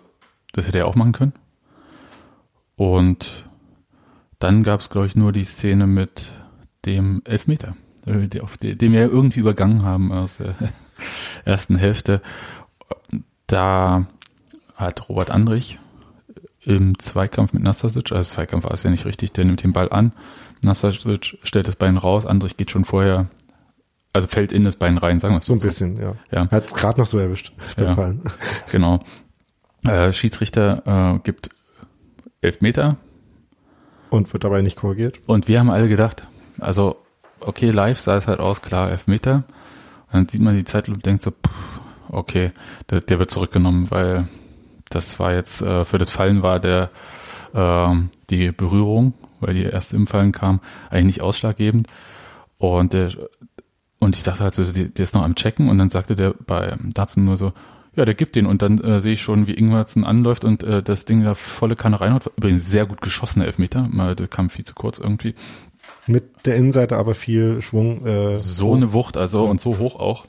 das 0.52 0.66
hätte 0.66 0.78
er 0.78 0.86
auch 0.86 0.94
machen 0.94 1.12
können. 1.12 1.32
Und 2.76 3.44
dann 4.44 4.62
gab 4.62 4.80
es, 4.80 4.90
glaube 4.90 5.06
ich, 5.06 5.16
nur 5.16 5.32
die 5.32 5.44
Szene 5.44 5.86
mit 5.86 6.26
dem 6.84 7.22
Elfmeter, 7.24 7.76
äh, 8.04 8.28
den 8.28 8.92
wir 8.92 9.00
irgendwie 9.00 9.40
übergangen 9.40 9.84
haben 9.84 10.12
aus 10.12 10.36
der 10.36 10.54
ersten 11.46 11.76
Hälfte. 11.76 12.20
Da 13.46 14.06
hat 14.74 15.08
Robert 15.08 15.30
Andrich 15.30 15.78
im 16.60 16.98
Zweikampf 16.98 17.54
mit 17.54 17.62
Nastasic, 17.62 18.12
also 18.12 18.34
Zweikampf 18.34 18.64
war 18.64 18.72
es 18.72 18.82
ja 18.82 18.90
nicht 18.90 19.06
richtig, 19.06 19.32
der 19.32 19.46
nimmt 19.46 19.62
den 19.62 19.72
Ball 19.72 19.90
an, 19.90 20.12
Nastasic 20.60 21.38
stellt 21.42 21.66
das 21.66 21.76
Bein 21.76 21.96
raus, 21.96 22.26
Andrich 22.26 22.58
geht 22.58 22.70
schon 22.70 22.84
vorher, 22.84 23.30
also 24.12 24.28
fällt 24.28 24.52
in 24.52 24.64
das 24.64 24.76
Bein 24.76 24.98
rein, 24.98 25.20
sagen 25.20 25.32
wir 25.32 25.38
es 25.38 25.46
so. 25.46 25.56
So 25.56 25.64
ein 25.64 25.66
bisschen, 25.66 25.96
ja. 25.96 26.16
ja. 26.30 26.50
Hat 26.50 26.74
gerade 26.74 27.00
noch 27.00 27.06
so 27.06 27.18
erwischt. 27.18 27.52
Ja, 27.78 28.14
genau. 28.70 29.00
Äh, 29.84 30.12
Schiedsrichter 30.12 31.14
äh, 31.14 31.18
gibt 31.20 31.48
elf 32.42 32.60
Meter. 32.60 32.98
Und 34.14 34.32
wird 34.32 34.44
dabei 34.44 34.62
nicht 34.62 34.76
korrigiert. 34.76 35.18
Und 35.26 35.48
wir 35.48 35.58
haben 35.58 35.70
alle 35.70 35.88
gedacht, 35.88 36.22
also 36.60 36.98
okay, 37.40 37.70
live 37.70 37.98
sah 37.98 38.16
es 38.16 38.28
halt 38.28 38.38
aus, 38.38 38.62
klar, 38.62 38.88
elf 38.92 39.08
Meter. 39.08 39.42
Und 40.06 40.14
dann 40.14 40.28
sieht 40.28 40.40
man 40.40 40.56
die 40.56 40.62
Zeit 40.62 40.88
und 40.88 41.04
denkt 41.04 41.22
so, 41.22 41.32
pff, 41.32 41.80
okay, 42.10 42.52
der, 42.90 43.00
der, 43.00 43.18
wird 43.18 43.32
zurückgenommen, 43.32 43.90
weil 43.90 44.28
das 44.88 45.18
war 45.18 45.32
jetzt, 45.34 45.62
äh, 45.62 45.84
für 45.84 45.98
das 45.98 46.10
Fallen 46.10 46.42
war 46.42 46.60
der, 46.60 46.90
äh, 47.54 47.88
die 48.30 48.52
Berührung, 48.52 49.14
weil 49.40 49.54
die 49.54 49.64
erst 49.64 49.92
im 49.92 50.06
Fallen 50.06 50.30
kam, 50.30 50.60
eigentlich 50.90 51.06
nicht 51.16 51.22
ausschlaggebend. 51.22 51.88
Und 52.58 52.92
der, 52.92 53.10
und 53.98 54.14
ich 54.14 54.22
dachte 54.22 54.44
halt 54.44 54.54
so, 54.54 54.62
der 54.62 55.02
ist 55.02 55.14
noch 55.14 55.24
am 55.24 55.34
Checken 55.34 55.68
und 55.68 55.78
dann 55.78 55.90
sagte 55.90 56.14
der 56.14 56.34
bei 56.46 56.76
Datsun 56.94 57.24
nur 57.24 57.36
so, 57.36 57.52
ja, 57.96 58.04
der 58.04 58.14
gibt 58.14 58.36
den 58.36 58.46
und 58.46 58.62
dann 58.62 58.78
äh, 58.80 59.00
sehe 59.00 59.12
ich 59.12 59.22
schon, 59.22 59.46
wie 59.46 59.54
Ingwertsen 59.54 60.04
anläuft 60.04 60.44
und 60.44 60.62
äh, 60.62 60.82
das 60.82 61.04
Ding 61.04 61.22
da 61.22 61.34
volle 61.34 61.76
Kanne 61.76 62.00
reinhaut. 62.00 62.30
Übrigens 62.36 62.68
sehr 62.68 62.86
gut 62.86 63.00
geschossene 63.00 63.46
Elfmeter, 63.46 63.88
mal, 63.90 64.14
das 64.14 64.30
kam 64.30 64.50
viel 64.50 64.64
zu 64.64 64.74
kurz 64.74 64.98
irgendwie. 64.98 65.34
Mit 66.06 66.46
der 66.46 66.56
Innenseite 66.56 66.96
aber 66.96 67.14
viel 67.14 67.62
Schwung. 67.62 68.06
Äh, 68.06 68.36
so 68.36 68.68
hoch. 68.68 68.76
eine 68.76 68.92
Wucht, 68.92 69.16
also 69.16 69.44
und 69.44 69.60
so 69.60 69.78
hoch 69.78 69.96
auch. 69.96 70.26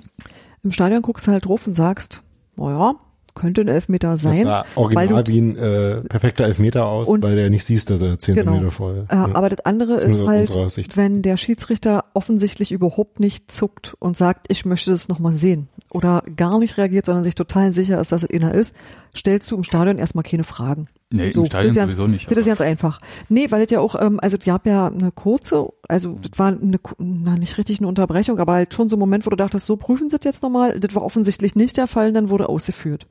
Im 0.64 0.72
Stadion 0.72 1.02
guckst 1.02 1.28
du 1.28 1.32
halt 1.32 1.46
drauf 1.46 1.68
und 1.68 1.74
sagst, 1.74 2.22
naja, 2.56 2.96
könnte 3.36 3.62
ein 3.62 3.68
Elfmeter 3.68 4.18
sein. 4.18 4.46
Das 4.46 4.66
sah 4.66 4.66
original 4.76 5.28
wie 5.28 5.40
ein 5.40 5.58
äh, 5.58 6.02
perfekter 6.02 6.46
Elfmeter 6.46 6.88
aus, 6.88 7.08
und, 7.08 7.22
weil 7.22 7.36
der 7.36 7.50
nicht 7.50 7.64
siehst, 7.64 7.90
dass 7.90 8.02
er 8.02 8.18
zehn 8.18 8.36
genau. 8.36 8.54
Zentimeter 8.54 8.72
voll. 8.72 9.06
Äh, 9.10 9.16
ja. 9.16 9.30
Aber 9.34 9.50
das 9.50 9.66
andere 9.66 9.96
ist 9.98 10.26
halt, 10.26 10.52
wenn 10.96 11.22
der 11.22 11.38
Schiedsrichter 11.38 12.06
offensichtlich 12.14 12.72
überhaupt 12.72 13.20
nicht 13.20 13.52
zuckt 13.52 13.96
und 14.00 14.18
sagt, 14.18 14.48
ich 14.50 14.66
möchte 14.66 14.92
das 14.92 15.08
nochmal 15.08 15.34
sehen 15.34 15.68
oder 15.92 16.24
gar 16.36 16.60
nicht 16.60 16.78
reagiert, 16.78 17.06
sondern 17.06 17.24
sich 17.24 17.36
total 17.36 17.72
sicher 17.72 18.00
ist, 18.00 18.12
dass 18.12 18.24
es 18.24 18.30
einer 18.30 18.54
ist, 18.54 18.74
stellst 19.16 19.50
du 19.50 19.56
im 19.56 19.64
Stadion 19.64 19.98
erstmal 19.98 20.24
keine 20.24 20.44
Fragen. 20.44 20.88
Nee, 21.12 21.32
so, 21.32 21.42
im 21.42 21.46
Stadion 21.46 21.74
sowieso 21.74 22.04
ganz, 22.04 22.14
nicht. 22.14 22.32
Das 22.32 22.38
ist 22.38 22.46
ganz 22.46 22.62
einfach. 22.62 23.00
Nee, 23.30 23.48
weil 23.50 23.62
das 23.62 23.72
ja 23.72 23.80
auch, 23.80 24.00
ähm, 24.00 24.20
also 24.22 24.38
die 24.38 24.52
haben 24.52 24.68
ja 24.70 24.88
eine 24.88 25.12
kurze, 25.12 25.70
also 25.88 26.20
das 26.22 26.38
war 26.38 26.48
eine, 26.48 26.80
na 27.00 27.38
nicht 27.38 27.58
richtig 27.58 27.80
eine 27.80 27.88
Unterbrechung, 27.88 28.40
aber 28.40 28.54
halt 28.54 28.74
schon 28.74 28.90
so 28.90 28.96
ein 28.96 29.00
Moment, 29.00 29.26
wo 29.26 29.30
du 29.30 29.36
dachtest, 29.36 29.66
so 29.66 29.78
prüfen 29.78 30.10
sie 30.10 30.18
das 30.18 30.26
jetzt 30.26 30.44
nochmal. 30.44 30.80
Das 30.80 30.94
war 30.96 31.04
offensichtlich 31.04 31.56
nicht 31.56 31.78
der 31.78 31.88
Fall, 31.88 32.12
dann 32.14 32.30
wurde 32.30 32.50
ausgeführt. 32.50 33.08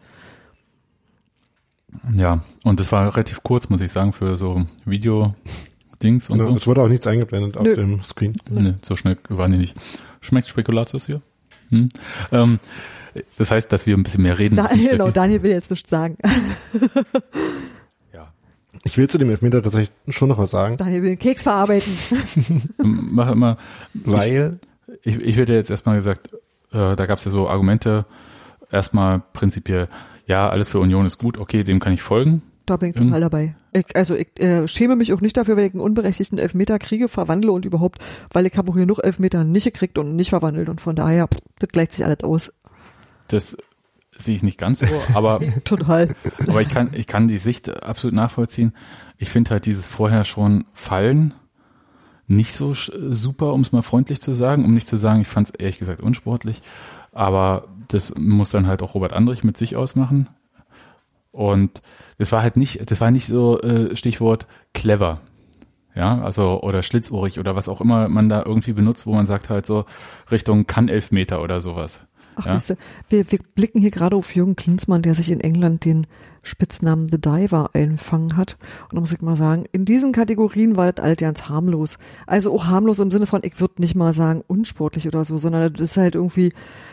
Ja, 2.14 2.42
und 2.64 2.80
das 2.80 2.90
war 2.92 3.14
relativ 3.14 3.42
kurz, 3.42 3.68
muss 3.68 3.80
ich 3.80 3.92
sagen, 3.92 4.12
für 4.12 4.36
so 4.36 4.66
Video-Dings 4.84 6.28
und 6.28 6.38
ja, 6.38 6.46
so. 6.46 6.54
Es 6.54 6.66
wurde 6.66 6.82
auch 6.82 6.88
nichts 6.88 7.06
eingeblendet 7.06 7.54
Nö. 7.60 7.70
auf 7.70 7.76
dem 7.76 8.02
Screen. 8.02 8.32
Nee, 8.50 8.74
so 8.82 8.96
schnell 8.96 9.16
waren 9.28 9.52
die 9.52 9.58
nicht. 9.58 9.76
Schmeckt 10.20 10.48
Spekulatius 10.48 11.06
hier? 11.06 11.22
Hm? 11.68 11.88
Ähm, 12.32 12.58
das 13.38 13.50
heißt, 13.50 13.70
dass 13.72 13.86
wir 13.86 13.96
ein 13.96 14.02
bisschen 14.02 14.22
mehr 14.22 14.38
reden. 14.38 14.56
Da, 14.56 14.66
genau, 14.90 15.10
Daniel 15.10 15.42
will 15.42 15.50
jetzt 15.52 15.70
nichts 15.70 15.90
sagen. 15.90 16.16
ja. 18.12 18.32
Ich 18.84 18.96
will 18.98 19.08
zu 19.08 19.18
dem 19.18 19.30
Elfmeter 19.30 19.62
tatsächlich 19.62 19.92
schon 20.08 20.28
noch 20.28 20.38
was 20.38 20.50
sagen. 20.50 20.76
Daniel 20.76 21.02
will 21.02 21.08
einen 21.10 21.18
Keks 21.18 21.42
verarbeiten. 21.42 21.92
Mach 22.82 23.30
immer. 23.30 23.56
Weil? 23.94 24.58
Ich, 25.02 25.16
ich, 25.16 25.22
ich 25.22 25.36
würde 25.36 25.54
jetzt 25.54 25.70
erstmal 25.70 25.96
gesagt, 25.96 26.32
äh, 26.72 26.96
da 26.96 27.06
gab 27.06 27.18
es 27.18 27.24
ja 27.24 27.30
so 27.30 27.48
Argumente, 27.48 28.04
erstmal 28.70 29.22
prinzipiell, 29.32 29.88
ja, 30.26 30.48
alles 30.48 30.68
für 30.68 30.78
Union 30.78 31.06
ist 31.06 31.18
gut, 31.18 31.38
okay, 31.38 31.64
dem 31.64 31.80
kann 31.80 31.92
ich 31.92 32.02
folgen. 32.02 32.42
Da 32.66 32.78
bin 32.78 32.90
ich 32.90 32.96
Mhm. 32.96 33.08
total 33.08 33.20
dabei. 33.20 33.54
Ich, 33.74 33.94
also 33.94 34.14
ich 34.14 34.28
äh, 34.40 34.66
schäme 34.66 34.96
mich 34.96 35.12
auch 35.12 35.20
nicht 35.20 35.36
dafür, 35.36 35.56
wenn 35.56 35.66
ich 35.66 35.72
einen 35.74 35.82
unberechtigten 35.82 36.38
Elfmeter 36.38 36.78
kriege, 36.78 37.08
verwandle 37.08 37.52
und 37.52 37.66
überhaupt, 37.66 37.98
weil 38.32 38.46
ich 38.46 38.56
habe 38.56 38.70
auch 38.72 38.76
hier 38.76 38.86
noch 38.86 39.00
Elfmeter 39.00 39.44
nicht 39.44 39.64
gekriegt 39.64 39.98
und 39.98 40.16
nicht 40.16 40.30
verwandelt 40.30 40.70
und 40.70 40.80
von 40.80 40.96
daher, 40.96 41.28
pff, 41.28 41.40
das 41.58 41.68
gleicht 41.68 41.92
sich 41.92 42.04
alles 42.06 42.24
aus. 42.24 42.52
Das 43.34 43.56
sehe 44.12 44.36
ich 44.36 44.44
nicht 44.44 44.58
ganz 44.58 44.78
so, 44.78 44.86
aber, 45.12 45.40
Total. 45.64 46.14
aber 46.46 46.62
ich 46.62 46.68
kann, 46.68 46.90
ich 46.94 47.08
kann 47.08 47.26
die 47.26 47.38
Sicht 47.38 47.82
absolut 47.82 48.14
nachvollziehen. 48.14 48.72
Ich 49.18 49.28
finde 49.28 49.50
halt 49.50 49.66
dieses 49.66 49.86
vorher 49.86 50.24
schon 50.24 50.66
Fallen 50.72 51.34
nicht 52.26 52.52
so 52.52 52.72
super, 52.74 53.52
um 53.52 53.60
es 53.62 53.72
mal 53.72 53.82
freundlich 53.82 54.20
zu 54.20 54.32
sagen, 54.32 54.64
um 54.64 54.72
nicht 54.72 54.86
zu 54.86 54.96
sagen, 54.96 55.20
ich 55.20 55.26
fand 55.26 55.48
es 55.48 55.54
ehrlich 55.54 55.78
gesagt 55.78 56.00
unsportlich, 56.00 56.62
aber 57.12 57.66
das 57.88 58.14
muss 58.16 58.50
dann 58.50 58.68
halt 58.68 58.82
auch 58.82 58.94
Robert 58.94 59.12
Andrich 59.12 59.42
mit 59.42 59.56
sich 59.56 59.74
ausmachen. 59.74 60.28
Und 61.32 61.82
das 62.18 62.30
war 62.30 62.42
halt 62.42 62.56
nicht, 62.56 62.88
das 62.90 63.00
war 63.00 63.10
nicht 63.10 63.26
so 63.26 63.60
äh, 63.60 63.96
Stichwort 63.96 64.46
clever. 64.72 65.20
Ja, 65.96 66.20
also 66.22 66.60
oder 66.62 66.82
schlitzohrig 66.82 67.38
oder 67.38 67.54
was 67.54 67.68
auch 67.68 67.80
immer 67.80 68.08
man 68.08 68.28
da 68.28 68.42
irgendwie 68.44 68.72
benutzt, 68.72 69.06
wo 69.06 69.14
man 69.14 69.26
sagt 69.26 69.48
halt 69.48 69.66
so 69.66 69.84
Richtung 70.30 70.66
kann 70.66 70.88
Elfmeter 70.88 71.42
oder 71.42 71.60
sowas. 71.60 72.00
Ach, 72.36 72.46
Ja. 72.46 72.54
weißt 72.54 72.76
wir, 73.08 73.30
wir 73.30 73.38
blicken 73.54 73.80
hier 73.80 73.90
gerade 73.90 74.16
auf 74.16 74.34
Jürgen 74.34 74.56
Klinsmann, 74.56 75.02
der 75.02 75.14
sich 75.14 75.30
in 75.30 75.40
England 75.40 75.84
den 75.84 76.06
Spitznamen 76.42 77.08
The 77.08 77.20
Diver 77.20 77.70
einfangen 77.72 78.36
hat. 78.36 78.56
Und 78.84 78.94
da 78.94 79.00
muss 79.00 79.12
ich 79.12 79.20
mal 79.20 79.36
sagen, 79.36 79.64
in 79.72 79.84
diesen 79.84 80.12
Kategorien 80.12 80.76
war 80.76 80.92
das 80.92 81.04
alles 81.04 81.16
ganz 81.16 81.48
harmlos. 81.48 81.98
Also 82.26 82.54
auch 82.54 82.66
harmlos 82.66 82.98
im 82.98 83.10
Sinne 83.10 83.26
von, 83.26 83.40
ich 83.44 83.60
würde 83.60 83.80
nicht 83.80 83.94
mal 83.94 84.12
sagen 84.12 84.42
unsportlich 84.46 85.06
oder 85.06 85.24
so, 85.24 85.38
sondern 85.38 85.72
das 85.72 85.80
ist 85.80 85.96
halt 85.96 86.14
irgendwie, 86.14 86.52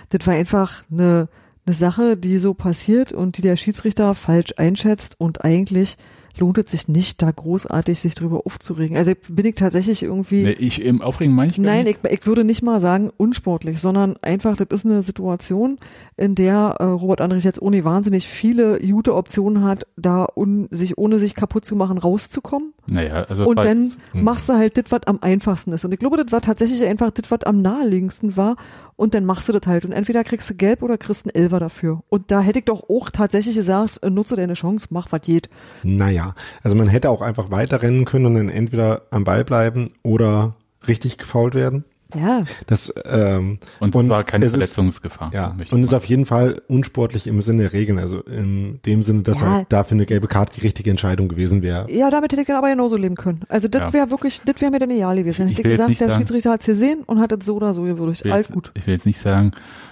das 0.10 0.26
war 0.26 0.34
einfach 0.34 0.84
eine, 0.92 1.28
eine 1.66 1.76
Sache, 1.76 2.18
die 2.18 2.38
so 2.38 2.54
passiert 2.54 3.12
und 3.14 3.38
die 3.38 3.42
der 3.42 3.58
Schiedsrichter 3.58 4.16
falsch 4.16 4.54
einschätzt 4.58 5.20
und 5.20 5.44
eigentlich 5.44 5.98
lohnt 6.38 6.58
es 6.58 6.72
sich 6.72 6.88
nicht, 6.88 7.22
da 7.22 7.32
großartig 7.32 8.00
sich 8.00 8.16
drüber 8.16 8.42
aufzuregen. 8.46 8.98
Also 8.98 9.14
bin 9.30 9.46
ich 9.46 9.56
tatsächlich 9.56 10.04
irgendwie. 10.04 10.44
Nee, 10.44 10.52
ich 10.52 10.82
im 10.82 11.02
Aufregen 11.02 11.36
meine 11.36 11.52
ich 11.52 11.58
gar 11.58 11.66
Nein, 11.66 11.86
nicht. 11.86 12.00
ich, 12.04 12.12
ich 12.12 12.26
würde 12.26 12.44
nicht 12.44 12.62
mal 12.62 12.82
sagen 12.82 13.12
unsportlich, 13.18 13.80
sondern 13.80 14.16
einfach, 14.22 14.56
das 14.56 14.68
ist 14.72 14.86
eine 14.86 15.02
Situation, 15.02 15.78
in 16.18 16.36
der 16.36 16.76
äh, 16.80 16.84
Robert 16.84 17.22
Andrich 17.22 17.44
jetzt 17.44 17.62
ohne 17.62 17.84
wahnsinnig 17.86 18.28
viele 18.28 18.80
gute 18.80 19.16
Optionen 19.16 19.64
hat, 19.64 19.86
da 19.98 20.28
un, 20.36 20.68
sich 20.72 20.98
ohne 20.98 21.20
sich 21.20 21.36
kaputt 21.36 21.66
zu 21.66 21.76
machen 21.76 21.98
rauszukommen. 21.98 22.74
Naja, 22.88 23.24
also 23.30 23.48
Und 23.48 23.58
dann 23.58 23.92
Hm. 24.12 24.24
machst 24.24 24.50
du 24.50 24.54
halt 24.54 24.78
das, 24.78 24.86
was 24.90 25.02
am 25.06 25.20
einfachsten 25.22 25.72
ist. 25.72 25.86
Und 25.86 25.92
ich 25.92 26.00
glaube, 26.00 26.18
das 26.18 26.32
war 26.32 26.42
tatsächlich 26.42 26.84
einfach 26.86 27.12
das, 27.12 27.30
was 27.32 27.44
am 27.44 27.62
naheliegendsten 27.62 28.36
war. 28.38 28.56
Und 28.96 29.14
dann 29.14 29.26
machst 29.26 29.48
du 29.50 29.54
das 29.54 29.66
halt. 29.66 29.86
Und 29.86 29.94
entweder 29.94 30.24
kriegst 30.24 30.50
du 30.50 30.56
gelb 30.56 30.84
oder 30.84 30.98
kriegst 30.98 31.26
einen 31.26 31.34
Elfer 31.44 31.60
dafür. 31.60 32.04
Und 32.10 32.30
da 32.30 32.42
hätte 32.42 32.60
ich 32.60 32.66
doch 32.66 32.88
auch 32.90 33.10
tatsächlich 33.10 33.56
gesagt, 33.56 34.00
äh, 34.04 34.10
nutze 34.10 34.36
deine 34.36 34.54
Chance, 34.54 34.88
mach 34.92 35.12
was 35.12 35.22
geht. 35.22 35.50
Naja, 35.84 36.21
also 36.64 36.76
man 36.76 36.88
hätte 36.88 37.10
auch 37.10 37.22
einfach 37.22 37.52
weiterrennen 37.52 38.06
können 38.06 38.26
und 38.26 38.36
dann 38.36 38.50
entweder 38.50 39.04
am 39.12 39.24
Ball 39.24 39.44
bleiben 39.44 39.90
oder 40.04 40.56
richtig 40.88 41.18
gefault 41.18 41.54
werden. 41.56 41.84
Ja, 42.14 42.44
Das, 42.68 42.94
ähm, 43.06 43.60
und 43.80 43.96
es 43.96 44.10
war 44.10 44.26
keine 44.26 44.44
es 44.44 44.52
ist- 44.52 44.58
Verletzungsgefahr. 44.58 45.32
Ja, 45.34 45.56
und 45.72 45.82
ist 45.82 45.94
auf 45.94 46.04
jeden 46.04 46.26
Fall 46.26 46.62
unsportlich 46.68 47.26
im 47.26 47.42
Sinne 47.42 47.62
der 47.62 47.72
Regeln, 47.74 48.00
also 48.00 48.20
in 48.20 48.82
dem 48.86 49.02
Sinne, 49.02 49.22
dass 49.22 49.40
Ja. 49.40 49.50
halt 49.50 49.68
dafür 49.70 49.96
eine 49.96 50.06
gelbe 50.06 50.28
Karte 50.28 50.56
die 50.56 50.60
richtige 50.60 50.90
Entscheidung 50.90 51.30
gewesen 51.30 51.62
wäre. 51.62 51.90
Ja, 51.90 52.10
damit 52.10 52.34
hätte 52.34 52.42
ich 52.42 52.48
dann 52.48 52.58
aber 52.58 52.70
genauso 52.70 52.98
leben 52.98 53.16
können. 53.16 53.40
Also 53.48 53.70
das 53.70 53.82
Ja. 53.82 53.94
wäre 53.94 54.12
wirklich, 54.12 54.42
das 54.44 54.56
wäre 54.60 54.72
mir 54.72 54.80
dann 54.80 54.92
egal 54.92 55.16
gewesen. 55.16 55.48
Ich 55.48 55.58
Hätte 55.60 55.70
gesagt, 55.70 55.90
der 56.02 56.08
sagen- 56.10 56.20
Schiedsrichter 56.20 56.52
hat's 56.52 56.66
gesehen 56.66 57.04
und 57.06 57.20
hat 57.22 57.32
es 57.32 57.46
so 57.46 57.56
oder 57.56 57.74
so 57.74 57.84
gewürdigt. 57.84 58.26
Alles 58.30 58.50
gut. 58.50 58.72
ich 58.76 58.86
will 58.88 58.94
jetzt 58.96 59.06
nicht 59.06 59.20
sagen, 59.20 59.52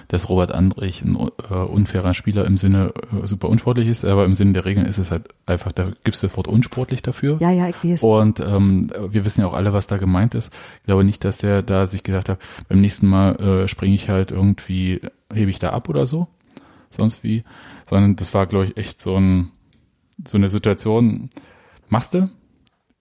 dass 0.09 0.27
Robert 0.27 0.51
Andrich 0.53 1.03
ein 1.03 1.15
äh, 1.49 1.53
unfairer 1.53 2.13
Spieler 2.13 2.45
im 2.45 2.57
Sinne 2.57 2.91
äh, 3.23 3.25
super 3.27 3.47
unsportlich 3.47 3.87
ist, 3.87 4.03
aber 4.05 4.25
im 4.25 4.35
Sinne 4.35 4.53
der 4.53 4.65
Regeln 4.65 4.85
ist 4.87 4.97
es 4.97 5.11
halt 5.11 5.29
einfach, 5.45 5.71
da 5.71 5.85
gibt 6.03 6.15
es 6.15 6.21
das 6.21 6.35
Wort 6.35 6.47
unsportlich 6.47 7.01
dafür. 7.01 7.37
Ja, 7.39 7.51
ja, 7.51 7.69
ich 7.69 7.83
weiß. 7.83 8.01
Und 8.03 8.39
ähm, 8.39 8.89
wir 9.09 9.23
wissen 9.23 9.41
ja 9.41 9.47
auch 9.47 9.53
alle, 9.53 9.71
was 9.71 9.87
da 9.87 9.97
gemeint 9.97 10.33
ist. 10.35 10.51
Ich 10.81 10.85
glaube 10.87 11.03
nicht, 11.03 11.23
dass 11.23 11.37
der 11.37 11.61
da 11.61 11.85
sich 11.85 12.03
gedacht 12.03 12.27
hat, 12.27 12.39
beim 12.67 12.81
nächsten 12.81 13.07
Mal 13.07 13.35
äh, 13.39 13.67
springe 13.67 13.95
ich 13.95 14.09
halt 14.09 14.31
irgendwie, 14.31 14.99
hebe 15.33 15.51
ich 15.51 15.59
da 15.59 15.69
ab 15.69 15.89
oder 15.89 16.05
so, 16.07 16.27
sonst 16.89 17.23
wie, 17.23 17.43
sondern 17.89 18.15
das 18.15 18.33
war, 18.33 18.47
glaube 18.47 18.65
ich, 18.65 18.77
echt 18.77 19.01
so 19.01 19.15
ein 19.15 19.51
so 20.27 20.37
eine 20.37 20.49
Situation, 20.49 21.29
machst 21.87 22.13
du 22.13 22.29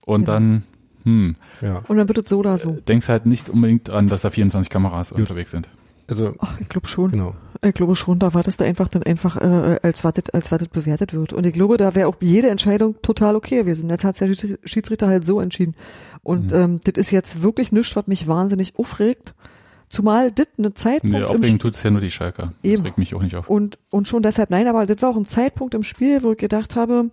und 0.05 0.27
Ja. 0.27 0.33
dann, 0.35 0.63
hm, 1.03 1.35
Ja, 1.61 1.81
Und 1.87 1.97
dann 1.97 2.07
wird 2.07 2.19
es 2.19 2.29
so 2.29 2.37
oder 2.37 2.57
so. 2.57 2.71
denkst 2.87 3.09
halt 3.09 3.25
nicht 3.25 3.49
unbedingt 3.49 3.87
dran, 3.89 4.07
dass 4.07 4.21
da 4.21 4.29
24 4.29 4.69
Kameras 4.69 5.11
unterwegs 5.11 5.51
sind. 5.51 5.69
Also 6.09 6.33
Ach, 6.39 6.59
ich 6.59 6.67
glaube 6.69 6.87
schon. 6.87 7.11
genau. 7.11 7.35
Ich 7.61 7.73
glaube 7.73 7.95
schon, 7.95 8.19
da 8.19 8.33
wartest 8.33 8.61
du 8.61 8.65
einfach 8.65 8.87
dann 8.87 9.03
einfach, 9.03 9.35
äh, 9.37 9.79
als 9.83 10.03
wartet, 10.05 10.33
als 10.33 10.49
wartet 10.51 10.71
bewertet 10.71 11.13
wird. 11.13 11.33
Und 11.33 11.45
ich 11.45 11.51
glaube, 11.53 11.75
da 11.77 11.93
wäre 11.93 12.07
auch 12.07 12.15
jede 12.21 12.49
Entscheidung 12.49 12.95
total 13.01 13.35
okay 13.35 13.57
gewesen. 13.57 13.89
Jetzt 13.89 14.05
hat 14.05 14.19
der 14.21 14.27
Schieds- 14.29 14.59
Schiedsrichter 14.63 15.07
halt 15.07 15.25
so 15.25 15.41
entschieden. 15.41 15.75
Und 16.23 16.51
Mhm. 16.51 16.57
ähm, 16.57 16.79
das 16.85 16.93
ist 16.97 17.11
jetzt 17.11 17.41
wirklich 17.41 17.71
nichts, 17.73 17.95
was 17.97 18.07
mich 18.07 18.27
wahnsinnig 18.27 18.79
aufregt. 18.79 19.33
Zumal 19.89 20.31
das 20.31 20.47
eine 20.57 20.73
Zeitpunkt 20.73 21.13
Nee, 21.15 21.21
im 21.21 21.25
aufregend 21.25 21.61
tut 21.63 21.73
es 21.75 21.83
ja 21.83 21.89
nur 21.89 21.99
die 21.99 22.11
Schalker. 22.11 22.53
Das 22.61 22.71
Eben. 22.71 22.83
regt 22.83 22.97
mich 22.97 23.13
auch 23.15 23.21
nicht 23.23 23.35
auf. 23.35 23.49
Und, 23.49 23.77
und 23.89 24.07
schon 24.07 24.21
deshalb 24.23 24.51
nein, 24.51 24.67
aber 24.67 24.85
das 24.85 25.01
war 25.01 25.09
auch 25.09 25.17
ein 25.17 25.25
Zeitpunkt 25.25 25.73
im 25.73 25.83
Spiel, 25.83 26.23
wo 26.23 26.31
ich 26.33 26.37
gedacht 26.37 26.75
habe, 26.75 27.09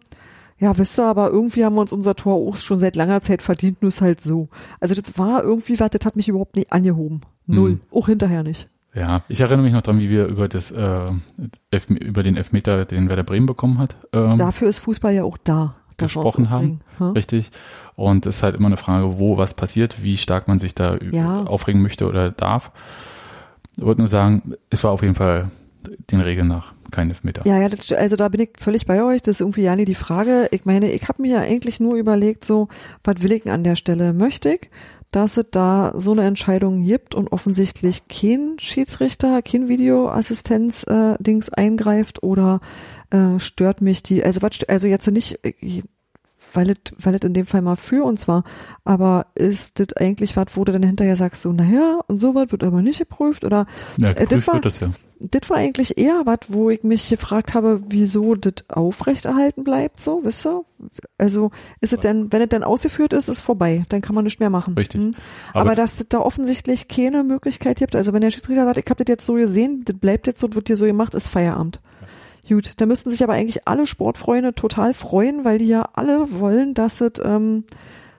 ja, 0.58 0.76
wisst 0.78 0.98
ihr, 0.98 1.04
aber 1.06 1.30
irgendwie 1.30 1.64
haben 1.64 1.74
wir 1.74 1.80
uns 1.80 1.92
unser 1.92 2.14
Tor 2.14 2.34
auch 2.34 2.56
schon 2.56 2.78
seit 2.78 2.94
langer 2.94 3.20
Zeit 3.20 3.42
verdient, 3.42 3.82
nur 3.82 3.88
ist 3.88 4.00
halt 4.00 4.20
so. 4.20 4.48
Also 4.78 4.94
das 4.94 5.18
war 5.18 5.42
irgendwie, 5.42 5.80
was, 5.80 5.90
das 5.90 6.04
hat 6.06 6.16
mich 6.16 6.28
überhaupt 6.28 6.54
nicht 6.56 6.72
angehoben. 6.72 7.22
Null. 7.46 7.70
Mhm. 7.72 7.80
Auch 7.90 8.06
hinterher 8.06 8.42
nicht. 8.42 8.68
Ja, 8.96 9.22
ich 9.28 9.40
erinnere 9.40 9.62
mich 9.62 9.74
noch 9.74 9.82
dran, 9.82 10.00
wie 10.00 10.08
wir 10.08 10.26
über 10.26 10.48
das 10.48 10.70
äh, 10.72 11.10
Elf, 11.70 11.90
über 11.90 12.22
den 12.22 12.36
Elfmeter, 12.36 12.86
den 12.86 13.08
Werder 13.10 13.24
Bremen 13.24 13.46
bekommen 13.46 13.78
hat, 13.78 13.94
ähm, 14.12 14.38
Dafür 14.38 14.68
ist 14.68 14.78
Fußball 14.80 15.12
ja 15.14 15.22
auch 15.24 15.36
da. 15.36 15.74
gesprochen 15.98 16.48
haben. 16.50 16.80
hm? 16.98 17.10
richtig. 17.12 17.50
Und 17.94 18.26
es 18.26 18.36
ist 18.36 18.42
halt 18.42 18.56
immer 18.56 18.66
eine 18.66 18.76
Frage, 18.76 19.18
wo 19.18 19.36
was 19.36 19.54
passiert, 19.54 20.02
wie 20.02 20.16
stark 20.16 20.48
man 20.48 20.58
sich 20.58 20.74
da 20.74 20.96
Ja. 21.12 21.44
aufregen 21.44 21.82
möchte 21.82 22.06
oder 22.08 22.30
darf. 22.30 22.72
Ich 23.76 23.84
wollte 23.84 24.00
nur 24.00 24.08
sagen, 24.08 24.54
es 24.70 24.82
war 24.84 24.92
auf 24.92 25.02
jeden 25.02 25.14
Fall 25.14 25.50
den 26.10 26.20
Regeln 26.20 26.48
nach 26.48 26.72
kein 26.90 27.08
Elfmeter. 27.10 27.42
Ja, 27.46 27.58
ja, 27.58 27.68
das, 27.68 27.92
also 27.92 28.16
da 28.16 28.28
bin 28.28 28.40
ich 28.40 28.50
völlig 28.58 28.86
bei 28.86 29.02
euch. 29.02 29.22
Das 29.22 29.36
ist 29.36 29.40
irgendwie 29.40 29.62
ja 29.62 29.76
nie 29.76 29.84
die 29.84 29.94
Frage. 29.94 30.48
Ich 30.52 30.64
meine, 30.64 30.90
ich 30.90 31.08
habe 31.08 31.20
mir 31.22 31.32
ja 31.34 31.40
eigentlich 31.40 31.80
nur 31.80 31.96
überlegt, 31.96 32.44
so, 32.44 32.68
was 33.04 33.22
will 33.22 33.32
ich 33.32 33.42
denn 33.42 33.52
an 33.52 33.64
der 33.64 33.76
Stelle? 33.76 34.12
Möchte 34.12 34.50
ich, 34.54 34.70
dass 35.16 35.38
es 35.38 35.46
da 35.50 35.94
so 35.96 36.12
eine 36.12 36.24
Entscheidung 36.24 36.84
gibt 36.84 37.14
und 37.14 37.32
offensichtlich 37.32 38.06
kein 38.06 38.58
Schiedsrichter, 38.58 39.40
kein 39.40 39.66
Videoassistenz-Dings 39.66 41.48
eingreift 41.48 42.22
oder 42.22 42.60
äh, 43.08 43.38
stört 43.38 43.80
mich 43.80 44.02
die, 44.02 44.22
also 44.22 44.42
was, 44.42 44.62
also 44.68 44.86
jetzt 44.86 45.10
nicht, 45.10 45.42
äh, 45.42 45.80
weil 46.56 46.70
es 46.70 46.76
weil 46.98 47.14
in 47.22 47.34
dem 47.34 47.46
Fall 47.46 47.62
mal 47.62 47.76
für 47.76 48.02
uns 48.04 48.26
war, 48.26 48.42
aber 48.84 49.26
ist 49.34 49.78
das 49.78 49.92
eigentlich 49.96 50.36
was, 50.36 50.46
wo 50.54 50.64
du 50.64 50.72
dann 50.72 50.82
hinterher 50.82 51.16
sagst, 51.16 51.42
so, 51.42 51.52
naja, 51.52 52.00
und 52.08 52.18
so 52.20 52.34
was 52.34 52.50
wird 52.52 52.64
aber 52.64 52.82
nicht 52.82 52.98
geprüft 52.98 53.44
oder 53.44 53.66
Ja, 53.98 54.10
Äh, 54.10 54.26
das 54.26 54.46
war- 54.46 54.60
das 54.60 54.80
ja. 54.80 54.90
das 55.20 55.48
war 55.50 55.58
eigentlich 55.58 55.96
eher 55.98 56.22
was, 56.24 56.38
wo 56.48 56.70
ich 56.70 56.82
mich 56.82 57.08
gefragt 57.08 57.54
habe, 57.54 57.82
wieso 57.88 58.34
das 58.34 58.54
aufrechterhalten 58.68 59.64
bleibt, 59.64 60.00
so, 60.00 60.20
wisst 60.24 60.46
ihr? 60.46 60.64
Also 61.18 61.50
ist 61.80 61.92
es 61.92 62.00
denn, 62.00 62.32
wenn 62.32 62.42
es 62.42 62.48
dann 62.48 62.62
ausgeführt 62.62 63.12
ist, 63.12 63.28
ist 63.28 63.40
vorbei, 63.40 63.84
dann 63.88 64.00
kann 64.02 64.14
man 64.14 64.24
nicht 64.24 64.40
mehr 64.40 64.50
machen. 64.50 64.74
Richtig. 64.74 65.00
Hm? 65.00 65.12
Aber- 65.52 65.60
Aber, 65.66 65.74
dass 65.74 65.98
es 66.00 66.08
da 66.08 66.18
offensichtlich 66.20 66.88
keine 66.88 67.24
Möglichkeit 67.24 67.78
gibt, 67.78 67.96
also 67.96 68.12
wenn 68.12 68.20
der 68.22 68.30
Schiedsrichter 68.30 68.64
sagt, 68.64 68.78
ich 68.78 68.84
habe 68.90 69.04
das 69.04 69.10
jetzt 69.10 69.26
so 69.26 69.34
gesehen, 69.34 69.82
das 69.84 69.96
bleibt 69.98 70.26
jetzt 70.26 70.40
so, 70.40 70.52
wird 70.54 70.68
dir 70.68 70.76
so 70.76 70.84
gemacht, 70.84 71.14
ist 71.14 71.28
Feierabend. 71.28 71.80
Gut, 72.48 72.72
da 72.76 72.86
müssten 72.86 73.10
sich 73.10 73.22
aber 73.24 73.32
eigentlich 73.32 73.66
alle 73.66 73.86
Sportfreunde 73.86 74.54
total 74.54 74.94
freuen, 74.94 75.44
weil 75.44 75.58
die 75.58 75.66
ja 75.68 75.88
alle 75.94 76.26
wollen, 76.30 76.74
dass 76.74 77.00
es, 77.00 77.12
ähm, 77.24 77.64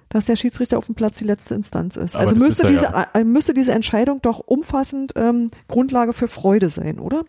dass 0.09 0.25
der 0.25 0.35
Schiedsrichter 0.35 0.77
auf 0.77 0.85
dem 0.87 0.95
Platz 0.95 1.17
die 1.17 1.25
letzte 1.25 1.55
Instanz 1.55 1.95
ist. 1.95 2.15
Aber 2.15 2.25
also 2.29 2.35
müsste 2.35 2.67
ist 2.67 2.81
diese, 2.81 3.07
äh, 3.13 3.23
müsste 3.23 3.53
diese 3.53 3.71
Entscheidung 3.71 4.21
doch 4.21 4.39
umfassend 4.39 5.13
ähm, 5.15 5.47
Grundlage 5.67 6.13
für 6.13 6.27
Freude 6.27 6.69
sein, 6.69 6.99
oder? 6.99 7.23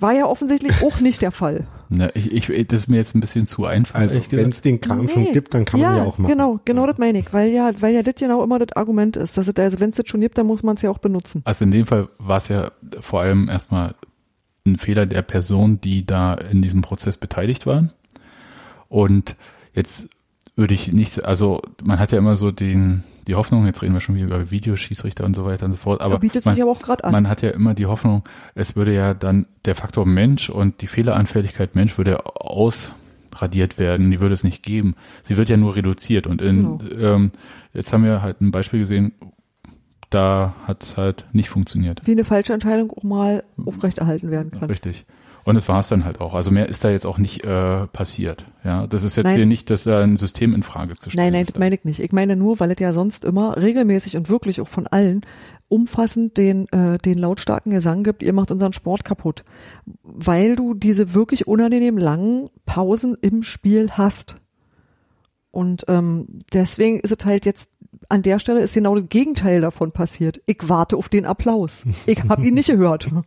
War 0.00 0.12
ja 0.12 0.26
offensichtlich 0.26 0.82
auch 0.82 1.00
nicht 1.00 1.22
der 1.22 1.32
Fall. 1.32 1.66
Na, 1.88 2.14
ich, 2.14 2.50
ich, 2.50 2.68
das 2.68 2.82
ist 2.82 2.88
mir 2.88 2.96
jetzt 2.96 3.14
ein 3.14 3.20
bisschen 3.20 3.46
zu 3.46 3.64
einfach. 3.64 3.94
Also 3.94 4.20
wenn 4.30 4.50
es 4.50 4.60
den 4.60 4.80
Kram 4.80 5.08
schon 5.08 5.22
Nee. 5.22 5.32
gibt, 5.32 5.54
dann 5.54 5.64
kann 5.64 5.80
man 5.80 5.96
ja 5.96 6.04
auch 6.04 6.18
machen. 6.18 6.30
Genau, 6.30 6.60
genau 6.64 6.86
das 6.86 6.98
meine 6.98 7.18
ich, 7.18 7.32
weil 7.32 7.50
ja, 7.50 7.70
weil 7.80 7.94
ja 7.94 8.02
das 8.02 8.14
genau 8.16 8.44
immer 8.44 8.58
das 8.58 8.76
Argument 8.76 9.16
ist, 9.16 9.36
dass 9.36 9.48
es, 9.48 9.54
also 9.56 9.80
wenn 9.80 9.90
es 9.90 9.96
das 9.96 10.06
schon 10.08 10.20
gibt, 10.20 10.36
dann 10.36 10.46
muss 10.46 10.62
man 10.62 10.76
es 10.76 10.82
ja 10.82 10.90
auch 10.90 10.98
benutzen. 10.98 11.42
Also 11.44 11.64
in 11.64 11.70
dem 11.70 11.86
Fall 11.86 12.08
war 12.18 12.38
es 12.38 12.48
ja 12.48 12.70
vor 13.00 13.22
allem 13.22 13.48
erstmal 13.48 13.94
ein 14.72 14.78
Fehler 14.78 15.06
der 15.06 15.22
Person, 15.22 15.80
die 15.80 16.04
da 16.06 16.34
in 16.34 16.62
diesem 16.62 16.80
Prozess 16.82 17.16
beteiligt 17.16 17.66
waren. 17.66 17.92
Und 18.88 19.36
jetzt 19.74 20.08
würde 20.56 20.74
ich 20.74 20.92
nicht, 20.92 21.24
also 21.24 21.62
man 21.84 21.98
hat 21.98 22.10
ja 22.12 22.18
immer 22.18 22.36
so 22.36 22.50
den, 22.50 23.04
die 23.26 23.34
Hoffnung, 23.34 23.66
jetzt 23.66 23.82
reden 23.82 23.94
wir 23.94 24.00
schon 24.00 24.16
wieder 24.16 24.26
über 24.26 24.50
Videoschiedsrichter 24.50 25.24
und 25.24 25.34
so 25.34 25.44
weiter 25.44 25.66
und 25.66 25.72
so 25.72 25.78
fort, 25.78 26.00
aber 26.00 26.18
bietet 26.18 26.44
man, 26.46 26.54
aber 26.60 27.12
man 27.12 27.28
hat 27.28 27.42
ja 27.42 27.50
immer 27.50 27.74
die 27.74 27.86
Hoffnung, 27.86 28.24
es 28.54 28.74
würde 28.74 28.94
ja 28.94 29.14
dann 29.14 29.46
der 29.66 29.74
Faktor 29.74 30.06
Mensch 30.06 30.50
und 30.50 30.80
die 30.80 30.86
Fehleranfälligkeit 30.86 31.74
Mensch 31.74 31.96
würde 31.98 32.12
ja 32.12 32.20
ausradiert 32.24 33.78
werden, 33.78 34.10
die 34.10 34.20
würde 34.20 34.34
es 34.34 34.42
nicht 34.44 34.62
geben. 34.62 34.94
Sie 35.22 35.36
wird 35.36 35.48
ja 35.48 35.56
nur 35.56 35.76
reduziert. 35.76 36.26
Und 36.26 36.42
in, 36.42 36.78
Genau. 36.78 37.14
ähm, 37.14 37.30
jetzt 37.72 37.92
haben 37.92 38.04
wir 38.04 38.22
halt 38.22 38.40
ein 38.40 38.50
Beispiel 38.50 38.80
gesehen, 38.80 39.12
da 40.10 40.54
hat 40.66 40.82
es 40.82 40.96
halt 40.96 41.26
nicht 41.32 41.50
funktioniert. 41.50 42.02
Wie 42.04 42.12
eine 42.12 42.24
falsche 42.24 42.52
Entscheidung 42.52 42.90
auch 42.90 43.02
mal 43.02 43.44
aufrechterhalten 43.64 44.30
werden 44.30 44.50
kann. 44.50 44.68
Richtig. 44.68 45.06
Und 45.48 45.54
das 45.54 45.66
war 45.66 45.80
es 45.80 45.88
dann 45.88 46.04
halt 46.04 46.20
auch. 46.20 46.34
Also 46.34 46.50
mehr 46.50 46.68
ist 46.68 46.84
da 46.84 46.90
jetzt 46.90 47.06
auch 47.06 47.16
nicht 47.16 47.42
äh, 47.42 47.86
passiert. 47.86 48.44
Ja, 48.64 48.86
das 48.86 49.02
ist 49.02 49.16
jetzt 49.16 49.24
Nein. 49.24 49.36
hier 49.36 49.46
nicht, 49.46 49.70
dass 49.70 49.84
da 49.84 50.02
ein 50.02 50.18
System 50.18 50.54
in 50.54 50.62
Frage 50.62 50.94
zu 50.96 51.08
stellen 51.08 51.24
Nein, 51.24 51.32
nein, 51.32 51.42
ist. 51.44 51.54
das 51.54 51.58
meine 51.58 51.74
ich 51.74 51.84
nicht. 51.84 52.00
Ich 52.00 52.12
meine 52.12 52.36
nur, 52.36 52.60
weil 52.60 52.70
es 52.70 52.80
ja 52.80 52.92
sonst 52.92 53.24
immer 53.24 53.56
regelmäßig 53.56 54.18
und 54.18 54.28
wirklich 54.28 54.60
auch 54.60 54.68
von 54.68 54.86
allen 54.86 55.22
umfassend 55.70 56.36
den, 56.36 56.68
äh, 56.68 56.98
den 56.98 57.16
lautstarken 57.16 57.72
Gesang 57.72 58.04
gibt, 58.04 58.22
ihr 58.22 58.34
macht 58.34 58.50
unseren 58.50 58.74
Sport 58.74 59.06
kaputt. 59.06 59.44
Weil 60.02 60.54
du 60.54 60.74
diese 60.74 61.14
wirklich 61.14 61.46
unangenehm 61.46 61.96
langen 61.96 62.50
Pausen 62.66 63.16
im 63.18 63.42
Spiel 63.42 63.92
hast. 63.92 64.36
Und 65.50 65.86
ähm, 65.88 66.40
deswegen 66.52 67.00
ist 67.00 67.16
es 67.18 67.24
halt 67.24 67.46
jetzt 67.46 67.70
an 68.10 68.22
der 68.22 68.38
Stelle 68.38 68.60
ist 68.60 68.74
genau 68.74 68.94
das 68.94 69.04
Gegenteil 69.08 69.60
davon 69.60 69.92
passiert. 69.92 70.40
Ich 70.46 70.58
warte 70.68 70.96
auf 70.96 71.08
den 71.08 71.26
Applaus. 71.26 71.82
Ich 72.06 72.22
habe 72.28 72.46
ihn 72.46 72.54
nicht 72.54 72.68
gehört. 72.68 73.08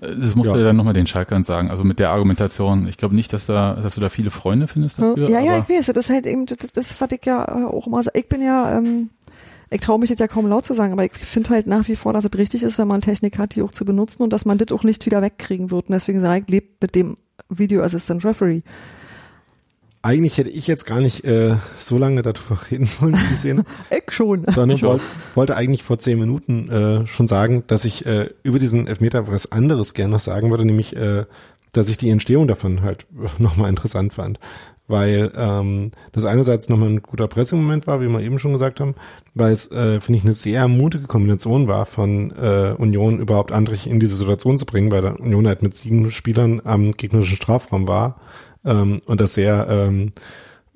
Das 0.00 0.34
musst 0.34 0.48
Ja. 0.48 0.52
du 0.54 0.58
ja 0.60 0.64
dann 0.66 0.76
nochmal 0.76 0.92
den 0.94 1.06
Schalkern 1.06 1.44
sagen. 1.44 1.70
Also 1.70 1.82
mit 1.84 1.98
der 1.98 2.10
Argumentation. 2.10 2.86
Ich 2.88 2.98
glaube 2.98 3.14
nicht, 3.14 3.32
dass 3.32 3.46
da, 3.46 3.74
dass 3.74 3.94
du 3.94 4.00
da 4.00 4.08
viele 4.08 4.30
Freunde 4.30 4.66
findest 4.66 4.98
dafür. 4.98 5.30
ja, 5.30 5.40
ja, 5.40 5.58
ich 5.58 5.68
weiß, 5.68 5.86
das 5.86 5.96
ist 5.96 6.10
halt 6.10 6.26
eben, 6.26 6.46
das, 6.46 6.58
das 6.72 7.00
was 7.00 7.08
ich 7.12 7.24
ja 7.24 7.66
auch 7.68 7.86
immer 7.86 8.02
sag. 8.02 8.16
Ich 8.16 8.28
bin 8.28 8.42
ja, 8.42 8.76
ähm, 8.78 9.10
ich 9.70 9.80
traue 9.80 9.98
mich 9.98 10.10
das 10.10 10.18
ja 10.18 10.28
kaum 10.28 10.46
laut 10.46 10.64
zu 10.66 10.74
sagen, 10.74 10.92
aber 10.92 11.04
ich 11.04 11.12
finde 11.14 11.50
halt 11.50 11.66
nach 11.66 11.88
wie 11.88 11.96
vor, 11.96 12.12
dass 12.12 12.24
es 12.24 12.36
richtig 12.36 12.62
ist, 12.62 12.78
wenn 12.78 12.88
man 12.88 13.00
Technik 13.00 13.38
hat, 13.38 13.54
die 13.54 13.62
auch 13.62 13.72
zu 13.72 13.84
benutzen 13.84 14.22
und 14.22 14.32
dass 14.32 14.44
man 14.44 14.58
das 14.58 14.70
auch 14.72 14.82
nicht 14.84 15.06
wieder 15.06 15.22
wegkriegen 15.22 15.70
wird. 15.70 15.88
Und 15.88 15.92
deswegen 15.94 16.20
sage 16.20 16.44
ich, 16.46 16.50
lebt 16.52 16.82
mit 16.82 16.94
dem 16.94 17.16
Video 17.48 17.82
Assistant 17.82 18.24
Referee. 18.24 18.62
Eigentlich 20.04 20.36
hätte 20.36 20.50
ich 20.50 20.66
jetzt 20.66 20.84
gar 20.84 21.00
nicht 21.00 21.24
äh, 21.24 21.56
so 21.78 21.96
lange 21.96 22.20
darüber 22.20 22.58
reden 22.70 22.90
wollen, 23.00 23.14
wie 23.14 23.28
gesehen, 23.28 23.64
Ich 23.90 24.02
schon. 24.12 24.44
sondern 24.54 24.76
Ich 24.76 24.84
wollte 25.34 25.56
eigentlich 25.56 25.82
vor 25.82 25.98
zehn 25.98 26.18
Minuten 26.18 26.68
äh, 26.68 27.06
schon 27.06 27.26
sagen, 27.26 27.64
dass 27.68 27.86
ich 27.86 28.04
äh, 28.04 28.28
über 28.42 28.58
diesen 28.58 28.86
Elfmeter 28.86 29.28
was 29.28 29.50
anderes 29.50 29.94
gerne 29.94 30.12
noch 30.12 30.20
sagen 30.20 30.50
würde, 30.50 30.66
nämlich, 30.66 30.94
äh, 30.94 31.24
dass 31.72 31.88
ich 31.88 31.96
die 31.96 32.10
Entstehung 32.10 32.46
davon 32.46 32.82
halt 32.82 33.06
nochmal 33.38 33.70
interessant 33.70 34.12
fand. 34.12 34.38
Weil 34.88 35.32
ähm, 35.34 35.92
das 36.12 36.26
einerseits 36.26 36.68
nochmal 36.68 36.90
ein 36.90 37.02
guter 37.02 37.26
Pressemoment 37.26 37.86
war, 37.86 38.02
wie 38.02 38.08
wir 38.08 38.20
eben 38.20 38.38
schon 38.38 38.52
gesagt 38.52 38.80
haben, 38.80 38.96
weil 39.32 39.52
es, 39.52 39.72
äh, 39.72 40.02
finde 40.02 40.18
ich, 40.18 40.24
eine 40.24 40.34
sehr 40.34 40.68
mutige 40.68 41.06
Kombination 41.06 41.66
war 41.66 41.86
von 41.86 42.30
äh, 42.32 42.74
Union 42.76 43.20
überhaupt 43.20 43.52
Andrich 43.52 43.86
in 43.86 44.00
diese 44.00 44.16
Situation 44.16 44.58
zu 44.58 44.66
bringen, 44.66 44.90
weil 44.90 45.00
der 45.00 45.18
Union 45.18 45.46
halt 45.46 45.62
mit 45.62 45.74
sieben 45.74 46.10
Spielern 46.10 46.60
am 46.62 46.92
gegnerischen 46.92 47.36
Strafraum 47.36 47.88
war 47.88 48.20
ähm, 48.64 49.02
und 49.06 49.20
das 49.20 49.34
sehr 49.34 49.66
ähm, 49.68 50.12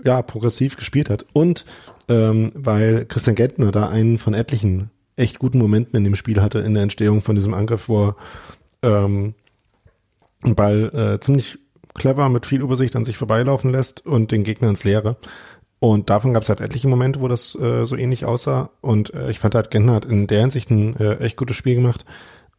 ja, 0.05 0.23
progressiv 0.23 0.77
gespielt 0.77 1.11
hat. 1.11 1.27
Und 1.33 1.65
ähm, 2.09 2.53
weil 2.55 3.05
Christian 3.07 3.37
Gentner 3.37 3.71
da 3.71 3.89
einen 3.89 4.19
von 4.19 4.35
etlichen 4.35 4.91
echt 5.17 5.39
guten 5.39 5.59
Momenten 5.59 5.97
in 5.97 6.05
dem 6.05 6.17
Spiel 6.17 6.41
hatte 6.41 6.61
in 6.61 6.75
der 6.75 6.85
Entstehung 6.85 7.23
von 7.23 7.35
diesem 7.35 7.55
Angriff, 7.55 7.89
wo 7.89 8.09
er 8.09 8.17
ähm, 8.83 9.35
einen 10.43 10.55
Ball 10.55 11.17
äh, 11.17 11.21
ziemlich 11.21 11.59
clever 11.95 12.29
mit 12.29 12.47
viel 12.47 12.61
Übersicht 12.61 12.95
an 12.97 13.05
sich 13.05 13.17
vorbeilaufen 13.17 13.71
lässt 13.71 14.07
und 14.07 14.31
den 14.31 14.45
Gegner 14.45 14.69
ins 14.69 14.85
Leere. 14.85 15.17
Und 15.81 16.11
davon 16.11 16.33
gab 16.33 16.43
es 16.43 16.49
halt 16.49 16.61
etliche 16.61 16.89
Momente, 16.89 17.21
wo 17.21 17.29
das 17.29 17.55
äh, 17.55 17.85
so 17.85 17.97
ähnlich 17.97 18.25
aussah. 18.25 18.71
Und 18.81 19.15
äh, 19.15 19.31
ich 19.31 19.39
fand 19.39 19.55
halt, 19.55 19.71
Gentner 19.71 19.95
hat 19.95 20.05
in 20.05 20.27
der 20.27 20.41
Hinsicht 20.41 20.71
ein 20.71 20.97
äh, 20.97 21.17
echt 21.19 21.37
gutes 21.37 21.57
Spiel 21.57 21.77
gemacht. 21.77 22.05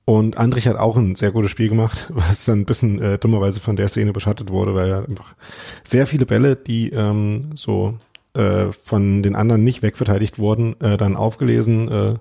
Und 0.10 0.38
Andrich 0.38 0.68
hat 0.68 0.76
auch 0.76 0.98
ein 0.98 1.14
sehr 1.14 1.30
gutes 1.30 1.52
Spiel 1.52 1.70
gemacht, 1.70 2.08
was 2.10 2.46
dann 2.46 2.62
ein 2.62 2.66
bisschen 2.66 3.00
äh, 3.00 3.20
dummerweise 3.20 3.60
von 3.60 3.76
der 3.76 3.90
Szene 3.90 4.12
beschattet 4.12 4.50
wurde, 4.50 4.74
weil 4.74 4.90
er 4.90 5.08
einfach 5.08 5.36
sehr 5.84 6.08
viele 6.08 6.26
Bälle, 6.26 6.56
die 6.56 6.90
ähm, 6.90 7.52
so 7.54 7.94
äh, 8.34 8.72
von 8.72 9.22
den 9.22 9.36
anderen 9.36 9.64
nicht 9.64 9.84
wegverteidigt 9.84 10.40
wurden, 10.40 10.76
äh, 10.82 10.98
dann 10.98 11.16
aufgelesen 11.16 11.92
äh, 11.92 12.14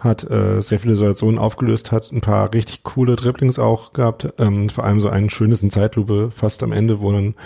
hat, 0.00 0.28
äh, 0.28 0.60
sehr 0.60 0.80
viele 0.80 0.96
Situationen 0.96 1.38
aufgelöst 1.38 1.92
hat, 1.92 2.10
ein 2.10 2.20
paar 2.20 2.52
richtig 2.52 2.82
coole 2.82 3.14
Dribblings 3.14 3.60
auch 3.60 3.92
gehabt, 3.92 4.34
ähm, 4.38 4.68
vor 4.68 4.82
allem 4.82 5.00
so 5.00 5.08
ein 5.08 5.30
schönes 5.30 5.62
in 5.62 5.70
Zeitlupe 5.70 6.32
fast 6.32 6.64
am 6.64 6.72
Ende, 6.72 7.00
wo 7.00 7.12
dann 7.12 7.36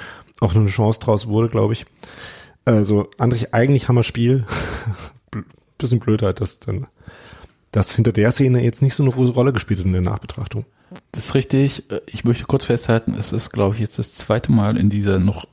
auch 0.40 0.55
noch 0.55 0.62
eine 0.62 0.70
Chance 0.70 1.01
draus 1.01 1.26
wurde, 1.26 1.51
glaube 1.51 1.74
ich. 1.74 1.84
Also 2.64 3.11
Andrich 3.18 3.53
eigentlich 3.53 3.88
Hammer 3.88 4.03
Spiel. 4.03 4.46
Bisschen 5.76 6.01
blöd 6.01 6.22
halt, 6.22 6.40
dass 6.40 6.59
dann 6.59 6.86
das 7.73 7.95
hinter 7.95 8.12
der 8.12 8.31
Szene 8.33 8.62
jetzt 8.62 8.83
nicht 8.83 8.95
so 8.95 9.03
eine 9.03 9.12
große 9.12 9.33
Rolle 9.33 9.53
gespielt 9.53 9.79
hat 9.81 9.87
in 9.87 9.93
der 9.93 10.01
Nachbetrachtung. 10.01 10.64
Das 11.12 11.27
ist 11.27 11.35
richtig. 11.35 11.91
Äh, 11.91 12.01
Ich 12.07 12.25
möchte 12.25 12.45
kurz 12.45 12.64
festhalten, 12.64 13.14
es 13.18 13.33
ist, 13.33 13.51
glaube 13.51 13.75
ich, 13.77 13.81
jetzt 13.81 13.99
das 13.99 14.14
zweite 14.14 14.53
Mal 14.53 14.77
in 14.77 14.91
dieser 14.91 15.18
noch 15.18 15.47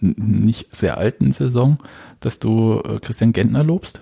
nicht 0.00 0.74
sehr 0.74 0.98
alten 0.98 1.32
Saison, 1.32 1.78
dass 2.20 2.38
du 2.40 2.80
äh, 2.84 2.98
Christian 3.00 3.32
Gentner 3.32 3.62
lobst. 3.64 4.00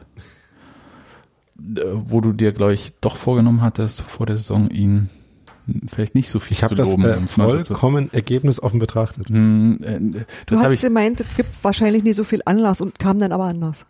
Äh, 1.58 1.82
Wo 2.06 2.20
du 2.20 2.32
dir, 2.32 2.52
glaube 2.52 2.74
ich, 2.74 2.92
doch 3.00 3.16
vorgenommen 3.16 3.60
hattest, 3.62 4.00
vor 4.02 4.26
der 4.26 4.36
Saison 4.38 4.68
ihn 4.70 5.10
vielleicht 5.86 6.14
nicht 6.16 6.30
so 6.30 6.40
viel 6.40 6.56
Ich 6.56 6.62
habe 6.64 6.74
zu 6.74 6.76
das 6.78 6.88
loben. 6.90 7.04
äh, 7.04 7.18
es 7.24 7.36
mal 7.36 7.50
so 7.50 7.58
zu- 7.58 7.74
vollkommen 7.74 8.12
ergebnisoffen 8.12 8.80
betrachtet. 8.80 9.28
Hm, 9.28 9.78
äh, 9.82 9.98
Du 10.00 10.24
das 10.46 10.58
habe 10.60 10.68
hast 10.72 10.74
ich. 10.74 10.80
gemeint, 10.80 11.20
es 11.20 11.36
gibt 11.36 11.62
wahrscheinlich 11.62 12.02
nicht 12.02 12.16
so 12.16 12.24
viel 12.24 12.40
Anlass 12.44 12.80
und 12.80 12.98
kam 12.98 13.20
dann 13.20 13.30
aber 13.32 13.44
anders. 13.44 13.84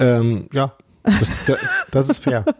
Ähm, 0.00 0.46
ja, 0.52 0.72
das, 1.04 1.44
da- 1.46 1.56
das 1.90 2.08
ist 2.08 2.22
fair. 2.22 2.44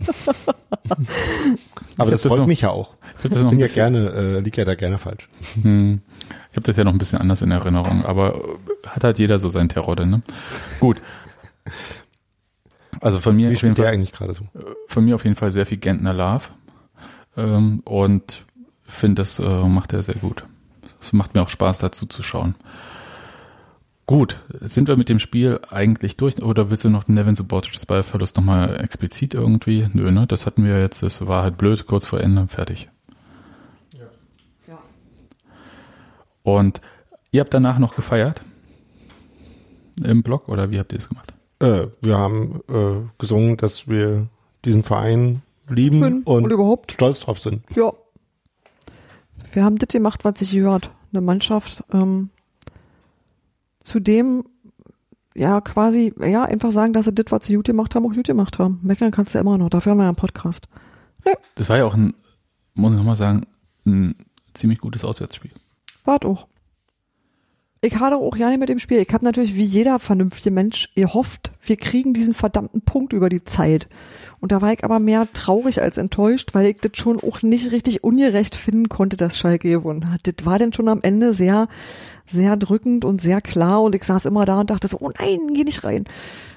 Aber 1.96 2.10
das 2.10 2.22
das 2.22 2.30
freut 2.30 2.40
noch- 2.40 2.46
mich 2.46 2.62
ja 2.62 2.70
auch. 2.70 2.96
Ich 3.22 3.28
das 3.30 3.38
Ich 3.38 3.44
noch 3.44 3.50
bin 3.50 3.60
ja 3.60 3.66
gerne, 3.66 4.10
äh, 4.10 4.40
liegt 4.40 4.56
ja 4.56 4.64
da 4.64 4.74
gerne 4.74 4.98
falsch. 4.98 5.28
hm, 5.62 6.00
ich 6.50 6.56
habe 6.56 6.62
das 6.66 6.76
ja 6.76 6.84
noch 6.84 6.92
ein 6.92 6.98
bisschen 6.98 7.20
anders 7.20 7.42
in 7.42 7.50
Erinnerung, 7.50 8.04
aber 8.04 8.34
äh, 8.34 8.88
hat 8.88 9.04
halt 9.04 9.18
jeder 9.18 9.38
so 9.38 9.48
sein 9.48 9.68
Terodde, 9.68 10.06
ne? 10.06 10.22
Gut. 10.80 10.98
Also 13.00 13.18
von 13.20 13.36
mir 13.36 13.50
Wie 13.50 13.54
auf 13.56 13.62
jeden 13.62 13.76
Fall 13.76 13.86
eigentlich 13.86 14.12
gerade 14.12 14.34
so? 14.34 14.44
von 14.88 15.04
mir 15.04 15.14
auf 15.14 15.24
jeden 15.24 15.36
Fall 15.36 15.50
sehr 15.50 15.66
viel 15.66 15.78
Gentner 15.78 16.12
Love. 16.12 16.44
Ähm, 17.36 17.80
und 17.84 18.44
finde, 18.82 19.22
das 19.22 19.38
äh, 19.38 19.48
macht 19.68 19.92
er 19.92 20.02
sehr 20.02 20.16
gut. 20.16 20.44
Es 21.00 21.12
macht 21.12 21.34
mir 21.34 21.42
auch 21.42 21.48
Spaß, 21.48 21.78
dazu 21.78 22.06
zu 22.06 22.22
schauen. 22.22 22.56
Gut, 24.10 24.40
sind 24.58 24.88
wir 24.88 24.96
mit 24.96 25.08
dem 25.08 25.20
Spiel 25.20 25.60
eigentlich 25.70 26.16
durch 26.16 26.42
oder 26.42 26.68
willst 26.68 26.82
du 26.82 26.90
noch 26.90 27.04
den 27.04 27.14
Nevin 27.14 27.36
Subotic's 27.36 27.86
Ballverlust 27.86 28.36
nochmal 28.36 28.82
explizit 28.82 29.34
irgendwie? 29.34 29.88
Nö, 29.92 30.10
ne? 30.10 30.26
Das 30.26 30.46
hatten 30.46 30.64
wir 30.64 30.80
jetzt, 30.80 31.04
das 31.04 31.28
war 31.28 31.44
halt 31.44 31.56
blöd, 31.56 31.86
kurz 31.86 32.06
vor 32.06 32.20
Ende, 32.20 32.48
fertig. 32.48 32.88
Ja. 34.66 34.78
Und 36.42 36.80
ihr 37.30 37.40
habt 37.40 37.54
danach 37.54 37.78
noch 37.78 37.94
gefeiert? 37.94 38.40
Im 40.02 40.24
Blog 40.24 40.48
oder 40.48 40.72
wie 40.72 40.80
habt 40.80 40.92
ihr 40.92 40.98
es 40.98 41.08
gemacht? 41.08 41.32
Äh, 41.60 41.86
wir 42.02 42.18
haben 42.18 42.62
äh, 42.68 43.08
gesungen, 43.16 43.58
dass 43.58 43.86
wir 43.86 44.26
diesen 44.64 44.82
Verein 44.82 45.42
lieben 45.68 46.00
Schön. 46.02 46.22
und, 46.24 46.46
Und 46.46 46.50
überhaupt, 46.50 46.90
stolz 46.90 47.20
drauf 47.20 47.38
sind. 47.38 47.62
ja. 47.76 47.92
Wir 49.52 49.62
haben 49.62 49.78
das 49.78 49.90
gemacht, 49.90 50.24
was 50.24 50.40
sich 50.40 50.50
gehört. 50.50 50.90
Eine 51.12 51.20
Mannschaft, 51.20 51.84
ähm, 51.92 52.30
zudem, 53.82 54.44
ja, 55.34 55.60
quasi, 55.60 56.12
ja, 56.20 56.44
einfach 56.44 56.72
sagen, 56.72 56.92
dass 56.92 57.06
sie 57.06 57.12
das, 57.14 57.26
was 57.30 57.46
sie 57.46 57.56
gut 57.56 57.66
gemacht 57.66 57.94
haben, 57.94 58.04
auch 58.06 58.14
gut 58.14 58.26
gemacht 58.26 58.58
haben. 58.58 58.80
Meckern 58.82 59.10
kannst 59.10 59.34
du 59.34 59.38
immer 59.38 59.58
noch. 59.58 59.70
Dafür 59.70 59.92
haben 59.92 59.98
wir 59.98 60.04
ja 60.04 60.10
einen 60.10 60.16
Podcast. 60.16 60.66
Das 61.54 61.68
war 61.68 61.78
ja 61.78 61.84
auch 61.84 61.94
ein, 61.94 62.14
muss 62.74 62.92
ich 62.92 62.98
nochmal 62.98 63.16
sagen, 63.16 63.46
ein 63.86 64.14
ziemlich 64.54 64.78
gutes 64.78 65.04
Auswärtsspiel. 65.04 65.50
Wart 66.04 66.24
auch. 66.24 66.46
Ich 67.82 67.98
hatte 67.98 68.16
auch 68.16 68.36
ja 68.36 68.50
nicht 68.50 68.60
mit 68.60 68.68
dem 68.68 68.78
Spiel. 68.78 68.98
Ich 68.98 69.14
habe 69.14 69.24
natürlich 69.24 69.54
wie 69.54 69.62
jeder 69.62 69.98
vernünftige 69.98 70.50
Mensch 70.50 70.90
gehofft, 70.94 71.52
wir 71.62 71.76
kriegen 71.76 72.12
diesen 72.12 72.34
verdammten 72.34 72.82
Punkt 72.82 73.14
über 73.14 73.30
die 73.30 73.42
Zeit. 73.42 73.88
Und 74.38 74.52
da 74.52 74.60
war 74.60 74.74
ich 74.74 74.84
aber 74.84 74.98
mehr 74.98 75.26
traurig 75.32 75.80
als 75.80 75.96
enttäuscht, 75.96 76.50
weil 76.52 76.66
ich 76.66 76.76
das 76.82 76.92
schon 76.96 77.18
auch 77.20 77.40
nicht 77.40 77.72
richtig 77.72 78.04
ungerecht 78.04 78.54
finden 78.54 78.90
konnte, 78.90 79.16
dass 79.16 79.38
Schalke 79.38 79.70
gewonnen 79.70 80.12
hat. 80.12 80.20
Das 80.26 80.44
war 80.44 80.58
denn 80.58 80.74
schon 80.74 80.88
am 80.90 81.00
Ende 81.00 81.32
sehr, 81.32 81.68
sehr 82.30 82.58
drückend 82.58 83.06
und 83.06 83.22
sehr 83.22 83.40
klar 83.40 83.80
und 83.80 83.94
ich 83.94 84.04
saß 84.04 84.26
immer 84.26 84.44
da 84.44 84.60
und 84.60 84.68
dachte 84.68 84.86
so, 84.86 84.98
oh 85.00 85.10
nein, 85.18 85.38
geh 85.54 85.64
nicht 85.64 85.82
rein. 85.82 86.04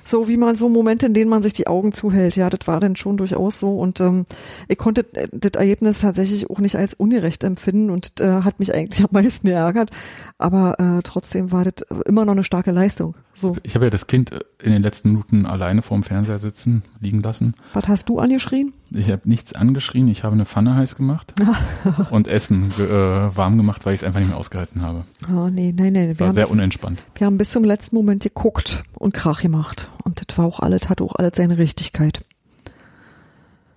So 0.03 0.27
wie 0.27 0.37
man 0.37 0.55
so 0.55 0.69
Momente, 0.69 1.05
in 1.05 1.13
denen 1.13 1.29
man 1.29 1.41
sich 1.41 1.53
die 1.53 1.67
Augen 1.67 1.93
zuhält, 1.93 2.35
ja, 2.35 2.49
das 2.49 2.67
war 2.67 2.79
dann 2.79 2.95
schon 2.95 3.17
durchaus 3.17 3.59
so. 3.59 3.75
Und 3.75 3.99
ähm, 3.99 4.25
ich 4.67 4.77
konnte 4.77 5.05
äh, 5.13 5.27
das 5.31 5.51
Ergebnis 5.59 6.01
tatsächlich 6.01 6.49
auch 6.49 6.59
nicht 6.59 6.75
als 6.75 6.93
ungerecht 6.93 7.43
empfinden. 7.43 7.89
Und 7.89 8.19
äh, 8.19 8.41
hat 8.41 8.59
mich 8.59 8.73
eigentlich 8.73 9.03
am 9.03 9.09
meisten 9.11 9.47
geärgert, 9.47 9.91
aber 10.37 10.79
äh, 10.79 11.01
trotzdem 11.03 11.51
war 11.51 11.63
das 11.63 11.85
immer 12.05 12.25
noch 12.25 12.33
eine 12.33 12.43
starke 12.43 12.71
Leistung. 12.71 13.15
So, 13.35 13.55
Ich 13.63 13.73
habe 13.73 13.85
ja 13.85 13.89
das 13.89 14.05
Kind 14.05 14.29
in 14.61 14.71
den 14.71 14.83
letzten 14.83 15.09
Minuten 15.09 15.45
alleine 15.47 15.81
vorm 15.81 16.03
Fernseher 16.03 16.37
sitzen, 16.37 16.83
liegen 16.99 17.21
lassen. 17.23 17.55
was 17.73 17.87
hast 17.87 18.07
du 18.09 18.19
angeschrien? 18.19 18.73
Ich 18.91 19.09
habe 19.09 19.21
nichts 19.27 19.53
angeschrien, 19.53 20.07
ich 20.07 20.23
habe 20.23 20.33
eine 20.35 20.45
Pfanne 20.45 20.75
heiß 20.75 20.95
gemacht 20.95 21.33
und 22.11 22.27
Essen 22.27 22.71
äh, 22.77 23.35
warm 23.35 23.57
gemacht, 23.57 23.85
weil 23.85 23.95
ich 23.95 24.01
es 24.01 24.03
einfach 24.03 24.19
nicht 24.19 24.29
mehr 24.29 24.37
ausgehalten 24.37 24.83
habe. 24.83 25.03
Ah, 25.27 25.49
nee, 25.49 25.73
nein, 25.75 25.93
nein, 25.93 26.09
wir 26.09 26.19
War 26.19 26.27
haben, 26.27 26.35
sehr 26.35 26.43
bis, 26.45 26.53
unentspannt. 26.53 26.99
wir 27.15 27.25
haben 27.25 27.37
bis 27.39 27.49
zum 27.49 27.63
letzten 27.63 27.95
Moment 27.95 28.21
geguckt 28.21 28.83
und 28.93 29.13
Krach 29.15 29.41
gemacht 29.41 29.89
und 30.03 30.21
das 30.27 30.37
war 30.37 30.45
auch 30.45 30.59
alles, 30.59 30.87
hatte 30.89 31.03
auch 31.03 31.15
alles 31.15 31.31
seine 31.35 31.57
Richtigkeit. 31.57 32.21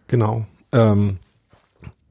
Genau. 0.08 0.46
Ähm, 0.72 1.16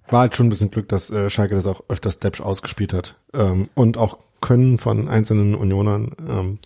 war 0.07 0.21
halt 0.21 0.35
schon 0.35 0.47
ein 0.47 0.49
bisschen 0.49 0.71
Glück, 0.71 0.89
dass 0.89 1.09
äh, 1.11 1.29
Schalke 1.29 1.55
das 1.55 1.67
auch 1.67 1.83
öfters 1.89 2.19
Deppsch 2.19 2.41
ausgespielt 2.41 2.93
hat. 2.93 3.15
Ähm, 3.33 3.69
und 3.75 3.97
auch 3.97 4.17
Können 4.41 4.77
von 4.77 5.07
einzelnen 5.07 5.55
Unionern. 5.55 6.11
Ähm, 6.27 6.59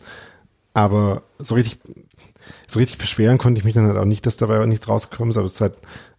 aber 0.74 1.24
so 1.40 1.56
richtig, 1.56 1.80
so 2.68 2.80
richtig 2.80 2.98
beschweren 2.98 3.38
konnte 3.38 3.60
ich 3.60 3.66
mich 3.66 3.74
dann 3.74 3.88
halt 3.88 3.98
auch 3.98 4.06
nicht, 4.06 4.26
dass 4.26 4.38
dabei 4.38 4.62
auch 4.62 4.66
nichts 4.66 4.88
rausgekommen 4.88 5.32
ist. 5.32 5.38
Aber 5.38 5.46
es 5.46 5.54
ist 5.54 5.62
halt 5.62 5.78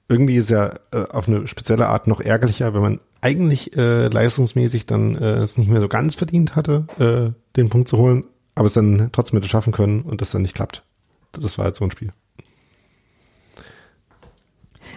irgendwie 0.09 0.36
ist 0.36 0.51
ja 0.51 0.74
äh, 0.90 1.07
auf 1.09 1.28
eine 1.28 1.46
spezielle 1.46 1.88
Art 1.88 2.09
noch 2.09 2.20
ärgerlicher, 2.20 2.74
wenn 2.74 2.82
man 2.82 3.01
eigentlich 3.20 3.76
äh, 3.76 4.09
leistungsmäßig 4.09 4.86
dann 4.86 5.14
äh, 5.14 5.36
es 5.36 5.57
nicht 5.57 5.70
mehr 5.70 5.80
so 5.80 5.88
ganz 5.88 6.16
verdient 6.16 6.57
hatte, 6.57 6.86
äh, 6.98 7.32
den 7.57 7.68
Punkt 7.68 7.88
zu 7.88 7.96
holen, 7.96 8.24
aber 8.57 8.66
es 8.66 8.74
dann 8.74 9.11
trotzdem 9.12 9.38
hätte 9.38 9.48
schaffen 9.48 9.72
können 9.72 10.03
und 10.03 10.20
das 10.20 10.32
dann 10.32 10.42
nicht 10.42 10.55
klappt. 10.55 10.82
Das 11.32 11.59
war 11.59 11.66
halt 11.66 11.76
so 11.76 11.84
ein 11.84 11.92
Spiel. 11.92 12.12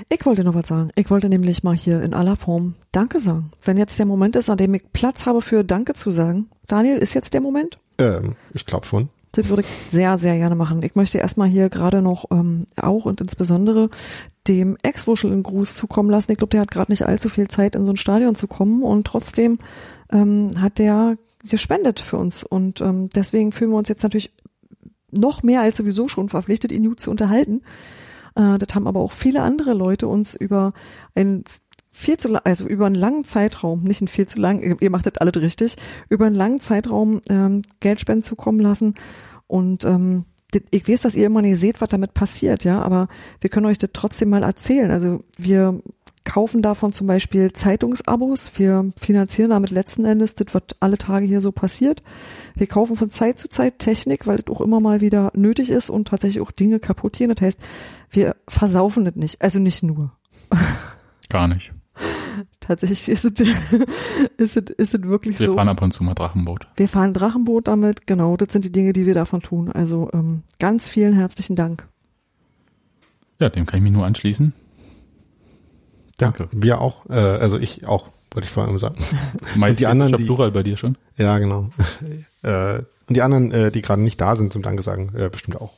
Ich 0.09 0.25
wollte 0.25 0.43
noch 0.43 0.55
was 0.55 0.67
sagen. 0.67 0.89
Ich 0.95 1.11
wollte 1.11 1.29
nämlich 1.29 1.63
mal 1.63 1.75
hier 1.75 2.01
in 2.01 2.15
aller 2.15 2.35
Form 2.35 2.73
Danke 2.91 3.19
sagen. 3.19 3.51
Wenn 3.61 3.77
jetzt 3.77 3.99
der 3.99 4.07
Moment 4.07 4.35
ist, 4.35 4.49
an 4.49 4.57
dem 4.57 4.73
ich 4.73 4.91
Platz 4.91 5.27
habe 5.27 5.41
für 5.41 5.63
Danke 5.63 5.93
zu 5.93 6.09
sagen. 6.09 6.49
Daniel, 6.67 6.97
ist 6.97 7.13
jetzt 7.13 7.35
der 7.35 7.41
Moment? 7.41 7.77
Ähm, 7.99 8.35
ich 8.53 8.65
glaube 8.65 8.87
schon. 8.87 9.09
Das 9.33 9.49
würde 9.49 9.63
ich 9.63 9.91
sehr, 9.91 10.19
sehr 10.19 10.37
gerne 10.37 10.55
machen. 10.55 10.83
Ich 10.83 10.93
möchte 10.93 11.17
erstmal 11.17 11.47
hier 11.47 11.69
gerade 11.69 12.03
noch 12.03 12.25
ähm, 12.31 12.65
auch 12.75 13.05
und 13.05 13.19
insbesondere 13.19 13.89
dem 14.47 14.77
Ex-Wuschel 14.83 15.31
einen 15.31 15.41
Gruß 15.41 15.75
zukommen 15.75 16.11
lassen. 16.11 16.31
Ich 16.31 16.37
glaube, 16.37 16.51
der 16.51 16.61
hat 16.61 16.71
gerade 16.71 16.91
nicht 16.91 17.05
allzu 17.05 17.29
viel 17.29 17.47
Zeit, 17.47 17.75
in 17.75 17.85
so 17.85 17.91
ein 17.91 17.97
Stadion 17.97 18.35
zu 18.35 18.47
kommen 18.47 18.83
und 18.83 19.07
trotzdem 19.07 19.57
ähm, 20.11 20.61
hat 20.61 20.77
der 20.77 21.17
gespendet 21.49 21.99
für 21.99 22.17
uns. 22.17 22.43
Und 22.43 22.79
ähm, 22.81 23.09
deswegen 23.09 23.51
fühlen 23.51 23.71
wir 23.71 23.77
uns 23.77 23.89
jetzt 23.89 24.03
natürlich 24.03 24.31
noch 25.09 25.41
mehr 25.41 25.61
als 25.61 25.77
sowieso 25.77 26.07
schon 26.07 26.29
verpflichtet, 26.29 26.71
ihn 26.71 26.87
gut 26.87 26.99
zu 26.99 27.09
unterhalten. 27.09 27.61
Äh, 28.35 28.59
das 28.59 28.75
haben 28.75 28.87
aber 28.87 28.99
auch 28.99 29.13
viele 29.13 29.41
andere 29.41 29.73
Leute 29.73 30.07
uns 30.07 30.35
über 30.35 30.73
ein 31.15 31.43
viel 31.93 32.17
zu 32.17 32.27
lang, 32.27 32.41
also 32.43 32.67
über 32.67 32.87
einen 32.87 32.95
langen 32.95 33.23
Zeitraum, 33.23 33.83
nicht 33.83 34.01
ein 34.01 34.07
viel 34.09 34.27
zu 34.27 34.39
lang, 34.39 34.77
ihr 34.79 34.89
macht 34.89 35.05
das 35.05 35.17
alles 35.17 35.41
richtig, 35.41 35.77
über 36.09 36.25
einen 36.25 36.35
langen 36.35 36.59
Zeitraum 36.59 37.21
ähm, 37.29 37.61
Geldspenden 37.79 38.23
zukommen 38.23 38.59
lassen 38.59 38.95
und 39.47 39.85
ähm, 39.85 40.25
ich 40.71 40.87
weiß, 40.87 41.01
dass 41.01 41.15
ihr 41.15 41.25
immer 41.25 41.41
nicht 41.41 41.59
seht, 41.59 41.81
was 41.81 41.89
damit 41.89 42.13
passiert, 42.13 42.63
ja, 42.63 42.81
aber 42.81 43.07
wir 43.41 43.49
können 43.49 43.65
euch 43.65 43.77
das 43.77 43.89
trotzdem 43.93 44.29
mal 44.29 44.43
erzählen. 44.43 44.91
Also 44.91 45.23
wir 45.37 45.81
kaufen 46.23 46.61
davon 46.61 46.93
zum 46.93 47.07
Beispiel 47.07 47.51
Zeitungsabos. 47.51 48.51
Wir 48.55 48.91
finanzieren 48.97 49.49
damit 49.49 49.71
letzten 49.71 50.05
Endes 50.05 50.35
das, 50.35 50.53
was 50.53 50.63
alle 50.79 50.97
Tage 50.97 51.25
hier 51.25 51.41
so 51.41 51.51
passiert. 51.51 52.03
Wir 52.55 52.67
kaufen 52.67 52.95
von 52.95 53.09
Zeit 53.09 53.39
zu 53.39 53.49
Zeit 53.49 53.79
Technik, 53.79 54.27
weil 54.27 54.37
das 54.37 54.53
auch 54.53 54.61
immer 54.61 54.79
mal 54.79 55.01
wieder 55.01 55.31
nötig 55.35 55.69
ist 55.69 55.89
und 55.89 56.07
tatsächlich 56.07 56.41
auch 56.41 56.51
Dinge 56.51 56.79
kaputt 56.79 57.17
gehen. 57.17 57.33
Das 57.33 57.41
heißt, 57.45 57.59
wir 58.09 58.35
versaufen 58.47 59.05
das 59.05 59.15
nicht. 59.15 59.41
Also 59.41 59.59
nicht 59.59 59.83
nur. 59.83 60.11
Gar 61.29 61.47
nicht. 61.47 61.73
Tatsächlich 62.59 63.09
ist 63.09 63.25
es, 63.25 63.31
ist 64.37 64.57
es, 64.57 64.69
ist 64.77 64.93
es 64.93 65.03
wirklich 65.03 65.39
Wir 65.39 65.47
so. 65.47 65.55
fahren 65.55 65.69
ab 65.69 65.81
und 65.81 65.91
zu 65.93 66.03
mal 66.03 66.13
Drachenboot. 66.13 66.67
Wir 66.75 66.87
fahren 66.87 67.13
Drachenboot 67.13 67.67
damit, 67.67 68.07
genau. 68.07 68.37
Das 68.37 68.51
sind 68.53 68.65
die 68.65 68.71
Dinge, 68.71 68.93
die 68.93 69.05
wir 69.05 69.13
davon 69.13 69.41
tun. 69.41 69.71
Also 69.71 70.09
ähm, 70.13 70.43
ganz 70.59 70.89
vielen 70.89 71.13
herzlichen 71.13 71.55
Dank. 71.55 71.87
Ja, 73.39 73.49
dem 73.49 73.65
kann 73.65 73.77
ich 73.79 73.83
mich 73.83 73.91
nur 73.93 74.05
anschließen. 74.05 74.53
Ja, 76.21 76.31
Danke. 76.31 76.47
wir 76.51 76.79
auch, 76.79 77.09
äh, 77.09 77.13
also 77.13 77.57
ich 77.57 77.87
auch, 77.87 78.09
wollte 78.31 78.45
ich 78.45 78.51
vorhin 78.51 78.77
sagen. 78.79 78.95
Meist 79.55 79.79
die 79.79 79.87
anderen, 79.87 80.15
die- 80.15 80.23
Plural 80.25 80.51
bei 80.51 80.63
dir 80.63 80.77
schon? 80.77 80.97
Ja, 81.17 81.37
genau. 81.39 81.69
äh, 82.43 82.77
und 83.07 83.17
die 83.17 83.21
anderen, 83.21 83.51
äh, 83.51 83.71
die 83.71 83.81
gerade 83.81 84.01
nicht 84.01 84.21
da 84.21 84.35
sind 84.35 84.53
zum 84.53 84.61
Danke 84.61 84.81
sagen, 84.83 85.11
äh, 85.15 85.29
bestimmt 85.29 85.59
auch. 85.59 85.73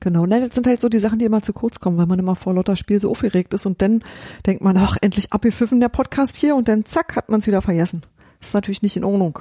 Genau, 0.00 0.26
ne, 0.26 0.40
das 0.40 0.54
sind 0.54 0.66
halt 0.66 0.80
so 0.80 0.88
die 0.88 0.98
Sachen, 0.98 1.18
die 1.18 1.24
immer 1.24 1.42
zu 1.42 1.52
kurz 1.52 1.80
kommen, 1.80 1.96
weil 1.96 2.06
man 2.06 2.18
immer 2.18 2.36
vor 2.36 2.54
lauter 2.54 2.76
Spiel 2.76 3.00
so 3.00 3.10
aufgeregt 3.10 3.54
ist 3.54 3.66
und 3.66 3.80
dann 3.82 4.02
denkt 4.46 4.62
man, 4.62 4.76
ach, 4.76 4.96
endlich 5.00 5.32
abgepfiffen 5.32 5.80
der 5.80 5.88
Podcast 5.88 6.36
hier 6.36 6.54
und 6.54 6.68
dann 6.68 6.84
zack, 6.84 7.16
hat 7.16 7.28
man 7.28 7.40
es 7.40 7.46
wieder 7.46 7.62
vergessen. 7.62 8.02
Das 8.40 8.48
ist 8.48 8.54
natürlich 8.54 8.82
nicht 8.82 8.96
in 8.96 9.04
Ordnung. 9.04 9.40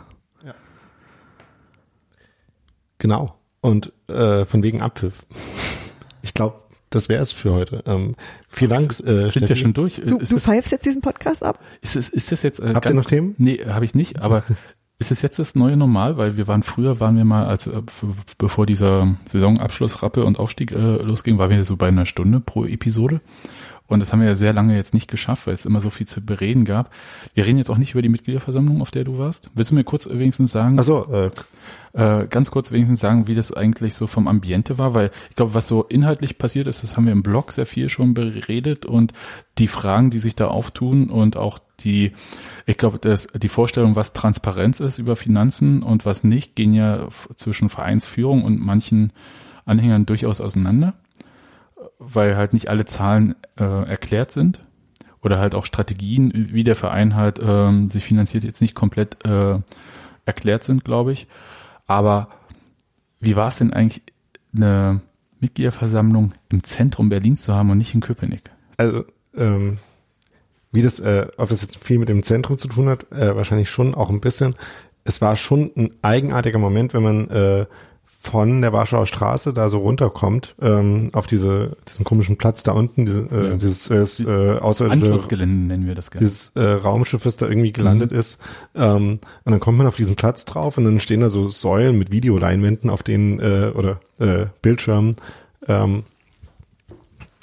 Genau. 2.97 3.36
Und 3.62 3.91
äh, 4.08 4.45
von 4.45 4.64
wegen 4.64 4.82
Abpfiff. 4.82 5.26
Ich 6.22 6.34
glaube, 6.34 6.62
das 6.89 7.10
wäre 7.10 7.22
es 7.22 7.32
für 7.32 7.53
heute. 7.53 7.84
Ähm, 7.86 8.16
vielen 8.49 8.72
Dank. 8.72 8.91
Äh, 8.91 8.93
Sind 8.93 9.32
Steffi. 9.32 9.49
wir 9.49 9.56
schon 9.56 9.74
durch? 9.74 9.95
Du, 9.95 10.18
ist, 10.18 10.32
du 10.32 10.36
das, 10.36 10.45
pfeifst 10.45 10.72
jetzt 10.72 10.86
diesen 10.86 11.01
Podcast 11.01 11.43
ab? 11.43 11.60
ist, 11.82 11.95
das, 11.95 12.10
ist 12.10 12.32
das 12.32 12.43
jetzt 12.43 12.60
äh, 12.60 12.74
Habt 12.74 12.86
ihr 12.86 12.93
noch 12.93 13.06
Themen? 13.06 13.36
Nee, 13.38 13.66
habe 13.66 13.86
ich 13.86 13.95
nicht, 13.95 14.22
aber 14.22 14.43
ist 14.98 15.12
es 15.12 15.22
jetzt 15.22 15.39
das 15.39 15.56
neue 15.56 15.76
Normal? 15.76 16.18
Weil 16.18 16.38
wir 16.38 16.48
waren 16.48 16.64
früher, 16.64 17.00
waren 17.00 17.18
wir 17.18 17.26
mal, 17.26 17.46
als 17.46 17.68
äh, 17.68 17.82
bevor 18.38 18.66
dieser 18.66 19.16
Saisonabschlussrappe 19.26 20.24
und 20.24 20.39
Aufstieg 20.39 20.72
äh, 20.72 20.98
losging, 20.98 21.38
waren 21.38 21.50
wir 21.50 21.64
so 21.66 21.76
bei 21.76 21.88
einer 21.88 22.06
Stunde 22.06 22.39
pro 22.39 22.66
Episode. 22.66 23.22
Und 23.88 24.00
das 24.00 24.12
haben 24.12 24.22
wir 24.22 24.28
ja 24.28 24.36
sehr 24.36 24.54
lange 24.54 24.76
jetzt 24.76 24.96
nicht 24.96 25.10
geschafft, 25.10 25.46
weil 25.46 25.54
es 25.54 25.66
immer 25.66 25.80
so 25.80 25.91
viel 25.91 26.08
zu 26.08 26.20
bereden 26.22 26.66
gab. 26.66 26.91
Wir 27.36 27.46
reden 27.46 27.60
jetzt 27.60 27.70
auch 27.70 27.78
nicht 27.78 27.91
über 27.91 28.02
die 28.02 28.10
Mitgliederversammlung, 28.10 28.82
auf 28.82 28.89
der 28.89 29.04
du 29.04 29.20
warst. 29.20 29.50
Willst 29.54 29.72
du 29.72 29.76
mir 29.76 29.84
kurz 29.84 30.10
wenigstens 30.10 30.52
sagen, 30.52 30.80
Also, 30.80 31.06
äh, 31.12 31.30
äh, 31.93 32.28
ganz 32.28 32.50
kurz 32.50 32.72
wenigstens 32.72 33.00
sagen, 33.00 33.28
wie 33.28 33.36
das 33.36 33.52
eigentlich 33.52 33.93
so 33.93 34.08
vom 34.08 34.28
Ambiente 34.28 34.80
war, 34.80 34.96
weil 34.96 35.12
ich 35.30 35.36
glaube, 35.36 35.54
was 35.54 35.68
so 35.68 35.84
inhaltlich 35.84 36.39
passiert 36.39 36.66
ist, 36.66 36.82
das 36.82 36.98
haben 36.98 37.06
wir 37.06 37.14
im 37.14 37.22
Blog 37.22 37.52
sehr 37.52 37.68
viel 37.68 37.89
schon 37.89 38.16
beredet 38.16 38.88
und 38.88 39.14
die 39.60 39.68
Fragen, 39.68 40.10
die 40.10 40.20
sich 40.20 40.36
da 40.36 40.48
auftun 40.48 41.12
und 41.12 41.38
auch 41.38 41.60
die, 41.86 42.12
ich 42.66 42.78
glaube, 42.78 43.00
das, 43.00 43.28
die 43.28 43.50
Vorstellung, 43.50 43.96
was 43.96 44.14
Transparenz 44.14 44.80
ist 44.80 44.98
über 44.98 45.16
Finanzen 45.16 45.84
und 45.84 46.06
was 46.06 46.24
nicht, 46.24 46.56
gehen 46.56 46.74
ja 46.74 47.08
zwischen 47.36 47.70
Vereinsführung 47.70 48.44
und 48.44 48.60
manchen 48.60 49.14
Anhängern 49.66 50.06
durchaus 50.06 50.42
auseinander, 50.42 50.94
weil 52.00 52.36
halt 52.36 52.54
nicht 52.54 52.70
alle 52.70 52.86
Zahlen 52.86 53.36
äh, 53.58 53.64
erklärt 53.64 54.32
sind 54.32 54.62
oder 55.22 55.40
halt 55.40 55.56
auch 55.56 55.66
Strategien, 55.66 56.50
wie 56.52 56.64
der 56.64 56.76
Verein 56.76 57.16
halt 57.16 57.40
ähm, 57.42 57.90
sich 57.90 58.04
finanziert, 58.04 58.44
jetzt 58.44 58.62
nicht 58.62 58.76
komplett 58.76 59.26
äh, 59.26 59.60
erklärt 60.26 60.64
sind, 60.64 60.84
glaube 60.84 61.14
ich. 61.14 61.28
Aber 61.88 62.30
wie 63.20 63.36
war 63.36 63.48
es 63.48 63.58
denn 63.58 63.74
eigentlich, 63.74 64.04
eine 64.56 65.02
Mitgliederversammlung 65.42 66.34
im 66.50 66.64
Zentrum 66.64 67.10
Berlins 67.10 67.44
zu 67.44 67.54
haben 67.54 67.70
und 67.70 67.78
nicht 67.78 67.94
in 67.94 68.00
Köpenick? 68.02 68.52
also 68.78 69.06
ähm, 69.36 69.78
wie 70.76 70.82
das, 70.84 71.00
äh, 71.00 71.28
ob 71.38 71.50
das 71.50 71.62
jetzt 71.64 71.78
viel 71.84 71.98
mit 71.98 72.10
dem 72.10 72.22
Zentrum 72.24 72.58
zu 72.58 72.68
tun 72.68 72.88
hat, 72.90 73.12
äh, 73.12 73.36
wahrscheinlich 73.36 73.70
schon 73.70 73.96
auch 73.96 74.10
ein 74.10 74.22
bisschen. 74.22 74.54
Es 75.04 75.22
war 75.22 75.36
schon 75.36 75.72
ein 75.76 75.92
eigenartiger 76.02 76.60
Moment, 76.60 76.94
wenn 76.94 77.04
man 77.04 77.30
äh, 77.30 77.66
von 78.06 78.62
der 78.62 78.74
Warschauer 78.74 79.06
Straße 79.06 79.54
da 79.54 79.70
so 79.70 79.78
runterkommt 79.78 80.56
ähm, 80.60 81.10
auf 81.14 81.28
diese 81.28 81.78
diesen 81.88 82.04
komischen 82.06 82.38
Platz 82.38 82.64
da 82.64 82.72
unten, 82.72 83.06
diese, 83.06 83.28
äh, 83.32 83.50
Ja. 83.50 83.56
dieses 83.58 83.90
äh, 83.92 83.98
äh, 84.28 84.58
außerirdische 84.60 85.06
Antrittsgelände 85.12 85.68
nennen 85.68 85.86
wir 85.86 85.94
das 85.94 86.10
gerne. 86.10 86.26
dieses 86.26 86.50
äh, 86.56 86.64
Raumschiff, 86.64 87.22
das 87.22 87.36
da 87.36 87.48
irgendwie 87.48 87.72
gelandet 87.72 88.12
ist. 88.12 88.42
Ähm, 88.74 89.20
und 89.44 89.52
dann 89.52 89.60
kommt 89.60 89.78
man 89.78 89.86
auf 89.86 89.96
diesen 89.96 90.16
Platz 90.16 90.44
drauf 90.46 90.80
und 90.80 90.86
dann 90.86 91.00
stehen 91.00 91.20
da 91.22 91.30
so 91.30 91.50
Säulen 91.52 92.00
mit 92.00 92.12
Videoleinwänden, 92.12 92.90
auf 92.90 93.04
denen 93.04 93.40
äh, 93.40 93.72
oder 93.76 94.00
äh, 94.18 94.48
Bildschirmen, 94.64 95.18
ähm, 95.68 96.02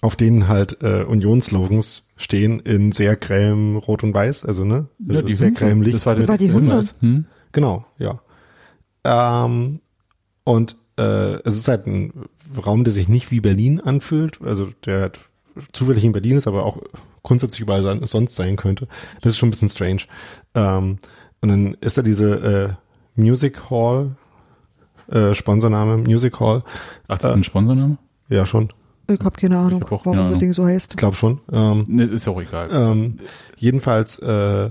auf 0.01 0.17
denen 0.17 0.49
halt 0.49 0.79
äh, 0.83 1.05
Unionsslogans 1.05 2.09
stehen 2.23 2.61
in 2.61 2.93
sehr 2.93 3.17
grellem 3.17 3.77
Rot 3.77 4.03
und 4.03 4.15
Weiß, 4.15 4.45
also 4.45 4.65
ne, 4.65 4.87
Ja, 4.99 5.17
also 5.17 5.23
die 5.27 5.35
sehr 5.35 5.49
Hunde. 5.49 5.59
grellem 5.59 5.83
Licht. 5.83 5.97
Das 5.97 6.07
war, 6.07 6.15
Das 6.15 6.29
war 6.29 6.39
die 6.39 6.53
Hunde. 6.53 6.83
Hm? 7.01 7.25
Genau, 7.53 7.85
ja. 7.99 8.21
Ähm, 9.05 9.81
und 10.45 10.77
äh, 10.99 11.35
es 11.45 11.57
ist 11.57 11.69
halt 11.69 11.87
ein 11.87 12.13
Raum, 12.65 12.85
der 12.85 12.93
sich 12.93 13.09
nicht 13.09 13.31
wie 13.31 13.41
Berlin 13.41 13.81
anfühlt, 13.81 14.41
also 14.43 14.69
der 14.85 15.01
halt 15.03 15.19
zufällig 15.73 16.05
in 16.05 16.13
Berlin 16.13 16.37
ist, 16.37 16.47
aber 16.47 16.65
auch 16.65 16.79
grundsätzlich 17.23 17.61
überall 17.61 17.83
san- 17.83 18.05
sonst 18.07 18.35
sein 18.37 18.57
könnte. 18.57 18.89
Das 19.21 19.31
ist 19.33 19.39
schon 19.39 19.49
ein 19.49 19.51
bisschen 19.51 19.69
strange. 19.69 20.03
Ähm, 20.55 20.99
und 21.41 21.49
dann 21.49 21.75
ist 21.81 21.99
da 21.99 22.03
diese 22.03 22.77
äh, 23.17 23.21
Music 23.21 23.71
Hall, 23.71 24.13
äh, 25.09 25.35
Sponsorname 25.35 25.99
Music 25.99 26.39
Hall. 26.41 26.63
Ach, 27.09 27.19
das 27.19 27.31
ist 27.33 27.37
ein 27.37 27.45
Sponsorname? 27.45 27.99
Ja, 28.29 28.47
schon. 28.47 28.69
Ich 29.09 29.21
habe 29.21 29.39
keine 29.41 29.59
Ahnung, 29.59 29.83
hab 29.83 29.91
warum 29.91 30.31
das. 30.31 30.39
Ding 30.39 30.53
so 30.53 30.65
heißt. 30.67 30.93
Ich 30.93 30.97
glaube 30.97 31.17
schon. 31.17 31.41
Ähm, 31.53 31.85
Nee, 31.89 32.05
ist 32.05 32.29
auch 32.29 32.41
egal. 32.41 32.69
Ähm, 32.73 33.17
jedenfalls 33.57 34.19
äh, 34.21 34.71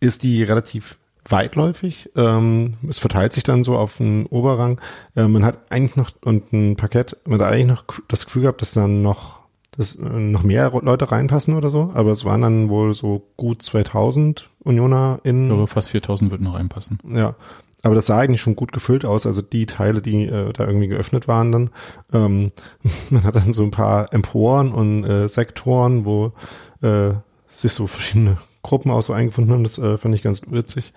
ist 0.00 0.22
die 0.22 0.42
relativ 0.42 0.98
weitläufig. 1.28 2.10
Ähm, 2.16 2.74
es 2.88 2.98
verteilt 2.98 3.32
sich 3.34 3.42
dann 3.42 3.64
so 3.64 3.76
auf 3.76 4.00
einen 4.00 4.26
Oberrang. 4.26 4.80
Äh, 5.14 5.28
man 5.28 5.44
hat 5.44 5.70
eigentlich 5.70 5.96
noch 5.96 6.10
und 6.24 6.52
ein 6.52 6.76
Parkett. 6.76 7.16
Man 7.26 7.40
hat 7.40 7.52
eigentlich 7.52 7.66
noch 7.66 7.84
das 8.08 8.24
Gefühl 8.24 8.42
gehabt, 8.42 8.62
dass 8.62 8.72
dann 8.72 9.02
noch 9.02 9.38
dass 9.76 9.94
äh, 9.96 10.02
noch 10.08 10.42
mehr 10.42 10.70
Leute 10.82 11.10
reinpassen 11.10 11.54
oder 11.54 11.70
so. 11.70 11.92
Aber 11.94 12.10
es 12.10 12.24
waren 12.24 12.42
dann 12.42 12.68
wohl 12.68 12.94
so 12.94 13.22
gut 13.36 13.62
2000 13.62 14.50
Unioner 14.64 15.20
Ich 15.22 15.30
in 15.30 15.46
glaube, 15.46 15.66
fast 15.66 15.90
4000 15.90 16.30
würden 16.30 16.44
noch 16.44 16.54
reinpassen. 16.54 16.98
ja. 17.14 17.34
Aber 17.88 17.94
das 17.94 18.04
sah 18.04 18.18
eigentlich 18.18 18.42
schon 18.42 18.54
gut 18.54 18.72
gefüllt 18.72 19.06
aus, 19.06 19.24
also 19.24 19.40
die 19.40 19.64
Teile, 19.64 20.02
die 20.02 20.24
äh, 20.26 20.52
da 20.52 20.66
irgendwie 20.66 20.88
geöffnet 20.88 21.26
waren 21.26 21.52
dann. 21.52 21.70
Ähm, 22.12 22.48
man 23.10 23.24
hat 23.24 23.34
dann 23.34 23.54
so 23.54 23.62
ein 23.62 23.70
paar 23.70 24.12
Emporen 24.12 24.72
und 24.72 25.04
äh, 25.04 25.26
Sektoren, 25.26 26.04
wo 26.04 26.32
äh, 26.82 27.12
sich 27.48 27.72
so 27.72 27.86
verschiedene 27.86 28.36
Gruppen 28.62 28.90
auch 28.90 29.00
so 29.02 29.14
eingefunden 29.14 29.54
haben. 29.54 29.62
Das 29.62 29.78
äh, 29.78 29.96
fand 29.96 30.14
ich 30.14 30.22
ganz 30.22 30.42
witzig. 30.50 30.92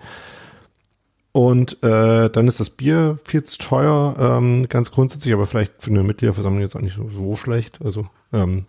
Und 1.32 1.82
äh, 1.82 2.28
dann 2.28 2.46
ist 2.46 2.60
das 2.60 2.68
Bier 2.68 3.18
viel 3.24 3.42
zu 3.42 3.56
teuer, 3.56 4.16
ähm, 4.18 4.66
ganz 4.68 4.90
grundsätzlich, 4.90 5.32
aber 5.32 5.46
vielleicht 5.46 5.72
für 5.78 5.90
eine 5.90 6.02
Mitgliederversammlung 6.02 6.60
jetzt 6.60 6.76
auch 6.76 6.82
nicht 6.82 6.94
so, 6.96 7.08
so 7.08 7.36
schlecht. 7.36 7.80
Also, 7.82 8.06
ähm, 8.34 8.66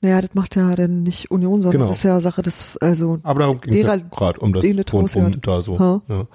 Naja, 0.00 0.20
das 0.20 0.34
macht 0.34 0.56
ja 0.56 0.74
dann 0.74 1.04
nicht 1.04 1.30
Union, 1.30 1.62
sondern 1.62 1.82
Genau. 1.82 1.86
das 1.88 1.98
ist 1.98 2.02
ja 2.02 2.20
Sache 2.20 2.42
des, 2.42 2.76
also 2.78 3.20
aber 3.22 3.40
da 3.40 3.52
ging 3.52 3.86
es 3.86 4.10
gerade 4.10 4.40
um 4.40 4.52
das 4.52 4.64
rundum 4.64 5.40
da 5.40 5.62
so. 5.62 5.78
Ha. 5.78 6.02
Ja. 6.08 6.26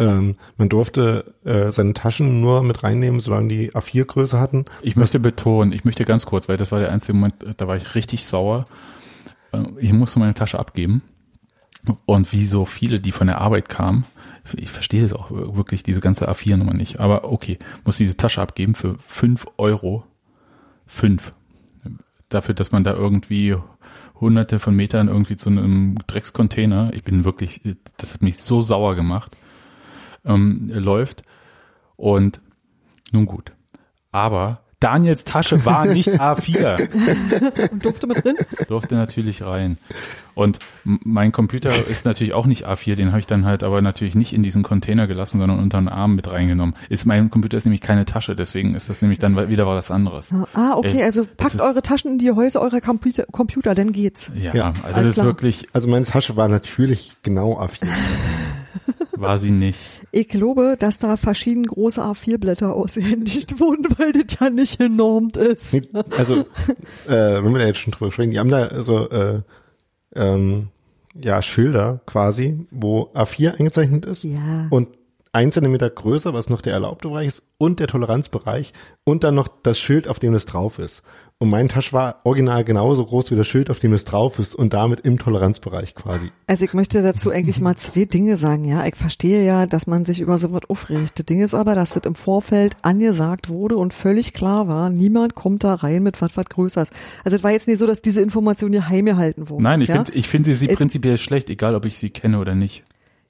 Ähm, 0.00 0.36
man 0.56 0.70
durfte 0.70 1.34
äh, 1.44 1.70
seine 1.70 1.92
Taschen 1.92 2.40
nur 2.40 2.62
mit 2.62 2.82
reinnehmen, 2.82 3.20
solange 3.20 3.48
die 3.48 3.72
A4-Größe 3.72 4.40
hatten. 4.40 4.64
Ich 4.80 4.96
möchte 4.96 5.20
betonen, 5.20 5.72
ich 5.72 5.84
möchte 5.84 6.06
ganz 6.06 6.24
kurz, 6.24 6.48
weil 6.48 6.56
das 6.56 6.72
war 6.72 6.80
der 6.80 6.90
einzige 6.90 7.12
Moment, 7.18 7.34
da 7.58 7.68
war 7.68 7.76
ich 7.76 7.94
richtig 7.94 8.24
sauer. 8.24 8.64
äh, 9.52 9.62
ich 9.78 9.92
musste 9.92 10.18
meine 10.18 10.32
Tasche 10.32 10.58
abgeben. 10.58 11.02
Und 12.06 12.32
wie 12.32 12.46
so 12.46 12.64
viele, 12.64 12.98
die 12.98 13.12
von 13.12 13.26
der 13.26 13.42
Arbeit 13.42 13.68
kamen, 13.68 14.06
ich 14.56 14.70
verstehe 14.70 15.02
das 15.02 15.12
auch 15.12 15.30
wirklich, 15.30 15.82
diese 15.82 16.00
ganze 16.00 16.30
A4-Nummer 16.30 16.72
nicht. 16.72 16.98
Aber 16.98 17.30
okay, 17.30 17.58
muss 17.84 17.98
diese 17.98 18.16
Tasche 18.16 18.40
abgeben 18.40 18.74
für 18.74 18.96
fünf 19.06 19.46
Euro. 19.58 20.04
Fünf. 20.86 21.34
Dafür, 22.30 22.54
dass 22.54 22.72
man 22.72 22.84
da 22.84 22.94
irgendwie 22.94 23.54
hunderte 24.18 24.58
von 24.58 24.74
Metern 24.74 25.08
irgendwie 25.08 25.36
zu 25.36 25.50
einem 25.50 25.98
Dreckscontainer, 26.06 26.90
ich 26.94 27.04
bin 27.04 27.26
wirklich, 27.26 27.60
das 27.98 28.14
hat 28.14 28.22
mich 28.22 28.38
so 28.38 28.62
sauer 28.62 28.94
gemacht, 28.94 29.36
ähm, 30.24 30.70
läuft. 30.72 31.22
Und 31.96 32.40
nun 33.12 33.26
gut. 33.26 33.52
Aber 34.12 34.62
Daniels 34.80 35.24
Tasche 35.24 35.66
war 35.66 35.84
nicht 35.84 36.08
A4. 36.20 37.70
Und 37.70 37.84
durfte 37.84 38.06
mit 38.06 38.24
drin? 38.24 38.36
Durfte 38.66 38.94
natürlich 38.94 39.42
rein. 39.42 39.76
Und 40.34 40.58
mein 40.84 41.32
Computer 41.32 41.70
ist 41.70 42.06
natürlich 42.06 42.32
auch 42.32 42.46
nicht 42.46 42.66
A4, 42.66 42.94
den 42.94 43.08
habe 43.08 43.20
ich 43.20 43.26
dann 43.26 43.44
halt 43.44 43.62
aber 43.62 43.82
natürlich 43.82 44.14
nicht 44.14 44.32
in 44.32 44.42
diesen 44.42 44.62
Container 44.62 45.06
gelassen, 45.06 45.38
sondern 45.38 45.58
unter 45.58 45.78
den 45.78 45.88
Arm 45.88 46.14
mit 46.14 46.30
reingenommen. 46.30 46.74
Ist 46.88 47.04
mein 47.04 47.28
Computer 47.28 47.58
ist 47.58 47.66
nämlich 47.66 47.82
keine 47.82 48.06
Tasche, 48.06 48.34
deswegen 48.34 48.74
ist 48.74 48.88
das 48.88 49.02
nämlich 49.02 49.18
dann 49.18 49.50
wieder 49.50 49.66
was 49.66 49.90
anderes. 49.90 50.32
Ah, 50.54 50.72
okay, 50.76 51.02
also 51.02 51.26
packt 51.36 51.60
eure 51.60 51.82
Taschen 51.82 52.12
in 52.12 52.18
die 52.18 52.30
Häuser 52.30 52.62
eurer 52.62 52.80
Computer, 52.80 53.24
Computer 53.30 53.74
dann 53.74 53.92
geht's. 53.92 54.32
Ja, 54.34 54.54
ja 54.54 54.72
also 54.82 55.02
das 55.02 55.18
ist 55.18 55.24
wirklich. 55.24 55.68
Also 55.74 55.88
meine 55.88 56.06
Tasche 56.06 56.36
war 56.36 56.48
natürlich 56.48 57.12
genau 57.22 57.60
A4. 57.60 57.86
war 59.16 59.38
sie 59.38 59.50
nicht. 59.50 59.99
Ich 60.12 60.28
glaube, 60.28 60.76
dass 60.78 60.98
da 60.98 61.16
verschieden 61.16 61.64
große 61.64 62.02
A4-Blätter 62.02 62.74
ausgehändigt 62.74 63.60
wurden, 63.60 63.86
weil 63.98 64.12
das 64.12 64.38
ja 64.40 64.50
nicht 64.50 64.80
enormt 64.80 65.36
ist. 65.36 65.76
Also, 66.18 66.40
äh, 67.06 67.42
wenn 67.42 67.52
wir 67.52 67.60
da 67.60 67.66
jetzt 67.66 67.78
schon 67.78 67.92
drüber 67.92 68.10
sprechen, 68.10 68.30
die 68.32 68.38
haben 68.38 68.50
da 68.50 68.82
so 68.82 69.08
äh, 69.10 69.42
ähm, 70.14 70.68
ja 71.14 71.42
Schilder 71.42 72.00
quasi, 72.06 72.66
wo 72.70 73.10
A4 73.14 73.58
eingezeichnet 73.58 74.04
ist 74.04 74.24
ja. 74.24 74.66
und 74.70 74.88
ein 75.32 75.52
Zentimeter 75.52 75.88
größer, 75.88 76.34
was 76.34 76.50
noch 76.50 76.60
der 76.60 76.72
erlaubte 76.72 77.08
Bereich 77.08 77.28
ist, 77.28 77.52
und 77.58 77.78
der 77.78 77.86
Toleranzbereich 77.86 78.72
und 79.04 79.22
dann 79.22 79.36
noch 79.36 79.48
das 79.62 79.78
Schild, 79.78 80.08
auf 80.08 80.18
dem 80.18 80.34
es 80.34 80.46
drauf 80.46 80.78
ist. 80.78 81.02
Und 81.42 81.48
mein 81.48 81.68
Tasch 81.68 81.94
war 81.94 82.20
original 82.24 82.64
genauso 82.64 83.02
groß 83.06 83.30
wie 83.30 83.36
das 83.36 83.46
Schild, 83.46 83.70
auf 83.70 83.78
dem 83.78 83.94
es 83.94 84.04
drauf 84.04 84.38
ist 84.38 84.54
und 84.54 84.74
damit 84.74 85.00
im 85.00 85.18
Toleranzbereich 85.18 85.94
quasi. 85.94 86.30
Also 86.46 86.66
ich 86.66 86.74
möchte 86.74 87.00
dazu 87.00 87.30
eigentlich 87.30 87.62
mal 87.62 87.76
zwei 87.76 88.04
Dinge 88.04 88.36
sagen, 88.36 88.66
ja. 88.66 88.84
Ich 88.84 88.96
verstehe 88.96 89.42
ja, 89.42 89.64
dass 89.64 89.86
man 89.86 90.04
sich 90.04 90.20
über 90.20 90.36
sowas 90.36 90.60
aufregt. 90.68 91.18
Das 91.18 91.24
Ding 91.24 91.40
ist 91.40 91.54
aber, 91.54 91.74
dass 91.74 91.94
das 91.94 92.04
im 92.04 92.14
Vorfeld 92.14 92.76
angesagt 92.82 93.48
wurde 93.48 93.78
und 93.78 93.94
völlig 93.94 94.34
klar 94.34 94.68
war, 94.68 94.90
niemand 94.90 95.34
kommt 95.34 95.64
da 95.64 95.76
rein 95.76 96.02
mit 96.02 96.20
was 96.20 96.36
was 96.36 96.44
Größeres. 96.44 96.90
Also 97.24 97.38
es 97.38 97.42
war 97.42 97.52
jetzt 97.52 97.68
nicht 97.68 97.78
so, 97.78 97.86
dass 97.86 98.02
diese 98.02 98.20
Information 98.20 98.72
hier 98.72 98.90
heim 98.90 99.06
gehalten 99.06 99.48
wurde. 99.48 99.62
Nein, 99.62 99.80
ich 99.80 99.88
ja? 99.88 99.94
finde 99.94 100.12
ich 100.12 100.28
finde 100.28 100.54
sie 100.54 100.68
prinzipiell 100.68 101.16
schlecht, 101.16 101.48
egal 101.48 101.74
ob 101.74 101.86
ich 101.86 101.96
sie 101.96 102.10
kenne 102.10 102.38
oder 102.38 102.54
nicht. 102.54 102.82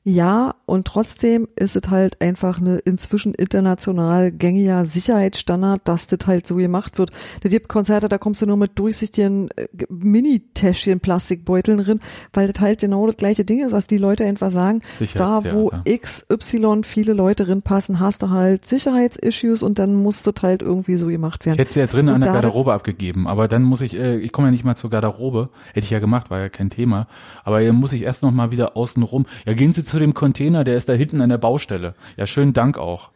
Ja, 0.02 0.54
und 0.64 0.86
trotzdem 0.86 1.46
ist 1.56 1.76
es 1.76 1.90
halt 1.90 2.22
einfach 2.22 2.58
eine 2.58 2.78
inzwischen 2.78 3.34
international 3.34 4.32
gängiger 4.32 4.86
Sicherheitsstandard, 4.86 5.82
dass 5.86 6.06
das 6.06 6.20
halt 6.26 6.46
so 6.46 6.56
gemacht 6.56 6.96
wird. 6.96 7.10
Da 7.42 7.50
gibt 7.50 7.68
Konzerte, 7.68 8.08
da 8.08 8.16
kommst 8.16 8.40
du 8.40 8.46
nur 8.46 8.56
mit 8.56 8.78
durchsichtigen 8.78 9.50
äh, 9.56 9.68
Mini-Täschchen, 9.90 11.00
Plastikbeuteln 11.00 11.80
drin, 11.84 12.00
weil 12.32 12.50
das 12.50 12.62
halt 12.62 12.80
genau 12.80 13.06
das 13.06 13.18
gleiche 13.18 13.44
Ding 13.44 13.62
ist, 13.62 13.74
als 13.74 13.88
die 13.88 13.98
Leute 13.98 14.24
einfach 14.24 14.50
sagen, 14.50 14.80
da 15.16 15.44
wo 15.52 15.70
XY 15.86 16.80
viele 16.84 17.12
Leute 17.12 17.44
drin 17.44 17.60
passen, 17.60 18.00
hast 18.00 18.22
du 18.22 18.30
halt 18.30 18.66
Sicherheitsissues 18.66 19.62
und 19.62 19.78
dann 19.78 19.94
muss 19.94 20.22
das 20.22 20.34
halt 20.40 20.62
irgendwie 20.62 20.96
so 20.96 21.08
gemacht 21.08 21.44
werden. 21.44 21.56
Ich 21.56 21.60
hätte 21.60 21.74
sie 21.74 21.80
ja 21.80 21.86
drinnen 21.86 22.14
an 22.14 22.22
der 22.22 22.32
Garderobe 22.32 22.72
abgegeben, 22.72 23.26
aber 23.26 23.48
dann 23.48 23.64
muss 23.64 23.82
ich, 23.82 23.98
äh, 23.98 24.16
ich 24.18 24.32
komme 24.32 24.48
ja 24.48 24.52
nicht 24.52 24.64
mal 24.64 24.76
zur 24.76 24.88
Garderobe, 24.88 25.50
hätte 25.74 25.84
ich 25.84 25.90
ja 25.90 25.98
gemacht, 25.98 26.30
war 26.30 26.40
ja 26.40 26.48
kein 26.48 26.70
Thema, 26.70 27.06
aber 27.44 27.62
dann 27.62 27.76
muss 27.76 27.92
ich 27.92 28.02
erst 28.02 28.22
noch 28.22 28.30
mal 28.30 28.50
wieder 28.50 28.78
außen 28.78 29.02
rum. 29.02 29.26
Ja, 29.44 29.52
gehen 29.52 29.74
Sie 29.74 29.89
zu 29.90 29.98
dem 29.98 30.14
Container, 30.14 30.64
der 30.64 30.76
ist 30.76 30.88
da 30.88 30.92
hinten 30.92 31.20
an 31.20 31.28
der 31.28 31.38
Baustelle. 31.38 31.94
Ja, 32.16 32.26
schönen 32.26 32.52
Dank 32.52 32.78
auch. 32.78 33.10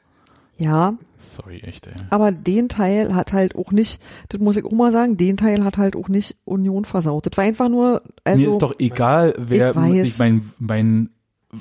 Ja. 0.56 0.94
Sorry, 1.18 1.60
echt, 1.60 1.86
ey. 1.86 1.94
Aber 2.10 2.32
den 2.32 2.68
Teil 2.68 3.14
hat 3.14 3.32
halt 3.32 3.56
auch 3.56 3.72
nicht, 3.72 4.00
das 4.28 4.40
muss 4.40 4.56
ich 4.56 4.64
auch 4.64 4.72
mal 4.72 4.92
sagen, 4.92 5.16
den 5.16 5.36
Teil 5.36 5.64
hat 5.64 5.78
halt 5.78 5.96
auch 5.96 6.08
nicht 6.08 6.36
Union 6.44 6.84
versaut. 6.84 7.26
Das 7.26 7.36
war 7.36 7.44
einfach 7.44 7.68
nur, 7.68 8.02
also. 8.24 8.38
Mir 8.38 8.50
ist 8.50 8.58
doch 8.58 8.74
egal, 8.78 9.34
wer 9.38 9.72
sich 9.72 10.18
mein, 10.18 10.50
mein 10.58 11.10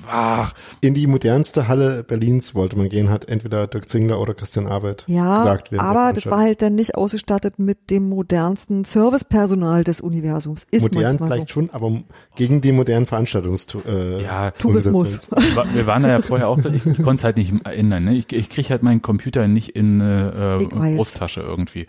Ach. 0.08 0.54
In 0.82 0.94
die 0.94 1.08
modernste 1.08 1.68
Halle 1.68 2.04
Berlins 2.04 2.56
wollte 2.56 2.78
man 2.78 2.89
gehen, 2.89 3.10
hat 3.10 3.26
entweder 3.26 3.68
Dirk 3.68 3.89
Zingler 3.89 4.20
oder 4.20 4.34
Christian 4.34 4.68
Arbeit 4.68 5.06
ja, 5.08 5.39
gesagt. 5.39 5.74
aber 5.80 6.14
das 6.14 6.26
war 6.26 6.39
halt 6.39 6.62
dann 6.62 6.76
nicht 6.76 6.96
ausgestattet 6.96 7.60
mit 7.60 7.89
dem 7.89 8.10
modernsten 8.10 8.84
Servicepersonal 8.84 9.84
des 9.84 10.02
Universums. 10.02 10.66
Ist 10.72 10.94
Modern 10.94 11.18
vielleicht 11.18 11.50
so. 11.50 11.54
schon, 11.54 11.70
aber 11.72 12.04
gegen 12.36 12.62
den 12.62 12.76
modernen 12.76 13.06
Veranstaltungs 13.06 13.68
äh, 13.86 14.24
ja, 14.24 14.52
Tourismus. 14.52 15.30
Wir 15.74 15.88
waren 15.88 16.04
da 16.04 16.10
ja 16.10 16.22
vorher 16.22 16.50
auch, 16.50 16.60
ich, 16.66 16.86
ich 16.86 16.98
konnte 16.98 17.16
es 17.16 17.24
halt 17.24 17.38
nicht 17.38 17.54
ändern. 17.66 18.06
Ne? 18.06 18.16
Ich, 18.16 18.32
ich 18.34 18.50
kriege 18.50 18.70
halt 18.70 18.84
meinen 18.84 19.02
Computer 19.02 19.48
nicht 19.48 19.70
in 19.70 20.02
äh, 20.02 20.66
Brusttasche 20.96 21.41
irgendwie. 21.41 21.88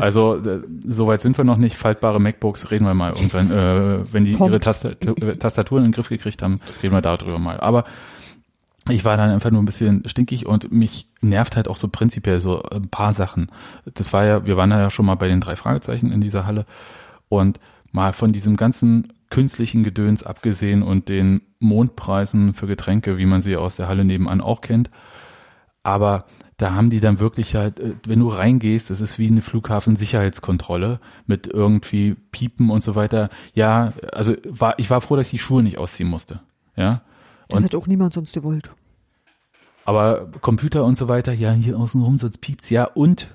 Also 0.00 0.36
äh, 0.36 0.60
soweit 0.86 1.20
sind 1.20 1.36
wir 1.38 1.44
noch 1.44 1.56
nicht. 1.56 1.76
Faltbare 1.76 2.20
MacBooks 2.20 2.70
reden 2.70 2.84
wir 2.84 2.94
mal 2.94 3.12
irgendwann, 3.12 3.50
äh, 3.50 4.12
wenn 4.12 4.24
die 4.24 4.34
Kommt. 4.34 4.50
ihre 4.50 4.60
Tastaturen 5.38 5.84
in 5.84 5.90
den 5.90 5.94
Griff 5.94 6.08
gekriegt 6.08 6.42
haben, 6.42 6.60
reden 6.82 6.94
wir 6.94 7.02
darüber 7.02 7.38
mal. 7.38 7.45
Aber 7.48 7.84
ich 8.88 9.04
war 9.04 9.16
dann 9.16 9.30
einfach 9.30 9.50
nur 9.50 9.62
ein 9.62 9.66
bisschen 9.66 10.08
stinkig 10.08 10.46
und 10.46 10.72
mich 10.72 11.08
nervt 11.20 11.56
halt 11.56 11.68
auch 11.68 11.76
so 11.76 11.88
prinzipiell 11.88 12.40
so 12.40 12.62
ein 12.62 12.88
paar 12.88 13.14
Sachen. 13.14 13.48
Das 13.94 14.12
war 14.12 14.24
ja, 14.24 14.46
wir 14.46 14.56
waren 14.56 14.70
ja 14.70 14.90
schon 14.90 15.06
mal 15.06 15.16
bei 15.16 15.28
den 15.28 15.40
drei 15.40 15.56
Fragezeichen 15.56 16.12
in 16.12 16.20
dieser 16.20 16.46
Halle 16.46 16.66
und 17.28 17.58
mal 17.92 18.12
von 18.12 18.32
diesem 18.32 18.56
ganzen 18.56 19.12
künstlichen 19.30 19.82
Gedöns 19.82 20.22
abgesehen 20.22 20.82
und 20.82 21.08
den 21.08 21.42
Mondpreisen 21.58 22.54
für 22.54 22.66
Getränke, 22.66 23.18
wie 23.18 23.26
man 23.26 23.40
sie 23.40 23.56
aus 23.56 23.76
der 23.76 23.88
Halle 23.88 24.04
nebenan 24.04 24.40
auch 24.40 24.60
kennt. 24.60 24.90
Aber 25.82 26.24
da 26.56 26.74
haben 26.74 26.90
die 26.90 27.00
dann 27.00 27.20
wirklich 27.20 27.54
halt, 27.54 27.80
äh, 27.80 27.94
wenn 28.06 28.20
du 28.20 28.28
reingehst, 28.28 28.90
das 28.90 29.00
ist 29.00 29.18
wie 29.18 29.28
eine 29.28 29.42
Flughafensicherheitskontrolle 29.42 31.00
mit 31.26 31.46
irgendwie 31.46 32.14
Piepen 32.32 32.70
und 32.70 32.82
so 32.82 32.94
weiter. 32.94 33.28
Ja, 33.54 33.92
also 34.12 34.34
war, 34.48 34.78
ich 34.78 34.88
war 34.90 35.00
froh, 35.00 35.16
dass 35.16 35.26
ich 35.26 35.32
die 35.32 35.38
Schuhe 35.38 35.62
nicht 35.62 35.78
ausziehen 35.78 36.08
musste. 36.08 36.40
Ja, 36.76 37.02
das 37.48 37.62
hat 37.62 37.74
auch 37.74 37.86
niemand 37.86 38.14
sonst 38.14 38.32
gewollt. 38.32 38.70
Aber 39.84 40.28
Computer 40.40 40.84
und 40.84 40.98
so 40.98 41.08
weiter, 41.08 41.32
ja, 41.32 41.52
hier 41.52 41.78
außen 41.78 42.02
rum, 42.02 42.18
sonst 42.18 42.40
piept's. 42.40 42.70
Ja, 42.70 42.84
und 42.84 43.28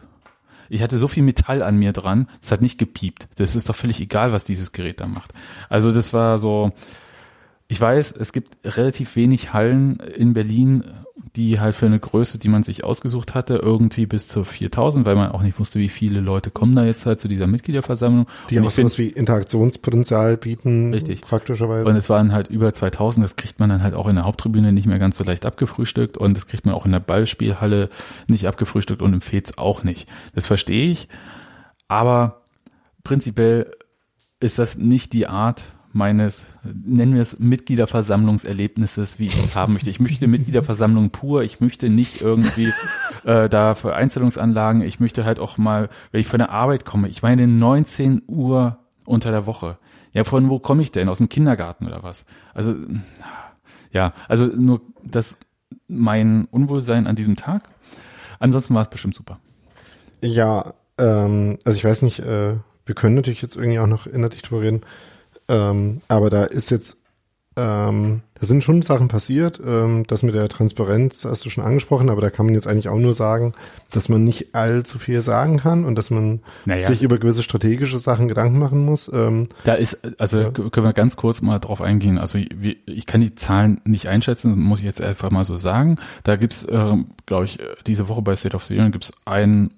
ich 0.69 0.81
hatte 0.81 0.97
so 0.97 1.07
viel 1.07 1.23
Metall 1.23 1.63
an 1.63 1.77
mir 1.77 1.93
dran, 1.93 2.27
es 2.41 2.51
hat 2.51 2.61
nicht 2.61 2.77
gepiept. 2.77 3.27
Das 3.35 3.55
ist 3.55 3.69
doch 3.69 3.75
völlig 3.75 3.99
egal, 3.99 4.31
was 4.31 4.43
dieses 4.43 4.71
Gerät 4.71 4.99
da 4.99 5.07
macht. 5.07 5.33
Also 5.69 5.91
das 5.91 6.13
war 6.13 6.39
so, 6.39 6.71
ich 7.67 7.79
weiß, 7.79 8.13
es 8.13 8.33
gibt 8.33 8.57
relativ 8.65 9.15
wenig 9.15 9.53
Hallen 9.53 9.97
in 9.99 10.33
Berlin, 10.33 10.83
die 11.35 11.59
halt 11.59 11.75
für 11.75 11.85
eine 11.85 11.99
Größe, 11.99 12.39
die 12.39 12.49
man 12.49 12.63
sich 12.63 12.83
ausgesucht 12.83 13.35
hatte, 13.35 13.55
irgendwie 13.55 14.05
bis 14.05 14.27
zu 14.27 14.43
4000, 14.43 15.05
weil 15.05 15.15
man 15.15 15.31
auch 15.31 15.41
nicht 15.41 15.59
wusste, 15.59 15.79
wie 15.79 15.89
viele 15.89 16.19
Leute 16.19 16.51
kommen 16.51 16.75
da 16.75 16.83
jetzt 16.83 17.05
halt 17.05 17.19
zu 17.19 17.27
dieser 17.27 17.47
Mitgliederversammlung. 17.47 18.27
Die 18.49 18.57
und 18.57 18.67
auch 18.67 18.71
sowas 18.71 18.97
wie 18.97 19.07
Interaktionspotenzial 19.07 20.37
bieten. 20.37 20.93
Richtig. 20.93 21.21
Praktischerweise. 21.21 21.89
Und 21.89 21.95
es 21.95 22.09
waren 22.09 22.33
halt 22.33 22.47
über 22.47 22.73
2000, 22.73 23.23
das 23.23 23.35
kriegt 23.35 23.59
man 23.59 23.69
dann 23.69 23.83
halt 23.83 23.93
auch 23.93 24.07
in 24.07 24.15
der 24.15 24.25
Haupttribüne 24.25 24.71
nicht 24.71 24.87
mehr 24.87 24.99
ganz 24.99 25.17
so 25.17 25.23
leicht 25.23 25.45
abgefrühstückt 25.45 26.17
und 26.17 26.35
das 26.35 26.47
kriegt 26.47 26.65
man 26.65 26.75
auch 26.75 26.85
in 26.85 26.91
der 26.91 26.99
Ballspielhalle 26.99 27.89
nicht 28.27 28.47
abgefrühstückt 28.47 29.01
und 29.01 29.13
im 29.13 29.21
FEZ 29.21 29.57
auch 29.57 29.83
nicht. 29.83 30.09
Das 30.35 30.45
verstehe 30.45 30.91
ich, 30.91 31.07
aber 31.87 32.41
prinzipiell 33.03 33.71
ist 34.39 34.59
das 34.59 34.77
nicht 34.77 35.13
die 35.13 35.27
Art, 35.27 35.65
meines, 35.93 36.45
nennen 36.63 37.13
wir 37.15 37.21
es 37.21 37.39
Mitgliederversammlungserlebnisses, 37.39 39.19
wie 39.19 39.27
ich 39.27 39.43
es 39.43 39.55
haben 39.55 39.73
möchte. 39.73 39.89
Ich 39.89 39.99
möchte 39.99 40.27
Mitgliederversammlung 40.27 41.09
pur, 41.09 41.43
ich 41.43 41.59
möchte 41.59 41.89
nicht 41.89 42.21
irgendwie 42.21 42.71
äh, 43.23 43.49
da 43.49 43.75
für 43.75 43.95
Einstellungsanlagen, 43.95 44.81
ich 44.81 44.99
möchte 44.99 45.25
halt 45.25 45.39
auch 45.39 45.57
mal, 45.57 45.89
wenn 46.11 46.21
ich 46.21 46.27
von 46.27 46.39
der 46.39 46.49
Arbeit 46.49 46.85
komme, 46.85 47.07
ich 47.07 47.21
meine 47.21 47.47
19 47.47 48.23
Uhr 48.27 48.77
unter 49.05 49.31
der 49.31 49.45
Woche. 49.45 49.77
Ja, 50.13 50.23
von 50.23 50.49
wo 50.49 50.59
komme 50.59 50.81
ich 50.81 50.91
denn? 50.91 51.09
Aus 51.09 51.19
dem 51.19 51.29
Kindergarten 51.29 51.87
oder 51.87 52.03
was? 52.03 52.25
Also, 52.53 52.75
ja, 53.91 54.13
also 54.27 54.45
nur 54.45 54.81
das 55.03 55.37
mein 55.87 56.45
Unwohlsein 56.45 57.07
an 57.07 57.15
diesem 57.15 57.35
Tag. 57.35 57.69
Ansonsten 58.39 58.73
war 58.73 58.81
es 58.81 58.89
bestimmt 58.89 59.15
super. 59.15 59.39
Ja, 60.21 60.73
ähm, 60.97 61.59
also 61.63 61.77
ich 61.77 61.83
weiß 61.83 62.01
nicht, 62.01 62.19
äh, 62.19 62.55
wir 62.85 62.95
können 62.95 63.15
natürlich 63.15 63.41
jetzt 63.41 63.55
irgendwie 63.55 63.79
auch 63.79 63.87
noch 63.87 64.07
inhaltlich 64.07 64.41
drüber 64.41 64.61
reden. 64.61 64.81
Ähm, 65.51 66.01
aber 66.07 66.29
da 66.29 66.45
ist 66.45 66.71
jetzt, 66.71 66.99
ähm, 67.57 68.21
da 68.39 68.45
sind 68.45 68.63
schon 68.63 68.81
Sachen 68.83 69.09
passiert. 69.09 69.59
Ähm, 69.63 70.05
das 70.07 70.23
mit 70.23 70.33
der 70.33 70.47
Transparenz 70.47 71.25
hast 71.25 71.43
du 71.43 71.49
schon 71.49 71.65
angesprochen, 71.65 72.09
aber 72.09 72.21
da 72.21 72.29
kann 72.29 72.45
man 72.45 72.55
jetzt 72.55 72.67
eigentlich 72.67 72.87
auch 72.87 72.97
nur 72.97 73.13
sagen, 73.13 73.51
dass 73.89 74.07
man 74.07 74.23
nicht 74.23 74.55
allzu 74.55 74.97
viel 74.97 75.21
sagen 75.21 75.57
kann 75.57 75.83
und 75.83 75.95
dass 75.95 76.09
man 76.09 76.39
naja. 76.63 76.87
sich 76.87 77.03
über 77.03 77.17
gewisse 77.17 77.43
strategische 77.43 77.99
Sachen 77.99 78.29
Gedanken 78.29 78.59
machen 78.59 78.85
muss. 78.85 79.11
Ähm, 79.13 79.49
da 79.65 79.73
ist, 79.73 79.99
also 80.21 80.39
ja. 80.39 80.51
können 80.51 80.87
wir 80.87 80.93
ganz 80.93 81.17
kurz 81.17 81.41
mal 81.41 81.59
drauf 81.59 81.81
eingehen. 81.81 82.17
Also 82.17 82.39
ich, 82.39 83.05
kann 83.05 83.19
die 83.19 83.35
Zahlen 83.35 83.81
nicht 83.83 84.07
einschätzen, 84.07 84.57
muss 84.57 84.79
ich 84.79 84.85
jetzt 84.85 85.01
einfach 85.01 85.31
mal 85.31 85.43
so 85.43 85.57
sagen. 85.57 85.97
Da 86.23 86.37
gibt's, 86.37 86.63
äh, 86.63 86.95
glaube 87.25 87.45
ich, 87.45 87.59
diese 87.85 88.07
Woche 88.07 88.21
bei 88.21 88.37
State 88.37 88.55
of 88.55 88.63
the 88.63 88.75
Union 88.75 88.91
gibt's 88.91 89.11
einen 89.25 89.71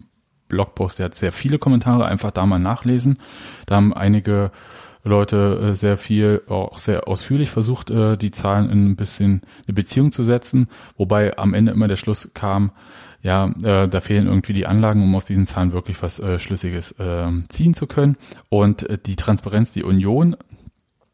Blogpost, 0.49 0.99
der 0.99 1.05
hat 1.05 1.15
sehr 1.15 1.32
viele 1.32 1.57
Kommentare, 1.57 2.05
einfach 2.05 2.30
da 2.30 2.45
mal 2.45 2.59
nachlesen. 2.59 3.17
Da 3.65 3.76
haben 3.76 3.91
einige 3.91 4.51
Leute 5.04 5.72
äh, 5.72 5.76
sehr 5.76 5.97
viel, 5.97 6.41
auch 6.47 6.78
sehr 6.78 7.08
ausführlich 7.08 7.49
versucht, 7.49 7.91
äh, 7.91 8.18
die 8.18 8.32
Zahlen 8.32 8.70
in 8.70 8.91
ein 8.91 8.95
bisschen 8.95 9.41
eine 9.68 9.74
Beziehung 9.74 10.12
zu 10.12 10.24
setzen, 10.24 10.70
wobei 10.97 11.38
am 11.38 11.54
Ende 11.54 11.72
immer 11.72 11.88
der 11.88 11.97
Schluss 11.97 12.32
kam, 12.34 12.72
ja, 13.22 13.47
äh, 13.64 13.88
da 13.88 14.01
fehlen 14.01 14.28
irgendwie 14.28 14.54
die 14.54 14.66
Anlagen, 14.66 15.01
um 15.01 15.16
aus 15.16 15.26
diesen 15.26 15.45
Zahlen 15.45 15.72
wirklich 15.72 16.01
was 16.04 16.20
äh, 16.20 16.39
Schlüssiges 16.39 16.91
äh, 16.99 17.28
ziehen 17.47 17.74
zu 17.74 17.88
können. 17.88 18.18
Und 18.49 18.89
äh, 18.89 18.97
die 18.97 19.16
Transparenz, 19.16 19.72
die 19.72 19.84
Union 19.84 20.36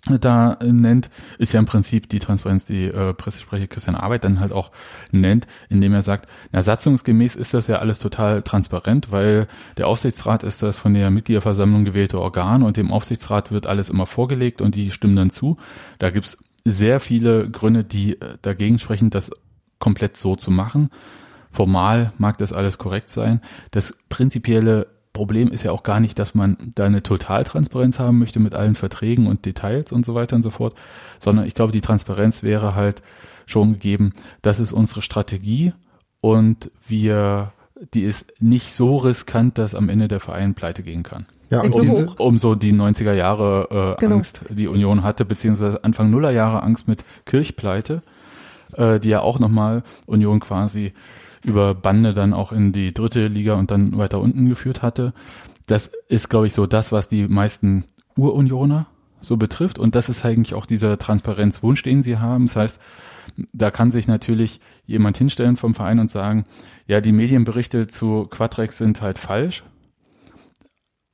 da 0.08 0.58
nennt, 0.64 1.10
ist 1.38 1.54
ja 1.54 1.60
im 1.60 1.66
Prinzip 1.66 2.10
die 2.10 2.20
Transparenz, 2.20 2.66
die 2.66 2.86
äh, 2.86 3.14
Pressesprecher 3.14 3.68
Christian 3.68 3.95
Arbeit 3.95 4.24
dann 4.24 4.39
halt 4.39 4.54
auch 4.54 4.72
nennt, 5.12 5.45
indem 5.68 5.93
er 5.93 6.02
sagt, 6.02 6.30
na, 6.52 6.62
satzungsgemäß 6.62 7.36
ist 7.36 7.54
das 7.54 7.68
ja 7.68 7.78
alles 7.78 8.00
total 8.00 8.41
transparent, 8.41 9.12
weil 9.12 9.47
der 9.78 9.88
Aufsichtsrat 9.88 10.43
ist 10.43 10.64
das 10.64 10.78
von 10.78 10.93
der 10.93 11.12
Mitgliederversammlung 11.12 11.84
gewählte 11.84 12.20
Organ 12.20 12.64
und 12.64 12.78
dem 12.78 12.91
Aufsichtsrat 12.91 13.52
wird 13.52 13.68
alles 13.68 13.89
immer 13.89 14.06
vorgelegt 14.06 14.62
und 14.62 14.76
die 14.76 14.91
stimmen 14.91 15.18
dann 15.18 15.32
zu. 15.32 15.58
Da 16.00 16.10
gibt's 16.10 16.38
sehr 16.64 17.00
viele 17.00 17.50
Gründe, 17.50 17.84
die 17.84 18.20
äh, 18.22 18.38
dagegen 18.41 18.80
sprechen, 18.80 19.10
das 19.10 19.32
komplett 19.80 20.18
so 20.18 20.36
zu 20.36 20.50
machen. 20.50 20.89
Formal 21.52 22.14
mag 22.18 22.38
das 22.38 22.54
alles 22.54 22.78
korrekt 22.78 23.10
sein. 23.10 23.41
Das 23.72 23.97
prinzipielle 24.08 24.88
Problem 25.20 25.49
ist 25.49 25.63
ja 25.63 25.74
auch 25.74 25.84
gar 25.84 25.99
nicht, 25.99 26.17
dass 26.17 26.34
man 26.34 26.55
da 26.76 26.86
eine 26.86 27.03
Totaltransparenz 27.03 27.99
haben 27.99 28.20
möchte 28.20 28.39
mit 28.39 28.55
allen 28.55 28.76
Verträgen 28.76 29.28
und 29.28 29.43
Details 29.45 29.91
und 29.91 30.05
so 30.05 30.15
weiter 30.15 30.38
und 30.38 30.43
so 30.43 30.49
fort, 30.49 30.76
sondern 31.20 31.45
ich 31.45 31.55
glaube, 31.55 31.74
die 31.74 31.82
Transparenz 31.82 32.41
wäre 32.41 32.74
halt 32.74 33.01
schon 33.45 33.74
gegeben, 33.74 34.13
das 34.41 34.61
ist 34.61 34.72
unsere 34.72 35.01
Strategie 35.01 35.74
und 36.22 36.72
wir, 36.88 37.51
die 37.93 38.03
ist 38.03 38.32
nicht 38.39 38.74
so 38.74 38.95
riskant, 38.95 39.57
dass 39.57 39.76
am 39.76 39.89
Ende 39.89 40.07
der 40.07 40.22
Verein 40.22 40.53
pleite 40.53 40.84
gehen 40.84 41.03
kann. 41.03 41.26
Ja, 41.49 41.63
und 41.63 41.76
Um, 41.76 41.82
diese, 41.82 42.09
um 42.17 42.38
so 42.38 42.55
die 42.55 42.72
90er 42.72 43.11
Jahre 43.13 43.97
äh, 43.97 43.99
Genau. 43.99 44.15
Angst, 44.15 44.45
die 44.47 44.70
Union 44.70 45.03
hatte, 45.03 45.26
beziehungsweise 45.26 45.84
Anfang 45.84 46.09
Nuller 46.09 46.32
Jahre 46.32 46.63
Angst 46.63 46.88
mit 46.88 47.03
Kirchpleite, 47.26 48.03
äh, 48.78 49.01
die 49.01 49.09
ja 49.09 49.20
auch 49.20 49.38
nochmal 49.39 49.84
Union 50.05 50.39
quasi 50.39 50.93
über 51.44 51.74
Bande 51.76 52.14
dann 52.14 52.34
auch 52.34 52.52
in 52.52 52.74
die 52.74 52.94
dritte 52.94 53.28
Liga 53.28 53.56
und 53.56 53.72
dann 53.72 53.98
weiter 53.98 54.20
unten 54.20 54.50
geführt 54.50 54.82
hatte. 54.82 55.14
Das 55.68 55.92
ist, 56.08 56.30
glaube 56.30 56.48
ich, 56.48 56.54
so 56.54 56.66
das, 56.66 56.92
was 56.92 57.08
die 57.08 57.28
meisten 57.28 57.86
Urunioner 58.16 58.88
so 59.22 59.38
betrifft. 59.38 59.80
Und 59.80 59.96
das 59.96 60.10
ist 60.10 60.26
eigentlich 60.26 60.54
auch 60.54 60.66
dieser 60.66 60.98
Transparenzwunsch, 60.98 61.84
den 61.84 62.04
sie 62.04 62.18
haben. 62.18 62.48
Das 62.48 62.56
heißt, 62.56 62.80
da 63.54 63.72
kann 63.72 63.92
sich 63.92 64.08
natürlich 64.08 64.60
jemand 64.86 65.18
hinstellen 65.18 65.58
vom 65.58 65.74
Verein 65.74 66.00
und 66.00 66.12
sagen, 66.12 66.46
ja, 66.88 67.02
die 67.02 67.12
Medienberichte 67.12 67.88
zu 67.88 68.26
Quadrex 68.30 68.78
sind 68.78 69.02
halt 69.02 69.18
falsch. 69.18 69.64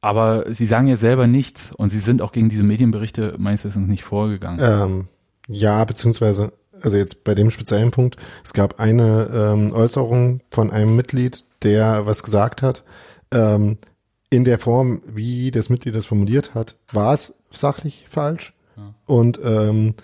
Aber 0.01 0.51
sie 0.53 0.65
sagen 0.65 0.87
ja 0.87 0.95
selber 0.95 1.27
nichts 1.27 1.71
und 1.73 1.89
sie 1.89 1.99
sind 1.99 2.21
auch 2.21 2.31
gegen 2.31 2.47
diese 2.47 2.63
Medienberichte 2.63 3.35
meines 3.39 3.65
Wissens 3.65 3.87
nicht 3.87 4.03
vorgegangen. 4.03 4.59
ähm, 4.61 5.07
ja, 5.47 5.83
beziehungsweise, 5.85 6.53
also 6.85 6.97
jetzt 6.97 7.23
bei 7.23 7.35
dem 7.35 7.49
speziellen 7.49 7.91
Punkt, 7.91 8.15
es 8.43 8.53
gab 8.53 8.79
eine 8.79 9.29
ähm, 9.33 9.73
Äußerung 9.73 10.41
von 10.51 10.71
einem 10.71 10.95
Mitglied, 10.95 11.43
der 11.63 12.05
was 12.05 12.23
gesagt 12.23 12.61
hat, 12.61 12.83
ähm, 13.31 13.77
in 14.29 14.43
der 14.43 14.59
Form, 14.59 15.01
wie 15.07 15.51
das 15.51 15.69
Mitglied 15.69 15.95
das 15.95 16.05
formuliert 16.05 16.53
hat, 16.53 16.75
war 16.91 17.13
es 17.13 17.35
sachlich 17.51 18.05
falsch. 18.07 18.53
Und 19.05 19.39
ähm, 19.43 19.95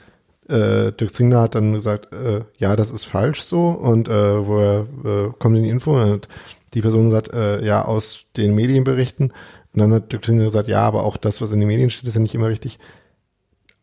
äh, 0.47 0.91
Dirk 0.91 1.13
Zingler 1.13 1.41
hat 1.41 1.55
dann 1.55 1.73
gesagt, 1.73 2.13
äh, 2.13 2.41
ja, 2.57 2.75
das 2.75 2.91
ist 2.91 3.05
falsch 3.05 3.41
so. 3.41 3.69
Und 3.69 4.07
äh, 4.07 4.45
wo 4.45 4.59
er 4.59 4.79
äh, 5.03 5.31
kommt 5.37 5.57
in 5.57 5.63
die 5.63 5.69
Info 5.69 6.01
und 6.01 6.27
die 6.73 6.81
Person 6.81 7.05
gesagt, 7.05 7.33
äh, 7.33 7.63
ja, 7.65 7.83
aus 7.83 8.25
den 8.37 8.55
Medienberichten. 8.55 9.33
Und 9.73 9.79
dann 9.79 9.93
hat 9.93 10.11
Dirk 10.11 10.25
Zingler 10.25 10.45
gesagt, 10.45 10.67
ja, 10.67 10.81
aber 10.81 11.03
auch 11.03 11.17
das, 11.17 11.41
was 11.41 11.51
in 11.51 11.59
den 11.59 11.67
Medien 11.67 11.89
steht, 11.89 12.07
ist 12.07 12.15
ja 12.15 12.21
nicht 12.21 12.35
immer 12.35 12.49
richtig. 12.49 12.79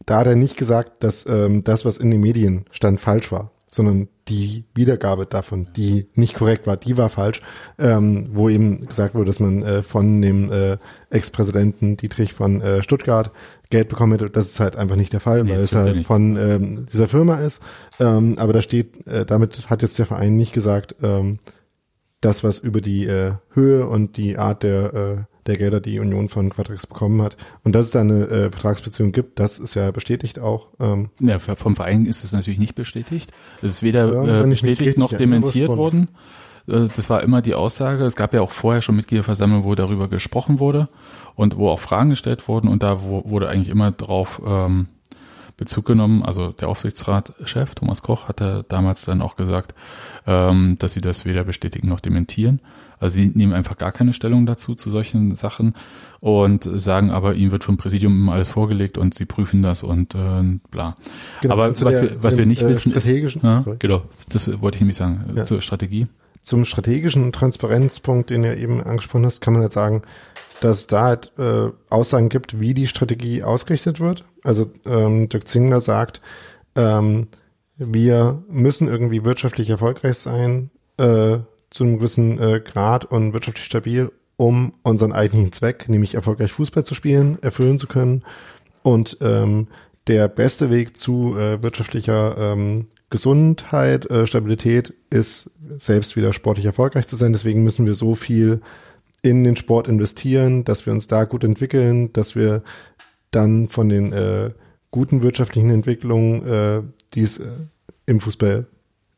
Da 0.08 0.20
hat 0.20 0.26
er 0.26 0.36
nicht 0.36 0.56
gesagt, 0.56 1.04
dass 1.04 1.26
ähm, 1.26 1.62
das, 1.64 1.84
was 1.84 1.98
in 1.98 2.10
den 2.10 2.22
Medien 2.22 2.64
stand, 2.70 2.98
falsch 2.98 3.30
war, 3.30 3.50
sondern 3.68 4.08
die 4.26 4.64
Wiedergabe 4.74 5.26
davon, 5.26 5.68
die 5.76 6.06
nicht 6.14 6.32
korrekt 6.34 6.66
war, 6.66 6.78
die 6.78 6.96
war 6.96 7.10
falsch, 7.10 7.42
ähm, 7.78 8.30
wo 8.32 8.48
eben 8.48 8.86
gesagt 8.86 9.14
wurde, 9.14 9.26
dass 9.26 9.38
man 9.38 9.62
äh, 9.62 9.82
von 9.82 10.22
dem 10.22 10.50
äh, 10.50 10.78
Ex-Präsidenten 11.10 11.98
Dietrich 11.98 12.32
von 12.32 12.62
äh, 12.62 12.82
Stuttgart 12.82 13.32
Geld 13.68 13.90
bekommen 13.90 14.12
hätte. 14.12 14.30
Das 14.30 14.46
ist 14.48 14.60
halt 14.60 14.76
einfach 14.76 14.96
nicht 14.96 15.12
der 15.12 15.20
Fall, 15.20 15.44
Nee, 15.44 15.50
weil 15.50 15.58
es 15.58 15.74
halt 15.74 15.94
nicht. 15.94 16.06
von 16.06 16.36
ähm, 16.38 16.86
dieser 16.90 17.06
Firma 17.06 17.36
ist. 17.40 17.60
Ähm, 18.00 18.36
aber 18.38 18.54
da 18.54 18.62
steht, 18.62 19.06
äh, 19.06 19.26
damit 19.26 19.68
hat 19.68 19.82
jetzt 19.82 19.98
der 19.98 20.06
Verein 20.06 20.38
nicht 20.38 20.54
gesagt, 20.54 20.96
ähm, 21.02 21.38
das, 22.22 22.42
was 22.42 22.58
über 22.58 22.80
die 22.80 23.04
äh, 23.04 23.32
Höhe 23.50 23.86
und 23.86 24.16
die 24.16 24.38
Art 24.38 24.62
der, 24.62 24.94
äh, 24.94 25.16
der 25.48 25.56
Gelder, 25.56 25.80
die 25.80 25.98
Union 25.98 26.28
von 26.28 26.50
Quadrix 26.50 26.86
bekommen 26.86 27.20
hat. 27.22 27.36
Und 27.64 27.74
dass 27.74 27.86
es 27.86 27.90
da 27.90 28.00
eine 28.00 28.28
äh, 28.28 28.50
Vertragsbeziehung 28.50 29.12
gibt, 29.12 29.38
das 29.40 29.58
ist 29.58 29.74
ja 29.74 29.90
bestätigt 29.90 30.38
auch. 30.38 30.68
Ähm, 30.78 31.10
Ja, 31.20 31.38
vom 31.38 31.74
Verein 31.74 32.06
ist 32.06 32.24
es 32.24 32.32
natürlich 32.32 32.58
nicht 32.58 32.74
bestätigt. 32.74 33.32
Es 33.62 33.70
ist 33.70 33.82
weder 33.82 34.24
Ja, 34.24 34.44
äh, 34.44 34.46
bestätigt 34.46 34.98
noch 34.98 35.12
dementiert 35.12 35.68
worden. 35.68 36.08
Äh, 36.68 36.88
Das 36.94 37.10
war 37.10 37.22
immer 37.22 37.42
die 37.42 37.54
Aussage. 37.54 38.04
Es 38.04 38.14
gab 38.16 38.34
ja 38.34 38.40
auch 38.42 38.52
vorher 38.52 38.82
schon 38.82 38.96
Mitgliederversammlungen, 38.96 39.64
wo 39.64 39.74
darüber 39.74 40.08
gesprochen 40.08 40.58
wurde 40.58 40.88
und 41.34 41.56
wo 41.56 41.68
auch 41.70 41.80
Fragen 41.80 42.10
gestellt 42.10 42.46
wurden 42.46 42.68
und 42.68 42.82
da 42.82 43.02
wo, 43.02 43.24
wurde 43.28 43.48
eigentlich 43.48 43.70
immer 43.70 43.90
drauf 43.90 44.40
ähm, 44.46 44.88
Bezug 45.56 45.86
genommen. 45.86 46.22
Also 46.22 46.52
der 46.52 46.68
Aufsichtsratschef 46.68 47.74
Thomas 47.74 48.02
Koch 48.02 48.28
hatte 48.28 48.64
damals 48.68 49.04
dann 49.04 49.20
auch 49.20 49.36
gesagt, 49.36 49.74
ähm, 50.26 50.76
dass 50.78 50.92
sie 50.94 51.00
das 51.00 51.24
weder 51.24 51.44
bestätigen 51.44 51.88
noch 51.88 52.00
dementieren. 52.00 52.60
Also 53.00 53.14
sie 53.14 53.30
nehmen 53.34 53.52
einfach 53.52 53.76
gar 53.78 53.92
keine 53.92 54.12
Stellung 54.12 54.46
dazu 54.46 54.74
zu 54.74 54.90
solchen 54.90 55.34
Sachen 55.34 55.74
und 56.20 56.68
sagen 56.80 57.10
aber, 57.10 57.34
ihnen 57.34 57.52
wird 57.52 57.64
vom 57.64 57.76
Präsidium 57.76 58.28
alles 58.28 58.48
vorgelegt 58.48 58.98
und 58.98 59.14
sie 59.14 59.24
prüfen 59.24 59.62
das 59.62 59.82
und 59.82 60.14
äh, 60.14 60.58
bla. 60.70 60.96
Genau, 61.42 61.54
aber 61.54 61.70
was, 61.70 61.78
der- 61.78 62.02
wir, 62.02 62.22
was 62.22 62.36
wir 62.36 62.44
dem, 62.44 62.48
nicht 62.48 62.62
äh, 62.62 62.68
wissen 62.68 62.92
strategischen- 62.92 63.58
ist, 63.58 63.64
sorry. 63.64 63.76
genau, 63.78 64.02
das 64.30 64.60
wollte 64.60 64.76
ich 64.76 64.80
nämlich 64.80 64.96
sagen, 64.96 65.24
äh, 65.34 65.38
Ja. 65.38 65.44
zur 65.44 65.60
Strategie. 65.60 66.06
zum 66.42 66.64
strategischen 66.64 67.32
Transparenzpunkt, 67.32 68.30
den 68.30 68.42
du 68.42 68.56
eben 68.56 68.82
angesprochen 68.82 69.24
hast, 69.26 69.40
kann 69.40 69.52
man 69.54 69.62
halt 69.62 69.72
sagen, 69.72 70.02
dass 70.60 70.78
es 70.78 70.86
da 70.88 71.02
halt 71.04 71.32
äh, 71.38 71.70
Aussagen 71.90 72.28
gibt, 72.30 72.58
wie 72.58 72.74
die 72.74 72.86
Strategie 72.88 73.42
ausgerichtet 73.44 74.00
wird. 74.00 74.24
Also 74.42 74.66
ähm, 74.86 75.28
Dirk 75.28 75.46
Zingler 75.46 75.80
sagt, 75.80 76.20
ähm, 76.74 77.28
wir 77.76 78.42
müssen 78.50 78.88
irgendwie 78.88 79.24
wirtschaftlich 79.24 79.70
erfolgreich 79.70 80.16
sein, 80.18 80.70
äh, 80.96 81.38
zu 81.70 81.84
einem 81.84 81.98
gewissen 81.98 82.38
äh, 82.38 82.60
Grad 82.60 83.04
und 83.04 83.32
wirtschaftlich 83.32 83.66
stabil, 83.66 84.10
um 84.36 84.74
unseren 84.82 85.12
eigentlichen 85.12 85.52
Zweck, 85.52 85.88
nämlich 85.88 86.14
erfolgreich 86.14 86.52
Fußball 86.52 86.84
zu 86.84 86.94
spielen, 86.94 87.38
erfüllen 87.42 87.78
zu 87.78 87.86
können. 87.86 88.22
Und 88.82 89.18
ähm, 89.20 89.68
der 90.06 90.28
beste 90.28 90.70
Weg 90.70 90.96
zu 90.96 91.36
äh, 91.36 91.62
wirtschaftlicher 91.62 92.36
ähm, 92.38 92.86
Gesundheit, 93.10 94.10
äh, 94.10 94.26
Stabilität 94.26 94.94
ist 95.10 95.50
selbst 95.76 96.16
wieder 96.16 96.32
sportlich 96.32 96.66
erfolgreich 96.66 97.06
zu 97.06 97.16
sein. 97.16 97.32
Deswegen 97.32 97.64
müssen 97.64 97.86
wir 97.86 97.94
so 97.94 98.14
viel 98.14 98.60
in 99.22 99.44
den 99.44 99.56
Sport 99.56 99.88
investieren, 99.88 100.64
dass 100.64 100.86
wir 100.86 100.92
uns 100.92 101.08
da 101.08 101.24
gut 101.24 101.44
entwickeln, 101.44 102.12
dass 102.12 102.36
wir 102.36 102.62
dann 103.30 103.68
von 103.68 103.88
den 103.88 104.12
äh, 104.12 104.50
guten 104.90 105.22
wirtschaftlichen 105.22 105.70
Entwicklungen, 105.70 106.46
äh, 106.46 106.82
die 107.14 107.22
es 107.22 107.38
äh, 107.38 107.48
im 108.06 108.20
Fußball 108.20 108.66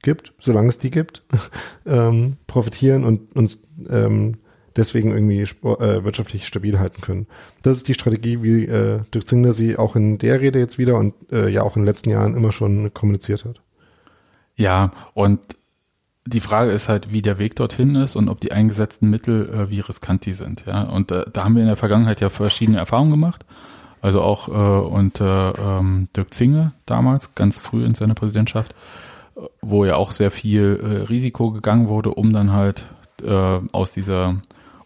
gibt, 0.03 0.33
solange 0.39 0.69
es 0.69 0.79
die 0.79 0.91
gibt, 0.91 1.23
ähm, 1.87 2.37
profitieren 2.47 3.05
und 3.05 3.35
uns 3.37 3.69
ähm, 3.89 4.39
deswegen 4.77 5.11
irgendwie 5.11 5.43
äh, 5.43 6.05
wirtschaftlich 6.05 6.47
stabil 6.47 6.79
halten 6.79 7.01
können. 7.01 7.27
Das 7.63 7.77
ist 7.77 7.89
die 7.89 7.95
Strategie, 7.95 8.43
wie 8.43 8.65
äh, 8.65 9.01
Dirk 9.13 9.27
Zingler 9.27 9.53
sie 9.53 9.77
auch 9.77 9.97
in 9.97 10.19
der 10.19 10.41
Rede 10.41 10.59
jetzt 10.59 10.79
wieder 10.79 10.97
und 10.97 11.15
äh, 11.33 11.49
ja 11.49 11.63
auch 11.63 11.77
in 11.77 11.83
den 11.83 11.87
letzten 11.87 12.11
Jahren 12.11 12.37
immer 12.37 12.53
schon 12.53 12.93
kommuniziert 12.95 13.45
hat. 13.45 13.61
Ja, 14.57 14.91
und 15.15 15.41
die 16.27 16.41
Frage 16.41 16.71
ist 16.71 16.89
halt, 16.89 17.13
wie 17.13 17.23
der 17.23 17.39
Weg 17.39 17.57
dorthin 17.57 17.95
ist 17.97 18.15
und 18.15 18.29
ob 18.29 18.41
die 18.41 18.53
eingesetzten 18.53 19.09
Mittel, 19.11 19.49
äh, 19.49 19.71
wie 19.71 19.81
riskant 19.81 20.27
die 20.27 20.33
sind. 20.33 20.65
Ja, 20.67 20.83
und 20.83 21.11
äh, 21.11 21.25
da 21.33 21.45
haben 21.45 21.55
wir 21.55 21.63
in 21.63 21.69
der 21.69 21.77
Vergangenheit 21.77 22.21
ja 22.21 22.29
verschiedene 22.29 22.79
Erfahrungen 22.79 23.11
gemacht. 23.11 23.45
Also 24.03 24.23
auch 24.23 24.49
äh, 24.49 24.87
unter 24.87 25.53
ähm, 25.59 26.09
Dirk 26.17 26.33
Zinge 26.33 26.73
damals, 26.87 27.35
ganz 27.35 27.59
früh 27.59 27.85
in 27.85 27.95
seiner 27.95 28.15
Präsidentschaft, 28.15 28.75
wo 29.61 29.85
ja 29.85 29.97
auch 29.97 30.13
sehr 30.13 30.31
viel 30.31 30.81
äh, 30.83 30.87
Risiko 31.05 31.51
gegangen 31.51 31.89
wurde, 31.89 32.11
um 32.11 32.33
dann 32.33 32.53
halt 32.53 32.87
äh, 33.23 33.59
aus 33.73 33.91
dieser 33.91 34.37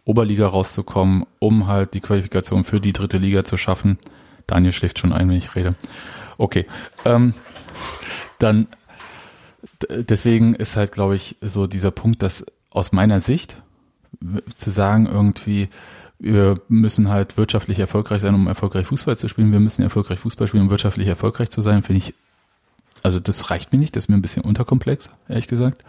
Oberliga 0.05 0.47
rauszukommen, 0.47 1.27
um 1.39 1.67
halt 1.67 1.95
die 1.95 2.01
Qualifikation 2.01 2.65
für 2.65 2.81
die 2.81 2.93
dritte 2.93 3.19
Liga 3.19 3.45
zu 3.45 3.57
schaffen. 3.57 3.99
Daniel 4.47 4.73
schläft 4.73 4.99
schon 4.99 5.13
ein, 5.13 5.29
wenn 5.29 5.37
ich 5.37 5.55
rede. 5.55 5.75
Okay. 6.37 6.67
Ähm, 7.05 7.35
dann 8.39 8.67
deswegen 9.89 10.55
ist 10.55 10.77
halt, 10.77 10.93
glaube 10.93 11.17
ich, 11.17 11.37
so 11.41 11.67
dieser 11.67 11.91
Punkt, 11.91 12.23
dass 12.23 12.45
aus 12.71 12.93
meiner 12.93 13.21
Sicht 13.21 13.57
zu 14.55 14.71
sagen 14.71 15.07
irgendwie, 15.07 15.69
wir 16.19 16.55
müssen 16.69 17.09
halt 17.09 17.37
wirtschaftlich 17.37 17.79
erfolgreich 17.79 18.23
sein, 18.23 18.35
um 18.35 18.47
erfolgreich 18.47 18.87
Fußball 18.87 19.17
zu 19.17 19.29
spielen. 19.29 19.53
Wir 19.53 19.61
müssen 19.61 19.83
erfolgreich 19.83 20.19
Fußball 20.19 20.49
spielen, 20.49 20.65
um 20.65 20.71
wirtschaftlich 20.71 21.09
erfolgreich 21.09 21.51
zu 21.51 21.61
sein, 21.61 21.83
finde 21.83 21.99
ich, 21.99 22.15
also 23.05 23.21
das 23.21 23.51
reicht 23.51 23.73
mir 23.73 23.79
nicht, 23.79 23.95
das 23.95 24.05
ist 24.05 24.09
mir 24.09 24.17
ein 24.17 24.23
bisschen 24.23 24.43
unterkomplex, 24.43 25.15
ehrlich 25.29 25.47
gesagt. 25.47 25.85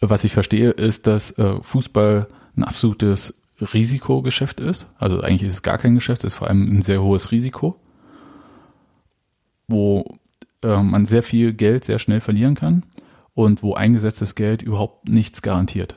Was 0.00 0.24
ich 0.24 0.32
verstehe, 0.32 0.70
ist, 0.70 1.06
dass 1.06 1.38
äh, 1.38 1.62
Fußball 1.62 2.26
ein 2.56 2.64
absolutes 2.64 3.40
Risikogeschäft 3.60 4.60
ist. 4.60 4.88
Also 4.98 5.20
eigentlich 5.20 5.44
ist 5.44 5.54
es 5.54 5.62
gar 5.62 5.78
kein 5.78 5.94
Geschäft, 5.94 6.24
es 6.24 6.32
ist 6.32 6.38
vor 6.38 6.48
allem 6.48 6.78
ein 6.78 6.82
sehr 6.82 7.02
hohes 7.02 7.30
Risiko. 7.32 7.76
wo 9.68 10.18
äh, 10.62 10.82
man 10.82 11.06
sehr 11.06 11.22
viel 11.22 11.52
Geld 11.52 11.84
sehr 11.84 12.00
schnell 12.00 12.20
verlieren 12.20 12.56
kann 12.56 12.84
und 13.34 13.62
wo 13.62 13.74
eingesetztes 13.74 14.34
Geld 14.34 14.62
überhaupt 14.62 15.08
nichts 15.08 15.42
garantiert. 15.42 15.94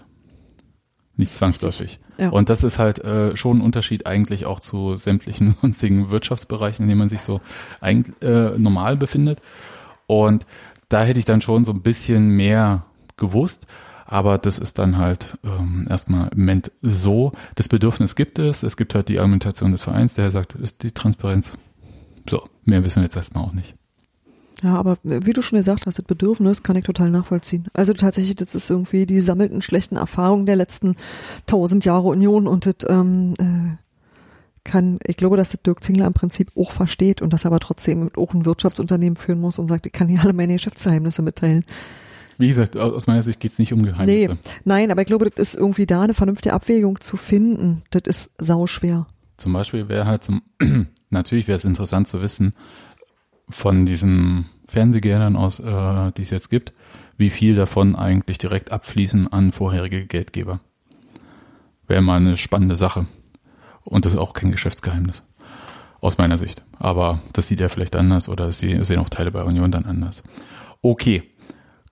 Nicht 1.16 1.32
zwangsläufig. 1.32 2.00
Ja. 2.20 2.30
Und 2.30 2.50
das 2.50 2.64
ist 2.64 2.78
halt 2.78 3.00
äh, 3.00 3.36
schon 3.36 3.58
ein 3.58 3.62
Unterschied 3.62 4.06
eigentlich 4.06 4.46
auch 4.46 4.60
zu 4.60 4.96
sämtlichen 4.96 5.56
sonstigen 5.62 6.12
Wirtschaftsbereichen, 6.12 6.84
in 6.84 6.90
denen 6.90 7.00
man 7.00 7.10
sich 7.10 7.22
so 7.22 7.40
eigentlich, 7.82 8.16
äh, 8.22 8.58
normal 8.58 8.98
befindet. 8.98 9.40
Und 10.08 10.46
da 10.90 11.04
hätte 11.04 11.20
ich 11.20 11.26
dann 11.26 11.42
schon 11.42 11.66
so 11.66 11.72
ein 11.72 11.82
bisschen 11.82 12.30
mehr 12.30 12.86
gewusst. 13.18 13.66
Aber 14.06 14.38
das 14.38 14.60
ist 14.60 14.80
dann 14.80 14.98
halt 14.98 15.38
ähm, 15.44 15.88
erstmal 15.90 16.28
im 16.30 16.40
Moment 16.40 16.72
so. 16.82 17.32
Das 17.56 17.70
Bedürfnis 17.70 18.16
gibt 18.16 18.38
es. 18.38 18.62
Es 18.64 18.78
gibt 18.78 18.94
halt 18.96 19.10
die 19.10 19.20
Argumentation 19.20 19.72
des 19.72 19.82
Vereins, 19.82 20.16
der 20.16 20.30
sagt, 20.30 20.54
ist 20.56 20.84
die 20.84 20.92
Transparenz. 20.92 21.54
So, 22.30 22.44
mehr 22.64 22.84
wissen 22.84 22.98
wir 22.98 23.06
jetzt 23.06 23.16
erstmal 23.16 23.44
auch 23.44 23.54
nicht. 23.54 23.76
Ja, 24.62 24.76
aber 24.76 24.98
wie 25.04 25.34
du 25.34 25.42
schon 25.42 25.58
gesagt 25.58 25.86
hast, 25.86 25.98
das 25.98 26.06
Bedürfnis 26.06 26.64
kann 26.64 26.78
ich 26.78 26.86
total 26.86 27.10
nachvollziehen. 27.10 27.68
Also 27.74 27.94
tatsächlich, 27.94 28.36
das 28.36 28.56
ist 28.56 28.70
irgendwie 28.70 29.06
die 29.06 29.20
sammelten 29.20 29.62
schlechten 29.62 29.98
Erfahrungen 29.98 30.46
der 30.46 30.56
letzten 30.56 30.96
tausend 31.48 31.84
Jahre 31.84 32.08
Union 32.08 32.48
und 32.48 32.66
das 32.66 32.76
ähm, 32.88 33.34
äh, 33.40 33.83
kann, 34.64 35.00
ich 35.06 35.18
glaube, 35.18 35.38
dass 35.38 35.52
das 35.52 35.62
Dirk 35.62 35.84
Zingler 35.84 36.08
im 36.08 36.14
Prinzip 36.14 36.52
auch 36.56 36.72
versteht 36.72 37.22
und 37.22 37.34
das 37.34 37.46
aber 37.46 37.60
trotzdem 37.60 38.10
auch 38.16 38.34
ein 38.34 38.46
Wirtschaftsunternehmen 38.46 39.16
führen 39.16 39.40
muss 39.40 39.60
und 39.60 39.68
sagt, 39.68 39.86
ich 39.86 39.94
kann 39.94 40.08
hier 40.08 40.22
alle 40.22 40.34
meine 40.34 40.54
Geschäftsgeheimnisse 40.54 41.22
mitteilen. 41.22 41.66
Wie 42.38 42.48
gesagt, 42.48 42.78
aus 42.78 43.08
meiner 43.08 43.22
Sicht 43.22 43.40
geht 43.40 43.52
es 43.52 43.60
nicht 43.60 43.74
um 43.74 43.84
Geheimnisse. 43.84 44.34
Nee, 44.34 44.40
nein, 44.64 44.92
aber 44.92 45.02
ich 45.02 45.08
glaube, 45.08 45.30
das 45.30 45.50
ist 45.50 45.56
irgendwie 45.56 45.86
da 45.86 46.02
eine 46.02 46.14
vernünftige 46.14 46.54
Abwägung 46.54 47.00
zu 47.00 47.16
finden. 47.16 47.84
Das 47.92 48.04
ist 48.06 48.32
sauschwer. 48.38 49.08
Zum 49.38 49.54
Beispiel 49.54 49.88
wäre 49.88 50.06
halt 50.06 50.24
zum, 50.24 50.42
natürlich 51.10 51.48
wäre 51.48 51.58
es 51.58 51.66
interessant 51.66 52.08
zu 52.08 52.22
wissen, 52.22 52.54
von 53.50 53.86
diesen 53.86 54.46
Fernsehgeldern 54.68 55.36
aus, 55.36 55.60
äh, 55.60 56.12
die 56.14 56.24
es 56.24 56.32
jetzt 56.32 56.50
gibt, 56.50 56.74
wie 57.18 57.30
viel 57.30 57.56
davon 57.56 57.96
eigentlich 57.96 58.40
direkt 58.40 58.72
abfließen 58.72 59.32
an 59.32 59.52
vorherige 59.52 60.06
Geldgeber. 60.06 60.60
Wäre 61.88 62.02
mal 62.02 62.18
eine 62.18 62.38
spannende 62.38 62.76
Sache. 62.76 63.06
Und 63.86 64.06
das 64.06 64.14
ist 64.14 64.20
auch 64.20 64.34
kein 64.34 64.52
Geschäftsgeheimnis. 64.52 65.24
Aus 66.02 66.18
meiner 66.18 66.38
Sicht. 66.38 66.62
Aber 66.80 67.20
das 67.34 67.48
sieht 67.48 67.62
er 67.62 67.70
vielleicht 67.70 67.96
anders 67.96 68.28
oder 68.30 68.52
sie 68.52 68.84
sehen 68.84 69.00
auch 69.00 69.10
Teile 69.10 69.32
bei 69.32 69.44
Union 69.44 69.72
dann 69.72 69.86
anders. 69.86 70.22
Okay. 70.82 71.24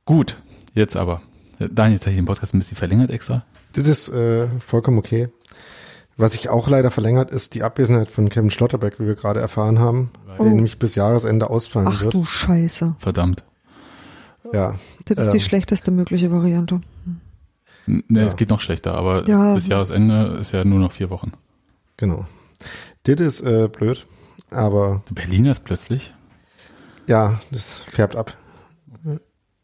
Gut. 0.06 0.38
Jetzt 0.74 0.98
aber. 0.98 1.22
Daniel, 1.60 1.94
jetzt 1.96 2.04
habe 2.06 2.12
ich 2.12 2.18
den 2.18 2.26
Podcast 2.26 2.54
ein 2.54 2.60
bisschen 2.60 2.78
verlängert 2.78 3.12
extra. 3.12 3.44
Das 3.74 3.86
ist 3.88 4.10
äh, 4.10 4.48
vollkommen 4.66 4.98
okay. 4.98 5.30
Was 6.18 6.34
sich 6.34 6.50
auch 6.50 6.68
leider 6.68 6.92
verlängert, 6.92 7.32
ist 7.32 7.54
die 7.56 7.64
Abwesenheit 7.64 8.10
von 8.10 8.30
Kevin 8.30 8.52
Schlotterbeck, 8.52 9.00
wie 9.00 9.06
wir 9.08 9.16
gerade 9.16 9.40
erfahren 9.40 9.80
haben, 9.80 10.12
Oh. 10.38 10.44
der 10.44 10.54
nämlich 10.54 10.80
bis 10.80 10.96
Jahresende 10.96 11.50
ausfallen 11.50 11.88
Ach 11.92 12.02
wird. 12.02 12.14
du 12.14 12.26
Scheiße. 12.26 12.96
Verdammt. 13.00 13.44
Ja. 14.54 14.76
Das 15.06 15.20
ist 15.20 15.28
Ähm. 15.28 15.34
die 15.34 15.40
schlechteste 15.42 15.92
mögliche 15.92 16.32
Variante. 16.32 16.82
N- 17.88 18.04
Ne, 18.08 18.22
Ja. 18.22 18.28
es 18.28 18.36
geht 18.36 18.50
noch 18.50 18.60
schlechter, 18.60 18.96
aber 18.96 19.28
Ja. 19.28 19.54
bis 19.54 19.68
Jahresende 19.68 20.38
ist 20.40 20.52
ja 20.52 20.64
nur 20.66 20.80
noch 20.80 20.92
vier 20.92 21.10
Wochen. 21.10 21.32
Genau. 22.02 22.26
Das 23.04 23.16
ist 23.22 23.40
äh, 23.42 23.70
blöd, 23.70 24.06
aber 24.50 25.04
Die 25.10 25.14
Berliners 25.14 25.60
plötzlich. 25.62 26.14
ja, 27.08 27.40
das 27.52 27.72
färbt 27.72 28.16
ab. 28.18 28.36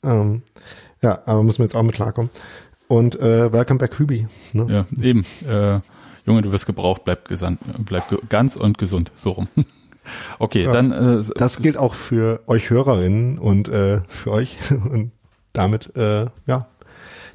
Ähm, 0.04 0.44
ja, 1.02 1.22
aber 1.26 1.44
müssen 1.44 1.60
wir 1.60 1.66
jetzt 1.66 1.76
auch 1.76 1.84
mit 1.84 1.96
klarkommen. 1.96 2.30
Und 2.88 3.20
äh, 3.20 3.52
Welcome 3.52 3.80
back 3.80 4.00
Hübi. 4.00 4.28
Ne? 4.54 4.68
Ja, 4.70 5.04
eben. 5.04 5.26
Äh, 5.46 5.82
Junge, 6.26 6.42
du 6.44 6.52
wirst 6.52 6.66
gebraucht, 6.68 7.04
bleib, 7.06 7.28
gesandt, 7.28 7.60
bleib 7.86 8.08
ge 8.10 8.20
ganz 8.30 8.56
und 8.56 8.78
gesund. 8.78 9.12
So 9.18 9.32
rum. 9.32 9.48
Okay, 10.40 10.64
Ja. 10.64 10.72
dann 10.72 10.94
äh, 10.94 11.22
Das 11.36 11.62
gilt 11.62 11.76
auch 11.76 11.94
für 11.94 12.40
euch 12.48 12.70
Hörerinnen 12.70 13.38
und 13.40 13.68
äh, 13.68 14.00
für 14.08 14.32
euch. 14.32 14.56
Und 14.72 15.12
damit, 15.52 15.94
äh, 15.98 16.28
ja. 16.46 16.68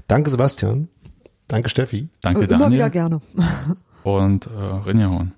Danke 0.08 0.30
Sebastian. 0.30 0.88
Danke 1.48 1.68
Steffi. 1.68 2.08
danke 2.22 2.40
Äh, 2.40 2.44
Immer 2.44 2.70
wieder 2.70 2.88
Daniel 2.88 2.90
gerne. 2.90 3.20
und 4.04 4.46
äh, 4.46 4.84
Horn. 5.10 5.32